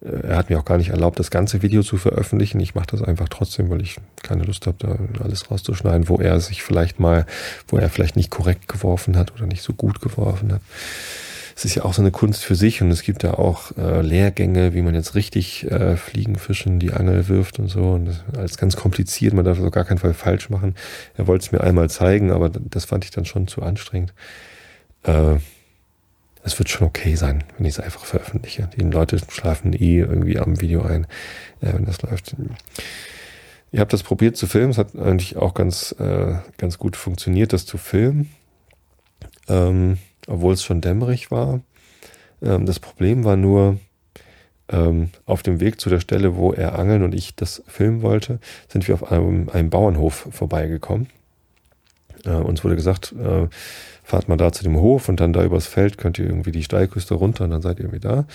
er 0.00 0.36
hat 0.36 0.50
mir 0.50 0.58
auch 0.58 0.66
gar 0.66 0.76
nicht 0.76 0.90
erlaubt, 0.90 1.18
das 1.18 1.30
ganze 1.30 1.62
Video 1.62 1.82
zu 1.82 1.96
veröffentlichen. 1.96 2.60
Ich 2.60 2.74
mache 2.74 2.88
das 2.88 3.02
einfach 3.02 3.28
trotzdem, 3.28 3.70
weil 3.70 3.80
ich 3.80 3.96
keine 4.22 4.44
Lust 4.44 4.66
habe, 4.66 4.76
da 4.78 5.22
alles 5.22 5.50
rauszuschneiden, 5.50 6.08
wo 6.08 6.16
er 6.16 6.38
sich 6.40 6.62
vielleicht 6.62 7.00
mal, 7.00 7.26
wo 7.68 7.78
er 7.78 7.88
vielleicht 7.88 8.16
nicht 8.16 8.30
korrekt 8.30 8.68
geworfen 8.68 9.16
hat 9.16 9.32
oder 9.34 9.46
nicht 9.46 9.62
so 9.62 9.72
gut 9.72 10.00
geworfen 10.00 10.52
hat 10.52 10.60
es 11.56 11.64
ist 11.64 11.76
ja 11.76 11.84
auch 11.84 11.94
so 11.94 12.02
eine 12.02 12.10
Kunst 12.10 12.44
für 12.44 12.54
sich 12.54 12.82
und 12.82 12.90
es 12.90 13.02
gibt 13.02 13.22
da 13.22 13.34
auch 13.34 13.76
äh, 13.76 14.02
Lehrgänge, 14.02 14.74
wie 14.74 14.82
man 14.82 14.94
jetzt 14.94 15.14
richtig 15.14 15.70
äh, 15.70 15.96
Fliegen 15.96 16.36
fischen, 16.36 16.80
die 16.80 16.92
Angel 16.92 17.28
wirft 17.28 17.58
und 17.58 17.68
so. 17.68 17.92
Und 17.92 18.06
das 18.06 18.16
ist 18.16 18.36
alles 18.36 18.56
ganz 18.56 18.76
kompliziert, 18.76 19.34
man 19.34 19.44
darf 19.44 19.58
es 19.58 19.64
auf 19.64 19.70
gar 19.70 19.84
keinen 19.84 19.98
Fall 19.98 20.14
falsch 20.14 20.50
machen. 20.50 20.74
Er 21.16 21.26
wollte 21.26 21.44
es 21.44 21.52
mir 21.52 21.60
einmal 21.60 21.88
zeigen, 21.90 22.32
aber 22.32 22.50
das 22.50 22.86
fand 22.86 23.04
ich 23.04 23.12
dann 23.12 23.24
schon 23.24 23.46
zu 23.46 23.62
anstrengend. 23.62 24.12
Äh, 25.05 25.36
es 26.42 26.59
wird 26.59 26.68
schon 26.68 26.86
okay 26.86 27.14
sein, 27.14 27.42
wenn 27.57 27.66
ich 27.66 27.74
es 27.74 27.80
einfach 27.80 28.05
veröffentliche. 28.05 28.68
Die 28.76 28.82
Leute 28.82 29.18
schlafen 29.30 29.72
eh 29.72 30.00
irgendwie 30.00 30.38
am 30.38 30.61
Video 30.61 30.82
ein, 30.82 31.05
äh, 31.61 31.72
wenn 31.72 31.86
das 31.86 32.02
läuft. 32.02 32.36
Ich 33.72 33.80
habe 33.80 33.90
das 33.90 34.02
probiert 34.02 34.36
zu 34.36 34.46
filmen. 34.46 34.70
Es 34.70 34.78
hat 34.78 34.94
eigentlich 34.94 35.36
auch 35.36 35.55
ganz, 35.55 35.94
äh, 35.98 36.36
ganz 36.59 36.78
gut 36.78 36.96
funktioniert, 36.96 37.52
das 37.52 37.64
zu 37.66 37.78
filmen. 37.78 38.30
Ähm, 39.48 39.98
obwohl 40.26 40.55
es 40.55 40.62
schon 40.62 40.80
dämmerig 40.80 41.30
war. 41.30 41.61
Ähm, 42.42 42.66
das 42.66 42.78
Problem 42.78 43.24
war 43.24 43.36
nur, 43.36 43.78
ähm, 44.68 45.11
auf 45.26 45.42
dem 45.42 45.61
Weg 45.61 45.80
zu 45.80 45.90
der 45.90 46.00
Stelle, 46.00 46.36
wo 46.36 46.52
er 46.52 46.78
angeln 46.78 47.02
und 47.02 47.14
ich 47.14 47.34
das 47.34 47.62
filmen 47.66 48.02
wollte, 48.02 48.38
sind 48.68 48.88
wir 48.88 48.94
auf 48.94 49.11
einem, 49.11 49.48
einem 49.50 49.70
Bauernhof 49.70 50.28
vorbeigekommen. 50.30 51.09
Äh, 52.24 52.30
uns 52.30 52.64
wurde 52.64 52.76
gesagt, 52.76 53.12
äh, 53.12 53.48
fahrt 54.05 54.28
mal 54.28 54.36
da 54.36 54.52
zu 54.52 54.62
dem 54.62 54.76
Hof 54.76 55.09
und 55.09 55.18
dann 55.18 55.32
da 55.32 55.42
übers 55.44 55.66
Feld 55.66 55.98
könnt 55.98 56.18
ihr 56.18 56.26
irgendwie 56.26 56.52
die 56.52 56.62
Steilküste 56.62 57.14
runter 57.14 57.44
und 57.44 57.50
dann 57.50 57.62
seid 57.62 57.78
ihr 57.78 57.86
irgendwie 57.86 58.07
da. 58.07 58.26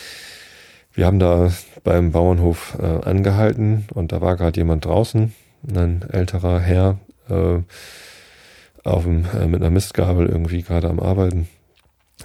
Wir 0.94 1.06
haben 1.06 1.20
da 1.20 1.52
beim 1.84 2.12
Bauernhof 2.12 2.78
äh, 2.82 3.08
angehalten 3.08 3.86
und 3.94 4.12
da 4.12 4.20
war 4.20 4.36
gerade 4.36 4.60
jemand 4.60 4.86
draußen, 4.86 5.34
ein 5.74 6.06
älterer 6.10 6.60
Herr, 6.60 6.98
äh, 7.30 7.60
auf 8.84 9.04
dem, 9.04 9.26
äh, 9.40 9.46
mit 9.48 9.62
einer 9.62 9.70
Mistgabel 9.70 10.28
irgendwie 10.28 10.64
gerade 10.64 10.90
am 10.90 11.00
Arbeiten 11.00 11.48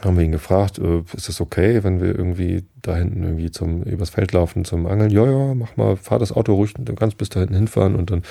haben 0.02 0.16
wir 0.16 0.24
ihn 0.24 0.32
gefragt, 0.32 0.78
äh, 0.78 1.02
ist 1.14 1.28
das 1.28 1.40
okay, 1.40 1.84
wenn 1.84 2.00
wir 2.00 2.16
irgendwie 2.16 2.64
da 2.82 2.96
hinten 2.96 3.22
irgendwie 3.22 3.50
zum 3.50 3.82
übers 3.82 4.10
Feld 4.10 4.32
laufen 4.32 4.64
zum 4.64 4.86
Angeln? 4.86 5.10
Ja, 5.10 5.24
ja, 5.24 5.54
mach 5.54 5.76
mal, 5.76 5.96
fahr 5.96 6.18
das 6.18 6.32
Auto 6.32 6.54
ruhig, 6.54 6.74
du 6.76 6.94
kannst 6.94 7.16
bis 7.16 7.28
da 7.28 7.40
hinten 7.40 7.54
hinfahren 7.54 7.94
und 7.94 8.10
dann 8.10 8.22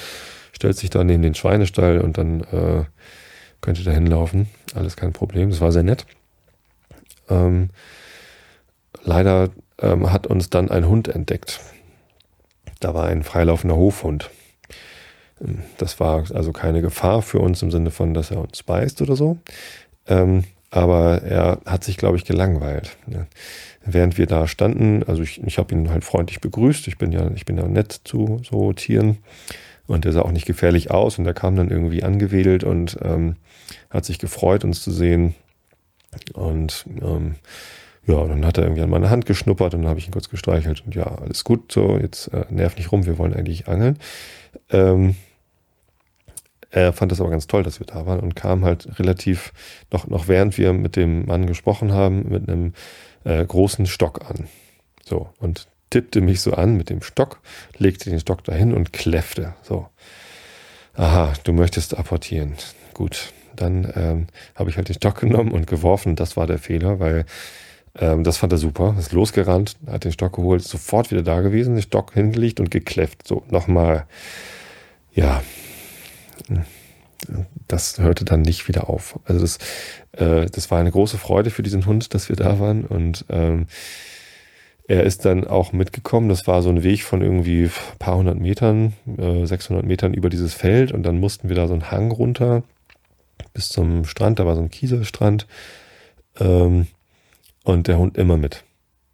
stellt 0.52 0.78
sich 0.78 0.90
da 0.90 1.04
neben 1.04 1.24
den 1.24 1.36
Schweinestall 1.36 2.00
und 2.00 2.18
dann 2.18 2.44
könnt 3.64 3.80
ihr 3.80 3.86
da 3.86 3.92
hinlaufen. 3.92 4.48
Alles 4.76 4.96
kein 4.96 5.14
Problem. 5.14 5.50
Das 5.50 5.62
war 5.62 5.72
sehr 5.72 5.84
nett. 5.84 6.06
Ähm, 7.30 7.70
leider 9.04 9.50
ähm, 9.82 10.12
hat 10.12 10.28
uns 10.28 10.50
dann 10.50 10.70
ein 10.70 10.88
Hund 10.88 11.08
entdeckt. 11.08 11.62
Da 12.80 12.94
war 12.94 13.06
ein 13.08 13.24
freilaufender 13.24 13.78
Hofhund. 13.78 14.30
Ähm, 15.42 15.64
das 15.78 16.00
war 16.00 16.26
also 16.34 16.52
keine 16.52 16.82
Gefahr 16.82 17.22
für 17.22 17.40
uns 17.40 17.62
im 17.62 17.72
Sinne 17.72 17.90
von, 17.90 18.14
dass 18.14 18.32
er 18.32 18.42
uns 18.42 18.62
beißt 18.64 19.02
oder 19.02 19.16
so. 19.16 19.38
Ähm, 20.08 20.44
aber 20.70 21.22
er 21.22 21.60
hat 21.66 21.84
sich, 21.84 21.98
glaube 21.98 22.18
ich, 22.18 22.26
gelangweilt. 22.26 22.98
Ne? 23.06 23.28
Während 23.86 24.18
wir 24.18 24.26
da 24.26 24.48
standen, 24.48 25.04
also 25.04 25.22
ich, 25.22 25.42
ich 25.42 25.58
habe 25.58 25.74
ihn 25.74 25.90
halt 25.90 26.04
freundlich 26.04 26.42
begrüßt. 26.42 26.88
Ich 26.88 26.98
bin 26.98 27.14
ja, 27.14 27.32
ich 27.34 27.46
bin 27.46 27.58
ja 27.58 27.68
nett 27.68 28.02
zu 28.04 28.42
so 28.44 28.74
Tieren 28.74 29.20
und 29.88 30.06
der 30.06 30.14
sah 30.14 30.22
auch 30.22 30.32
nicht 30.32 30.46
gefährlich 30.46 30.92
aus 30.92 31.20
und 31.20 31.26
er 31.26 31.34
kam 31.34 31.56
dann 31.56 31.70
irgendwie 31.70 32.04
angewedelt 32.04 32.64
und 32.64 32.98
ähm, 33.02 33.36
hat 33.90 34.06
sich 34.06 34.20
gefreut, 34.20 34.64
uns 34.64 34.82
zu 34.82 34.92
sehen. 34.92 35.36
Und 36.34 36.86
ähm, 37.02 37.36
ja, 38.06 38.26
dann 38.26 38.46
hat 38.46 38.58
er 38.58 38.66
irgendwie 38.66 38.82
an 38.82 38.90
meine 38.90 39.10
Hand 39.10 39.26
geschnuppert 39.26 39.74
und 39.74 39.82
dann 39.82 39.90
habe 39.90 40.00
ich 40.00 40.08
ihn 40.08 40.14
kurz 40.14 40.30
gestreichelt 40.30 40.84
und 40.86 40.96
ja, 40.96 41.06
alles 41.06 41.44
gut, 41.44 41.72
so, 41.72 41.98
jetzt 41.98 42.28
äh, 42.28 42.46
nerv 42.50 42.78
nicht 42.78 42.92
rum, 42.92 43.06
wir 43.06 43.18
wollen 43.18 43.34
eigentlich 43.34 43.68
angeln. 43.68 43.98
Ähm, 44.70 45.16
er 46.70 46.92
fand 46.92 47.12
das 47.12 47.22
aber 47.22 47.30
ganz 47.30 47.48
toll, 47.48 47.64
dass 47.64 47.80
wir 47.80 47.86
da 47.86 48.06
waren 48.06 48.20
und 48.20 48.36
kam 48.36 48.66
halt 48.66 49.00
relativ, 49.00 49.54
noch, 49.92 50.08
noch 50.08 50.28
während 50.28 50.58
wir 50.58 50.74
mit 50.74 50.96
dem 50.96 51.26
Mann 51.26 51.46
gesprochen 51.46 51.94
haben, 51.94 52.30
mit 52.30 52.50
einem 52.50 52.74
äh, 53.24 53.46
großen 53.46 53.86
Stock 53.86 54.28
an. 54.30 54.48
So, 55.06 55.30
und 55.40 55.68
tippte 55.94 56.22
mich 56.22 56.42
so 56.42 56.54
an 56.54 56.76
mit 56.76 56.90
dem 56.90 57.04
Stock, 57.04 57.40
legte 57.78 58.10
den 58.10 58.20
Stock 58.20 58.44
dahin 58.44 58.74
und 58.74 58.94
kläffte. 58.94 59.54
So. 59.62 59.88
Aha, 60.96 61.34
du 61.44 61.54
möchtest 61.54 61.96
apportieren. 61.96 62.56
Gut, 62.96 63.32
dann 63.56 63.94
ähm, 63.96 64.28
habe 64.56 64.72
ich 64.72 64.78
halt 64.78 64.90
den 64.90 64.96
Stock 64.96 65.20
genommen 65.20 65.52
und 65.52 65.68
geworfen. 65.68 66.16
Das 66.16 66.36
war 66.36 66.48
der 66.48 66.58
Fehler, 66.58 67.00
weil 67.00 67.26
ähm, 68.00 68.24
das 68.24 68.38
fand 68.38 68.54
er 68.54 68.58
super. 68.58 68.96
Ist 68.98 69.12
losgerannt, 69.12 69.78
hat 69.86 70.04
den 70.04 70.12
Stock 70.12 70.34
geholt, 70.34 70.64
sofort 70.64 71.12
wieder 71.12 71.22
da 71.22 71.42
gewesen, 71.42 71.76
den 71.76 71.84
Stock 71.84 72.12
hingelegt 72.14 72.60
und 72.60 72.72
gekläfft. 72.72 73.28
So, 73.28 73.44
nochmal. 73.52 74.08
Ja, 75.14 75.44
das 77.68 78.00
hörte 78.00 78.26
dann 78.26 78.42
nicht 78.42 78.68
wieder 78.68 78.90
auf. 78.90 79.20
Also 79.26 79.42
das, 79.42 79.60
äh, 80.14 80.48
das 80.48 80.72
war 80.72 80.80
eine 80.80 80.90
große 80.90 81.20
Freude 81.20 81.52
für 81.52 81.62
diesen 81.62 81.86
Hund, 81.86 82.16
dass 82.16 82.30
wir 82.30 82.36
da 82.36 82.60
waren 82.60 82.84
und 82.84 83.26
ähm, 83.30 83.68
er 84.88 85.04
ist 85.04 85.26
dann 85.26 85.48
auch 85.48 85.72
mitgekommen. 85.72 86.30
Das 86.30 86.46
war 86.48 86.62
so 86.62 86.70
ein 86.70 86.84
Weg 86.84 87.04
von 87.04 87.22
irgendwie 87.22 87.70
paar 88.00 88.18
hundert 88.18 88.40
Metern, 88.40 88.94
äh, 89.18 89.46
600 89.46 89.86
Metern 89.86 90.14
über 90.14 90.30
dieses 90.30 90.54
Feld 90.54 90.92
und 90.92 91.04
dann 91.04 91.20
mussten 91.20 91.50
wir 91.50 91.56
da 91.56 91.68
so 91.68 91.74
einen 91.74 91.92
Hang 91.92 92.12
runter 92.12 92.64
bis 93.54 93.70
zum 93.70 94.06
Strand. 94.06 94.40
Da 94.40 94.46
war 94.46 94.56
so 94.56 94.62
ein 94.62 94.70
Kieselstrand 94.70 95.48
ähm, 96.40 96.88
und 97.64 97.88
der 97.88 97.98
Hund 97.98 98.18
immer 98.18 98.38
mit. 98.38 98.64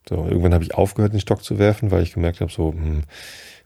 So, 0.07 0.26
irgendwann 0.26 0.55
habe 0.55 0.63
ich 0.63 0.74
aufgehört, 0.74 1.13
den 1.13 1.20
Stock 1.20 1.43
zu 1.43 1.59
werfen, 1.59 1.91
weil 1.91 2.01
ich 2.01 2.13
gemerkt 2.13 2.41
habe, 2.41 2.51
so, 2.51 2.72
hm, 2.72 3.03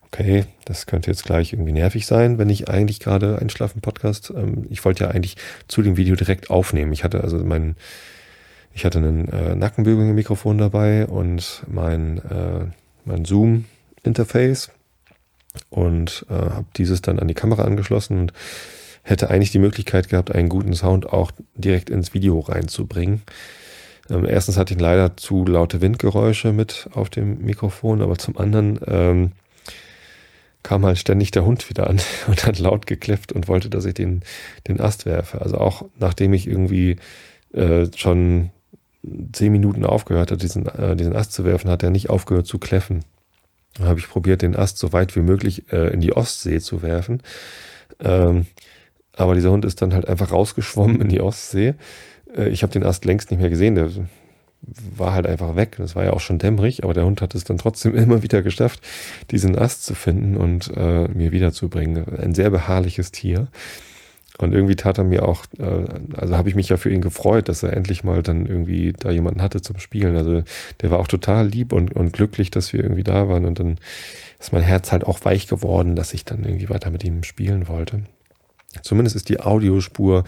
okay, 0.02 0.46
das 0.66 0.86
könnte 0.86 1.10
jetzt 1.10 1.24
gleich 1.24 1.54
irgendwie 1.54 1.72
nervig 1.72 2.06
sein, 2.06 2.38
wenn 2.38 2.50
ich 2.50 2.68
eigentlich 2.68 3.00
gerade 3.00 3.40
Einschlafen-Podcast, 3.40 4.34
ähm, 4.36 4.68
ich 4.70 4.84
wollte 4.84 5.06
ja 5.06 5.12
eigentlich 5.12 5.38
zu 5.70 5.82
dem 5.82 5.96
Video 5.96 6.16
direkt 6.16 6.50
aufnehmen. 6.50 6.92
Ich 6.92 7.06
hatte 7.06 7.22
also 7.22 7.38
mein, 7.38 7.78
ich 8.74 8.86
hatte 8.86 8.98
einen 8.98 9.28
äh, 9.30 9.56
Nackenbügelmikrofon 9.56 10.58
dabei 10.58 11.06
und 11.06 11.64
mein, 11.68 12.18
äh, 12.18 12.66
mein 13.06 13.26
Zoom-Interface 13.26 14.72
und 15.70 16.26
äh, 16.30 16.34
habe 16.34 16.66
dieses 16.78 17.02
dann 17.02 17.20
an 17.20 17.28
die 17.28 17.34
Kamera 17.34 17.64
angeschlossen 17.64 18.20
und 18.20 18.34
hätte 19.04 19.30
eigentlich 19.30 19.52
die 19.52 19.60
Möglichkeit 19.60 20.10
gehabt, 20.10 20.34
einen 20.34 20.50
guten 20.50 20.74
Sound 20.74 21.12
auch 21.12 21.32
direkt 21.56 21.90
ins 21.90 22.14
Video 22.14 22.40
reinzubringen. 22.40 23.22
Ähm, 24.10 24.26
erstens 24.26 24.58
hatte 24.58 24.74
ich 24.74 24.80
leider 24.80 25.16
zu 25.18 25.46
laute 25.46 25.82
Windgeräusche 25.82 26.52
mit 26.54 26.90
auf 26.94 27.10
dem 27.10 27.44
Mikrofon, 27.44 28.02
aber 28.02 28.18
zum 28.18 28.38
anderen 28.38 28.80
ähm, 28.88 29.32
kam 30.64 30.86
halt 30.86 30.98
ständig 30.98 31.32
der 31.32 31.46
Hund 31.46 31.70
wieder 31.70 31.90
an 31.90 32.02
und 32.28 32.46
hat 32.46 32.58
laut 32.58 32.88
gekläfft 32.88 33.34
und 33.34 33.48
wollte, 33.48 33.70
dass 33.70 33.86
ich 33.86 33.94
den, 33.94 34.24
den 34.68 34.80
Ast 34.80 35.06
werfe. 35.06 35.42
Also 35.42 35.58
auch 35.58 35.86
nachdem 36.00 36.34
ich 36.34 36.48
irgendwie 36.48 36.98
äh, 37.54 37.86
schon 37.96 38.50
zehn 39.34 39.52
Minuten 39.52 39.86
aufgehört 39.86 40.32
hat, 40.32 40.42
diesen, 40.42 40.66
äh, 40.68 40.96
diesen 40.96 41.16
Ast 41.16 41.34
zu 41.34 41.44
werfen, 41.46 41.70
hat 41.70 41.84
er 41.84 41.90
nicht 41.90 42.10
aufgehört 42.10 42.48
zu 42.48 42.60
kläffen. 42.60 43.04
Dann 43.76 43.88
habe 43.88 44.00
ich 44.00 44.08
probiert, 44.08 44.42
den 44.42 44.56
Ast 44.56 44.78
so 44.78 44.94
weit 44.94 45.16
wie 45.16 45.22
möglich 45.22 45.72
äh, 45.72 45.92
in 45.94 46.00
die 46.00 46.14
Ostsee 46.16 46.60
zu 46.60 46.82
werfen. 46.82 47.22
Ähm, 48.00 48.46
aber 49.16 49.36
dieser 49.36 49.52
Hund 49.52 49.66
ist 49.66 49.82
dann 49.82 49.94
halt 49.94 50.08
einfach 50.08 50.32
rausgeschwommen 50.32 51.02
in 51.02 51.10
die 51.10 51.22
Ostsee. 51.22 51.76
Äh, 52.36 52.50
ich 52.50 52.64
habe 52.64 52.74
den 52.74 52.84
Ast 52.84 53.06
längst 53.06 53.32
nicht 53.32 53.40
mehr 53.40 53.50
gesehen. 53.50 53.76
Der 53.76 53.90
war 54.96 55.14
halt 55.14 55.28
einfach 55.28 55.56
weg. 55.56 55.76
Das 55.78 55.96
war 55.96 56.04
ja 56.04 56.14
auch 56.14 56.22
schon 56.22 56.40
dämmerig, 56.40 56.84
aber 56.84 56.94
der 56.94 57.06
Hund 57.06 57.22
hat 57.22 57.36
es 57.36 57.44
dann 57.44 57.58
trotzdem 57.58 57.96
immer 57.96 58.24
wieder 58.24 58.42
geschafft, 58.42 58.82
diesen 59.32 59.58
Ast 59.58 59.86
zu 59.86 59.96
finden 59.96 60.38
und 60.38 60.72
äh, 60.76 61.08
mir 61.10 61.32
wiederzubringen. 61.32 62.18
Ein 62.18 62.34
sehr 62.34 62.50
beharrliches 62.50 63.12
Tier. 63.12 63.48
Und 64.40 64.54
irgendwie 64.54 64.76
tat 64.76 64.98
er 64.98 65.04
mir 65.04 65.28
auch, 65.28 65.46
äh, 65.60 65.86
also 66.16 66.36
habe 66.36 66.50
ich 66.50 66.56
mich 66.56 66.70
ja 66.70 66.78
für 66.78 66.90
ihn 66.90 67.02
gefreut, 67.02 67.50
dass 67.50 67.62
er 67.62 67.74
endlich 67.74 68.04
mal 68.04 68.24
dann 68.24 68.48
irgendwie 68.48 68.94
da 68.94 69.12
jemanden 69.12 69.42
hatte 69.42 69.62
zum 69.62 69.80
Spielen. 69.80 70.18
Also 70.18 70.44
der 70.82 70.92
war 70.92 71.00
auch 71.00 71.08
total 71.08 71.48
lieb 71.48 71.72
und, 71.72 71.94
und 71.96 72.14
glücklich, 72.14 72.50
dass 72.50 72.74
wir 72.74 72.82
irgendwie 72.82 73.04
da 73.04 73.30
waren. 73.30 73.46
Und 73.46 73.60
dann 73.60 73.78
ist 74.40 74.52
mein 74.52 74.64
Herz 74.64 74.92
halt 74.92 75.06
auch 75.06 75.24
weich 75.24 75.48
geworden, 75.48 75.96
dass 75.96 76.14
ich 76.14 76.26
dann 76.26 76.44
irgendwie 76.44 76.70
weiter 76.70 76.90
mit 76.90 77.04
ihm 77.04 77.24
spielen 77.24 77.68
wollte. 77.68 78.02
Zumindest 78.82 79.16
ist 79.16 79.30
die 79.30 79.40
Audiospur 79.40 80.24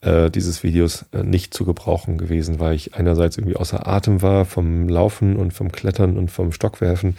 äh, 0.00 0.30
dieses 0.30 0.62
Videos 0.62 1.06
äh, 1.12 1.22
nicht 1.22 1.54
zu 1.54 1.64
gebrauchen 1.64 2.18
gewesen, 2.18 2.58
weil 2.58 2.74
ich 2.74 2.94
einerseits 2.94 3.36
irgendwie 3.36 3.56
außer 3.56 3.86
Atem 3.86 4.20
war 4.20 4.44
vom 4.44 4.88
Laufen 4.88 5.36
und 5.36 5.52
vom 5.52 5.70
Klettern 5.72 6.16
und 6.16 6.30
vom 6.30 6.52
Stockwerfen 6.52 7.16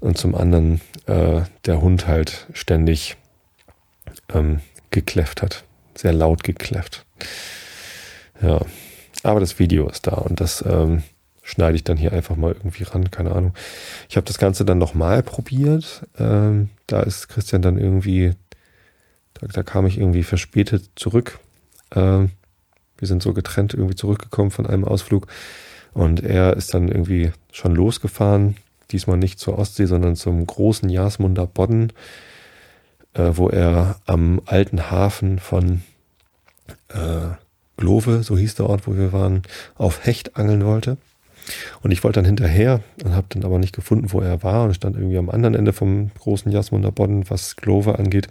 und 0.00 0.18
zum 0.18 0.34
anderen 0.34 0.80
äh, 1.06 1.42
der 1.64 1.80
Hund 1.80 2.06
halt 2.06 2.46
ständig 2.52 3.16
ähm, 4.32 4.60
gekläfft 4.90 5.42
hat. 5.42 5.64
Sehr 5.94 6.12
laut 6.12 6.44
gekläfft. 6.44 7.04
Ja, 8.40 8.60
aber 9.22 9.40
das 9.40 9.58
Video 9.58 9.88
ist 9.88 10.06
da 10.06 10.12
und 10.12 10.40
das 10.40 10.64
ähm, 10.66 11.02
schneide 11.42 11.76
ich 11.76 11.84
dann 11.84 11.96
hier 11.96 12.12
einfach 12.12 12.36
mal 12.36 12.52
irgendwie 12.52 12.84
ran, 12.84 13.10
keine 13.10 13.32
Ahnung. 13.32 13.54
Ich 14.08 14.16
habe 14.16 14.26
das 14.26 14.38
Ganze 14.38 14.64
dann 14.64 14.78
nochmal 14.78 15.22
probiert. 15.22 16.06
Ähm, 16.18 16.68
da 16.86 17.02
ist 17.02 17.28
Christian 17.28 17.62
dann 17.62 17.78
irgendwie, 17.78 18.34
da, 19.34 19.46
da 19.48 19.62
kam 19.62 19.86
ich 19.86 19.98
irgendwie 19.98 20.22
verspätet 20.22 20.90
zurück. 20.94 21.38
Ähm, 21.94 22.30
wir 22.98 23.08
sind 23.08 23.22
so 23.22 23.32
getrennt 23.32 23.74
irgendwie 23.74 23.96
zurückgekommen 23.96 24.50
von 24.50 24.66
einem 24.66 24.84
Ausflug 24.84 25.26
und 25.94 26.22
er 26.22 26.56
ist 26.56 26.74
dann 26.74 26.88
irgendwie 26.88 27.32
schon 27.50 27.74
losgefahren. 27.74 28.56
Diesmal 28.90 29.16
nicht 29.16 29.38
zur 29.38 29.58
Ostsee, 29.58 29.86
sondern 29.86 30.16
zum 30.16 30.46
großen 30.46 30.88
Jasmunder 30.88 31.46
Bodden 31.46 31.92
äh, 33.14 33.30
wo 33.34 33.48
er 33.48 33.96
am 34.06 34.40
alten 34.46 34.90
Hafen 34.90 35.38
von 35.38 35.82
äh, 36.88 37.34
Glove, 37.76 38.22
so 38.22 38.36
hieß 38.36 38.56
der 38.56 38.68
Ort, 38.68 38.86
wo 38.86 38.96
wir 38.96 39.12
waren, 39.12 39.42
auf 39.76 40.04
Hecht 40.04 40.36
angeln 40.36 40.64
wollte. 40.64 40.96
Und 41.82 41.92
ich 41.92 42.04
wollte 42.04 42.18
dann 42.18 42.26
hinterher 42.26 42.82
und 43.04 43.14
habe 43.14 43.26
dann 43.30 43.44
aber 43.44 43.58
nicht 43.58 43.74
gefunden, 43.74 44.12
wo 44.12 44.20
er 44.20 44.42
war 44.42 44.64
und 44.64 44.74
stand 44.74 44.96
irgendwie 44.96 45.16
am 45.18 45.30
anderen 45.30 45.54
Ende 45.54 45.72
vom 45.72 46.10
großen 46.18 46.52
Jasmunder 46.52 46.92
Bodden, 46.92 47.30
was 47.30 47.56
Glove 47.56 47.98
angeht. 47.98 48.28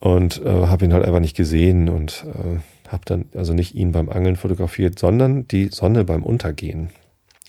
Und 0.00 0.42
äh, 0.44 0.48
habe 0.48 0.84
ihn 0.84 0.92
halt 0.92 1.04
einfach 1.04 1.20
nicht 1.20 1.36
gesehen 1.36 1.88
und 1.88 2.24
äh, 2.26 2.58
habe 2.90 3.02
dann 3.04 3.26
also 3.34 3.54
nicht 3.54 3.74
ihn 3.74 3.92
beim 3.92 4.08
Angeln 4.08 4.36
fotografiert, 4.36 4.98
sondern 4.98 5.46
die 5.46 5.68
Sonne 5.68 6.04
beim 6.04 6.24
Untergehen, 6.24 6.90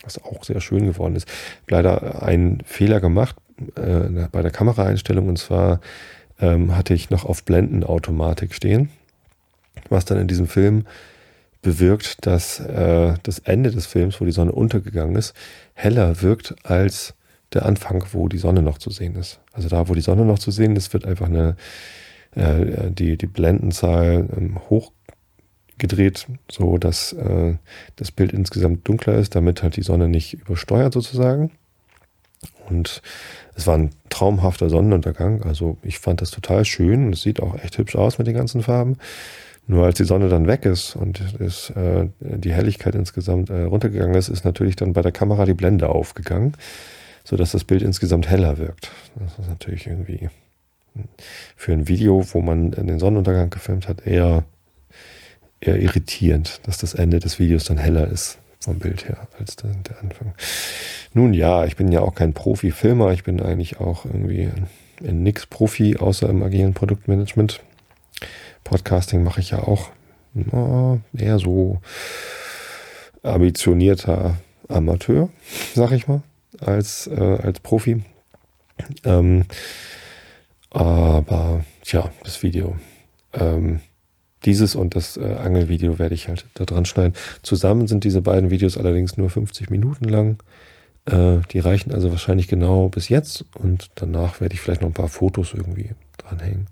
was 0.03 0.24
auch 0.24 0.43
sehr 0.43 0.61
schön 0.61 0.86
geworden 0.86 1.16
ist. 1.16 1.28
Leider 1.68 2.22
einen 2.22 2.61
Fehler 2.64 2.99
gemacht 2.99 3.36
äh, 3.76 4.28
bei 4.32 4.41
der 4.41 4.51
Kameraeinstellung 4.51 5.28
und 5.28 5.38
zwar 5.38 5.80
ähm, 6.39 6.76
hatte 6.76 6.93
ich 6.93 7.10
noch 7.10 7.26
auf 7.26 7.43
Blendenautomatik 7.43 8.54
stehen, 8.54 8.89
was 9.89 10.06
dann 10.06 10.20
in 10.20 10.28
diesem 10.28 10.47
Film 10.47 10.86
bewirkt, 11.62 12.26
dass 12.26 12.60
äh, 12.60 13.16
das 13.24 13.39
Ende 13.39 13.72
des 13.72 13.86
Films, 13.86 14.20
wo 14.20 14.26
die 14.26 14.32
Sonne 14.32 14.51
untergegangen 14.51 15.16
ist, 15.16 15.34
heller 15.74 16.22
wirkt 16.22 16.56
als 16.64 17.14
der 17.54 17.66
Anfang, 17.66 18.04
wo 18.12 18.28
die 18.28 18.38
Sonne 18.38 18.62
noch 18.62 18.78
zu 18.78 18.89
sehen 18.89 19.16
ist. 19.16 19.39
Also 19.54 19.70
da, 19.70 19.88
wo 19.88 19.93
die 19.93 20.01
Sonne 20.01 20.26
noch 20.26 20.39
zu 20.39 20.51
sehen 20.51 20.76
ist, 20.76 20.93
wird 20.93 21.06
einfach 21.06 21.28
eine 21.28 21.56
äh, 22.36 22.91
die 22.91 23.18
die 23.18 23.28
Blendenzahl 23.28 24.28
ähm, 24.36 24.60
hochgedreht, 24.70 26.28
so 26.51 26.78
dass 26.78 27.14
äh, 27.14 27.56
das 27.95 28.12
Bild 28.12 28.34
insgesamt 28.34 28.88
dunkler 28.88 29.16
ist, 29.16 29.36
damit 29.36 29.64
halt 29.64 29.76
die 29.76 29.84
Sonne 29.84 30.08
nicht 30.08 30.34
übersteuert 30.34 30.93
sozusagen. 30.93 31.51
Und 32.70 33.01
es 33.56 33.68
war 33.68 33.78
ein 33.78 33.91
traumhafter 34.10 34.70
Sonnenuntergang. 34.70 35.43
Also 35.43 35.78
ich 35.84 35.99
fand 35.99 36.22
das 36.22 36.32
total 36.32 36.66
schön 36.66 37.08
und 37.08 37.14
es 37.14 37.22
sieht 37.22 37.41
auch 37.41 37.56
echt 37.64 37.78
hübsch 37.78 37.95
aus 37.95 38.18
mit 38.18 38.28
den 38.28 38.36
ganzen 38.36 38.64
Farben. 38.64 38.97
Nur 39.66 39.86
als 39.86 39.97
die 39.97 40.04
Sonne 40.04 40.28
dann 40.28 40.47
weg 40.47 40.66
ist 40.66 40.95
und 40.95 41.22
ist, 41.39 41.70
äh, 41.72 42.08
die 42.20 42.54
Helligkeit 42.54 42.95
insgesamt 42.95 43.49
äh, 43.49 43.64
runtergegangen 43.64 44.16
ist, 44.16 44.28
ist 44.28 44.43
natürlich 44.43 44.76
dann 44.76 44.93
bei 44.93 45.01
der 45.01 45.14
Kamera 45.14 45.45
die 45.45 45.54
Blende 45.54 45.89
aufgegangen, 45.89 46.54
sodass 47.24 47.51
das 47.51 47.64
Bild 47.64 47.82
insgesamt 47.82 48.30
heller 48.30 48.58
wirkt. 48.58 48.91
Das 49.16 49.39
ist 49.39 49.47
natürlich 49.47 49.88
irgendwie 49.88 50.30
für 51.56 51.72
ein 51.72 51.88
Video, 51.88 52.26
wo 52.34 52.41
man 52.41 52.72
den 52.72 52.99
Sonnenuntergang 52.99 53.49
gefilmt 53.49 53.88
hat, 53.88 54.06
eher, 54.06 54.43
eher 55.62 55.80
irritierend, 55.80 56.60
dass 56.68 56.78
das 56.78 56.93
Ende 56.93 57.20
des 57.20 57.39
Videos 57.39 57.64
dann 57.64 57.78
heller 57.78 58.08
ist 58.08 58.38
vom 58.64 58.80
Bild 58.80 59.07
her 59.07 59.28
als 59.39 59.55
der, 59.55 59.72
der 59.72 59.99
Anfang. 59.99 60.34
Nun 61.14 61.34
ja, 61.34 61.66
ich 61.66 61.76
bin 61.76 61.91
ja 61.91 62.01
auch 62.01 62.16
kein 62.16 62.34
Profi-Filmer, 62.34 63.11
ich 63.11 63.24
bin 63.24 63.41
eigentlich 63.41 63.80
auch 63.80 64.05
irgendwie 64.05 64.49
in 65.01 65.24
nix 65.24 65.45
Profi, 65.45 65.97
außer 65.97 66.30
im 66.30 66.43
agilen 66.43 66.74
Produktmanagement. 66.74 67.61
Podcasting 68.64 69.24
mache 69.24 69.41
ich 69.41 69.51
ja 69.51 69.59
auch 69.59 69.89
na, 70.34 70.99
eher 71.16 71.39
so 71.39 71.82
ambitionierter 73.22 74.38
Amateur, 74.70 75.30
sag 75.76 75.91
ich 75.91 76.07
mal, 76.07 76.24
als, 76.59 77.07
äh, 77.07 77.38
als 77.41 77.59
Profi. 77.59 78.03
Ähm, 79.03 79.45
aber 80.70 81.64
tja, 81.84 82.09
das 82.24 82.41
Video. 82.41 82.76
Ähm, 83.34 83.82
dieses 84.46 84.76
und 84.76 84.96
das 84.96 85.18
äh, 85.18 85.24
Angelvideo 85.24 86.00
werde 86.00 86.16
ich 86.16 86.28
halt 86.28 86.46
da 86.56 86.66
dran 86.66 86.86
schneiden. 86.86 87.14
Zusammen 87.41 87.88
sind 87.88 88.04
diese 88.04 88.22
beiden 88.22 88.50
Videos 88.50 88.78
allerdings 88.78 89.18
nur 89.18 89.30
50 89.30 89.70
Minuten 89.70 90.06
lang. 90.06 90.38
Äh, 91.06 91.38
die 91.52 91.60
reichen 91.60 91.94
also 91.94 92.12
wahrscheinlich 92.12 92.48
genau 92.48 92.89
bis 92.89 93.10
jetzt 93.10 93.46
und 93.56 93.89
danach 93.96 94.41
werde 94.41 94.54
ich 94.56 94.62
vielleicht 94.62 94.82
noch 94.82 94.89
ein 94.89 94.94
paar 94.94 95.10
Fotos 95.10 95.54
irgendwie 95.54 95.91
dranhängen. 96.18 96.68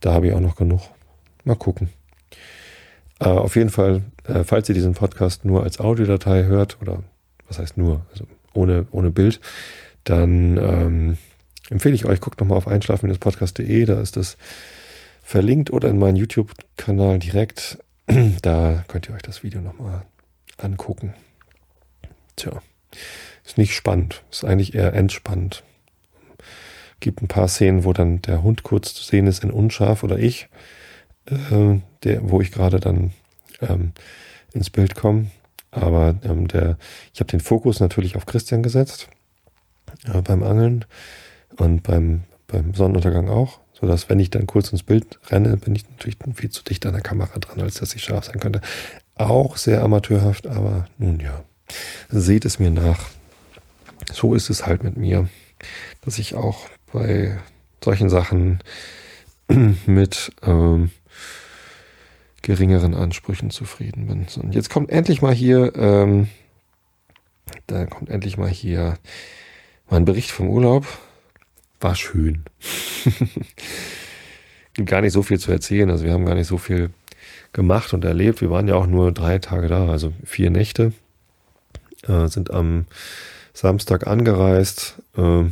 Da 0.00 0.12
habe 0.12 0.28
ich 0.28 0.32
auch 0.32 0.40
noch 0.40 0.56
genug. 0.56 0.80
Mal 1.44 1.56
gucken. 1.56 1.90
Äh, 3.18 3.28
auf 3.28 3.56
jeden 3.56 3.70
Fall, 3.70 4.02
äh, 4.24 4.44
falls 4.44 4.68
ihr 4.68 4.74
diesen 4.74 4.94
Podcast 4.94 5.44
nur 5.44 5.62
als 5.62 5.78
Audiodatei 5.78 6.44
hört, 6.44 6.78
oder 6.80 7.02
was 7.48 7.58
heißt 7.58 7.76
nur, 7.76 8.06
also 8.12 8.26
ohne, 8.54 8.86
ohne 8.90 9.10
Bild, 9.10 9.40
dann 10.04 10.56
ähm, 10.56 11.18
empfehle 11.68 11.94
ich 11.94 12.06
euch, 12.06 12.20
guckt 12.20 12.40
nochmal 12.40 12.58
auf 12.58 12.66
einschlafen-podcast.de, 12.66 13.84
da 13.84 14.00
ist 14.00 14.16
das 14.16 14.38
verlinkt 15.30 15.72
oder 15.72 15.88
in 15.88 15.98
meinen 15.98 16.16
YouTube-Kanal 16.16 17.20
direkt. 17.20 17.78
Da 18.42 18.84
könnt 18.88 19.08
ihr 19.08 19.14
euch 19.14 19.22
das 19.22 19.44
Video 19.44 19.60
nochmal 19.60 20.02
angucken. 20.58 21.14
Tja, 22.34 22.60
ist 23.44 23.56
nicht 23.56 23.72
spannend, 23.72 24.24
ist 24.32 24.44
eigentlich 24.44 24.74
eher 24.74 24.92
entspannend. 24.92 25.62
Gibt 26.98 27.22
ein 27.22 27.28
paar 27.28 27.46
Szenen, 27.46 27.84
wo 27.84 27.92
dann 27.92 28.20
der 28.22 28.42
Hund 28.42 28.64
kurz 28.64 28.92
zu 28.92 29.04
sehen 29.04 29.28
ist 29.28 29.44
in 29.44 29.52
unscharf 29.52 30.02
oder 30.02 30.18
ich, 30.18 30.48
äh, 31.26 31.78
der, 32.02 32.28
wo 32.28 32.40
ich 32.40 32.50
gerade 32.50 32.80
dann 32.80 33.12
ähm, 33.60 33.92
ins 34.52 34.70
Bild 34.70 34.96
komme. 34.96 35.30
Aber 35.70 36.16
ähm, 36.24 36.48
der, 36.48 36.76
ich 37.14 37.20
habe 37.20 37.30
den 37.30 37.40
Fokus 37.40 37.78
natürlich 37.78 38.16
auf 38.16 38.26
Christian 38.26 38.64
gesetzt 38.64 39.08
äh, 40.12 40.22
beim 40.22 40.42
Angeln 40.42 40.86
und 41.56 41.84
beim, 41.84 42.24
beim 42.48 42.74
Sonnenuntergang 42.74 43.28
auch 43.28 43.60
sodass, 43.80 44.08
wenn 44.08 44.20
ich 44.20 44.30
dann 44.30 44.46
kurz 44.46 44.70
ins 44.72 44.82
Bild 44.82 45.18
renne, 45.28 45.56
bin 45.56 45.74
ich 45.74 45.88
natürlich 45.88 46.18
viel 46.34 46.50
zu 46.50 46.62
dicht 46.62 46.84
an 46.86 46.92
der 46.92 47.02
Kamera 47.02 47.38
dran, 47.38 47.60
als 47.60 47.74
dass 47.74 47.94
ich 47.94 48.02
scharf 48.02 48.26
sein 48.26 48.40
könnte. 48.40 48.60
Auch 49.14 49.56
sehr 49.56 49.82
amateurhaft, 49.82 50.46
aber 50.46 50.86
nun 50.98 51.20
ja, 51.20 51.44
seht 52.10 52.44
es 52.44 52.58
mir 52.58 52.70
nach. 52.70 53.08
So 54.12 54.34
ist 54.34 54.50
es 54.50 54.66
halt 54.66 54.82
mit 54.82 54.96
mir, 54.96 55.28
dass 56.02 56.18
ich 56.18 56.34
auch 56.34 56.68
bei 56.92 57.38
solchen 57.82 58.10
Sachen 58.10 58.60
mit 59.86 60.32
ähm, 60.42 60.90
geringeren 62.42 62.94
Ansprüchen 62.94 63.50
zufrieden 63.50 64.06
bin. 64.06 64.26
So, 64.28 64.40
und 64.40 64.54
jetzt 64.54 64.70
kommt 64.70 64.90
endlich 64.90 65.22
mal 65.22 65.34
hier, 65.34 65.74
ähm, 65.76 66.28
da 67.66 67.86
kommt 67.86 68.10
endlich 68.10 68.36
mal 68.36 68.48
hier 68.48 68.98
mein 69.88 70.04
Bericht 70.04 70.30
vom 70.30 70.48
Urlaub 70.48 70.86
war 71.80 71.94
schön. 71.94 72.44
Gibt 74.74 74.88
gar 74.88 75.00
nicht 75.00 75.12
so 75.12 75.22
viel 75.22 75.38
zu 75.38 75.50
erzählen. 75.50 75.90
Also 75.90 76.04
wir 76.04 76.12
haben 76.12 76.26
gar 76.26 76.34
nicht 76.34 76.46
so 76.46 76.58
viel 76.58 76.90
gemacht 77.52 77.92
und 77.92 78.04
erlebt. 78.04 78.40
Wir 78.40 78.50
waren 78.50 78.68
ja 78.68 78.74
auch 78.74 78.86
nur 78.86 79.12
drei 79.12 79.38
Tage 79.38 79.68
da, 79.68 79.88
also 79.88 80.12
vier 80.24 80.50
Nächte. 80.50 80.92
Äh, 82.06 82.28
sind 82.28 82.50
am 82.50 82.86
Samstag 83.52 84.06
angereist. 84.06 85.02
Äh, 85.16 85.44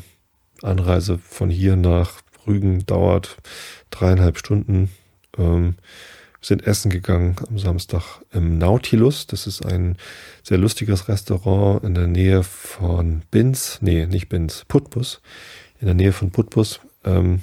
Anreise 0.62 1.18
von 1.18 1.50
hier 1.50 1.76
nach 1.76 2.20
Rügen 2.46 2.86
dauert 2.86 3.36
dreieinhalb 3.90 4.38
Stunden. 4.38 4.90
Ähm, 5.36 5.76
sind 6.40 6.66
essen 6.66 6.90
gegangen 6.90 7.34
am 7.48 7.58
Samstag 7.58 8.20
im 8.32 8.58
Nautilus. 8.58 9.26
Das 9.26 9.48
ist 9.48 9.66
ein 9.66 9.96
sehr 10.44 10.58
lustiges 10.58 11.08
Restaurant 11.08 11.82
in 11.82 11.94
der 11.94 12.06
Nähe 12.06 12.44
von 12.44 13.22
Binz. 13.32 13.78
Nee, 13.80 14.06
nicht 14.06 14.28
Binz, 14.28 14.64
Putbus 14.68 15.20
in 15.80 15.86
der 15.86 15.94
Nähe 15.94 16.12
von 16.12 16.30
Putbus. 16.30 16.80
Ähm, 17.04 17.42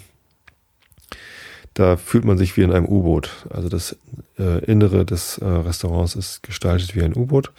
da 1.73 1.97
fühlt 1.97 2.25
man 2.25 2.38
sich 2.38 2.55
wie 2.55 2.61
in 2.61 2.71
einem 2.71 2.86
U-Boot. 2.86 3.47
Also 3.49 3.69
das 3.69 3.97
äh, 4.39 4.63
Innere 4.65 5.05
des 5.05 5.38
äh, 5.38 5.45
Restaurants 5.45 6.15
ist 6.15 6.43
gestaltet 6.43 6.95
wie 6.95 7.03
ein 7.03 7.15
U-Boot. 7.15 7.51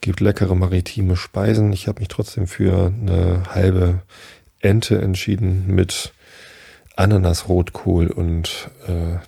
Gibt 0.00 0.20
leckere 0.20 0.54
maritime 0.54 1.16
Speisen. 1.16 1.72
Ich 1.72 1.88
habe 1.88 2.00
mich 2.00 2.08
trotzdem 2.08 2.46
für 2.46 2.86
eine 2.86 3.42
halbe 3.54 4.02
Ente 4.60 5.00
entschieden 5.00 5.66
mit 5.66 6.12
Ananas, 6.94 7.48
Rotkohl 7.48 8.08
und 8.08 8.70
äh, 8.86 9.18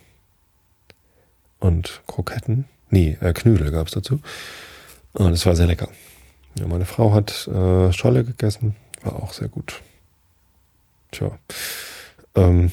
und 1.61 2.03
Kroketten. 2.07 2.65
Nee, 2.91 3.17
äh, 3.21 3.33
Knödel 3.33 3.71
gab 3.71 3.87
es 3.87 3.93
dazu. 3.93 4.21
Und 5.13 5.33
es 5.33 5.47
war 5.47 5.57
sehr 5.57 5.67
lecker. 5.67 5.89
Ja, 6.59 6.67
meine 6.67 6.87
Frau 6.87 7.13
hat 7.13 7.47
äh, 7.49 7.93
Scholle 7.93 8.25
gegessen, 8.25 8.77
war 9.03 9.17
auch 9.17 9.33
sehr 9.33 9.49
gut. 9.49 9.81
Tja. 11.11 11.39
Ähm, 12.35 12.71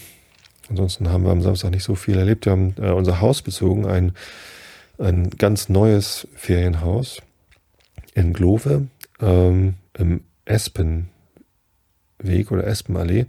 ansonsten 0.69 1.09
haben 1.09 1.23
wir 1.23 1.31
am 1.31 1.41
Samstag 1.41 1.71
nicht 1.71 1.83
so 1.83 1.95
viel 1.95 2.17
erlebt. 2.17 2.45
Wir 2.45 2.51
haben 2.51 2.75
äh, 2.79 2.91
unser 2.91 3.21
Haus 3.21 3.41
bezogen, 3.41 3.85
ein, 3.85 4.13
ein 4.97 5.29
ganz 5.31 5.69
neues 5.69 6.27
Ferienhaus 6.35 7.21
in 8.13 8.33
Glove 8.33 8.87
ähm, 9.19 9.75
im 9.97 10.21
Espenweg 10.45 11.09
oder 12.51 12.65
Espenallee. 12.65 13.25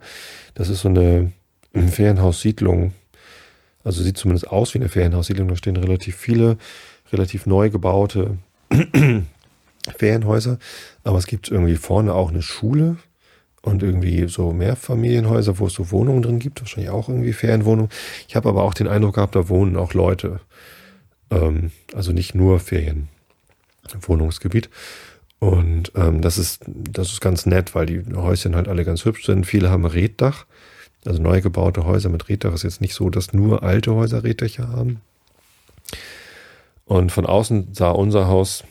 Das 0.54 0.68
ist 0.68 0.82
so 0.82 0.88
eine 0.88 1.32
Ferienhaussiedlung. 1.74 2.92
Also 3.84 4.02
sieht 4.02 4.18
zumindest 4.18 4.48
aus 4.48 4.74
wie 4.74 4.78
eine 4.78 4.88
Ferienhaussiedlung. 4.88 5.48
Da 5.48 5.56
stehen 5.56 5.76
relativ 5.76 6.16
viele, 6.16 6.59
relativ 7.12 7.46
neu 7.46 7.70
gebaute 7.70 8.38
Ferienhäuser. 9.96 10.59
Aber 11.04 11.18
es 11.18 11.26
gibt 11.26 11.50
irgendwie 11.50 11.76
vorne 11.76 12.14
auch 12.14 12.30
eine 12.30 12.42
Schule 12.42 12.96
und 13.68 13.82
irgendwie 13.82 14.28
so 14.28 14.52
Mehrfamilienhäuser, 14.52 15.58
wo 15.58 15.66
es 15.66 15.74
so 15.74 15.90
Wohnungen 15.90 16.22
drin 16.22 16.38
gibt. 16.38 16.60
Wahrscheinlich 16.60 16.90
auch 16.90 17.08
irgendwie 17.08 17.32
Ferienwohnungen. 17.32 17.90
Ich 18.26 18.36
habe 18.36 18.48
aber 18.48 18.64
auch 18.64 18.74
den 18.74 18.88
Eindruck 18.88 19.16
gehabt, 19.16 19.36
da 19.36 19.48
wohnen 19.48 19.76
auch 19.76 19.94
Leute. 19.94 20.40
Ähm, 21.30 21.70
also 21.94 22.12
nicht 22.12 22.34
nur 22.34 22.60
Ferienwohnungsgebiet. 22.60 24.70
Und 25.38 25.92
ähm, 25.94 26.20
das 26.20 26.38
ist 26.38 26.64
das 26.66 27.12
ist 27.12 27.20
ganz 27.20 27.46
nett, 27.46 27.74
weil 27.74 27.86
die 27.86 28.02
Häuschen 28.14 28.56
halt 28.56 28.68
alle 28.68 28.84
ganz 28.84 29.04
hübsch 29.04 29.26
sind. 29.26 29.46
Viele 29.46 29.70
haben 29.70 29.84
Reddach, 29.84 30.46
also 31.06 31.22
neu 31.22 31.40
gebaute 31.40 31.84
Häuser 31.84 32.08
mit 32.08 32.28
Reddach. 32.28 32.54
Ist 32.54 32.64
jetzt 32.64 32.80
nicht 32.80 32.94
so, 32.94 33.10
dass 33.10 33.32
nur 33.32 33.62
alte 33.62 33.94
Häuser 33.94 34.24
Reddächer 34.24 34.68
haben. 34.68 35.00
Und 36.86 37.12
von 37.12 37.26
außen 37.26 37.74
sah 37.74 37.90
unser 37.90 38.28
Haus, 38.28 38.64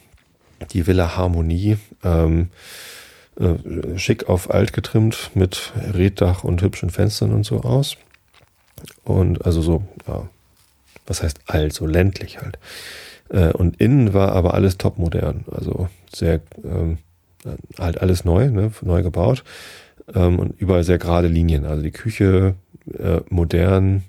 die 0.71 0.87
Villa 0.87 1.15
Harmonie, 1.15 1.77
ähm, 2.03 2.49
äh, 3.39 3.97
schick 3.97 4.29
auf 4.29 4.51
alt 4.51 4.73
getrimmt 4.73 5.31
mit 5.33 5.73
Reddach 5.93 6.43
und 6.43 6.61
hübschen 6.61 6.89
Fenstern 6.89 7.33
und 7.33 7.45
so 7.45 7.61
aus. 7.61 7.97
Und 9.03 9.45
also 9.45 9.61
so, 9.61 9.83
ja, 10.07 10.27
was 11.05 11.23
heißt 11.23 11.41
alt, 11.47 11.73
so 11.73 11.85
ländlich 11.85 12.41
halt. 12.41 12.59
Äh, 13.29 13.51
und 13.53 13.79
innen 13.79 14.13
war 14.13 14.33
aber 14.33 14.53
alles 14.53 14.77
topmodern, 14.77 15.45
also 15.51 15.89
sehr, 16.13 16.41
ähm, 16.63 16.97
halt 17.77 18.01
alles 18.01 18.25
neu, 18.25 18.49
ne, 18.49 18.71
neu 18.81 19.03
gebaut 19.03 19.43
ähm, 20.13 20.39
und 20.39 20.59
überall 20.59 20.83
sehr 20.83 20.97
gerade 20.97 21.27
Linien. 21.27 21.65
Also 21.65 21.83
die 21.83 21.91
Küche 21.91 22.55
äh, 22.97 23.21
modern, 23.29 24.03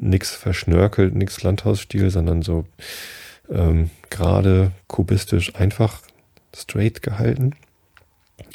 nichts 0.00 0.30
verschnörkelt, 0.30 1.14
nichts 1.14 1.42
Landhausstil, 1.42 2.10
sondern 2.10 2.42
so 2.42 2.64
ähm, 3.50 3.90
gerade, 4.10 4.72
kubistisch, 4.86 5.54
einfach 5.54 6.00
straight 6.54 7.02
gehalten. 7.02 7.52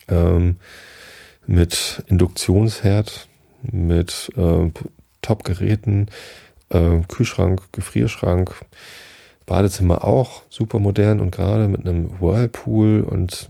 Ähm, 0.09 0.57
mit 1.45 2.03
Induktionsherd, 2.07 3.27
mit 3.63 4.29
äh, 4.37 4.71
Top-Geräten, 5.21 6.07
äh, 6.69 6.99
Kühlschrank, 7.07 7.71
Gefrierschrank, 7.71 8.53
Badezimmer 9.45 10.03
auch 10.03 10.43
super 10.49 10.77
modern 10.77 11.19
und 11.19 11.31
gerade 11.31 11.67
mit 11.67 11.81
einem 11.81 12.21
Whirlpool 12.21 13.01
und 13.01 13.49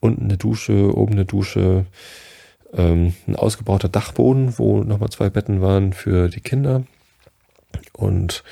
unten 0.00 0.24
eine 0.24 0.36
Dusche, 0.36 0.94
oben 0.94 1.14
eine 1.14 1.24
Dusche, 1.24 1.86
ähm, 2.74 3.14
ein 3.26 3.36
ausgebauter 3.36 3.88
Dachboden, 3.88 4.58
wo 4.58 4.82
nochmal 4.82 5.08
zwei 5.08 5.30
Betten 5.30 5.62
waren 5.62 5.94
für 5.94 6.28
die 6.28 6.42
Kinder 6.42 6.82
und 7.94 8.44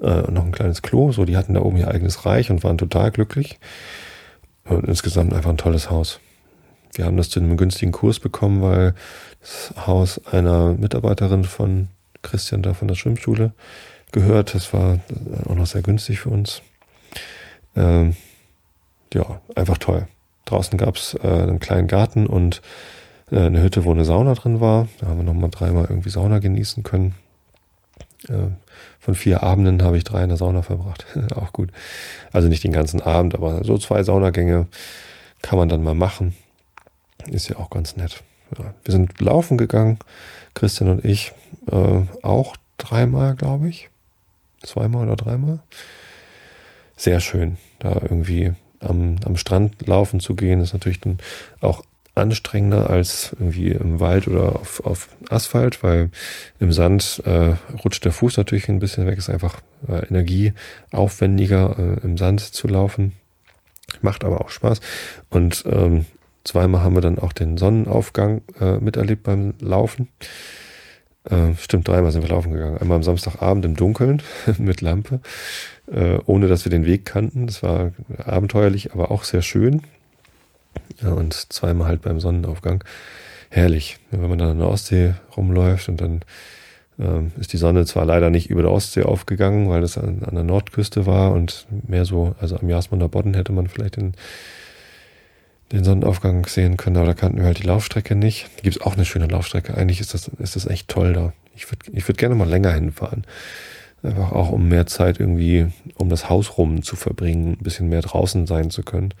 äh, 0.00 0.30
noch 0.30 0.44
ein 0.44 0.52
kleines 0.52 0.82
Klo. 0.82 1.10
So, 1.10 1.24
die 1.24 1.36
hatten 1.36 1.54
da 1.54 1.60
oben 1.60 1.76
ihr 1.76 1.88
eigenes 1.88 2.24
Reich 2.24 2.50
und 2.50 2.62
waren 2.62 2.78
total 2.78 3.10
glücklich. 3.10 3.58
Und 4.64 4.86
insgesamt 4.86 5.32
einfach 5.34 5.50
ein 5.50 5.56
tolles 5.56 5.90
Haus. 5.90 6.20
Wir 6.94 7.06
haben 7.06 7.16
das 7.16 7.30
zu 7.30 7.40
einem 7.40 7.56
günstigen 7.56 7.92
Kurs 7.92 8.20
bekommen, 8.20 8.62
weil 8.62 8.94
das 9.40 9.72
Haus 9.86 10.24
einer 10.26 10.74
Mitarbeiterin 10.74 11.44
von 11.44 11.88
Christian 12.22 12.62
da 12.62 12.74
von 12.74 12.88
der 12.88 12.94
Schwimmschule 12.94 13.52
gehört. 14.12 14.54
Das 14.54 14.72
war 14.72 15.00
auch 15.46 15.54
noch 15.54 15.66
sehr 15.66 15.82
günstig 15.82 16.20
für 16.20 16.30
uns. 16.30 16.62
Ähm, 17.74 18.14
ja, 19.14 19.40
einfach 19.54 19.78
toll. 19.78 20.06
Draußen 20.44 20.78
gab 20.78 20.96
es 20.96 21.14
äh, 21.14 21.26
einen 21.26 21.60
kleinen 21.60 21.88
Garten 21.88 22.26
und 22.26 22.60
äh, 23.30 23.40
eine 23.40 23.62
Hütte, 23.62 23.84
wo 23.84 23.90
eine 23.90 24.04
Sauna 24.04 24.34
drin 24.34 24.60
war. 24.60 24.88
Da 25.00 25.06
haben 25.06 25.18
wir 25.18 25.24
nochmal 25.24 25.50
dreimal 25.50 25.86
irgendwie 25.88 26.10
Sauna 26.10 26.38
genießen 26.38 26.82
können. 26.82 27.14
Äh, 28.28 28.48
von 29.00 29.14
vier 29.14 29.42
Abenden 29.42 29.82
habe 29.82 29.96
ich 29.96 30.04
drei 30.04 30.22
in 30.22 30.28
der 30.28 30.38
Sauna 30.38 30.62
verbracht. 30.62 31.06
auch 31.34 31.52
gut. 31.52 31.70
Also 32.32 32.48
nicht 32.48 32.64
den 32.64 32.72
ganzen 32.72 33.00
Abend, 33.00 33.34
aber 33.34 33.64
so 33.64 33.78
zwei 33.78 34.02
Saunagänge 34.02 34.66
kann 35.40 35.58
man 35.58 35.68
dann 35.68 35.82
mal 35.82 35.94
machen. 35.94 36.34
Ist 37.28 37.48
ja 37.48 37.56
auch 37.56 37.70
ganz 37.70 37.96
nett. 37.96 38.22
Ja. 38.58 38.74
Wir 38.84 38.92
sind 38.92 39.20
laufen 39.20 39.56
gegangen, 39.58 39.98
Christian 40.54 40.90
und 40.90 41.04
ich, 41.04 41.32
äh, 41.70 42.00
auch 42.22 42.56
dreimal, 42.78 43.34
glaube 43.34 43.68
ich 43.68 43.88
zweimal 44.62 45.06
oder 45.06 45.16
dreimal. 45.16 45.60
Sehr 46.96 47.20
schön, 47.20 47.56
da 47.78 47.92
irgendwie 47.92 48.52
am, 48.80 49.16
am 49.24 49.36
Strand 49.36 49.86
laufen 49.86 50.20
zu 50.20 50.34
gehen, 50.34 50.60
ist 50.60 50.72
natürlich 50.72 51.00
dann 51.00 51.18
auch 51.60 51.84
anstrengender 52.14 52.90
als 52.90 53.34
irgendwie 53.38 53.68
im 53.68 53.98
Wald 53.98 54.28
oder 54.28 54.56
auf, 54.56 54.84
auf 54.84 55.08
Asphalt, 55.30 55.82
weil 55.82 56.10
im 56.60 56.72
Sand 56.72 57.22
äh, 57.24 57.54
rutscht 57.82 58.04
der 58.04 58.12
Fuß 58.12 58.36
natürlich 58.36 58.68
ein 58.68 58.80
bisschen 58.80 59.06
weg, 59.06 59.16
ist 59.16 59.30
einfach 59.30 59.60
äh, 59.88 60.06
energieaufwendiger 60.06 61.76
äh, 61.78 62.04
im 62.04 62.18
Sand 62.18 62.40
zu 62.40 62.68
laufen. 62.68 63.12
Macht 64.02 64.24
aber 64.24 64.42
auch 64.42 64.50
Spaß. 64.50 64.80
Und 65.30 65.64
ähm, 65.66 66.06
zweimal 66.44 66.82
haben 66.82 66.94
wir 66.94 67.00
dann 67.00 67.18
auch 67.18 67.32
den 67.32 67.56
Sonnenaufgang 67.56 68.42
äh, 68.60 68.78
miterlebt 68.78 69.22
beim 69.22 69.54
Laufen. 69.60 70.08
Äh, 71.24 71.54
stimmt, 71.58 71.86
dreimal 71.86 72.10
sind 72.10 72.22
wir 72.22 72.30
laufen 72.30 72.52
gegangen. 72.52 72.78
Einmal 72.78 72.96
am 72.96 73.02
Samstagabend 73.02 73.64
im 73.64 73.76
Dunkeln 73.76 74.22
mit 74.58 74.80
Lampe, 74.80 75.20
äh, 75.90 76.18
ohne 76.26 76.48
dass 76.48 76.64
wir 76.64 76.70
den 76.70 76.86
Weg 76.86 77.04
kannten. 77.04 77.46
Das 77.46 77.62
war 77.62 77.92
abenteuerlich, 78.24 78.92
aber 78.92 79.10
auch 79.10 79.24
sehr 79.24 79.42
schön. 79.42 79.82
Ja, 81.02 81.12
und 81.12 81.34
zweimal 81.34 81.86
halt 81.86 82.02
beim 82.02 82.18
Sonnenaufgang. 82.18 82.82
Herrlich, 83.50 83.98
wenn 84.10 84.28
man 84.28 84.38
dann 84.38 84.50
an 84.50 84.58
der 84.58 84.68
Ostsee 84.68 85.14
rumläuft 85.36 85.88
und 85.88 86.00
dann 86.00 86.22
ähm, 86.98 87.32
ist 87.38 87.52
die 87.52 87.58
Sonne 87.58 87.84
zwar 87.84 88.04
leider 88.04 88.30
nicht 88.30 88.50
über 88.50 88.62
der 88.62 88.70
Ostsee 88.70 89.02
aufgegangen, 89.02 89.68
weil 89.68 89.82
das 89.82 89.98
an, 89.98 90.22
an 90.24 90.34
der 90.34 90.44
Nordküste 90.44 91.06
war 91.06 91.32
und 91.32 91.66
mehr 91.86 92.04
so, 92.04 92.34
also 92.40 92.56
am 92.56 92.68
Jasmunder 92.68 93.08
Bodden 93.08 93.34
hätte 93.34 93.52
man 93.52 93.68
vielleicht 93.68 93.96
den 93.96 94.14
den 95.72 95.84
Sonnenaufgang 95.84 96.46
sehen 96.46 96.76
können, 96.76 96.96
aber 96.96 97.06
da 97.06 97.14
kannten 97.14 97.38
wir 97.38 97.46
halt 97.46 97.58
die 97.58 97.66
Laufstrecke 97.66 98.14
nicht. 98.14 98.48
Da 98.56 98.62
gibt 98.62 98.76
es 98.76 98.82
auch 98.82 98.94
eine 98.94 99.04
schöne 99.04 99.26
Laufstrecke. 99.26 99.74
Eigentlich 99.76 100.00
ist 100.00 100.14
das, 100.14 100.28
ist 100.28 100.56
das 100.56 100.66
echt 100.66 100.88
toll 100.88 101.14
da. 101.14 101.32
Ich 101.54 101.70
würde 101.70 101.90
ich 101.92 102.06
würd 102.06 102.18
gerne 102.18 102.34
mal 102.34 102.48
länger 102.48 102.72
hinfahren. 102.72 103.24
Einfach 104.02 104.32
auch, 104.32 104.50
um 104.50 104.68
mehr 104.68 104.86
Zeit 104.86 105.20
irgendwie 105.20 105.66
um 105.96 106.08
das 106.08 106.28
Haus 106.28 106.58
rum 106.58 106.82
zu 106.82 106.96
verbringen, 106.96 107.52
ein 107.52 107.62
bisschen 107.62 107.88
mehr 107.88 108.02
draußen 108.02 108.46
sein 108.46 108.70
zu 108.70 108.82
können. 108.82 109.14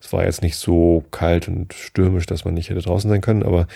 Es 0.00 0.12
war 0.12 0.24
jetzt 0.24 0.42
nicht 0.42 0.56
so 0.56 1.04
kalt 1.10 1.48
und 1.48 1.72
stürmisch, 1.72 2.26
dass 2.26 2.44
man 2.44 2.54
nicht 2.54 2.70
hätte 2.70 2.80
draußen 2.80 3.10
sein 3.10 3.20
können, 3.20 3.42
aber 3.42 3.66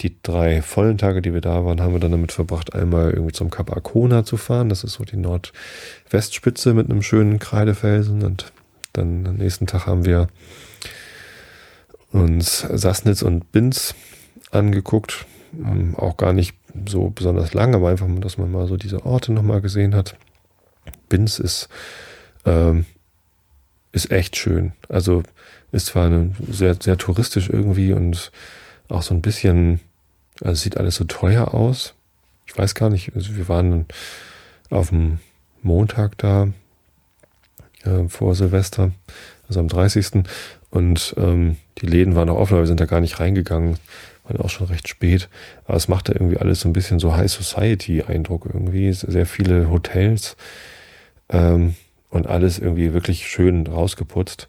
die 0.00 0.16
drei 0.22 0.62
vollen 0.62 0.98
Tage, 0.98 1.22
die 1.22 1.34
wir 1.34 1.40
da 1.40 1.64
waren, 1.64 1.80
haben 1.80 1.92
wir 1.92 2.00
dann 2.00 2.10
damit 2.10 2.32
verbracht, 2.32 2.74
einmal 2.74 3.10
irgendwie 3.10 3.32
zum 3.32 3.50
Kap 3.50 3.72
Arkona 3.72 4.24
zu 4.24 4.36
fahren. 4.36 4.68
Das 4.68 4.84
ist 4.84 4.94
so 4.94 5.04
die 5.04 5.16
Nordwestspitze 5.16 6.74
mit 6.74 6.90
einem 6.90 7.02
schönen 7.02 7.38
Kreidefelsen 7.38 8.22
und 8.22 8.52
dann 8.92 9.26
am 9.26 9.36
nächsten 9.36 9.66
Tag 9.66 9.86
haben 9.86 10.04
wir 10.04 10.28
uns 12.12 12.60
Sassnitz 12.60 13.22
und 13.22 13.52
Binz 13.52 13.94
angeguckt. 14.50 15.26
Ähm, 15.54 15.94
auch 15.96 16.16
gar 16.16 16.32
nicht 16.32 16.54
so 16.86 17.10
besonders 17.10 17.54
lang, 17.54 17.74
aber 17.74 17.88
einfach, 17.88 18.06
dass 18.20 18.38
man 18.38 18.52
mal 18.52 18.66
so 18.66 18.76
diese 18.76 19.04
Orte 19.04 19.32
nochmal 19.32 19.60
gesehen 19.60 19.94
hat. 19.94 20.16
Binz 21.08 21.38
ist, 21.38 21.68
ähm, 22.44 22.86
ist 23.92 24.10
echt 24.10 24.36
schön. 24.36 24.72
Also 24.88 25.22
ist 25.72 25.86
zwar 25.86 26.06
eine, 26.06 26.34
sehr, 26.48 26.76
sehr 26.80 26.98
touristisch 26.98 27.48
irgendwie 27.48 27.92
und 27.92 28.30
auch 28.88 29.02
so 29.02 29.14
ein 29.14 29.22
bisschen, 29.22 29.80
also 30.40 30.54
sieht 30.54 30.76
alles 30.76 30.96
so 30.96 31.04
teuer 31.04 31.54
aus. 31.54 31.94
Ich 32.46 32.56
weiß 32.56 32.74
gar 32.74 32.90
nicht, 32.90 33.14
also 33.14 33.36
wir 33.36 33.48
waren 33.48 33.86
auf 34.70 34.90
dem 34.90 35.18
Montag 35.62 36.18
da 36.18 36.48
äh, 37.84 38.08
vor 38.08 38.34
Silvester, 38.34 38.92
also 39.48 39.60
am 39.60 39.68
30. 39.68 40.24
Und 40.70 41.14
ähm, 41.16 41.56
die 41.80 41.86
Läden 41.86 42.14
waren 42.14 42.28
auch 42.28 42.38
offen, 42.38 42.54
aber 42.54 42.62
wir 42.62 42.66
sind 42.66 42.80
da 42.80 42.86
gar 42.86 43.00
nicht 43.00 43.20
reingegangen. 43.20 43.78
War 44.24 44.44
auch 44.44 44.50
schon 44.50 44.68
recht 44.68 44.88
spät. 44.88 45.28
Aber 45.66 45.76
es 45.76 45.88
machte 45.88 46.12
irgendwie 46.12 46.36
alles 46.36 46.60
so 46.60 46.68
ein 46.68 46.72
bisschen 46.72 46.98
so 46.98 47.16
High 47.16 47.30
Society-Eindruck 47.30 48.46
irgendwie. 48.46 48.92
Sehr 48.92 49.26
viele 49.26 49.70
Hotels 49.70 50.36
ähm, 51.30 51.74
und 52.10 52.26
alles 52.26 52.58
irgendwie 52.58 52.92
wirklich 52.92 53.26
schön 53.26 53.66
rausgeputzt. 53.66 54.48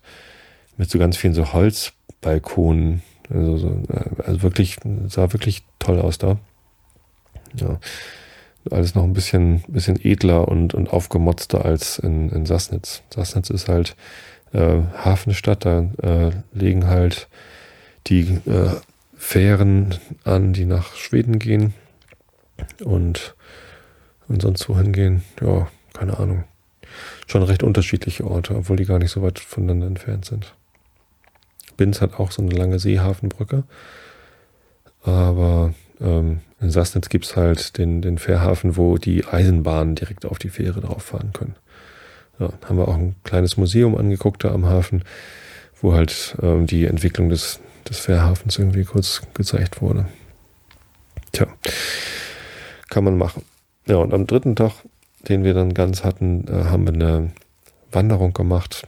Mit 0.77 0.89
so 0.89 0.99
ganz 0.99 1.17
vielen 1.17 1.33
so 1.33 1.53
Holzbalkonen. 1.53 3.01
Also, 3.29 3.57
so, 3.57 3.67
äh, 3.89 4.23
also 4.25 4.43
wirklich, 4.43 4.77
sah 5.07 5.31
wirklich 5.33 5.63
toll 5.79 5.99
aus 5.99 6.17
da. 6.17 6.37
Ja. 7.55 7.79
alles 8.69 8.95
noch 8.95 9.03
ein 9.03 9.13
bisschen, 9.13 9.63
bisschen 9.67 9.99
edler 10.01 10.47
und, 10.47 10.73
und 10.73 10.91
aufgemotzter 10.91 11.65
als 11.65 11.99
in, 11.99 12.29
in 12.29 12.45
Sassnitz. 12.45 13.03
Sassnitz 13.13 13.49
ist 13.49 13.67
halt 13.67 13.95
äh, 14.53 14.81
Hafenstadt, 14.97 15.65
da 15.65 15.89
äh, 16.01 16.31
legen 16.53 16.87
halt 16.87 17.27
die 18.07 18.39
äh, 18.45 18.71
Fähren 19.15 19.95
an, 20.23 20.53
die 20.53 20.65
nach 20.65 20.95
Schweden 20.95 21.39
gehen 21.39 21.73
und, 22.83 23.35
und 24.27 24.41
sonst 24.41 24.67
wohin 24.67 24.93
gehen. 24.93 25.23
Ja, 25.41 25.67
keine 25.93 26.19
Ahnung. 26.19 26.43
Schon 27.27 27.43
recht 27.43 27.63
unterschiedliche 27.63 28.25
Orte, 28.25 28.55
obwohl 28.55 28.77
die 28.77 28.85
gar 28.85 28.99
nicht 28.99 29.11
so 29.11 29.21
weit 29.21 29.39
voneinander 29.39 29.87
entfernt 29.87 30.25
sind. 30.25 30.53
Binz 31.77 32.01
hat 32.01 32.19
auch 32.19 32.31
so 32.31 32.41
eine 32.41 32.51
lange 32.51 32.79
Seehafenbrücke, 32.79 33.63
aber 35.03 35.73
ähm, 35.99 36.41
in 36.59 36.71
Sassnitz 36.71 37.09
gibt 37.09 37.25
es 37.25 37.35
halt 37.35 37.77
den, 37.77 38.01
den 38.01 38.17
Fährhafen, 38.17 38.75
wo 38.75 38.97
die 38.97 39.25
Eisenbahnen 39.25 39.95
direkt 39.95 40.25
auf 40.25 40.39
die 40.39 40.49
Fähre 40.49 40.81
drauf 40.81 41.03
fahren 41.03 41.31
können. 41.33 41.55
Ja, 42.41 42.49
haben 42.67 42.77
wir 42.77 42.87
auch 42.87 42.95
ein 42.95 43.15
kleines 43.23 43.55
Museum 43.57 43.95
angeguckt 43.95 44.43
da 44.43 44.51
am 44.51 44.65
Hafen, 44.65 45.03
wo 45.79 45.93
halt 45.93 46.35
ähm, 46.41 46.65
die 46.65 46.85
Entwicklung 46.85 47.29
des, 47.29 47.59
des 47.87 47.99
Fährhafens 47.99 48.57
irgendwie 48.57 48.83
kurz 48.83 49.21
gezeigt 49.35 49.79
wurde. 49.81 50.07
Tja, 51.31 51.45
kann 52.89 53.03
man 53.03 53.17
machen. 53.17 53.43
Ja, 53.85 53.97
und 53.97 54.11
am 54.11 54.25
dritten 54.25 54.55
Tag, 54.55 54.73
den 55.27 55.43
wir 55.43 55.53
dann 55.53 55.75
ganz 55.75 56.03
hatten, 56.03 56.47
äh, 56.47 56.65
haben 56.65 56.87
wir 56.87 56.93
eine 56.93 57.31
Wanderung 57.91 58.33
gemacht. 58.33 58.87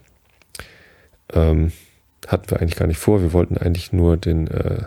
Ähm, 1.32 1.72
hatten 2.28 2.50
wir 2.50 2.60
eigentlich 2.60 2.76
gar 2.76 2.88
nicht 2.88 2.98
vor. 2.98 3.22
Wir 3.22 3.34
wollten 3.34 3.58
eigentlich 3.58 3.94
nur 3.94 4.18
den 4.18 4.48
äh, 4.48 4.86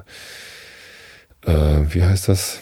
äh, 1.46 1.94
wie 1.94 2.02
heißt 2.02 2.28
das, 2.28 2.60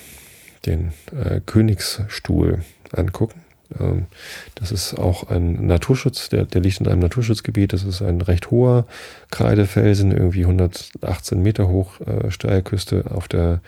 den 0.66 0.92
äh, 1.12 1.40
Königsstuhl 1.40 2.62
angucken. 2.92 3.43
Ähm, 3.78 4.06
das 4.54 4.72
ist 4.72 4.94
auch 4.94 5.30
ein 5.30 5.66
Naturschutz, 5.66 6.28
der, 6.28 6.44
der 6.44 6.60
liegt 6.60 6.80
in 6.80 6.88
einem 6.88 7.00
Naturschutzgebiet. 7.00 7.72
Das 7.72 7.84
ist 7.84 8.02
ein 8.02 8.20
recht 8.20 8.50
hoher 8.50 8.86
Kreidefelsen, 9.30 10.12
irgendwie 10.12 10.44
118 10.44 11.40
Meter 11.42 11.68
hoch, 11.68 12.00
äh, 12.00 12.30
Steilküste 12.30 13.04
auf 13.10 13.28
der, 13.28 13.60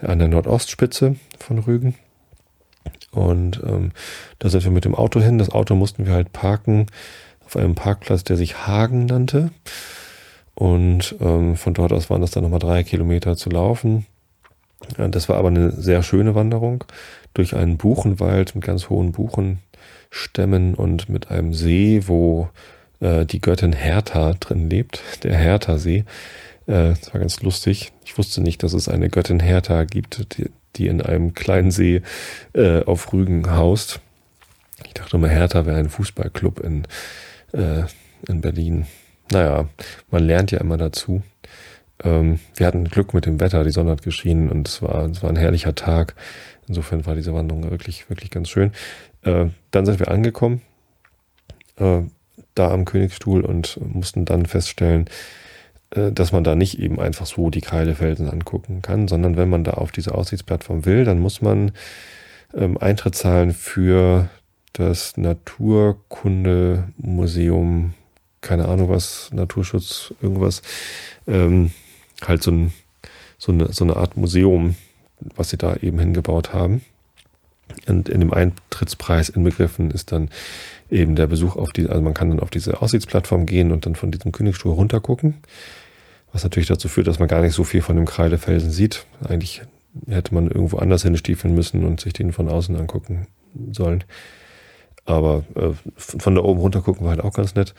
an 0.00 0.18
der 0.18 0.28
Nordostspitze 0.28 1.16
von 1.38 1.58
Rügen. 1.58 1.94
Und 3.10 3.62
ähm, 3.64 3.92
da 4.38 4.48
sind 4.48 4.64
wir 4.64 4.70
mit 4.70 4.84
dem 4.84 4.94
Auto 4.94 5.20
hin. 5.20 5.38
Das 5.38 5.50
Auto 5.50 5.74
mussten 5.74 6.06
wir 6.06 6.12
halt 6.12 6.32
parken 6.32 6.86
auf 7.44 7.56
einem 7.56 7.74
Parkplatz, 7.74 8.24
der 8.24 8.36
sich 8.36 8.66
Hagen 8.66 9.06
nannte. 9.06 9.50
Und 10.54 11.14
ähm, 11.20 11.56
von 11.56 11.74
dort 11.74 11.92
aus 11.92 12.10
waren 12.10 12.20
das 12.20 12.32
dann 12.32 12.42
nochmal 12.42 12.58
drei 12.58 12.82
Kilometer 12.82 13.36
zu 13.36 13.48
laufen. 13.48 14.06
Das 14.96 15.28
war 15.28 15.36
aber 15.36 15.48
eine 15.48 15.72
sehr 15.72 16.02
schöne 16.02 16.34
Wanderung 16.34 16.84
durch 17.38 17.54
einen 17.54 17.76
Buchenwald 17.76 18.56
mit 18.56 18.64
ganz 18.64 18.88
hohen 18.88 19.12
Buchenstämmen 19.12 20.74
und 20.74 21.08
mit 21.08 21.30
einem 21.30 21.54
See, 21.54 22.02
wo 22.06 22.48
äh, 22.98 23.24
die 23.24 23.40
Göttin 23.40 23.72
Hertha 23.72 24.34
drin 24.34 24.68
lebt, 24.68 25.00
der 25.22 25.36
Hertha-See. 25.36 25.98
Äh, 26.66 26.90
das 26.90 27.14
war 27.14 27.20
ganz 27.20 27.40
lustig. 27.40 27.92
Ich 28.04 28.18
wusste 28.18 28.40
nicht, 28.40 28.64
dass 28.64 28.72
es 28.72 28.88
eine 28.88 29.08
Göttin 29.08 29.38
Hertha 29.38 29.84
gibt, 29.84 30.36
die, 30.36 30.50
die 30.74 30.88
in 30.88 31.00
einem 31.00 31.32
kleinen 31.32 31.70
See 31.70 32.02
äh, 32.54 32.82
auf 32.82 33.12
Rügen 33.12 33.52
haust. 33.52 34.00
Ich 34.84 34.94
dachte 34.94 35.16
immer, 35.16 35.28
Hertha 35.28 35.64
wäre 35.64 35.78
ein 35.78 35.90
Fußballclub 35.90 36.58
in, 36.58 36.88
äh, 37.52 37.84
in 38.28 38.40
Berlin. 38.40 38.86
Naja, 39.30 39.68
man 40.10 40.24
lernt 40.24 40.50
ja 40.50 40.58
immer 40.58 40.76
dazu. 40.76 41.22
Ähm, 42.04 42.38
wir 42.54 42.66
hatten 42.66 42.84
Glück 42.84 43.14
mit 43.14 43.26
dem 43.26 43.40
Wetter, 43.40 43.64
die 43.64 43.70
Sonne 43.70 43.90
hat 43.90 44.02
geschienen 44.02 44.50
und 44.50 44.68
es 44.68 44.82
war, 44.82 45.06
es 45.06 45.22
war 45.22 45.30
ein 45.30 45.36
herrlicher 45.36 45.74
Tag. 45.74 46.14
Insofern 46.68 47.06
war 47.06 47.14
diese 47.14 47.34
Wanderung 47.34 47.70
wirklich, 47.70 48.08
wirklich 48.10 48.30
ganz 48.30 48.48
schön. 48.48 48.72
Äh, 49.22 49.46
dann 49.70 49.86
sind 49.86 49.98
wir 49.98 50.10
angekommen, 50.10 50.62
äh, 51.76 52.02
da 52.54 52.70
am 52.70 52.84
Königsstuhl 52.84 53.44
und 53.44 53.80
mussten 53.82 54.24
dann 54.24 54.46
feststellen, 54.46 55.08
äh, 55.90 56.12
dass 56.12 56.32
man 56.32 56.44
da 56.44 56.54
nicht 56.54 56.78
eben 56.78 57.00
einfach 57.00 57.26
so 57.26 57.50
die 57.50 57.62
Kreidefelsen 57.62 58.28
angucken 58.28 58.82
kann, 58.82 59.08
sondern 59.08 59.36
wenn 59.36 59.48
man 59.48 59.64
da 59.64 59.72
auf 59.72 59.92
diese 59.92 60.14
Aussichtsplattform 60.14 60.84
will, 60.84 61.04
dann 61.04 61.18
muss 61.18 61.40
man 61.40 61.72
ähm, 62.54 62.78
Eintritt 62.78 63.14
zahlen 63.14 63.52
für 63.52 64.28
das 64.72 65.16
Naturkundemuseum, 65.16 67.94
keine 68.40 68.68
Ahnung 68.68 68.88
was, 68.88 69.30
Naturschutz, 69.32 70.14
irgendwas. 70.22 70.62
Ähm, 71.26 71.72
halt 72.26 72.42
so, 72.42 72.50
ein, 72.50 72.72
so, 73.38 73.52
eine, 73.52 73.72
so 73.72 73.84
eine 73.84 73.96
Art 73.96 74.16
Museum, 74.16 74.76
was 75.36 75.50
sie 75.50 75.56
da 75.56 75.76
eben 75.76 75.98
hingebaut 75.98 76.52
haben. 76.52 76.82
Und 77.86 78.08
in 78.08 78.20
dem 78.20 78.32
Eintrittspreis 78.32 79.28
inbegriffen 79.28 79.90
ist 79.90 80.12
dann 80.12 80.30
eben 80.90 81.16
der 81.16 81.26
Besuch 81.26 81.56
auf 81.56 81.70
die, 81.72 81.88
also 81.88 82.00
man 82.00 82.14
kann 82.14 82.30
dann 82.30 82.40
auf 82.40 82.50
diese 82.50 82.80
Aussichtsplattform 82.80 83.46
gehen 83.46 83.72
und 83.72 83.84
dann 83.84 83.94
von 83.94 84.10
diesem 84.10 84.32
Königsstuhl 84.32 84.72
runtergucken. 84.72 85.34
Was 86.32 86.44
natürlich 86.44 86.68
dazu 86.68 86.88
führt, 86.88 87.06
dass 87.06 87.18
man 87.18 87.28
gar 87.28 87.42
nicht 87.42 87.54
so 87.54 87.64
viel 87.64 87.82
von 87.82 87.96
dem 87.96 88.06
Kreidefelsen 88.06 88.70
sieht. 88.70 89.06
Eigentlich 89.26 89.62
hätte 90.06 90.34
man 90.34 90.48
irgendwo 90.48 90.78
anders 90.78 91.02
hinstiefeln 91.02 91.54
müssen 91.54 91.84
und 91.84 92.00
sich 92.00 92.12
den 92.12 92.32
von 92.32 92.48
außen 92.48 92.76
angucken 92.76 93.26
sollen. 93.72 94.04
Aber 95.04 95.44
äh, 95.54 95.70
von 95.96 96.34
da 96.34 96.42
oben 96.42 96.60
runter 96.60 96.82
gucken 96.82 97.04
war 97.04 97.10
halt 97.10 97.24
auch 97.24 97.32
ganz 97.32 97.54
nett 97.54 97.74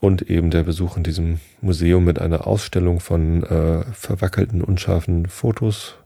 und 0.00 0.22
eben 0.22 0.50
der 0.50 0.62
Besuch 0.62 0.96
in 0.96 1.02
diesem 1.02 1.40
Museum 1.60 2.04
mit 2.04 2.20
einer 2.20 2.46
Ausstellung 2.46 3.00
von 3.00 3.42
äh, 3.42 3.84
verwackelten, 3.92 4.62
unscharfen 4.62 5.26
Fotos 5.26 5.96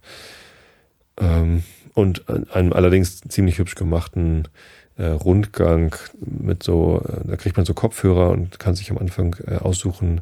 ähm, 1.20 1.62
und 1.94 2.28
einem 2.28 2.72
allerdings 2.72 3.20
ziemlich 3.20 3.58
hübsch 3.58 3.74
gemachten 3.74 4.48
äh, 4.96 5.06
Rundgang 5.06 5.94
mit 6.20 6.62
so, 6.62 7.02
äh, 7.06 7.28
da 7.28 7.36
kriegt 7.36 7.56
man 7.56 7.66
so 7.66 7.74
Kopfhörer 7.74 8.30
und 8.30 8.58
kann 8.58 8.74
sich 8.74 8.90
am 8.90 8.98
Anfang 8.98 9.36
äh, 9.46 9.56
aussuchen, 9.56 10.20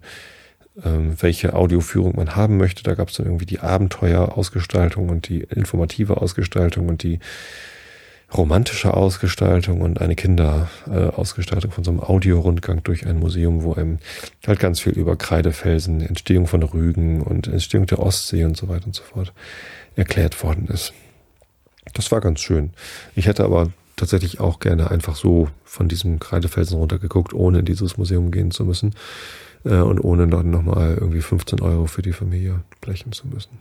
ähm, 0.85 1.15
welche 1.21 1.55
Audioführung 1.55 2.17
man 2.17 2.37
haben 2.37 2.57
möchte. 2.57 2.83
Da 2.83 2.95
gab 2.95 3.09
es 3.09 3.17
dann 3.17 3.27
irgendwie 3.27 3.47
die 3.47 3.61
Abenteuerausgestaltung 3.61 5.09
und 5.09 5.29
die 5.29 5.41
informative 5.41 6.19
Ausgestaltung 6.19 6.89
und 6.89 7.03
die 7.03 7.19
romantische 8.33 8.95
Ausgestaltung 8.95 9.81
und 9.81 10.01
eine 10.01 10.15
Kinderausgestaltung 10.15 11.71
von 11.71 11.85
so 11.85 11.91
einem 11.91 12.01
Audiorundgang 12.01 12.83
durch 12.83 13.07
ein 13.07 13.19
Museum, 13.19 13.63
wo 13.63 13.75
einem 13.75 13.99
halt 14.47 14.61
ganz 14.61 14.81
viel 14.81 14.93
über 14.93 15.17
Kreidefelsen, 15.17 16.01
Entstehung 16.01 16.47
von 16.47 16.63
Rügen 16.63 17.23
und 17.23 17.49
Entstehung 17.49 17.87
der 17.87 17.99
Ostsee 17.99 18.45
und 18.45 18.57
so 18.57 18.69
weiter 18.69 18.87
und 18.87 18.95
so 18.95 19.03
fort 19.03 19.33
erklärt 19.97 20.43
worden 20.43 20.69
ist. 20.69 20.93
Das 21.95 22.13
war 22.13 22.21
ganz 22.21 22.41
schön. 22.41 22.71
Ich 23.17 23.27
hätte 23.27 23.45
aber 23.45 23.71
tatsächlich 23.97 24.41
auch 24.41 24.61
gerne 24.61 24.91
einfach 24.91 25.17
so 25.17 25.49
von 25.65 25.89
diesem 25.89 26.21
Kreidefelsen 26.21 26.79
runtergeguckt, 26.79 27.35
ohne 27.35 27.61
in 27.61 27.65
dieses 27.65 27.97
Museum 27.99 28.31
gehen 28.31 28.51
zu 28.51 28.65
müssen 28.65 28.95
äh, 29.65 29.77
und 29.77 30.01
ohne 30.01 30.27
dann 30.27 30.51
nochmal 30.51 30.97
irgendwie 30.99 31.21
15 31.21 31.61
Euro 31.61 31.87
für 31.87 32.03
die 32.03 32.13
Familie 32.13 32.61
blechen 32.81 33.13
zu 33.13 33.27
müssen. 33.29 33.59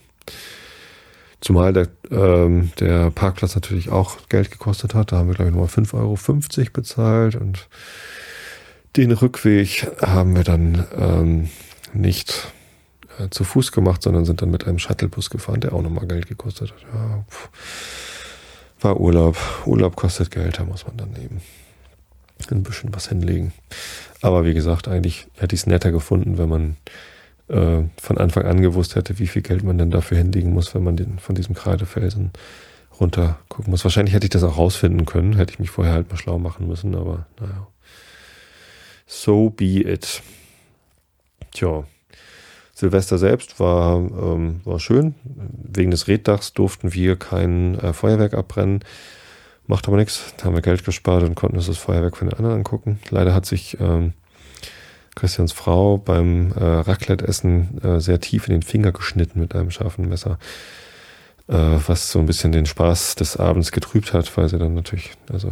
Zumal 1.42 1.72
der, 1.72 1.88
ähm, 2.12 2.72
der 2.80 3.12
Parkplatz 3.12 3.56
natürlich 3.56 3.90
auch 3.90 4.18
Geld 4.28 4.52
gekostet 4.52 4.94
hat. 4.94 5.12
Da 5.12 5.18
haben 5.18 5.28
wir, 5.28 5.36
glaube 5.36 5.52
ich, 5.52 5.56
nochmal 5.56 5.70
5,50 5.70 6.58
Euro 6.60 6.70
bezahlt 6.74 7.36
und 7.36 7.68
den 8.98 9.12
Rückweg 9.12 9.88
haben 10.02 10.36
wir 10.36 10.44
dann 10.44 10.86
ähm, 10.98 11.50
nicht 11.94 12.52
äh, 13.20 13.30
zu 13.30 13.44
Fuß 13.44 13.72
gemacht, 13.72 14.02
sondern 14.02 14.26
sind 14.26 14.42
dann 14.42 14.52
mit 14.52 14.68
einem 14.68 14.80
Shuttlebus 14.80 15.30
gefahren, 15.30 15.62
der 15.62 15.74
auch 15.74 15.82
nochmal 15.82 16.08
Geld 16.08 16.28
gekostet 16.28 16.72
hat. 16.72 16.82
Ja, 16.94 17.26
war 18.82 19.00
Urlaub. 19.00 19.38
Urlaub 19.66 19.96
kostet 19.96 20.32
Geld, 20.32 20.60
da 20.60 20.64
muss 20.64 20.86
man 20.88 20.98
dann 20.98 21.16
eben 21.22 21.42
ein 22.50 22.64
bisschen 22.64 22.94
was 22.94 23.10
hinlegen. 23.10 23.54
Aber 24.22 24.46
wie 24.46 24.54
gesagt, 24.54 24.88
eigentlich 24.88 25.28
hätte 25.38 25.56
ich 25.56 25.62
es 25.62 25.68
netter 25.68 25.92
gefunden, 25.92 26.38
wenn 26.38 26.50
man 26.50 26.78
äh, 27.50 27.84
von 27.98 28.18
Anfang 28.18 28.46
an 28.46 28.62
gewusst 28.62 28.96
hätte, 28.96 29.20
wie 29.20 29.28
viel 29.28 29.42
Geld 29.42 29.64
man 29.64 29.78
denn 29.78 29.92
dafür 29.92 30.18
hinlegen 30.18 30.54
muss, 30.54 30.74
wenn 30.74 30.84
man 30.84 30.96
den 30.96 31.20
von 31.20 31.36
diesem 31.36 31.56
Kreidefelsen 31.56 32.32
runter 33.00 33.40
gucken 33.50 33.72
muss. 33.72 33.84
Wahrscheinlich 33.84 34.14
hätte 34.14 34.26
ich 34.26 34.32
das 34.32 34.44
auch 34.44 34.58
rausfinden 34.58 35.06
können, 35.06 35.36
hätte 35.36 35.54
ich 35.54 35.60
mich 35.60 35.70
vorher 35.70 35.94
halt 35.94 36.10
mal 36.10 36.18
schlau 36.18 36.40
machen 36.40 36.68
müssen, 36.68 36.96
aber 36.96 37.26
naja. 37.40 37.68
So 39.08 39.50
be 39.50 39.82
it. 39.82 40.22
Tja. 41.52 41.84
Silvester 42.76 43.18
selbst 43.18 43.60
war, 43.60 43.98
ähm, 43.98 44.62
war 44.64 44.80
schön. 44.80 45.16
Wegen 45.24 45.92
des 45.92 46.08
Reddachs 46.08 46.54
durften 46.54 46.94
wir 46.94 47.18
kein 47.18 47.78
äh, 47.80 47.92
Feuerwerk 47.92 48.34
abbrennen. 48.34 48.80
Macht 49.68 49.88
aber 49.88 49.98
nichts. 49.98 50.34
Da 50.38 50.46
haben 50.46 50.56
wir 50.56 50.62
Geld 50.62 50.86
gespart 50.86 51.24
und 51.24 51.36
konnten 51.36 51.58
uns 51.58 51.68
das 51.68 51.78
Feuerwerk 51.78 52.16
von 52.16 52.30
den 52.30 52.38
anderen 52.38 52.58
angucken. 52.58 53.00
Leider 53.10 53.34
hat 53.34 53.46
sich 53.46 53.78
ähm, 53.82 54.14
Christians 55.20 55.52
Frau 55.52 55.98
beim 55.98 56.52
äh, 56.54 56.64
Raclette-Essen 56.64 57.82
äh, 57.84 58.00
sehr 58.00 58.20
tief 58.20 58.48
in 58.48 58.54
den 58.54 58.64
Finger 58.64 58.92
geschnitten 58.92 59.40
mit 59.40 59.54
einem 59.56 59.72
scharfen 59.72 60.08
Messer, 60.08 60.40
äh, 61.48 61.54
was 61.88 62.12
so 62.12 62.20
ein 62.20 62.26
bisschen 62.26 62.52
den 62.52 62.66
Spaß 62.66 63.16
des 63.16 63.38
Abends 63.38 63.72
getrübt 63.72 64.14
hat, 64.14 64.36
weil 64.38 64.50
sie 64.50 64.58
dann 64.58 64.74
natürlich, 64.74 65.12
also 65.32 65.52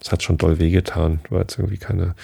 es 0.00 0.10
hat 0.10 0.22
schon 0.22 0.38
doll 0.38 0.58
wehgetan, 0.58 1.20
war 1.30 1.40
jetzt 1.40 1.58
irgendwie 1.58 1.78
keine 1.78 2.14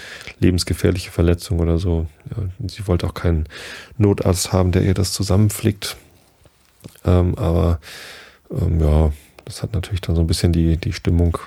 lebensgefährliche 0.40 1.10
Verletzung 1.10 1.60
oder 1.60 1.78
so. 1.78 2.06
Ja, 2.30 2.42
sie 2.68 2.86
wollte 2.86 3.06
auch 3.06 3.14
keinen 3.14 3.46
Notarzt 3.96 4.52
haben, 4.52 4.72
der 4.72 4.82
ihr 4.82 4.94
das 4.94 5.12
zusammenflickt. 5.12 5.96
Ähm, 7.04 7.36
aber 7.36 7.80
ähm, 8.50 8.80
ja, 8.80 9.12
Das 9.44 9.62
hat 9.62 9.72
natürlich 9.72 10.02
dann 10.02 10.14
so 10.14 10.20
ein 10.20 10.26
bisschen 10.26 10.52
die, 10.52 10.76
die 10.76 10.92
Stimmung 10.92 11.38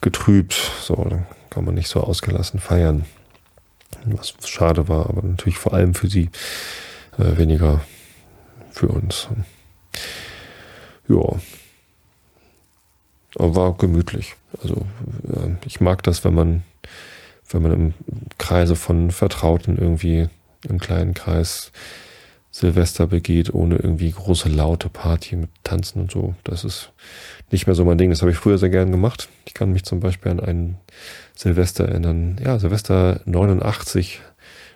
getrübt. 0.00 0.54
So, 0.82 0.94
dann 0.94 1.26
kann 1.50 1.64
man 1.64 1.74
nicht 1.74 1.88
so 1.88 2.00
ausgelassen 2.00 2.60
feiern. 2.60 3.04
Was 4.06 4.34
schade 4.46 4.88
war, 4.88 5.08
aber 5.08 5.22
natürlich 5.22 5.58
vor 5.58 5.74
allem 5.74 5.94
für 5.94 6.08
sie, 6.08 6.30
äh, 7.18 7.36
weniger 7.36 7.80
für 8.70 8.88
uns. 8.88 9.28
Ja. 11.08 11.40
Aber 13.38 13.56
war 13.56 13.76
gemütlich. 13.76 14.34
Also 14.62 14.86
äh, 15.28 15.56
ich 15.66 15.80
mag 15.80 16.02
das, 16.02 16.24
wenn 16.24 16.34
man, 16.34 16.62
wenn 17.48 17.62
man 17.62 17.72
im 17.72 17.94
Kreise 18.38 18.76
von 18.76 19.10
Vertrauten 19.10 19.78
irgendwie 19.78 20.28
im 20.68 20.78
kleinen 20.78 21.14
Kreis 21.14 21.72
Silvester 22.50 23.06
begeht, 23.06 23.54
ohne 23.54 23.76
irgendwie 23.76 24.10
große 24.10 24.50
laute 24.50 24.90
Party 24.90 25.36
mit 25.36 25.48
Tanzen 25.64 26.02
und 26.02 26.10
so. 26.10 26.34
Das 26.44 26.64
ist 26.64 26.92
nicht 27.50 27.66
mehr 27.66 27.74
so 27.74 27.84
mein 27.86 27.96
Ding. 27.96 28.10
Das 28.10 28.20
habe 28.20 28.30
ich 28.30 28.36
früher 28.36 28.58
sehr 28.58 28.68
gern 28.68 28.90
gemacht. 28.90 29.30
Ich 29.46 29.54
kann 29.54 29.72
mich 29.72 29.84
zum 29.84 30.00
Beispiel 30.00 30.32
an 30.32 30.40
einen 30.40 30.76
Silvester 31.34 31.88
erinnern. 31.88 32.40
Ja, 32.42 32.58
Silvester 32.58 33.20
89, 33.24 34.20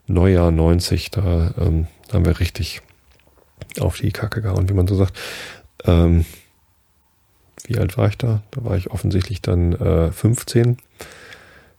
Neujahr 0.06 0.50
90, 0.50 1.10
da 1.10 1.54
ähm, 1.58 1.86
haben 2.12 2.24
wir 2.24 2.38
richtig 2.40 2.82
auf 3.80 3.98
die 3.98 4.12
Kacke 4.12 4.42
gehauen, 4.42 4.68
wie 4.68 4.74
man 4.74 4.86
so 4.86 4.94
sagt. 4.94 5.16
Ähm, 5.84 6.24
wie 7.64 7.78
alt 7.78 7.98
war 7.98 8.08
ich 8.08 8.18
da? 8.18 8.42
Da 8.52 8.64
war 8.64 8.76
ich 8.76 8.90
offensichtlich 8.90 9.42
dann 9.42 9.72
äh, 9.72 10.12
15 10.12 10.76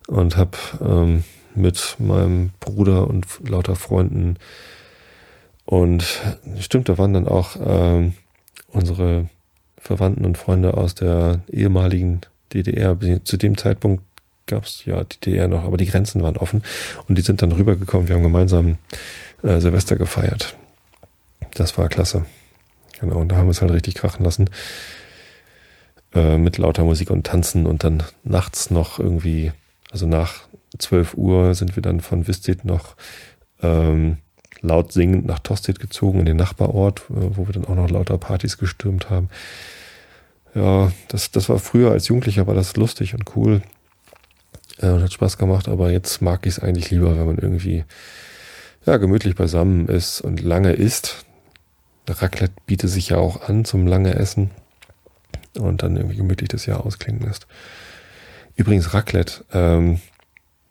und 0.07 0.37
habe 0.37 0.57
ähm, 0.81 1.23
mit 1.55 1.95
meinem 1.99 2.51
Bruder 2.59 3.07
und 3.07 3.25
lauter 3.47 3.75
Freunden 3.75 4.37
und 5.67 6.21
stimmt, 6.59 6.87
da 6.87 6.97
waren 6.97 7.13
dann 7.13 7.27
auch 7.27 7.57
ähm, 7.59 8.13
unsere 8.69 9.27
Verwandten 9.77 10.25
und 10.25 10.37
Freunde 10.37 10.75
aus 10.75 10.95
der 10.95 11.41
ehemaligen 11.49 12.21
DDR. 12.53 12.97
Zu 13.25 13.35
dem 13.35 13.57
Zeitpunkt 13.57 14.01
gab 14.47 14.63
es 14.63 14.85
ja 14.85 15.03
die 15.03 15.19
DDR 15.19 15.47
noch, 15.47 15.63
aber 15.63 15.77
die 15.77 15.85
Grenzen 15.85 16.23
waren 16.23 16.37
offen 16.37 16.63
und 17.07 17.17
die 17.17 17.21
sind 17.21 17.41
dann 17.41 17.51
rübergekommen. 17.51 18.07
Wir 18.07 18.15
haben 18.15 18.23
gemeinsam 18.23 18.77
äh, 19.43 19.59
Silvester 19.59 19.95
gefeiert. 19.95 20.55
Das 21.53 21.77
war 21.77 21.89
klasse. 21.89 22.25
Genau, 22.99 23.17
und 23.17 23.29
da 23.29 23.35
haben 23.35 23.47
wir 23.47 23.51
es 23.51 23.61
halt 23.61 23.71
richtig 23.71 23.95
krachen 23.95 24.23
lassen. 24.23 24.49
Äh, 26.13 26.37
mit 26.37 26.57
lauter 26.57 26.83
Musik 26.83 27.11
und 27.11 27.27
Tanzen 27.27 27.67
und 27.67 27.83
dann 27.83 28.03
nachts 28.23 28.71
noch 28.71 28.99
irgendwie, 28.99 29.51
also 29.91 30.07
nach 30.07 30.47
12 30.77 31.15
Uhr 31.15 31.53
sind 31.53 31.75
wir 31.75 31.83
dann 31.83 32.01
von 32.01 32.27
Vistit 32.27 32.65
noch 32.65 32.95
ähm, 33.61 34.17
laut 34.61 34.91
singend 34.91 35.25
nach 35.25 35.39
Tosted 35.39 35.79
gezogen, 35.79 36.19
in 36.19 36.25
den 36.25 36.37
Nachbarort, 36.37 37.01
äh, 37.09 37.35
wo 37.35 37.47
wir 37.47 37.53
dann 37.53 37.65
auch 37.65 37.75
noch 37.75 37.89
lauter 37.89 38.17
Partys 38.17 38.57
gestürmt 38.57 39.09
haben. 39.09 39.29
Ja, 40.55 40.91
das, 41.09 41.31
das 41.31 41.49
war 41.49 41.59
früher 41.59 41.91
als 41.91 42.07
Jugendlicher, 42.07 42.47
war 42.47 42.55
das 42.55 42.75
lustig 42.77 43.13
und 43.13 43.35
cool 43.35 43.61
äh, 44.81 44.87
und 44.87 45.03
hat 45.03 45.13
Spaß 45.13 45.37
gemacht, 45.37 45.67
aber 45.67 45.91
jetzt 45.91 46.21
mag 46.21 46.45
ich 46.45 46.53
es 46.53 46.59
eigentlich 46.59 46.89
lieber, 46.91 47.17
wenn 47.17 47.25
man 47.25 47.37
irgendwie 47.37 47.85
ja, 48.85 48.97
gemütlich 48.97 49.35
beisammen 49.35 49.87
ist 49.87 50.21
und 50.21 50.41
lange 50.41 50.73
isst. 50.73 51.25
Raclette 52.07 52.53
bietet 52.65 52.89
sich 52.89 53.09
ja 53.09 53.17
auch 53.17 53.49
an 53.49 53.65
zum 53.65 53.85
lange 53.85 54.15
Essen 54.15 54.51
und 55.59 55.83
dann 55.83 55.97
irgendwie 55.97 56.15
gemütlich 56.15 56.49
das 56.49 56.65
Jahr 56.65 56.85
ausklingen 56.85 57.21
lässt. 57.21 57.47
Übrigens 58.55 58.93
Raclette, 58.93 59.43
ähm, 59.53 59.99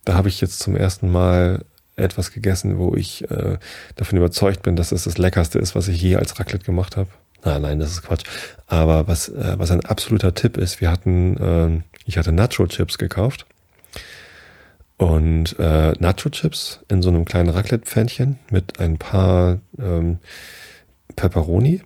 da 0.05 0.15
habe 0.15 0.29
ich 0.29 0.41
jetzt 0.41 0.61
zum 0.61 0.77
ersten 0.77 1.11
Mal 1.11 1.65
etwas 1.97 2.33
gegessen, 2.33 2.79
wo 2.79 2.95
ich 2.95 3.31
äh, 3.31 3.59
davon 3.97 4.19
überzeugt 4.19 4.63
bin, 4.63 4.77
dass 4.77 4.93
es 4.93 5.05
das 5.05 5.19
leckerste 5.19 5.59
ist, 5.59 5.75
was 5.75 5.89
ich 5.89 6.01
je 6.01 6.17
als 6.17 6.39
Raclette 6.39 6.65
gemacht 6.65 6.97
habe. 6.97 7.09
Nein, 7.45 7.63
nein, 7.63 7.79
das 7.79 7.93
ist 7.93 8.03
Quatsch. 8.03 8.25
Aber 8.67 9.07
was, 9.09 9.29
äh, 9.29 9.55
was 9.57 9.71
ein 9.71 9.85
absoluter 9.85 10.35
Tipp 10.35 10.57
ist, 10.57 10.81
wir 10.81 10.91
hatten, 10.91 11.37
äh, 11.37 11.83
ich 12.05 12.19
hatte 12.19 12.33
Nacho-Chips 12.33 12.99
gekauft. 12.99 13.47
Und 14.99 15.59
äh, 15.59 15.93
Nacho-Chips 15.99 16.81
in 16.89 17.03
so 17.03 17.11
einem 17.11 17.25
kleinen 17.25 17.51
Raclette-Pfännchen 17.51 18.39
mit 18.51 18.81
ein 18.81 18.97
paar 18.97 19.59
ähm, 19.79 20.19
Pepperoni. 21.17 21.83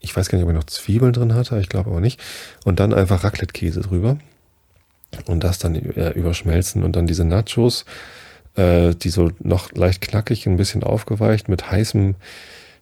Ich 0.00 0.14
weiß 0.16 0.28
gar 0.28 0.38
nicht, 0.38 0.44
ob 0.44 0.50
ich 0.50 0.56
noch 0.56 0.64
Zwiebeln 0.64 1.12
drin 1.12 1.34
hatte, 1.34 1.58
ich 1.58 1.68
glaube 1.68 1.90
aber 1.90 2.00
nicht. 2.00 2.20
Und 2.64 2.78
dann 2.78 2.94
einfach 2.94 3.24
Raclette-Käse 3.24 3.80
drüber. 3.80 4.18
Und 5.26 5.44
das 5.44 5.58
dann 5.58 5.74
äh, 5.74 6.10
überschmelzen 6.10 6.84
und 6.84 6.96
dann 6.96 7.06
diese 7.06 7.24
Nachos 7.24 7.84
äh, 8.56 8.94
die 8.94 9.10
so 9.10 9.30
noch 9.40 9.72
leicht 9.72 10.00
knackig, 10.00 10.46
ein 10.46 10.56
bisschen 10.56 10.82
aufgeweicht 10.82 11.48
mit 11.48 11.70
heißem 11.70 12.14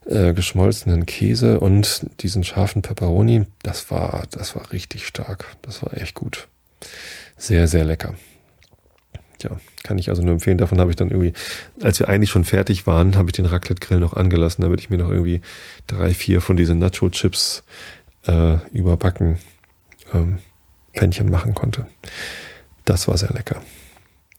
äh, 0.07 0.33
geschmolzenen 0.33 1.07
Käse 1.07 1.61
und 1.61 2.07
diesen 2.21 2.45
scharfen 2.45 2.83
Pepperoni. 2.83 3.47
Das 3.63 3.91
war, 3.91 4.27
das 4.31 4.57
war 4.57 4.73
richtig 4.73 5.07
stark. 5.07 5.47
Das 5.63 5.83
war 5.83 5.97
echt 5.97 6.15
gut. 6.15 6.49
Sehr, 7.37 7.69
sehr 7.69 7.85
lecker. 7.85 8.15
Ja, 9.43 9.59
kann 9.83 9.99
ich 9.99 10.09
also 10.09 10.23
nur 10.23 10.33
empfehlen. 10.33 10.59
Davon 10.59 10.81
habe 10.81 10.91
ich 10.91 10.97
dann 10.97 11.11
irgendwie, 11.11 11.33
als 11.83 11.99
wir 11.99 12.09
eigentlich 12.09 12.31
schon 12.31 12.45
fertig 12.45 12.87
waren, 12.87 13.17
habe 13.17 13.29
ich 13.29 13.33
den 13.33 13.47
Raclette-Grill 13.47 13.99
noch 13.99 14.15
angelassen, 14.15 14.63
damit 14.63 14.81
ich 14.81 14.91
mir 14.91 14.99
noch 14.99 15.11
irgendwie 15.11 15.41
drei, 15.87 16.13
vier 16.13 16.41
von 16.41 16.57
diesen 16.57 16.79
Nacho-Chips 16.79 17.63
äh, 18.27 18.57
überbacken 18.73 19.39
ähm, 20.13 20.39
Pännchen 20.93 21.31
machen 21.31 21.55
konnte. 21.55 21.87
Das 22.85 23.09
war 23.09 23.17
sehr 23.17 23.31
lecker. 23.31 23.63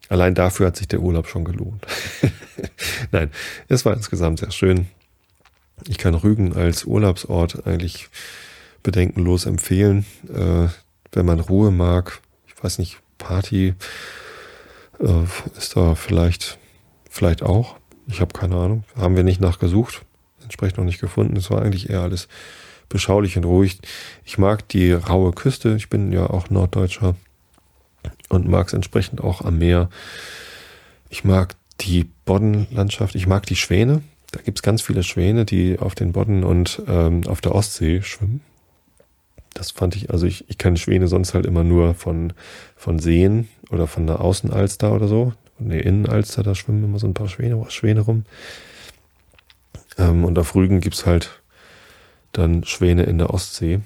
Allein 0.09 0.35
dafür 0.35 0.67
hat 0.67 0.75
sich 0.75 0.87
der 0.87 0.99
Urlaub 0.99 1.27
schon 1.27 1.45
gelohnt. 1.45 1.85
Nein, 3.11 3.31
es 3.69 3.85
war 3.85 3.93
insgesamt 3.93 4.39
sehr 4.39 4.51
schön. 4.51 4.87
Ich 5.87 5.97
kann 5.97 6.13
Rügen 6.15 6.53
als 6.53 6.83
Urlaubsort 6.83 7.65
eigentlich 7.65 8.09
bedenkenlos 8.83 9.45
empfehlen, 9.45 10.05
äh, 10.27 10.67
wenn 11.13 11.25
man 11.25 11.39
Ruhe 11.39 11.71
mag. 11.71 12.19
Ich 12.47 12.61
weiß 12.63 12.79
nicht, 12.79 12.99
Party 13.17 13.73
äh, 15.01 15.57
ist 15.57 15.75
da 15.75 15.95
vielleicht, 15.95 16.57
vielleicht 17.09 17.43
auch. 17.43 17.75
Ich 18.07 18.21
habe 18.21 18.33
keine 18.33 18.55
Ahnung. 18.55 18.83
Haben 18.95 19.15
wir 19.15 19.23
nicht 19.23 19.41
nachgesucht, 19.41 20.01
entsprechend 20.43 20.77
noch 20.77 20.85
nicht 20.85 21.01
gefunden. 21.01 21.35
Es 21.37 21.49
war 21.49 21.61
eigentlich 21.61 21.89
eher 21.89 22.01
alles 22.01 22.27
beschaulich 22.89 23.37
und 23.37 23.45
ruhig. 23.45 23.79
Ich 24.25 24.37
mag 24.37 24.67
die 24.69 24.91
raue 24.91 25.31
Küste. 25.31 25.75
Ich 25.75 25.89
bin 25.89 26.11
ja 26.11 26.29
auch 26.29 26.49
Norddeutscher 26.49 27.15
und 28.29 28.47
mag 28.47 28.67
es 28.67 28.73
entsprechend 28.73 29.21
auch 29.21 29.41
am 29.41 29.57
Meer. 29.57 29.89
Ich 31.09 31.23
mag 31.23 31.55
die 31.81 32.09
Boddenlandschaft, 32.25 33.15
ich 33.15 33.27
mag 33.27 33.45
die 33.45 33.55
Schwäne. 33.55 34.03
Da 34.31 34.41
gibt 34.41 34.59
es 34.59 34.63
ganz 34.63 34.81
viele 34.81 35.03
Schwäne, 35.03 35.45
die 35.45 35.79
auf 35.79 35.95
den 35.95 36.13
Bodden 36.13 36.43
und 36.43 36.81
ähm, 36.87 37.27
auf 37.27 37.41
der 37.41 37.53
Ostsee 37.53 38.01
schwimmen. 38.01 38.41
Das 39.53 39.71
fand 39.71 39.95
ich, 39.97 40.09
also 40.09 40.25
ich, 40.25 40.49
ich 40.49 40.57
kenne 40.57 40.77
Schwäne 40.77 41.07
sonst 41.09 41.33
halt 41.33 41.45
immer 41.45 41.65
nur 41.65 41.93
von, 41.93 42.31
von 42.81 42.97
Seen 42.97 43.47
oder 43.69 43.85
von 43.85 44.07
der 44.07 44.21
Außenalster 44.21 44.91
oder 44.91 45.07
so. 45.07 45.33
Ne, 45.59 45.79
Innenalster, 45.79 46.41
da 46.41 46.55
schwimmen 46.55 46.83
immer 46.83 46.97
so 46.97 47.05
ein 47.05 47.13
paar 47.13 47.29
Schwäne, 47.29 47.63
Schwäne 47.69 48.01
rum. 48.01 48.25
Ähm, 49.99 50.25
und 50.25 50.39
auf 50.39 50.55
Rügen 50.55 50.81
gibt's 50.81 51.05
halt 51.05 51.41
dann 52.31 52.63
Schwäne 52.63 53.03
in 53.03 53.19
der 53.19 53.29
Ostsee. 53.29 53.81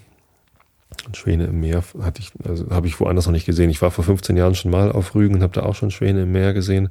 Schwäne 1.12 1.48
im 1.48 1.60
Meer 1.60 1.84
hatte 2.02 2.22
ich, 2.22 2.32
also 2.48 2.70
habe 2.70 2.88
ich 2.88 2.98
woanders 3.02 3.26
noch 3.26 3.34
nicht 3.34 3.46
gesehen. 3.46 3.70
Ich 3.70 3.82
war 3.82 3.92
vor 3.92 4.06
15 4.06 4.38
Jahren 4.38 4.56
schon 4.56 4.72
mal 4.72 4.94
auf 4.94 5.14
Rügen 5.14 5.36
und 5.36 5.44
habe 5.44 5.54
da 5.54 5.64
auch 5.64 5.76
schon 5.76 5.92
Schwäne 5.92 6.24
im 6.24 6.32
Meer 6.32 6.54
gesehen. 6.54 6.88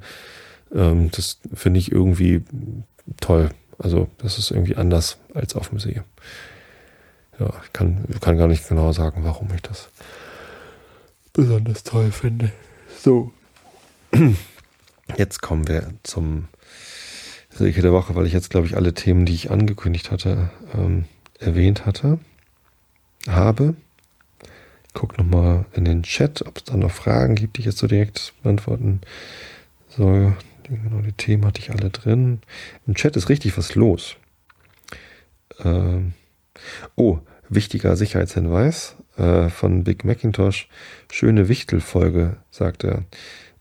Ähm, 0.74 1.10
das 1.10 1.40
finde 1.54 1.80
ich 1.80 1.90
irgendwie 1.90 2.42
toll. 3.18 3.48
Also 3.78 4.08
das 4.18 4.38
ist 4.38 4.50
irgendwie 4.50 4.76
anders 4.76 5.16
als 5.32 5.56
auf 5.56 5.70
dem 5.70 5.78
See. 5.78 6.02
Ja, 7.40 7.50
ich 7.64 7.72
kann, 7.72 8.04
kann 8.20 8.36
gar 8.36 8.46
nicht 8.46 8.68
genau 8.68 8.92
sagen, 8.92 9.24
warum 9.24 9.48
ich 9.54 9.62
das 9.62 9.88
besonders 11.34 11.82
toll 11.82 12.10
finde. 12.10 12.50
So. 12.98 13.32
Jetzt 15.18 15.42
kommen 15.42 15.68
wir 15.68 15.92
zum 16.02 16.48
Rilke 17.60 17.82
der 17.82 17.92
Woche, 17.92 18.14
weil 18.14 18.26
ich 18.26 18.32
jetzt, 18.32 18.48
glaube 18.48 18.66
ich, 18.66 18.74
alle 18.74 18.94
Themen, 18.94 19.26
die 19.26 19.34
ich 19.34 19.50
angekündigt 19.50 20.10
hatte, 20.10 20.50
ähm, 20.72 21.04
erwähnt 21.38 21.84
hatte, 21.84 22.18
habe 23.28 23.76
guck 24.94 25.18
nochmal 25.18 25.66
in 25.74 25.84
den 25.84 26.04
Chat, 26.04 26.42
ob 26.46 26.56
es 26.58 26.64
da 26.64 26.76
noch 26.76 26.90
Fragen 26.90 27.34
gibt, 27.34 27.56
die 27.56 27.60
ich 27.60 27.66
jetzt 27.66 27.78
so 27.78 27.86
direkt 27.86 28.32
beantworten 28.42 29.00
soll. 29.88 30.36
Genau, 30.62 31.02
die 31.02 31.12
Themen 31.12 31.44
hatte 31.44 31.60
ich 31.60 31.70
alle 31.70 31.90
drin. 31.90 32.40
Im 32.86 32.94
Chat 32.94 33.16
ist 33.16 33.28
richtig 33.28 33.58
was 33.58 33.74
los. 33.74 34.16
Ähm 35.62 36.14
oh, 36.94 37.18
wichtiger 37.50 37.96
Sicherheitshinweis 37.96 38.96
äh, 39.16 39.48
von 39.48 39.84
Big 39.84 40.04
Macintosh. 40.04 40.68
Schöne 41.10 41.48
Wichtelfolge, 41.48 42.36
sagt 42.50 42.84
er. 42.84 43.04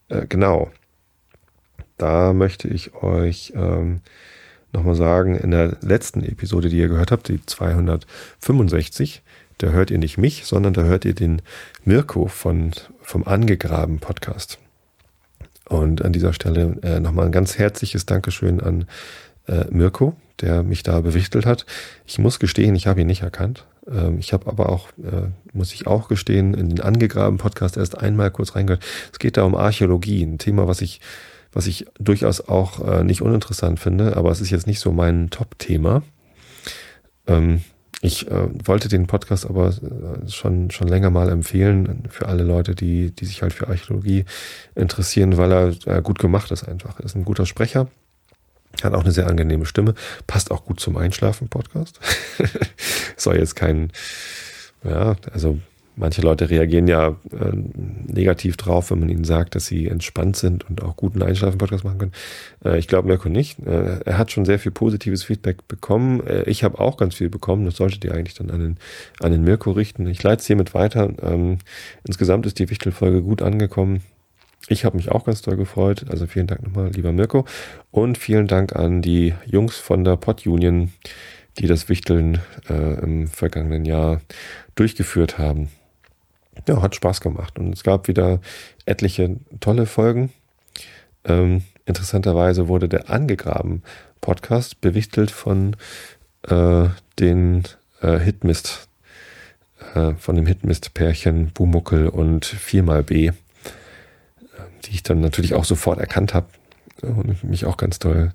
Äh, 0.10 0.28
genau. 0.28 0.72
Da 1.97 2.34
möchte 2.34 2.68
ich 2.68 2.95
euch 2.95 3.54
ähm, 3.56 4.01
nochmal 4.74 4.95
sagen, 4.95 5.36
in 5.36 5.51
der 5.51 5.78
letzten 5.82 6.24
Episode, 6.24 6.70
die 6.70 6.78
ihr 6.78 6.88
gehört 6.88 7.12
habt, 7.12 7.28
die 7.28 7.45
265, 7.45 9.22
da 9.60 9.68
hört 9.68 9.91
ihr 9.91 9.99
nicht 9.99 10.18
mich, 10.18 10.45
sondern 10.45 10.74
da 10.74 10.84
hört 10.84 11.06
ihr 11.06 11.14
den 11.14 11.41
Mirko 11.86 12.28
von, 12.28 12.72
vom 13.01 13.24
Angegraben 13.26 13.99
Podcast. 13.99 14.58
Und 15.70 16.04
an 16.04 16.12
dieser 16.12 16.34
Stelle 16.34 16.78
äh, 16.82 16.99
nochmal 16.99 17.28
ein 17.28 17.32
ganz 17.32 17.58
herzliches 17.58 18.06
Dankeschön 18.06 18.60
an 18.60 18.86
äh, 19.47 19.66
Mirko, 19.70 20.16
der 20.41 20.64
mich 20.64 20.84
da 20.84 20.99
bewichtelt 20.99 21.45
hat. 21.45 21.66
Ich 22.06 22.20
muss 22.20 22.39
gestehen, 22.39 22.76
ich 22.76 22.88
habe 22.88 23.01
ihn 23.01 23.08
nicht 23.08 23.22
erkannt. 23.22 23.66
Ähm, 23.88 24.19
ich 24.19 24.34
habe 24.34 24.47
aber 24.47 24.69
auch, 24.69 24.89
äh, 24.99 25.29
muss 25.53 25.73
ich 25.73 25.88
auch 25.88 26.07
gestehen, 26.07 26.53
in 26.53 26.69
den 26.69 26.81
angegraben 26.81 27.38
Podcast 27.38 27.77
erst 27.77 27.97
einmal 27.97 28.31
kurz 28.31 28.55
reingehört. 28.55 28.84
Es 29.11 29.19
geht 29.19 29.38
da 29.38 29.43
um 29.43 29.55
Archäologie, 29.55 30.23
ein 30.23 30.38
Thema, 30.38 30.67
was 30.67 30.81
ich, 30.81 31.01
was 31.51 31.67
ich 31.67 31.86
durchaus 31.99 32.41
auch 32.41 32.86
äh, 32.88 33.03
nicht 33.03 33.21
uninteressant 33.21 33.79
finde, 33.79 34.17
aber 34.17 34.31
es 34.31 34.41
ist 34.41 34.49
jetzt 34.49 34.67
nicht 34.67 34.79
so 34.79 34.91
mein 34.91 35.29
Top-Thema. 35.29 36.03
Ähm, 37.27 37.61
ich 38.01 38.29
äh, 38.29 38.47
wollte 38.65 38.89
den 38.89 39.07
Podcast 39.07 39.45
aber 39.45 39.73
schon, 40.27 40.71
schon 40.71 40.89
länger 40.89 41.09
mal 41.09 41.29
empfehlen 41.29 42.03
für 42.09 42.27
alle 42.27 42.43
Leute, 42.43 42.75
die, 42.75 43.11
die 43.11 43.25
sich 43.25 43.41
halt 43.41 43.53
für 43.53 43.69
Archäologie 43.69 44.25
interessieren, 44.75 45.38
weil 45.38 45.77
er 45.86 46.01
gut 46.01 46.19
gemacht 46.19 46.51
ist 46.51 46.67
einfach. 46.67 46.99
Er 46.99 47.05
ist 47.05 47.15
ein 47.15 47.23
guter 47.23 47.45
Sprecher, 47.45 47.88
hat 48.82 48.93
auch 48.93 49.03
eine 49.03 49.11
sehr 49.11 49.28
angenehme 49.28 49.65
Stimme, 49.65 49.93
passt 50.28 50.51
auch 50.51 50.65
gut 50.65 50.80
zum 50.80 50.97
Einschlafen-Podcast. 50.97 51.99
Soll 53.17 53.38
jetzt 53.38 53.55
kein, 53.55 53.91
ja, 54.84 55.15
also 55.32 55.59
manche 55.95 56.21
Leute 56.21 56.49
reagieren 56.49 56.88
ja 56.88 57.09
äh, 57.32 57.51
negativ 58.07 58.57
drauf, 58.57 58.91
wenn 58.91 58.99
man 58.99 59.09
ihnen 59.09 59.24
sagt, 59.24 59.55
dass 59.55 59.65
sie 59.65 59.88
entspannt 59.88 60.36
sind 60.36 60.67
und 60.69 60.82
auch 60.84 60.95
guten 60.95 61.21
Einschlafen-Podcast 61.21 61.84
machen 61.84 61.99
können. 61.99 62.11
Äh, 62.65 62.80
ich 62.80 62.88
glaube 62.88 63.07
Mirko 63.07 63.30
nicht. 63.30 63.59
Äh, 63.59 63.99
er 64.03 64.17
hat 64.17 64.32
schon 64.32 64.45
sehr 64.45 64.59
viel 64.59 64.71
positives 64.71 65.24
Feedback 65.24 65.67
bekommen. 65.67 66.26
Äh, 66.26 66.43
ich 66.43 66.63
habe 66.63 66.80
auch 66.80 66.97
ganz 66.97 67.15
viel 67.15 67.30
bekommen. 67.30 67.65
Das 67.65 67.76
solltet 67.76 68.03
ihr 68.05 68.13
eigentlich 68.13 68.34
dann 68.36 68.49
an 68.49 68.59
den, 68.59 68.78
an 69.19 69.32
den 69.32 69.43
Mirko 69.43 69.71
richten. 69.71 70.07
Ich 70.07 70.24
leite 70.24 70.41
es 70.41 70.47
hiermit 70.47 70.74
weiter. 70.74 71.13
Ähm, 71.21 71.59
insgesamt 72.05 72.45
ist 72.45 72.59
die 72.59 72.69
Wichtelfolge 72.69 73.21
gut 73.21 73.41
angekommen. 73.41 74.01
Ich 74.68 74.86
habe 74.86 74.97
mich 74.97 75.11
auch 75.11 75.26
ganz 75.26 75.41
toll 75.41 75.57
gefreut. 75.57 76.05
Also 76.09 76.26
vielen 76.28 76.47
Dank 76.47 76.64
nochmal, 76.64 76.89
lieber 76.91 77.11
Mirko. 77.11 77.45
Und 77.91 78.18
vielen 78.18 78.47
Dank 78.47 78.76
an 78.76 79.01
die 79.01 79.34
Jungs 79.45 79.78
von 79.78 80.03
der 80.03 80.16
Pod 80.16 80.45
Union, 80.45 80.93
die 81.59 81.68
das 81.68 81.89
Wichteln 81.89 82.39
äh, 82.70 82.99
im 83.01 83.28
vergangenen 83.28 83.86
Jahr 83.86 84.22
durchgeführt 84.76 85.38
haben 85.38 85.70
ja, 86.68 86.82
hat 86.82 86.95
Spaß 86.95 87.22
gemacht. 87.22 87.59
Und 87.59 87.74
es 87.74 87.84
gab 87.84 88.07
wieder 88.07 88.39
etliche 88.86 89.38
tolle 89.59 89.86
Folgen. 89.86 90.32
Ähm, 91.26 91.64
interessanterweise 91.86 92.68
wurde 92.68 92.89
der 92.89 93.09
Angegraben 93.09 93.84
Podcast 94.22 94.82
bewichtelt 94.82 95.32
von 95.32 95.76
äh, 96.47 96.88
den 97.20 97.64
äh, 98.01 98.20
Hitmist, 98.20 98.88
äh, 99.93 100.14
von 100.16 100.36
dem 100.36 100.45
Hitmist-Pärchen 100.45 101.51
Bumuckel 101.53 102.07
und 102.07 102.45
4xB, 102.45 103.30
äh, 103.30 103.34
die 104.86 104.91
ich 104.91 105.03
dann 105.03 105.21
natürlich 105.21 105.53
auch 105.53 105.65
sofort 105.65 105.99
erkannt 105.99 106.34
habe 106.34 106.47
und 107.01 107.43
mich 107.43 107.65
auch 107.65 107.77
ganz 107.77 107.99
toll 107.99 108.31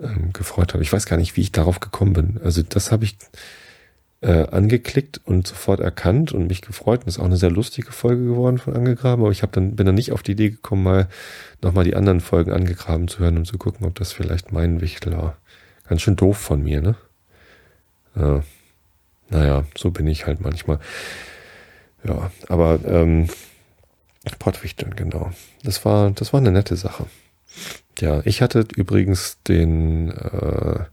ähm, 0.00 0.32
gefreut 0.32 0.74
habe. 0.74 0.82
Ich 0.82 0.92
weiß 0.92 1.06
gar 1.06 1.16
nicht, 1.16 1.36
wie 1.36 1.42
ich 1.42 1.52
darauf 1.52 1.80
gekommen 1.80 2.12
bin. 2.12 2.40
Also 2.42 2.62
das 2.62 2.92
habe 2.92 3.04
ich 3.04 3.16
äh, 4.20 4.46
angeklickt 4.48 5.20
und 5.24 5.46
sofort 5.46 5.80
erkannt 5.80 6.32
und 6.32 6.46
mich 6.46 6.62
gefreut. 6.62 7.00
Und 7.00 7.06
das 7.08 7.16
ist 7.16 7.20
auch 7.20 7.26
eine 7.26 7.36
sehr 7.36 7.50
lustige 7.50 7.92
Folge 7.92 8.24
geworden 8.24 8.58
von 8.58 8.74
Angegraben, 8.74 9.24
aber 9.24 9.32
ich 9.32 9.40
dann, 9.40 9.76
bin 9.76 9.86
dann 9.86 9.94
nicht 9.94 10.12
auf 10.12 10.22
die 10.22 10.32
Idee 10.32 10.50
gekommen, 10.50 10.84
mal 10.84 11.08
nochmal 11.60 11.84
die 11.84 11.96
anderen 11.96 12.20
Folgen 12.20 12.52
angegraben 12.52 13.08
zu 13.08 13.20
hören 13.20 13.38
und 13.38 13.46
zu 13.46 13.58
gucken, 13.58 13.86
ob 13.86 13.94
das 13.94 14.12
vielleicht 14.12 14.52
mein 14.52 14.80
Wichtel 14.80 15.16
war. 15.16 15.36
Ganz 15.88 16.02
schön 16.02 16.16
doof 16.16 16.38
von 16.38 16.62
mir, 16.62 16.80
ne? 16.80 16.94
Ja. 18.14 18.42
Naja, 19.30 19.64
so 19.76 19.90
bin 19.90 20.06
ich 20.06 20.26
halt 20.26 20.40
manchmal. 20.40 20.78
Ja, 22.04 22.30
aber 22.48 22.80
ähm, 22.84 23.28
Pottwichteln, 24.38 24.94
genau. 24.96 25.32
Das 25.64 25.84
war, 25.84 26.10
das 26.10 26.32
war 26.32 26.40
eine 26.40 26.52
nette 26.52 26.76
Sache. 26.76 27.06
Ja, 27.98 28.22
ich 28.24 28.40
hatte 28.40 28.66
übrigens 28.76 29.38
den 29.46 30.10
äh, 30.10 30.84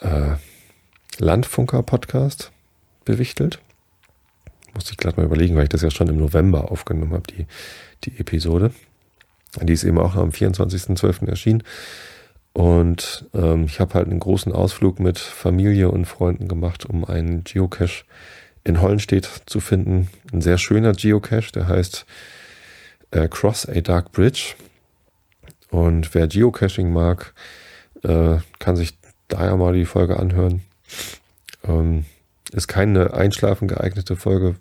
äh, 0.00 0.36
Landfunker-Podcast 1.18 2.50
bewichtelt. 3.04 3.60
Musste 4.74 4.92
ich 4.92 4.96
gerade 4.96 5.18
mal 5.18 5.26
überlegen, 5.26 5.54
weil 5.54 5.64
ich 5.64 5.68
das 5.68 5.82
ja 5.82 5.90
schon 5.90 6.08
im 6.08 6.16
November 6.18 6.70
aufgenommen 6.70 7.12
habe, 7.12 7.24
die, 7.30 7.46
die 8.04 8.18
Episode. 8.18 8.72
Die 9.60 9.72
ist 9.72 9.84
eben 9.84 9.98
auch 9.98 10.16
am 10.16 10.30
24.12. 10.30 11.28
erschienen. 11.28 11.62
Und 12.52 13.26
ähm, 13.34 13.64
ich 13.64 13.80
habe 13.80 13.94
halt 13.94 14.08
einen 14.08 14.20
großen 14.20 14.52
Ausflug 14.52 14.98
mit 15.00 15.18
Familie 15.18 15.90
und 15.90 16.06
Freunden 16.06 16.48
gemacht, 16.48 16.86
um 16.86 17.04
einen 17.04 17.44
Geocache 17.44 18.04
in 18.64 18.80
Hollenstedt 18.80 19.42
zu 19.46 19.60
finden. 19.60 20.08
Ein 20.32 20.40
sehr 20.40 20.58
schöner 20.58 20.92
Geocache, 20.92 21.52
der 21.52 21.68
heißt 21.68 22.06
äh, 23.10 23.28
Cross 23.28 23.68
a 23.68 23.80
Dark 23.80 24.12
Bridge. 24.12 24.54
Und 25.70 26.14
wer 26.14 26.26
Geocaching 26.26 26.92
mag, 26.92 27.34
äh, 28.02 28.38
kann 28.58 28.76
sich 28.76 28.98
daher 29.28 29.56
mal 29.56 29.74
die 29.74 29.84
Folge 29.84 30.18
anhören. 30.18 30.62
Ähm, 31.64 32.04
ist 32.52 32.68
keine 32.68 33.14
einschlafen 33.14 33.68
geeignete 33.68 34.16
Folge, 34.16 34.56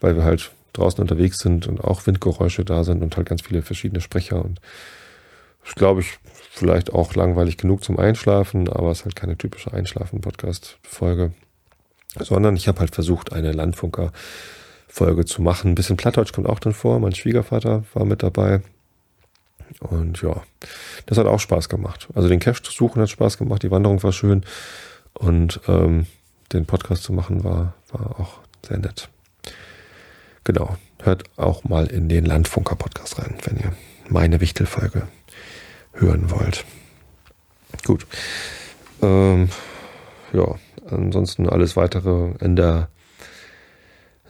weil 0.00 0.16
wir 0.16 0.24
halt 0.24 0.52
draußen 0.72 1.00
unterwegs 1.00 1.38
sind 1.38 1.66
und 1.66 1.82
auch 1.82 2.06
Windgeräusche 2.06 2.64
da 2.64 2.84
sind 2.84 3.02
und 3.02 3.16
halt 3.16 3.28
ganz 3.28 3.42
viele 3.42 3.62
verschiedene 3.62 4.00
Sprecher 4.00 4.44
und 4.44 4.60
ist, 5.64 5.76
glaube 5.76 6.00
ich, 6.00 6.18
vielleicht 6.50 6.92
auch 6.92 7.14
langweilig 7.14 7.56
genug 7.56 7.82
zum 7.82 7.98
Einschlafen, 7.98 8.68
aber 8.68 8.90
es 8.90 8.98
ist 8.98 9.04
halt 9.06 9.16
keine 9.16 9.38
typische 9.38 9.72
Einschlafen-Podcast-Folge, 9.72 11.32
sondern 12.18 12.56
ich 12.56 12.68
habe 12.68 12.80
halt 12.80 12.94
versucht, 12.94 13.32
eine 13.32 13.52
Landfunker-Folge 13.52 15.24
zu 15.24 15.42
machen. 15.42 15.72
Ein 15.72 15.74
bisschen 15.74 15.96
Plattdeutsch 15.96 16.32
kommt 16.32 16.48
auch 16.48 16.58
dann 16.58 16.72
vor. 16.72 16.98
Mein 17.00 17.14
Schwiegervater 17.14 17.84
war 17.94 18.04
mit 18.04 18.22
dabei. 18.22 18.62
Und 19.80 20.22
ja, 20.22 20.42
das 21.06 21.18
hat 21.18 21.26
auch 21.26 21.40
Spaß 21.40 21.68
gemacht. 21.68 22.08
Also 22.14 22.28
den 22.28 22.40
Cache 22.40 22.62
zu 22.62 22.72
suchen 22.72 23.02
hat 23.02 23.10
Spaß 23.10 23.38
gemacht, 23.38 23.62
die 23.62 23.70
Wanderung 23.70 24.02
war 24.02 24.12
schön. 24.12 24.44
Und 25.14 25.60
ähm, 25.68 26.06
den 26.52 26.66
Podcast 26.66 27.02
zu 27.02 27.12
machen 27.12 27.44
war, 27.44 27.74
war 27.92 28.20
auch 28.20 28.38
sehr 28.66 28.78
nett. 28.78 29.08
Genau. 30.44 30.76
Hört 31.02 31.24
auch 31.36 31.64
mal 31.64 31.86
in 31.86 32.08
den 32.08 32.24
Landfunker-Podcast 32.24 33.18
rein, 33.18 33.36
wenn 33.44 33.58
ihr 33.58 33.72
meine 34.08 34.40
Wichtelfolge 34.40 35.06
hören 35.92 36.30
wollt. 36.30 36.64
Gut. 37.84 38.06
Ähm, 39.02 39.50
ja, 40.32 40.54
ansonsten 40.88 41.48
alles 41.48 41.76
weitere 41.76 42.32
in 42.40 42.56
der 42.56 42.88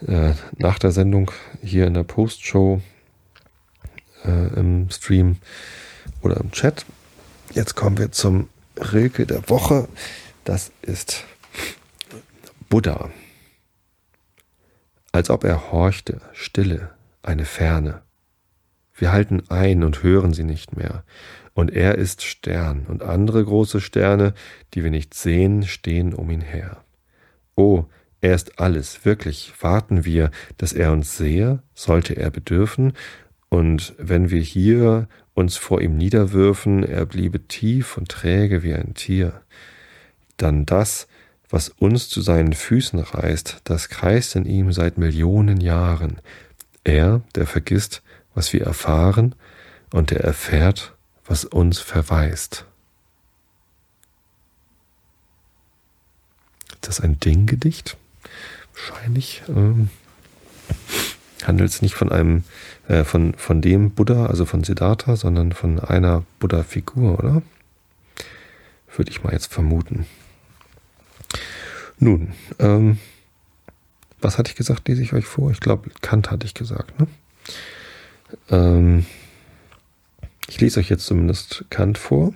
äh, 0.07 0.33
nach 0.57 0.79
der 0.79 0.91
Sendung 0.91 1.31
hier 1.63 1.87
in 1.87 1.95
der 1.95 2.05
Postshow 2.05 2.81
äh, 4.25 4.59
im 4.59 4.91
Stream 4.91 5.37
oder 6.23 6.39
im 6.39 6.51
Chat. 6.51 6.85
Jetzt 7.53 7.75
kommen 7.75 7.99
wir 7.99 8.13
zum 8.13 8.49
Rilke 8.77 9.27
der 9.27 9.49
Woche. 9.49 9.89
Das 10.45 10.73
ist 10.83 11.25
Buddha. 12.69 13.11
Als 15.13 15.31
ob 15.31 15.45
er 15.45 15.71
horchte, 15.71 16.21
stille, 16.33 16.91
eine 17.23 17.45
Ferne. 17.45 18.03
Wir 18.97 19.13
halten 19.13 19.45
ein 19.49 19.85
und 19.85 20.03
hören 20.03 20.33
sie 20.35 20.45
nicht 20.45 20.77
mehr. 20.77 21.05
Und 21.55 21.73
er 21.73 21.97
ist 21.97 22.23
Stern, 22.23 22.87
und 22.89 23.03
andere 23.03 23.45
große 23.45 23.81
Sterne, 23.81 24.35
die 24.75 24.83
wir 24.83 24.91
nicht 24.91 25.15
sehen, 25.15 25.63
stehen 25.63 26.13
um 26.13 26.31
ihn 26.31 26.41
her. 26.41 26.79
Oh, 27.55 27.85
er 28.21 28.35
ist 28.35 28.59
alles, 28.59 29.05
wirklich, 29.05 29.53
warten 29.61 30.05
wir, 30.05 30.31
dass 30.59 30.73
er 30.73 30.93
uns 30.93 31.17
sehe, 31.17 31.63
sollte 31.75 32.15
er 32.17 32.31
bedürfen, 32.31 32.93
und 33.49 33.95
wenn 33.99 34.31
wir 34.31 34.41
hier 34.41 35.07
uns 35.35 35.57
vor 35.57 35.81
ihm 35.81 35.97
niederwürfen, 35.97 36.83
er 36.83 37.07
bliebe 37.07 37.47
tief 37.47 37.97
und 37.97 38.09
träge 38.09 38.65
wie 38.65 38.75
ein 38.75 38.95
Tier 38.95 39.45
dann 40.37 40.67
das, 40.67 41.07
was 41.49 41.69
uns 41.69 42.09
zu 42.09 42.21
seinen 42.21 42.53
Füßen 42.53 42.99
reißt, 42.99 43.61
das 43.65 43.89
kreist 43.89 44.37
in 44.37 44.47
ihm 44.47 44.73
seit 44.73 44.99
Millionen 44.99 45.61
Jahren. 45.61 46.21
Er, 46.83 47.23
der 47.35 47.47
vergisst, 47.47 48.03
was 48.35 48.53
wir 48.53 48.63
erfahren, 48.63 49.35
und 49.93 50.11
der 50.11 50.21
erfährt, 50.21 50.94
was 51.27 51.45
uns 51.45 51.79
verweist. 51.79 52.65
Ist 56.73 56.89
das 56.89 57.01
ein 57.01 57.19
Dinggedicht? 57.19 57.97
Wahrscheinlich 58.75 59.43
ähm, 59.49 59.89
handelt 61.45 61.71
es 61.71 61.83
nicht 61.83 61.95
von 61.95 62.13
einem, 62.13 62.45
äh, 62.89 63.05
von, 63.05 63.35
von 63.35 63.63
dem 63.63 63.91
Buddha, 63.91 64.27
also 64.27 64.45
von 64.45 64.65
Siddhartha, 64.65 65.17
sondern 65.17 65.53
von 65.53 65.81
einer 65.81 66.25
Buddha-Figur, 66.41 67.19
oder? 67.19 67.43
Würde 68.97 69.11
ich 69.11 69.23
mal 69.25 69.33
jetzt 69.33 69.53
vermuten. 69.53 70.07
Nun, 71.99 72.33
ähm, 72.59 72.99
was 74.21 74.39
hatte 74.39 74.51
ich 74.51 74.57
gesagt, 74.57 74.89
lese 74.89 75.03
ich 75.03 75.13
euch 75.13 75.27
vor? 75.27 75.51
Ich 75.51 75.61
glaube, 75.61 75.91
Kant 76.01 76.31
hatte 76.31 76.47
ich 76.47 76.55
gesagt. 76.55 76.99
Ne? 76.99 77.07
Ähm, 78.51 79.07
ich 80.49 80.61
lese 80.61 80.81
euch 80.81 80.91
jetzt 80.91 81.07
zumindest 81.07 81.65
Kant 81.71 81.99
vor, 81.99 82.35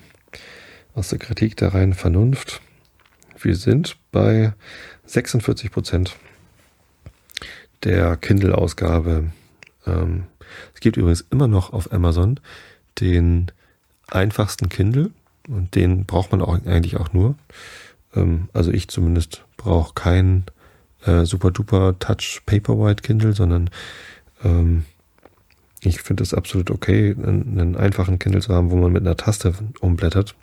aus 0.94 1.08
der 1.08 1.18
Kritik 1.18 1.56
der 1.56 1.74
reinen 1.74 1.94
Vernunft. 1.94 2.60
Wir 3.40 3.54
sind 3.54 3.96
bei 4.10 4.52
46 5.06 5.70
Prozent 5.70 6.16
der 7.84 8.16
Kindle-Ausgabe. 8.16 9.30
Ähm, 9.86 10.24
es 10.74 10.80
gibt 10.80 10.96
übrigens 10.96 11.24
immer 11.30 11.46
noch 11.46 11.72
auf 11.72 11.92
Amazon 11.92 12.40
den 13.00 13.52
einfachsten 14.08 14.68
Kindle 14.68 15.10
und 15.48 15.74
den 15.74 16.04
braucht 16.04 16.32
man 16.32 16.42
auch 16.42 16.54
eigentlich 16.66 16.96
auch 16.96 17.12
nur. 17.12 17.36
Ähm, 18.14 18.48
also 18.52 18.72
ich 18.72 18.88
zumindest 18.88 19.44
brauche 19.56 19.94
keinen 19.94 20.46
äh, 21.04 21.24
super 21.24 21.50
duper 21.50 21.98
Touch 21.98 22.42
Paperwhite 22.46 23.02
Kindle, 23.02 23.34
sondern 23.34 23.70
ähm, 24.42 24.84
ich 25.80 26.02
finde 26.02 26.22
es 26.22 26.34
absolut 26.34 26.70
okay, 26.70 27.14
einen, 27.16 27.58
einen, 27.58 27.76
einfachen 27.76 28.18
Kindle 28.18 28.40
zu 28.40 28.54
haben, 28.54 28.70
wo 28.70 28.76
man 28.76 28.92
mit 28.92 29.02
einer 29.02 29.16
Taste 29.16 29.54
umblättert. 29.80 30.34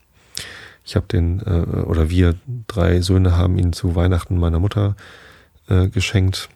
Ich 0.86 0.96
habe 0.96 1.08
den, 1.08 1.42
äh, 1.42 1.82
oder 1.82 2.10
wir 2.10 2.36
drei 2.68 3.02
Söhne 3.02 3.36
haben 3.36 3.58
ihn 3.58 3.74
zu 3.74 3.96
Weihnachten 3.96 4.38
meiner 4.38 4.60
Mutter 4.60 4.96
äh, 5.68 5.88
geschenkt. 5.88 6.50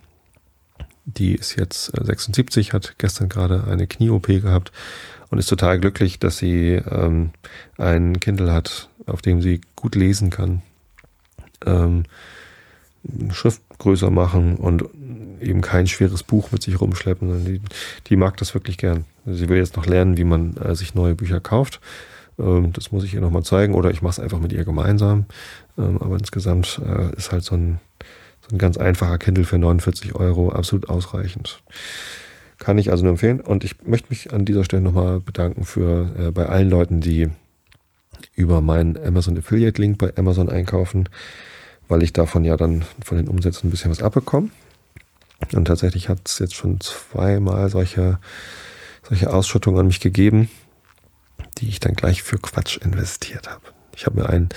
Die 1.05 1.35
ist 1.35 1.55
jetzt 1.55 1.91
76, 1.99 2.69
äh, 2.69 2.71
hat 2.73 2.95
gestern 2.99 3.29
gerade 3.29 3.65
eine 3.65 3.87
Knie-OP 3.87 4.27
gehabt 4.27 4.71
und 5.29 5.39
ist 5.39 5.47
total 5.47 5.79
glücklich, 5.79 6.19
dass 6.19 6.37
sie 6.37 6.73
ähm, 6.73 7.31
ein 7.77 8.19
Kindle 8.19 8.53
hat, 8.53 8.89
auf 9.05 9.21
dem 9.21 9.41
sie 9.41 9.61
gut 9.75 9.95
lesen 9.95 10.29
kann. 10.29 10.61
Ähm, 11.65 12.03
Schrift 13.31 13.61
größer 13.79 14.11
machen 14.11 14.55
und 14.57 14.83
eben 15.41 15.61
kein 15.61 15.87
schweres 15.87 16.23
Buch 16.23 16.51
mit 16.51 16.61
sich 16.61 16.79
rumschleppen. 16.79 17.45
Die, 17.45 17.61
die 18.07 18.15
mag 18.15 18.37
das 18.37 18.53
wirklich 18.53 18.77
gern. 18.77 19.05
Sie 19.25 19.49
will 19.49 19.57
jetzt 19.57 19.75
noch 19.75 19.85
lernen, 19.85 20.17
wie 20.17 20.23
man 20.23 20.55
äh, 20.57 20.75
sich 20.75 20.95
neue 20.95 21.15
Bücher 21.15 21.39
kauft. 21.39 21.79
Ähm, 22.37 22.73
das 22.73 22.91
muss 22.91 23.03
ich 23.03 23.13
ihr 23.13 23.21
nochmal 23.21 23.43
zeigen 23.43 23.73
oder 23.73 23.91
ich 23.91 24.01
mache 24.01 24.13
es 24.13 24.19
einfach 24.19 24.39
mit 24.39 24.53
ihr 24.53 24.65
gemeinsam. 24.65 25.25
Ähm, 25.77 26.01
aber 26.01 26.17
insgesamt 26.17 26.81
äh, 26.85 27.15
ist 27.15 27.31
halt 27.31 27.43
so 27.43 27.55
ein, 27.55 27.79
so 28.47 28.55
ein 28.55 28.59
ganz 28.59 28.77
einfacher 28.77 29.17
Kindle 29.17 29.45
für 29.45 29.57
49 29.57 30.15
Euro 30.15 30.51
absolut 30.51 30.89
ausreichend. 30.89 31.61
Kann 32.57 32.77
ich 32.77 32.91
also 32.91 33.03
nur 33.03 33.11
empfehlen. 33.11 33.39
Und 33.39 33.63
ich 33.63 33.83
möchte 33.85 34.09
mich 34.09 34.33
an 34.33 34.45
dieser 34.45 34.63
Stelle 34.63 34.81
nochmal 34.81 35.19
bedanken 35.19 35.63
für 35.63 36.11
äh, 36.17 36.31
bei 36.31 36.47
allen 36.47 36.69
Leuten, 36.69 37.01
die 37.01 37.29
über 38.35 38.59
meinen 38.61 38.97
Amazon 38.97 39.37
Affiliate 39.37 39.81
Link 39.81 39.97
bei 39.97 40.11
Amazon 40.17 40.49
einkaufen 40.49 41.07
weil 41.89 42.03
ich 42.03 42.13
davon 42.13 42.45
ja 42.45 42.55
dann 42.55 42.85
von 43.03 43.17
den 43.17 43.27
Umsätzen 43.27 43.67
ein 43.67 43.71
bisschen 43.71 43.91
was 43.91 44.01
abbekomme. 44.01 44.49
Und 45.53 45.65
tatsächlich 45.65 46.07
hat 46.07 46.19
es 46.25 46.39
jetzt 46.39 46.55
schon 46.55 46.79
zweimal 46.79 47.69
solche, 47.69 48.19
solche 49.07 49.33
Ausschüttungen 49.33 49.79
an 49.79 49.87
mich 49.87 49.99
gegeben, 49.99 50.49
die 51.57 51.67
ich 51.67 51.79
dann 51.79 51.95
gleich 51.95 52.23
für 52.23 52.37
Quatsch 52.37 52.77
investiert 52.77 53.49
habe. 53.49 53.63
Ich 53.95 54.05
habe 54.05 54.21
mir 54.21 54.29
einen 54.29 54.49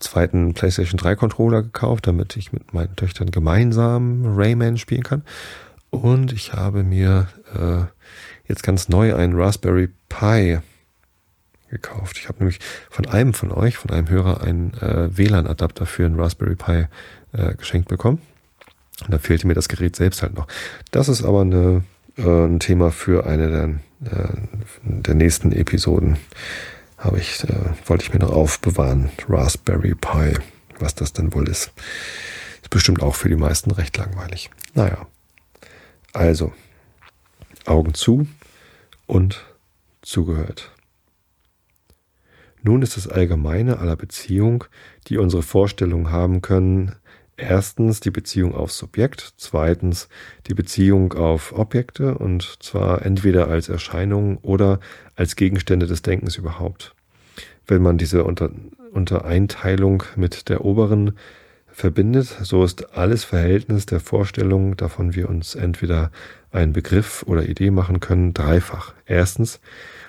zweiten 0.00 0.52
PlayStation 0.52 0.98
3 0.98 1.14
Controller 1.14 1.62
gekauft, 1.62 2.06
damit 2.06 2.36
ich 2.36 2.52
mit 2.52 2.74
meinen 2.74 2.96
Töchtern 2.96 3.30
gemeinsam 3.30 4.36
Rayman 4.36 4.76
spielen 4.76 5.02
kann. 5.04 5.22
Und 5.90 6.32
ich 6.32 6.52
habe 6.52 6.82
mir 6.82 7.28
äh, 7.54 7.84
jetzt 8.46 8.62
ganz 8.62 8.88
neu 8.88 9.14
einen 9.14 9.40
Raspberry 9.40 9.88
Pi 10.08 10.58
gekauft. 11.70 12.18
Ich 12.18 12.28
habe 12.28 12.38
nämlich 12.38 12.58
von 12.90 13.06
einem 13.06 13.34
von 13.34 13.52
euch, 13.52 13.76
von 13.76 13.90
einem 13.90 14.08
Hörer, 14.08 14.42
einen 14.42 14.74
äh, 14.74 15.16
WLAN-Adapter 15.16 15.86
für 15.86 16.06
einen 16.06 16.18
Raspberry 16.18 16.56
Pi 16.56 16.86
äh, 17.32 17.54
geschenkt 17.54 17.88
bekommen. 17.88 18.20
Und 19.04 19.12
da 19.12 19.18
fehlte 19.18 19.46
mir 19.46 19.54
das 19.54 19.68
Gerät 19.68 19.96
selbst 19.96 20.22
halt 20.22 20.34
noch. 20.34 20.46
Das 20.90 21.08
ist 21.08 21.24
aber 21.24 21.42
eine, 21.42 21.84
äh, 22.16 22.22
ein 22.22 22.60
Thema 22.60 22.90
für 22.90 23.26
eine 23.26 23.80
der, 24.00 24.12
äh, 24.12 24.34
der 24.82 25.14
nächsten 25.14 25.52
Episoden. 25.52 26.16
Habe 26.96 27.18
ich, 27.18 27.44
äh, 27.44 27.54
wollte 27.86 28.04
ich 28.04 28.12
mir 28.12 28.20
noch 28.20 28.32
aufbewahren. 28.32 29.10
Raspberry 29.28 29.94
Pi, 29.94 30.34
was 30.80 30.94
das 30.94 31.12
denn 31.12 31.32
wohl 31.32 31.48
ist. 31.48 31.70
Ist 32.62 32.70
bestimmt 32.70 33.02
auch 33.02 33.14
für 33.14 33.28
die 33.28 33.36
meisten 33.36 33.70
recht 33.70 33.96
langweilig. 33.96 34.50
Naja. 34.74 35.06
Also, 36.12 36.52
Augen 37.66 37.94
zu 37.94 38.26
und 39.06 39.44
zugehört. 40.02 40.72
Nun 42.68 42.82
ist 42.82 42.98
das 42.98 43.08
Allgemeine 43.08 43.78
aller 43.78 43.96
Beziehung, 43.96 44.64
die 45.06 45.16
unsere 45.16 45.42
Vorstellungen 45.42 46.12
haben 46.12 46.42
können, 46.42 46.96
erstens 47.38 48.00
die 48.00 48.10
Beziehung 48.10 48.54
aufs 48.54 48.76
Subjekt, 48.76 49.32
zweitens 49.38 50.10
die 50.48 50.52
Beziehung 50.52 51.14
auf 51.14 51.58
Objekte 51.58 52.18
und 52.18 52.58
zwar 52.62 53.06
entweder 53.06 53.48
als 53.48 53.70
Erscheinungen 53.70 54.36
oder 54.42 54.80
als 55.16 55.34
Gegenstände 55.34 55.86
des 55.86 56.02
Denkens 56.02 56.36
überhaupt. 56.36 56.94
Wenn 57.66 57.80
man 57.80 57.96
diese 57.96 58.22
Unter 58.24 58.50
Untereinteilung 58.92 60.02
mit 60.16 60.50
der 60.50 60.62
oberen 60.62 61.12
verbindet, 61.68 62.36
so 62.42 62.62
ist 62.64 62.98
alles 62.98 63.24
Verhältnis 63.24 63.86
der 63.86 64.00
Vorstellung, 64.00 64.76
davon 64.76 65.14
wir 65.14 65.30
uns 65.30 65.54
entweder 65.54 66.10
einen 66.50 66.74
Begriff 66.74 67.24
oder 67.26 67.48
Idee 67.48 67.70
machen 67.70 68.00
können, 68.00 68.34
dreifach. 68.34 68.92
Erstens 69.06 69.58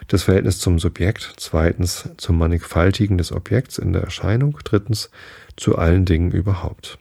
das 0.10 0.24
Verhältnis 0.24 0.60
zum 0.60 0.80
Subjekt, 0.80 1.34
zweitens 1.38 2.10
zum 2.18 2.38
Mannigfaltigen 2.38 3.18
des 3.18 3.32
Objekts 3.32 3.78
in 3.78 3.94
der 3.94 4.02
Erscheinung, 4.02 4.58
drittens 4.64 5.10
zu 5.56 5.78
allen 5.78 6.06
Dingen 6.06 6.32
überhaupt. 6.32 6.98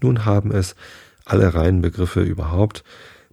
Nun 0.00 0.24
haben 0.24 0.52
es 0.52 0.76
alle 1.24 1.54
reinen 1.54 1.80
Begriffe 1.80 2.20
überhaupt 2.20 2.84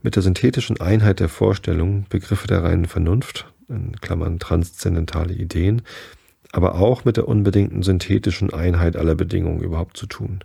mit 0.02 0.16
der 0.16 0.24
synthetischen 0.24 0.80
Einheit 0.80 1.20
der 1.20 1.30
Vorstellung, 1.30 2.06
Begriffe 2.10 2.48
der 2.48 2.64
reinen 2.64 2.86
Vernunft, 2.86 3.52
in 3.68 3.94
Klammern 4.00 4.40
transzendentale 4.40 5.34
Ideen, 5.34 5.82
aber 6.54 6.76
auch 6.76 7.04
mit 7.04 7.18
der 7.18 7.28
unbedingten 7.28 7.84
synthetischen 7.84 8.54
Einheit 8.54 8.96
aller 8.96 9.16
Bedingungen 9.16 9.62
überhaupt 9.62 9.98
zu 9.98 10.06
tun. 10.06 10.40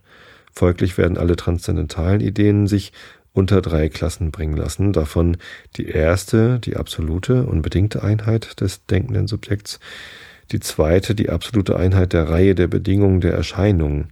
Folglich 0.53 0.99
werden 0.99 1.17
alle 1.17 1.37
transzendentalen 1.37 2.21
Ideen 2.21 2.67
sich 2.67 2.93
unter 3.33 3.63
drei 3.63 3.89
Klassen 3.89 4.31
bringen 4.31 4.57
lassen. 4.57 4.93
Davon 4.93 5.37
die 5.77 5.87
erste, 5.87 6.59
die 6.59 6.77
absolute, 6.77 7.45
unbedingte 7.45 8.03
Einheit 8.03 8.61
des 8.61 8.87
denkenden 8.87 9.29
Subjekts, 9.29 9.81
die 10.53 10.61
zweite, 10.61 11.15
die 11.15 11.31
absolute 11.31 11.77
Einheit 11.77 12.13
der 12.13 12.29
Reihe 12.29 12.55
der 12.55 12.67
Bedingungen 12.67 13.21
der 13.21 13.35
Erscheinungen, 13.35 14.09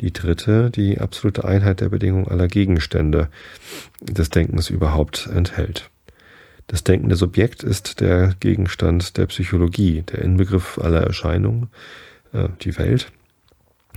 die 0.00 0.12
dritte, 0.12 0.70
die 0.70 0.98
absolute 0.98 1.44
Einheit 1.44 1.80
der 1.80 1.90
Bedingungen 1.90 2.28
aller 2.28 2.48
Gegenstände 2.48 3.28
des 4.00 4.30
Denkens 4.30 4.70
überhaupt 4.70 5.28
enthält. 5.32 5.90
Das 6.66 6.84
denkende 6.84 7.16
Subjekt 7.16 7.62
ist 7.62 8.00
der 8.00 8.34
Gegenstand 8.40 9.16
der 9.18 9.26
Psychologie, 9.26 10.02
der 10.02 10.22
Inbegriff 10.22 10.78
aller 10.78 11.02
Erscheinungen, 11.02 11.68
äh, 12.32 12.48
die 12.62 12.78
Welt, 12.78 13.12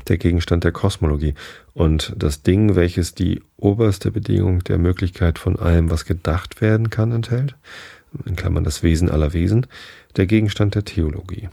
der 0.10 0.18
Gegenstand 0.18 0.64
der 0.64 0.72
Kosmologie. 0.72 1.34
Und 1.74 2.14
das 2.18 2.44
Ding, 2.44 2.76
welches 2.76 3.14
die 3.14 3.42
oberste 3.58 4.12
Bedingung 4.12 4.64
der 4.64 4.78
Möglichkeit 4.78 5.40
von 5.40 5.58
allem, 5.58 5.90
was 5.90 6.06
gedacht 6.06 6.62
werden 6.62 6.90
kann, 6.90 7.12
enthält, 7.12 7.56
in 8.26 8.36
Klammern 8.36 8.64
das 8.64 8.84
Wesen 8.84 9.10
aller 9.10 9.34
Wesen, 9.34 9.68
der 10.16 10.26
Gegenstand 10.26 10.76
der 10.76 10.86
Theologie. 10.86 11.50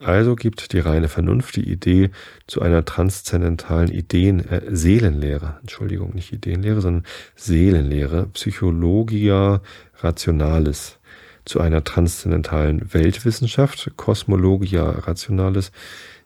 Also 0.00 0.34
gibt 0.34 0.72
die 0.72 0.80
reine 0.80 1.08
Vernunft 1.08 1.56
die 1.56 1.68
Idee 1.68 2.10
zu 2.46 2.60
einer 2.60 2.84
transzendentalen 2.84 3.90
Ideen 3.90 4.46
äh, 4.48 4.62
Seelenlehre, 4.70 5.58
Entschuldigung, 5.60 6.14
nicht 6.14 6.32
Ideenlehre, 6.32 6.80
sondern 6.80 7.04
Seelenlehre, 7.36 8.26
Psychologia 8.34 9.62
Rationalis, 10.00 10.98
zu 11.44 11.60
einer 11.60 11.84
transzendentalen 11.84 12.92
Weltwissenschaft, 12.94 13.92
Kosmologia 13.96 14.88
Rationalis, 14.90 15.72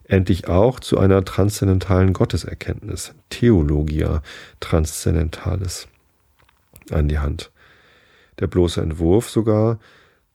endlich 0.09 0.47
auch 0.47 0.79
zu 0.79 0.97
einer 0.97 1.23
transzendentalen 1.23 2.13
Gotteserkenntnis, 2.13 3.13
Theologia 3.29 4.21
Transzendentalis, 4.59 5.87
an 6.91 7.07
die 7.07 7.19
Hand. 7.19 7.51
Der 8.39 8.47
bloße 8.47 8.81
Entwurf 8.81 9.29
sogar 9.29 9.79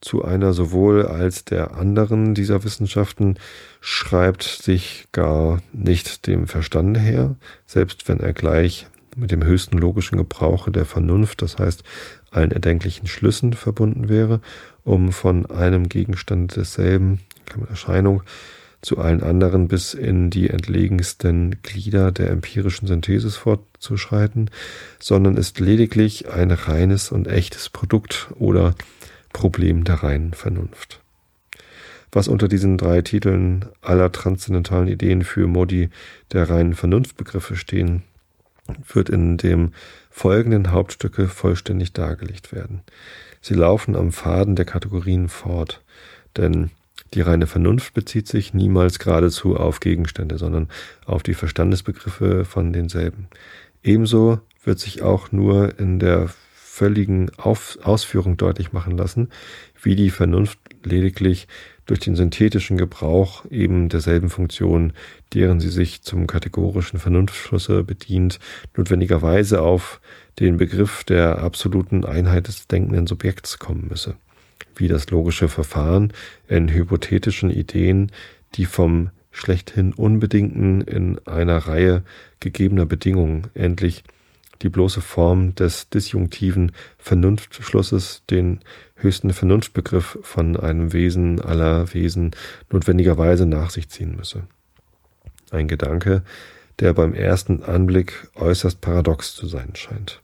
zu 0.01 0.23
einer 0.23 0.53
sowohl 0.53 1.05
als 1.05 1.45
der 1.45 1.75
anderen 1.75 2.35
dieser 2.35 2.63
Wissenschaften 2.63 3.37
schreibt 3.81 4.43
sich 4.43 5.07
gar 5.11 5.61
nicht 5.73 6.27
dem 6.27 6.47
Verstande 6.47 6.99
her, 6.99 7.35
selbst 7.65 8.07
wenn 8.07 8.19
er 8.19 8.33
gleich 8.33 8.87
mit 9.15 9.31
dem 9.31 9.43
höchsten 9.43 9.77
logischen 9.77 10.17
Gebrauche 10.17 10.71
der 10.71 10.85
Vernunft, 10.85 11.41
das 11.41 11.57
heißt 11.57 11.83
allen 12.31 12.51
erdenklichen 12.51 13.07
Schlüssen 13.07 13.53
verbunden 13.53 14.07
wäre, 14.09 14.41
um 14.83 15.11
von 15.11 15.45
einem 15.47 15.89
Gegenstand 15.89 16.55
desselben 16.55 17.21
Erscheinung 17.69 18.23
zu 18.85 18.99
allen 18.99 19.23
anderen 19.23 19.67
bis 19.67 19.93
in 19.93 20.29
die 20.29 20.49
entlegensten 20.49 21.61
Glieder 21.63 22.11
der 22.11 22.29
empirischen 22.29 22.87
Synthesis 22.87 23.35
fortzuschreiten, 23.35 24.49
sondern 24.99 25.37
ist 25.37 25.59
lediglich 25.59 26.29
ein 26.29 26.51
reines 26.51 27.11
und 27.11 27.27
echtes 27.27 27.69
Produkt 27.69 28.27
oder 28.35 28.75
Problem 29.33 29.83
der 29.83 29.95
reinen 29.95 30.33
Vernunft. 30.33 31.01
Was 32.11 32.29
unter 32.29 32.47
diesen 32.47 32.77
drei 32.77 33.01
Titeln 33.01 33.65
aller 33.81 34.11
transzendentalen 34.11 34.87
Ideen 34.87 35.23
für 35.23 35.47
Modi 35.47 35.89
der 36.31 36.49
reinen 36.49 36.73
Vernunftbegriffe 36.73 37.57
stehen, 37.57 38.03
wird 38.87 39.09
in 39.09 39.37
dem 39.37 39.73
folgenden 40.09 40.71
Hauptstücke 40.71 41.27
vollständig 41.27 41.91
dargelegt 41.91 42.53
werden. 42.53 42.81
Sie 43.41 43.53
laufen 43.53 43.95
am 43.95 44.11
Faden 44.11 44.55
der 44.55 44.65
Kategorien 44.65 45.27
fort, 45.27 45.83
denn 46.37 46.71
die 47.15 47.21
reine 47.21 47.47
Vernunft 47.47 47.93
bezieht 47.93 48.27
sich 48.27 48.53
niemals 48.53 48.99
geradezu 48.99 49.55
auf 49.55 49.79
Gegenstände, 49.79 50.37
sondern 50.37 50.67
auf 51.05 51.23
die 51.23 51.33
Verstandesbegriffe 51.33 52.45
von 52.45 52.73
denselben. 52.73 53.27
Ebenso 53.83 54.39
wird 54.63 54.79
sich 54.79 55.01
auch 55.01 55.31
nur 55.31 55.79
in 55.79 55.99
der 55.99 56.29
völligen 56.53 57.31
auf 57.37 57.79
Ausführung 57.83 58.35
deutlich 58.35 58.73
machen 58.73 58.97
lassen, 58.97 59.29
wie 59.81 59.95
die 59.95 60.09
Vernunft 60.09 60.59
lediglich 60.83 61.47
durch 61.85 61.99
den 61.99 62.15
synthetischen 62.15 62.77
Gebrauch 62.77 63.45
eben 63.49 63.87
derselben 63.87 64.29
Funktion, 64.29 64.91
deren 65.33 65.59
sie 65.59 65.69
sich 65.69 66.01
zum 66.01 66.27
kategorischen 66.27 66.99
Vernunftschlusse 66.99 67.83
bedient, 67.83 68.39
notwendigerweise 68.75 69.61
auf 69.61 70.01
den 70.39 70.57
Begriff 70.57 71.03
der 71.05 71.39
absoluten 71.39 72.03
Einheit 72.03 72.47
des 72.47 72.67
denkenden 72.67 73.07
Subjekts 73.07 73.57
kommen 73.57 73.87
müsse, 73.87 74.15
wie 74.75 74.87
das 74.87 75.09
logische 75.09 75.47
Verfahren 75.47 76.13
in 76.47 76.69
hypothetischen 76.69 77.49
Ideen, 77.49 78.11
die 78.55 78.65
vom 78.65 79.09
schlechthin 79.31 79.93
Unbedingten 79.93 80.81
in 80.81 81.19
einer 81.25 81.57
Reihe 81.57 82.03
gegebener 82.39 82.85
Bedingungen 82.85 83.47
endlich 83.53 84.03
die 84.61 84.69
bloße 84.69 85.01
Form 85.01 85.53
des 85.55 85.89
disjunktiven 85.89 86.71
Vernunftschlusses 86.97 88.23
den 88.29 88.61
höchsten 88.95 89.33
Vernunftbegriff 89.33 90.17
von 90.21 90.55
einem 90.57 90.93
Wesen 90.93 91.41
aller 91.41 91.93
Wesen 91.93 92.31
notwendigerweise 92.71 93.45
nach 93.45 93.69
sich 93.69 93.89
ziehen 93.89 94.15
müsse. 94.15 94.43
Ein 95.51 95.67
Gedanke, 95.67 96.23
der 96.79 96.93
beim 96.93 97.13
ersten 97.13 97.63
Anblick 97.63 98.29
äußerst 98.35 98.81
paradox 98.81 99.35
zu 99.35 99.47
sein 99.47 99.75
scheint. 99.75 100.21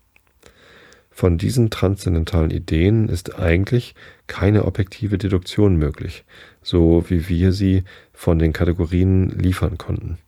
Von 1.11 1.37
diesen 1.37 1.69
transzendentalen 1.69 2.51
Ideen 2.51 3.09
ist 3.09 3.37
eigentlich 3.37 3.95
keine 4.31 4.63
objektive 4.63 5.17
Deduktion 5.17 5.75
möglich, 5.75 6.23
so 6.63 7.03
wie 7.09 7.27
wir 7.27 7.51
sie 7.51 7.83
von 8.13 8.39
den 8.39 8.53
Kategorien 8.53 9.29
liefern 9.29 9.77
konnten. 9.77 10.19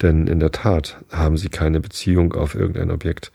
Denn 0.00 0.28
in 0.28 0.38
der 0.38 0.52
Tat 0.52 0.98
haben 1.10 1.36
sie 1.36 1.48
keine 1.48 1.80
Beziehung 1.80 2.32
auf 2.34 2.54
irgendein 2.54 2.92
Objekt, 2.92 3.32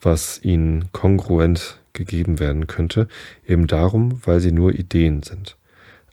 was 0.00 0.42
ihnen 0.42 0.90
kongruent 0.92 1.78
gegeben 1.92 2.40
werden 2.40 2.66
könnte, 2.66 3.06
eben 3.46 3.66
darum, 3.66 4.18
weil 4.24 4.40
sie 4.40 4.50
nur 4.50 4.72
Ideen 4.72 5.22
sind. 5.22 5.58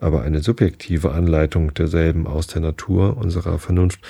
Aber 0.02 0.24
eine 0.24 0.42
subjektive 0.42 1.14
Anleitung 1.14 1.74
derselben 1.74 2.28
aus 2.28 2.48
der 2.48 2.62
Natur 2.62 3.16
unserer 3.16 3.60
Vernunft 3.60 4.02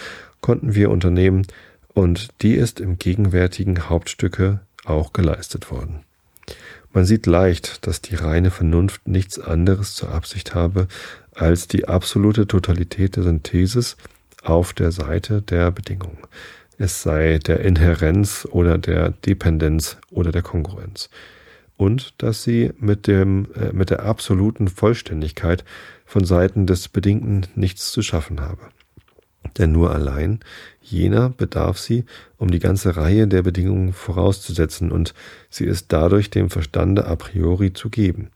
konnten 0.42 0.74
wir 0.74 0.90
unternehmen, 0.90 1.46
und 1.94 2.30
die 2.42 2.56
ist 2.56 2.80
im 2.80 2.98
gegenwärtigen 2.98 3.88
Hauptstücke 3.88 4.62
auch 4.84 5.14
geleistet 5.14 5.70
worden. 5.70 6.06
Man 6.94 7.06
sieht 7.06 7.26
leicht, 7.26 7.88
dass 7.88 8.02
die 8.02 8.16
reine 8.16 8.52
Vernunft 8.52 9.08
nichts 9.08 9.40
anderes 9.40 9.96
zur 9.96 10.10
Absicht 10.10 10.54
habe, 10.54 10.88
als 11.34 11.68
die 11.68 11.88
absolute 11.88 12.48
Totalität 12.48 13.16
der 13.16 13.24
Synthesis 13.24 13.96
auf 14.44 14.74
der 14.74 14.92
Seite 14.92 15.42
der 15.42 15.72
Bedingung. 15.72 16.18
Es 16.78 17.02
sei 17.04 17.38
der 17.38 17.62
Inherenz 17.62 18.48
oder 18.50 18.78
der 18.78 19.12
Dependenz 19.12 19.98
oder 20.10 20.32
der 20.32 20.42
Kongruenz. 20.42 21.10
Und 21.78 22.14
dass 22.18 22.44
sie 22.44 22.72
mit, 22.78 23.08
dem, 23.08 23.48
äh, 23.56 23.72
mit 23.72 23.90
der 23.90 24.04
absoluten 24.04 24.68
Vollständigkeit 24.68 25.64
von 26.06 26.26
Seiten 26.26 26.68
des 26.68 26.90
Bedingten 26.90 27.48
nichts 27.56 27.92
zu 27.92 28.02
schaffen 28.02 28.42
habe. 28.42 28.62
Denn 29.58 29.72
nur 29.72 29.92
allein 29.92 30.40
jener 30.82 31.30
bedarf 31.30 31.80
sie, 31.80 32.06
um 32.38 32.52
die 32.52 32.60
ganze 32.60 32.96
Reihe 32.96 33.28
der 33.28 33.42
Bedingungen 33.42 33.94
vorauszusetzen, 33.94 34.92
und 34.92 35.14
sie 35.50 35.66
ist 35.66 35.88
dadurch 35.90 36.30
dem 36.30 36.50
Verstande 36.50 37.06
a 37.06 37.16
priori 37.16 37.74
zu 37.74 37.90
geben. 37.90 38.30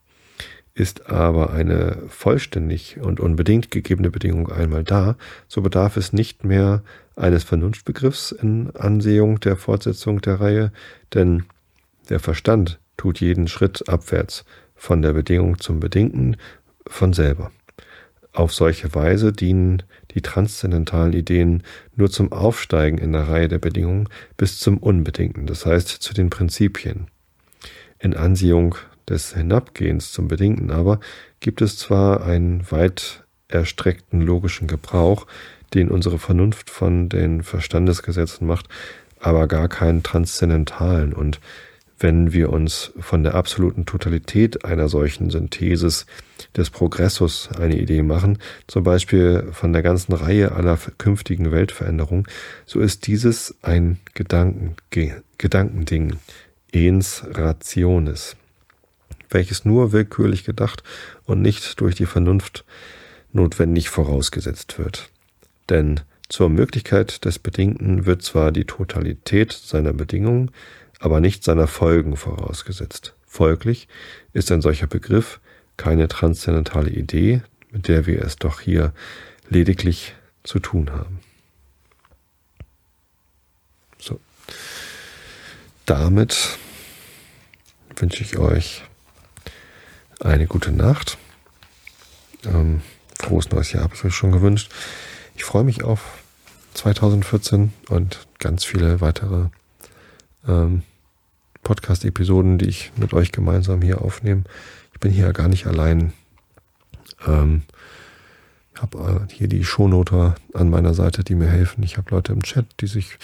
Ist 0.73 1.09
aber 1.09 1.53
eine 1.53 2.03
vollständig 2.09 2.99
und 2.99 3.19
unbedingt 3.19 3.71
gegebene 3.71 4.11
Bedingung 4.11 4.51
einmal 4.51 4.83
da, 4.83 5.15
so 5.47 5.61
bedarf 5.61 5.95
es 5.95 6.11
nicht 6.11 6.43
mehr 6.43 6.83
eines 7.15 7.43
Vernunftbegriffs 7.45 8.33
in 8.33 8.75
Ansehung 8.75 9.39
der 9.39 9.55
Fortsetzung 9.55 10.21
der 10.21 10.41
Reihe, 10.41 10.71
denn 11.13 11.43
der 12.09 12.19
Verstand 12.19 12.79
tut 12.97 13.21
jeden 13.21 13.47
Schritt 13.47 13.87
abwärts 13.87 14.43
von 14.75 15.01
der 15.01 15.13
Bedingung 15.13 15.59
zum 15.59 15.79
Bedingten 15.79 16.35
von 16.87 17.13
selber. 17.13 17.51
Auf 18.35 18.53
solche 18.53 18.93
Weise 18.93 19.31
dienen 19.31 19.83
die 20.11 20.21
transzendentalen 20.21 21.13
Ideen 21.13 21.63
nur 21.95 22.11
zum 22.11 22.33
Aufsteigen 22.33 22.97
in 22.97 23.13
der 23.13 23.29
Reihe 23.29 23.47
der 23.47 23.59
Bedingungen 23.59 24.09
bis 24.35 24.59
zum 24.59 24.77
Unbedingten, 24.77 25.47
das 25.47 25.65
heißt 25.65 25.87
zu 25.87 26.13
den 26.13 26.29
Prinzipien. 26.29 27.07
In 27.97 28.13
Ansehung 28.13 28.75
des 29.07 29.33
Hinabgehens 29.33 30.11
zum 30.11 30.27
Bedingten 30.27 30.69
aber 30.69 30.99
gibt 31.39 31.61
es 31.61 31.77
zwar 31.77 32.25
einen 32.25 32.69
weit 32.71 33.23
erstreckten 33.47 34.19
logischen 34.19 34.67
Gebrauch, 34.67 35.27
den 35.73 35.87
unsere 35.89 36.19
Vernunft 36.19 36.69
von 36.69 37.07
den 37.07 37.41
Verstandesgesetzen 37.41 38.45
macht, 38.45 38.67
aber 39.17 39.47
gar 39.47 39.69
keinen 39.69 40.03
transzendentalen. 40.03 41.13
Und 41.13 41.39
wenn 42.05 42.33
wir 42.33 42.53
uns 42.53 42.91
von 42.99 43.23
der 43.23 43.33
absoluten 43.33 43.87
Totalität 43.87 44.63
einer 44.63 44.89
solchen 44.89 45.31
Synthesis 45.31 46.05
des 46.55 46.69
Progressus 46.69 47.49
eine 47.57 47.79
Idee 47.79 48.03
machen, 48.03 48.37
zum 48.67 48.83
Beispiel 48.83 49.47
von 49.53 49.73
der 49.73 49.81
ganzen 49.81 50.13
Reihe 50.13 50.51
aller 50.51 50.77
künftigen 50.99 51.51
Weltveränderungen, 51.51 52.27
so 52.67 52.79
ist 52.79 53.07
dieses 53.07 53.55
ein 53.63 53.97
Gedanken, 54.13 54.75
Gedankending, 55.39 56.17
ens 56.71 57.23
rationis 57.27 58.35
welches 59.31 59.65
nur 59.65 59.91
willkürlich 59.91 60.43
gedacht 60.43 60.83
und 61.25 61.41
nicht 61.41 61.81
durch 61.81 61.95
die 61.95 62.05
Vernunft 62.05 62.65
notwendig 63.33 63.89
vorausgesetzt 63.89 64.77
wird. 64.77 65.09
Denn 65.69 66.01
zur 66.29 66.49
Möglichkeit 66.49 67.25
des 67.25 67.39
Bedingten 67.39 68.05
wird 68.05 68.21
zwar 68.21 68.51
die 68.51 68.65
Totalität 68.65 69.51
seiner 69.51 69.91
Bedingungen, 69.91 70.51
aber 70.99 71.19
nicht 71.19 71.43
seiner 71.43 71.67
Folgen 71.67 72.15
vorausgesetzt. 72.15 73.13
Folglich 73.25 73.87
ist 74.33 74.51
ein 74.51 74.61
solcher 74.61 74.87
Begriff 74.87 75.39
keine 75.77 76.07
transzendentale 76.07 76.89
Idee, 76.89 77.41
mit 77.71 77.87
der 77.87 78.05
wir 78.05 78.21
es 78.21 78.37
doch 78.37 78.61
hier 78.61 78.93
lediglich 79.49 80.15
zu 80.43 80.59
tun 80.59 80.91
haben. 80.91 81.19
So. 83.99 84.19
Damit 85.85 86.57
wünsche 87.97 88.23
ich 88.23 88.37
euch 88.37 88.83
eine 90.19 90.47
gute 90.47 90.71
Nacht. 90.71 91.17
Ähm, 92.45 92.81
frohes 93.19 93.49
neues 93.51 93.71
Jahr 93.71 93.83
habe 93.83 93.95
ich 93.95 94.03
euch 94.03 94.15
schon 94.15 94.31
gewünscht. 94.31 94.71
Ich 95.35 95.43
freue 95.43 95.63
mich 95.63 95.83
auf 95.83 96.01
2014 96.75 97.73
und 97.89 98.27
ganz 98.39 98.63
viele 98.63 99.01
weitere 99.01 99.47
ähm, 100.47 100.83
Podcast-Episoden, 101.63 102.57
die 102.57 102.67
ich 102.67 102.91
mit 102.97 103.13
euch 103.13 103.31
gemeinsam 103.31 103.81
hier 103.81 104.01
aufnehme. 104.01 104.43
Ich 104.93 104.99
bin 104.99 105.11
hier 105.11 105.33
gar 105.33 105.47
nicht 105.47 105.65
allein. 105.65 106.13
Ähm, 107.27 107.63
ich 108.73 108.81
habe 108.81 109.25
äh, 109.27 109.33
hier 109.33 109.47
die 109.47 109.63
Shownoter 109.63 110.35
an 110.53 110.69
meiner 110.69 110.93
Seite, 110.93 111.23
die 111.23 111.35
mir 111.35 111.47
helfen. 111.47 111.83
Ich 111.83 111.97
habe 111.97 112.11
Leute 112.11 112.33
im 112.33 112.43
Chat, 112.43 112.65
die 112.79 112.87
sich 112.87 113.17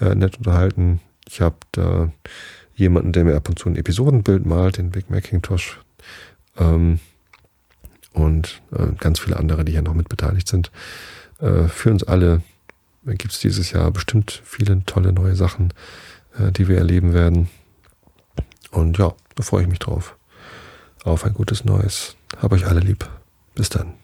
äh, 0.00 0.14
nett 0.14 0.38
unterhalten. 0.38 1.00
Ich 1.28 1.40
habe 1.40 1.56
da 1.72 2.12
jemanden, 2.74 3.12
der 3.12 3.24
mir 3.24 3.36
ab 3.36 3.48
und 3.48 3.58
zu 3.58 3.68
ein 3.68 3.76
Episodenbild 3.76 4.46
malt, 4.46 4.78
den 4.78 4.90
Big 4.90 5.10
Macintosh 5.10 5.80
ähm, 6.58 6.98
und 8.12 8.60
äh, 8.72 8.88
ganz 8.98 9.18
viele 9.18 9.36
andere, 9.36 9.64
die 9.64 9.72
hier 9.72 9.82
noch 9.82 9.94
mitbeteiligt 9.94 10.48
sind. 10.48 10.70
Äh, 11.40 11.64
für 11.68 11.90
uns 11.90 12.04
alle 12.04 12.42
gibt 13.06 13.32
es 13.32 13.40
dieses 13.40 13.72
Jahr 13.72 13.90
bestimmt 13.90 14.42
viele 14.44 14.84
tolle 14.84 15.12
neue 15.12 15.34
Sachen, 15.34 15.72
die 16.38 16.68
wir 16.68 16.78
erleben 16.78 17.12
werden. 17.12 17.48
Und 18.70 18.98
ja, 18.98 19.12
da 19.34 19.42
freue 19.42 19.62
ich 19.62 19.68
mich 19.68 19.78
drauf. 19.78 20.16
Auf 21.04 21.24
ein 21.24 21.34
gutes 21.34 21.64
Neues. 21.64 22.16
Hab 22.40 22.52
euch 22.52 22.66
alle 22.66 22.80
lieb. 22.80 23.08
Bis 23.54 23.68
dann. 23.68 24.01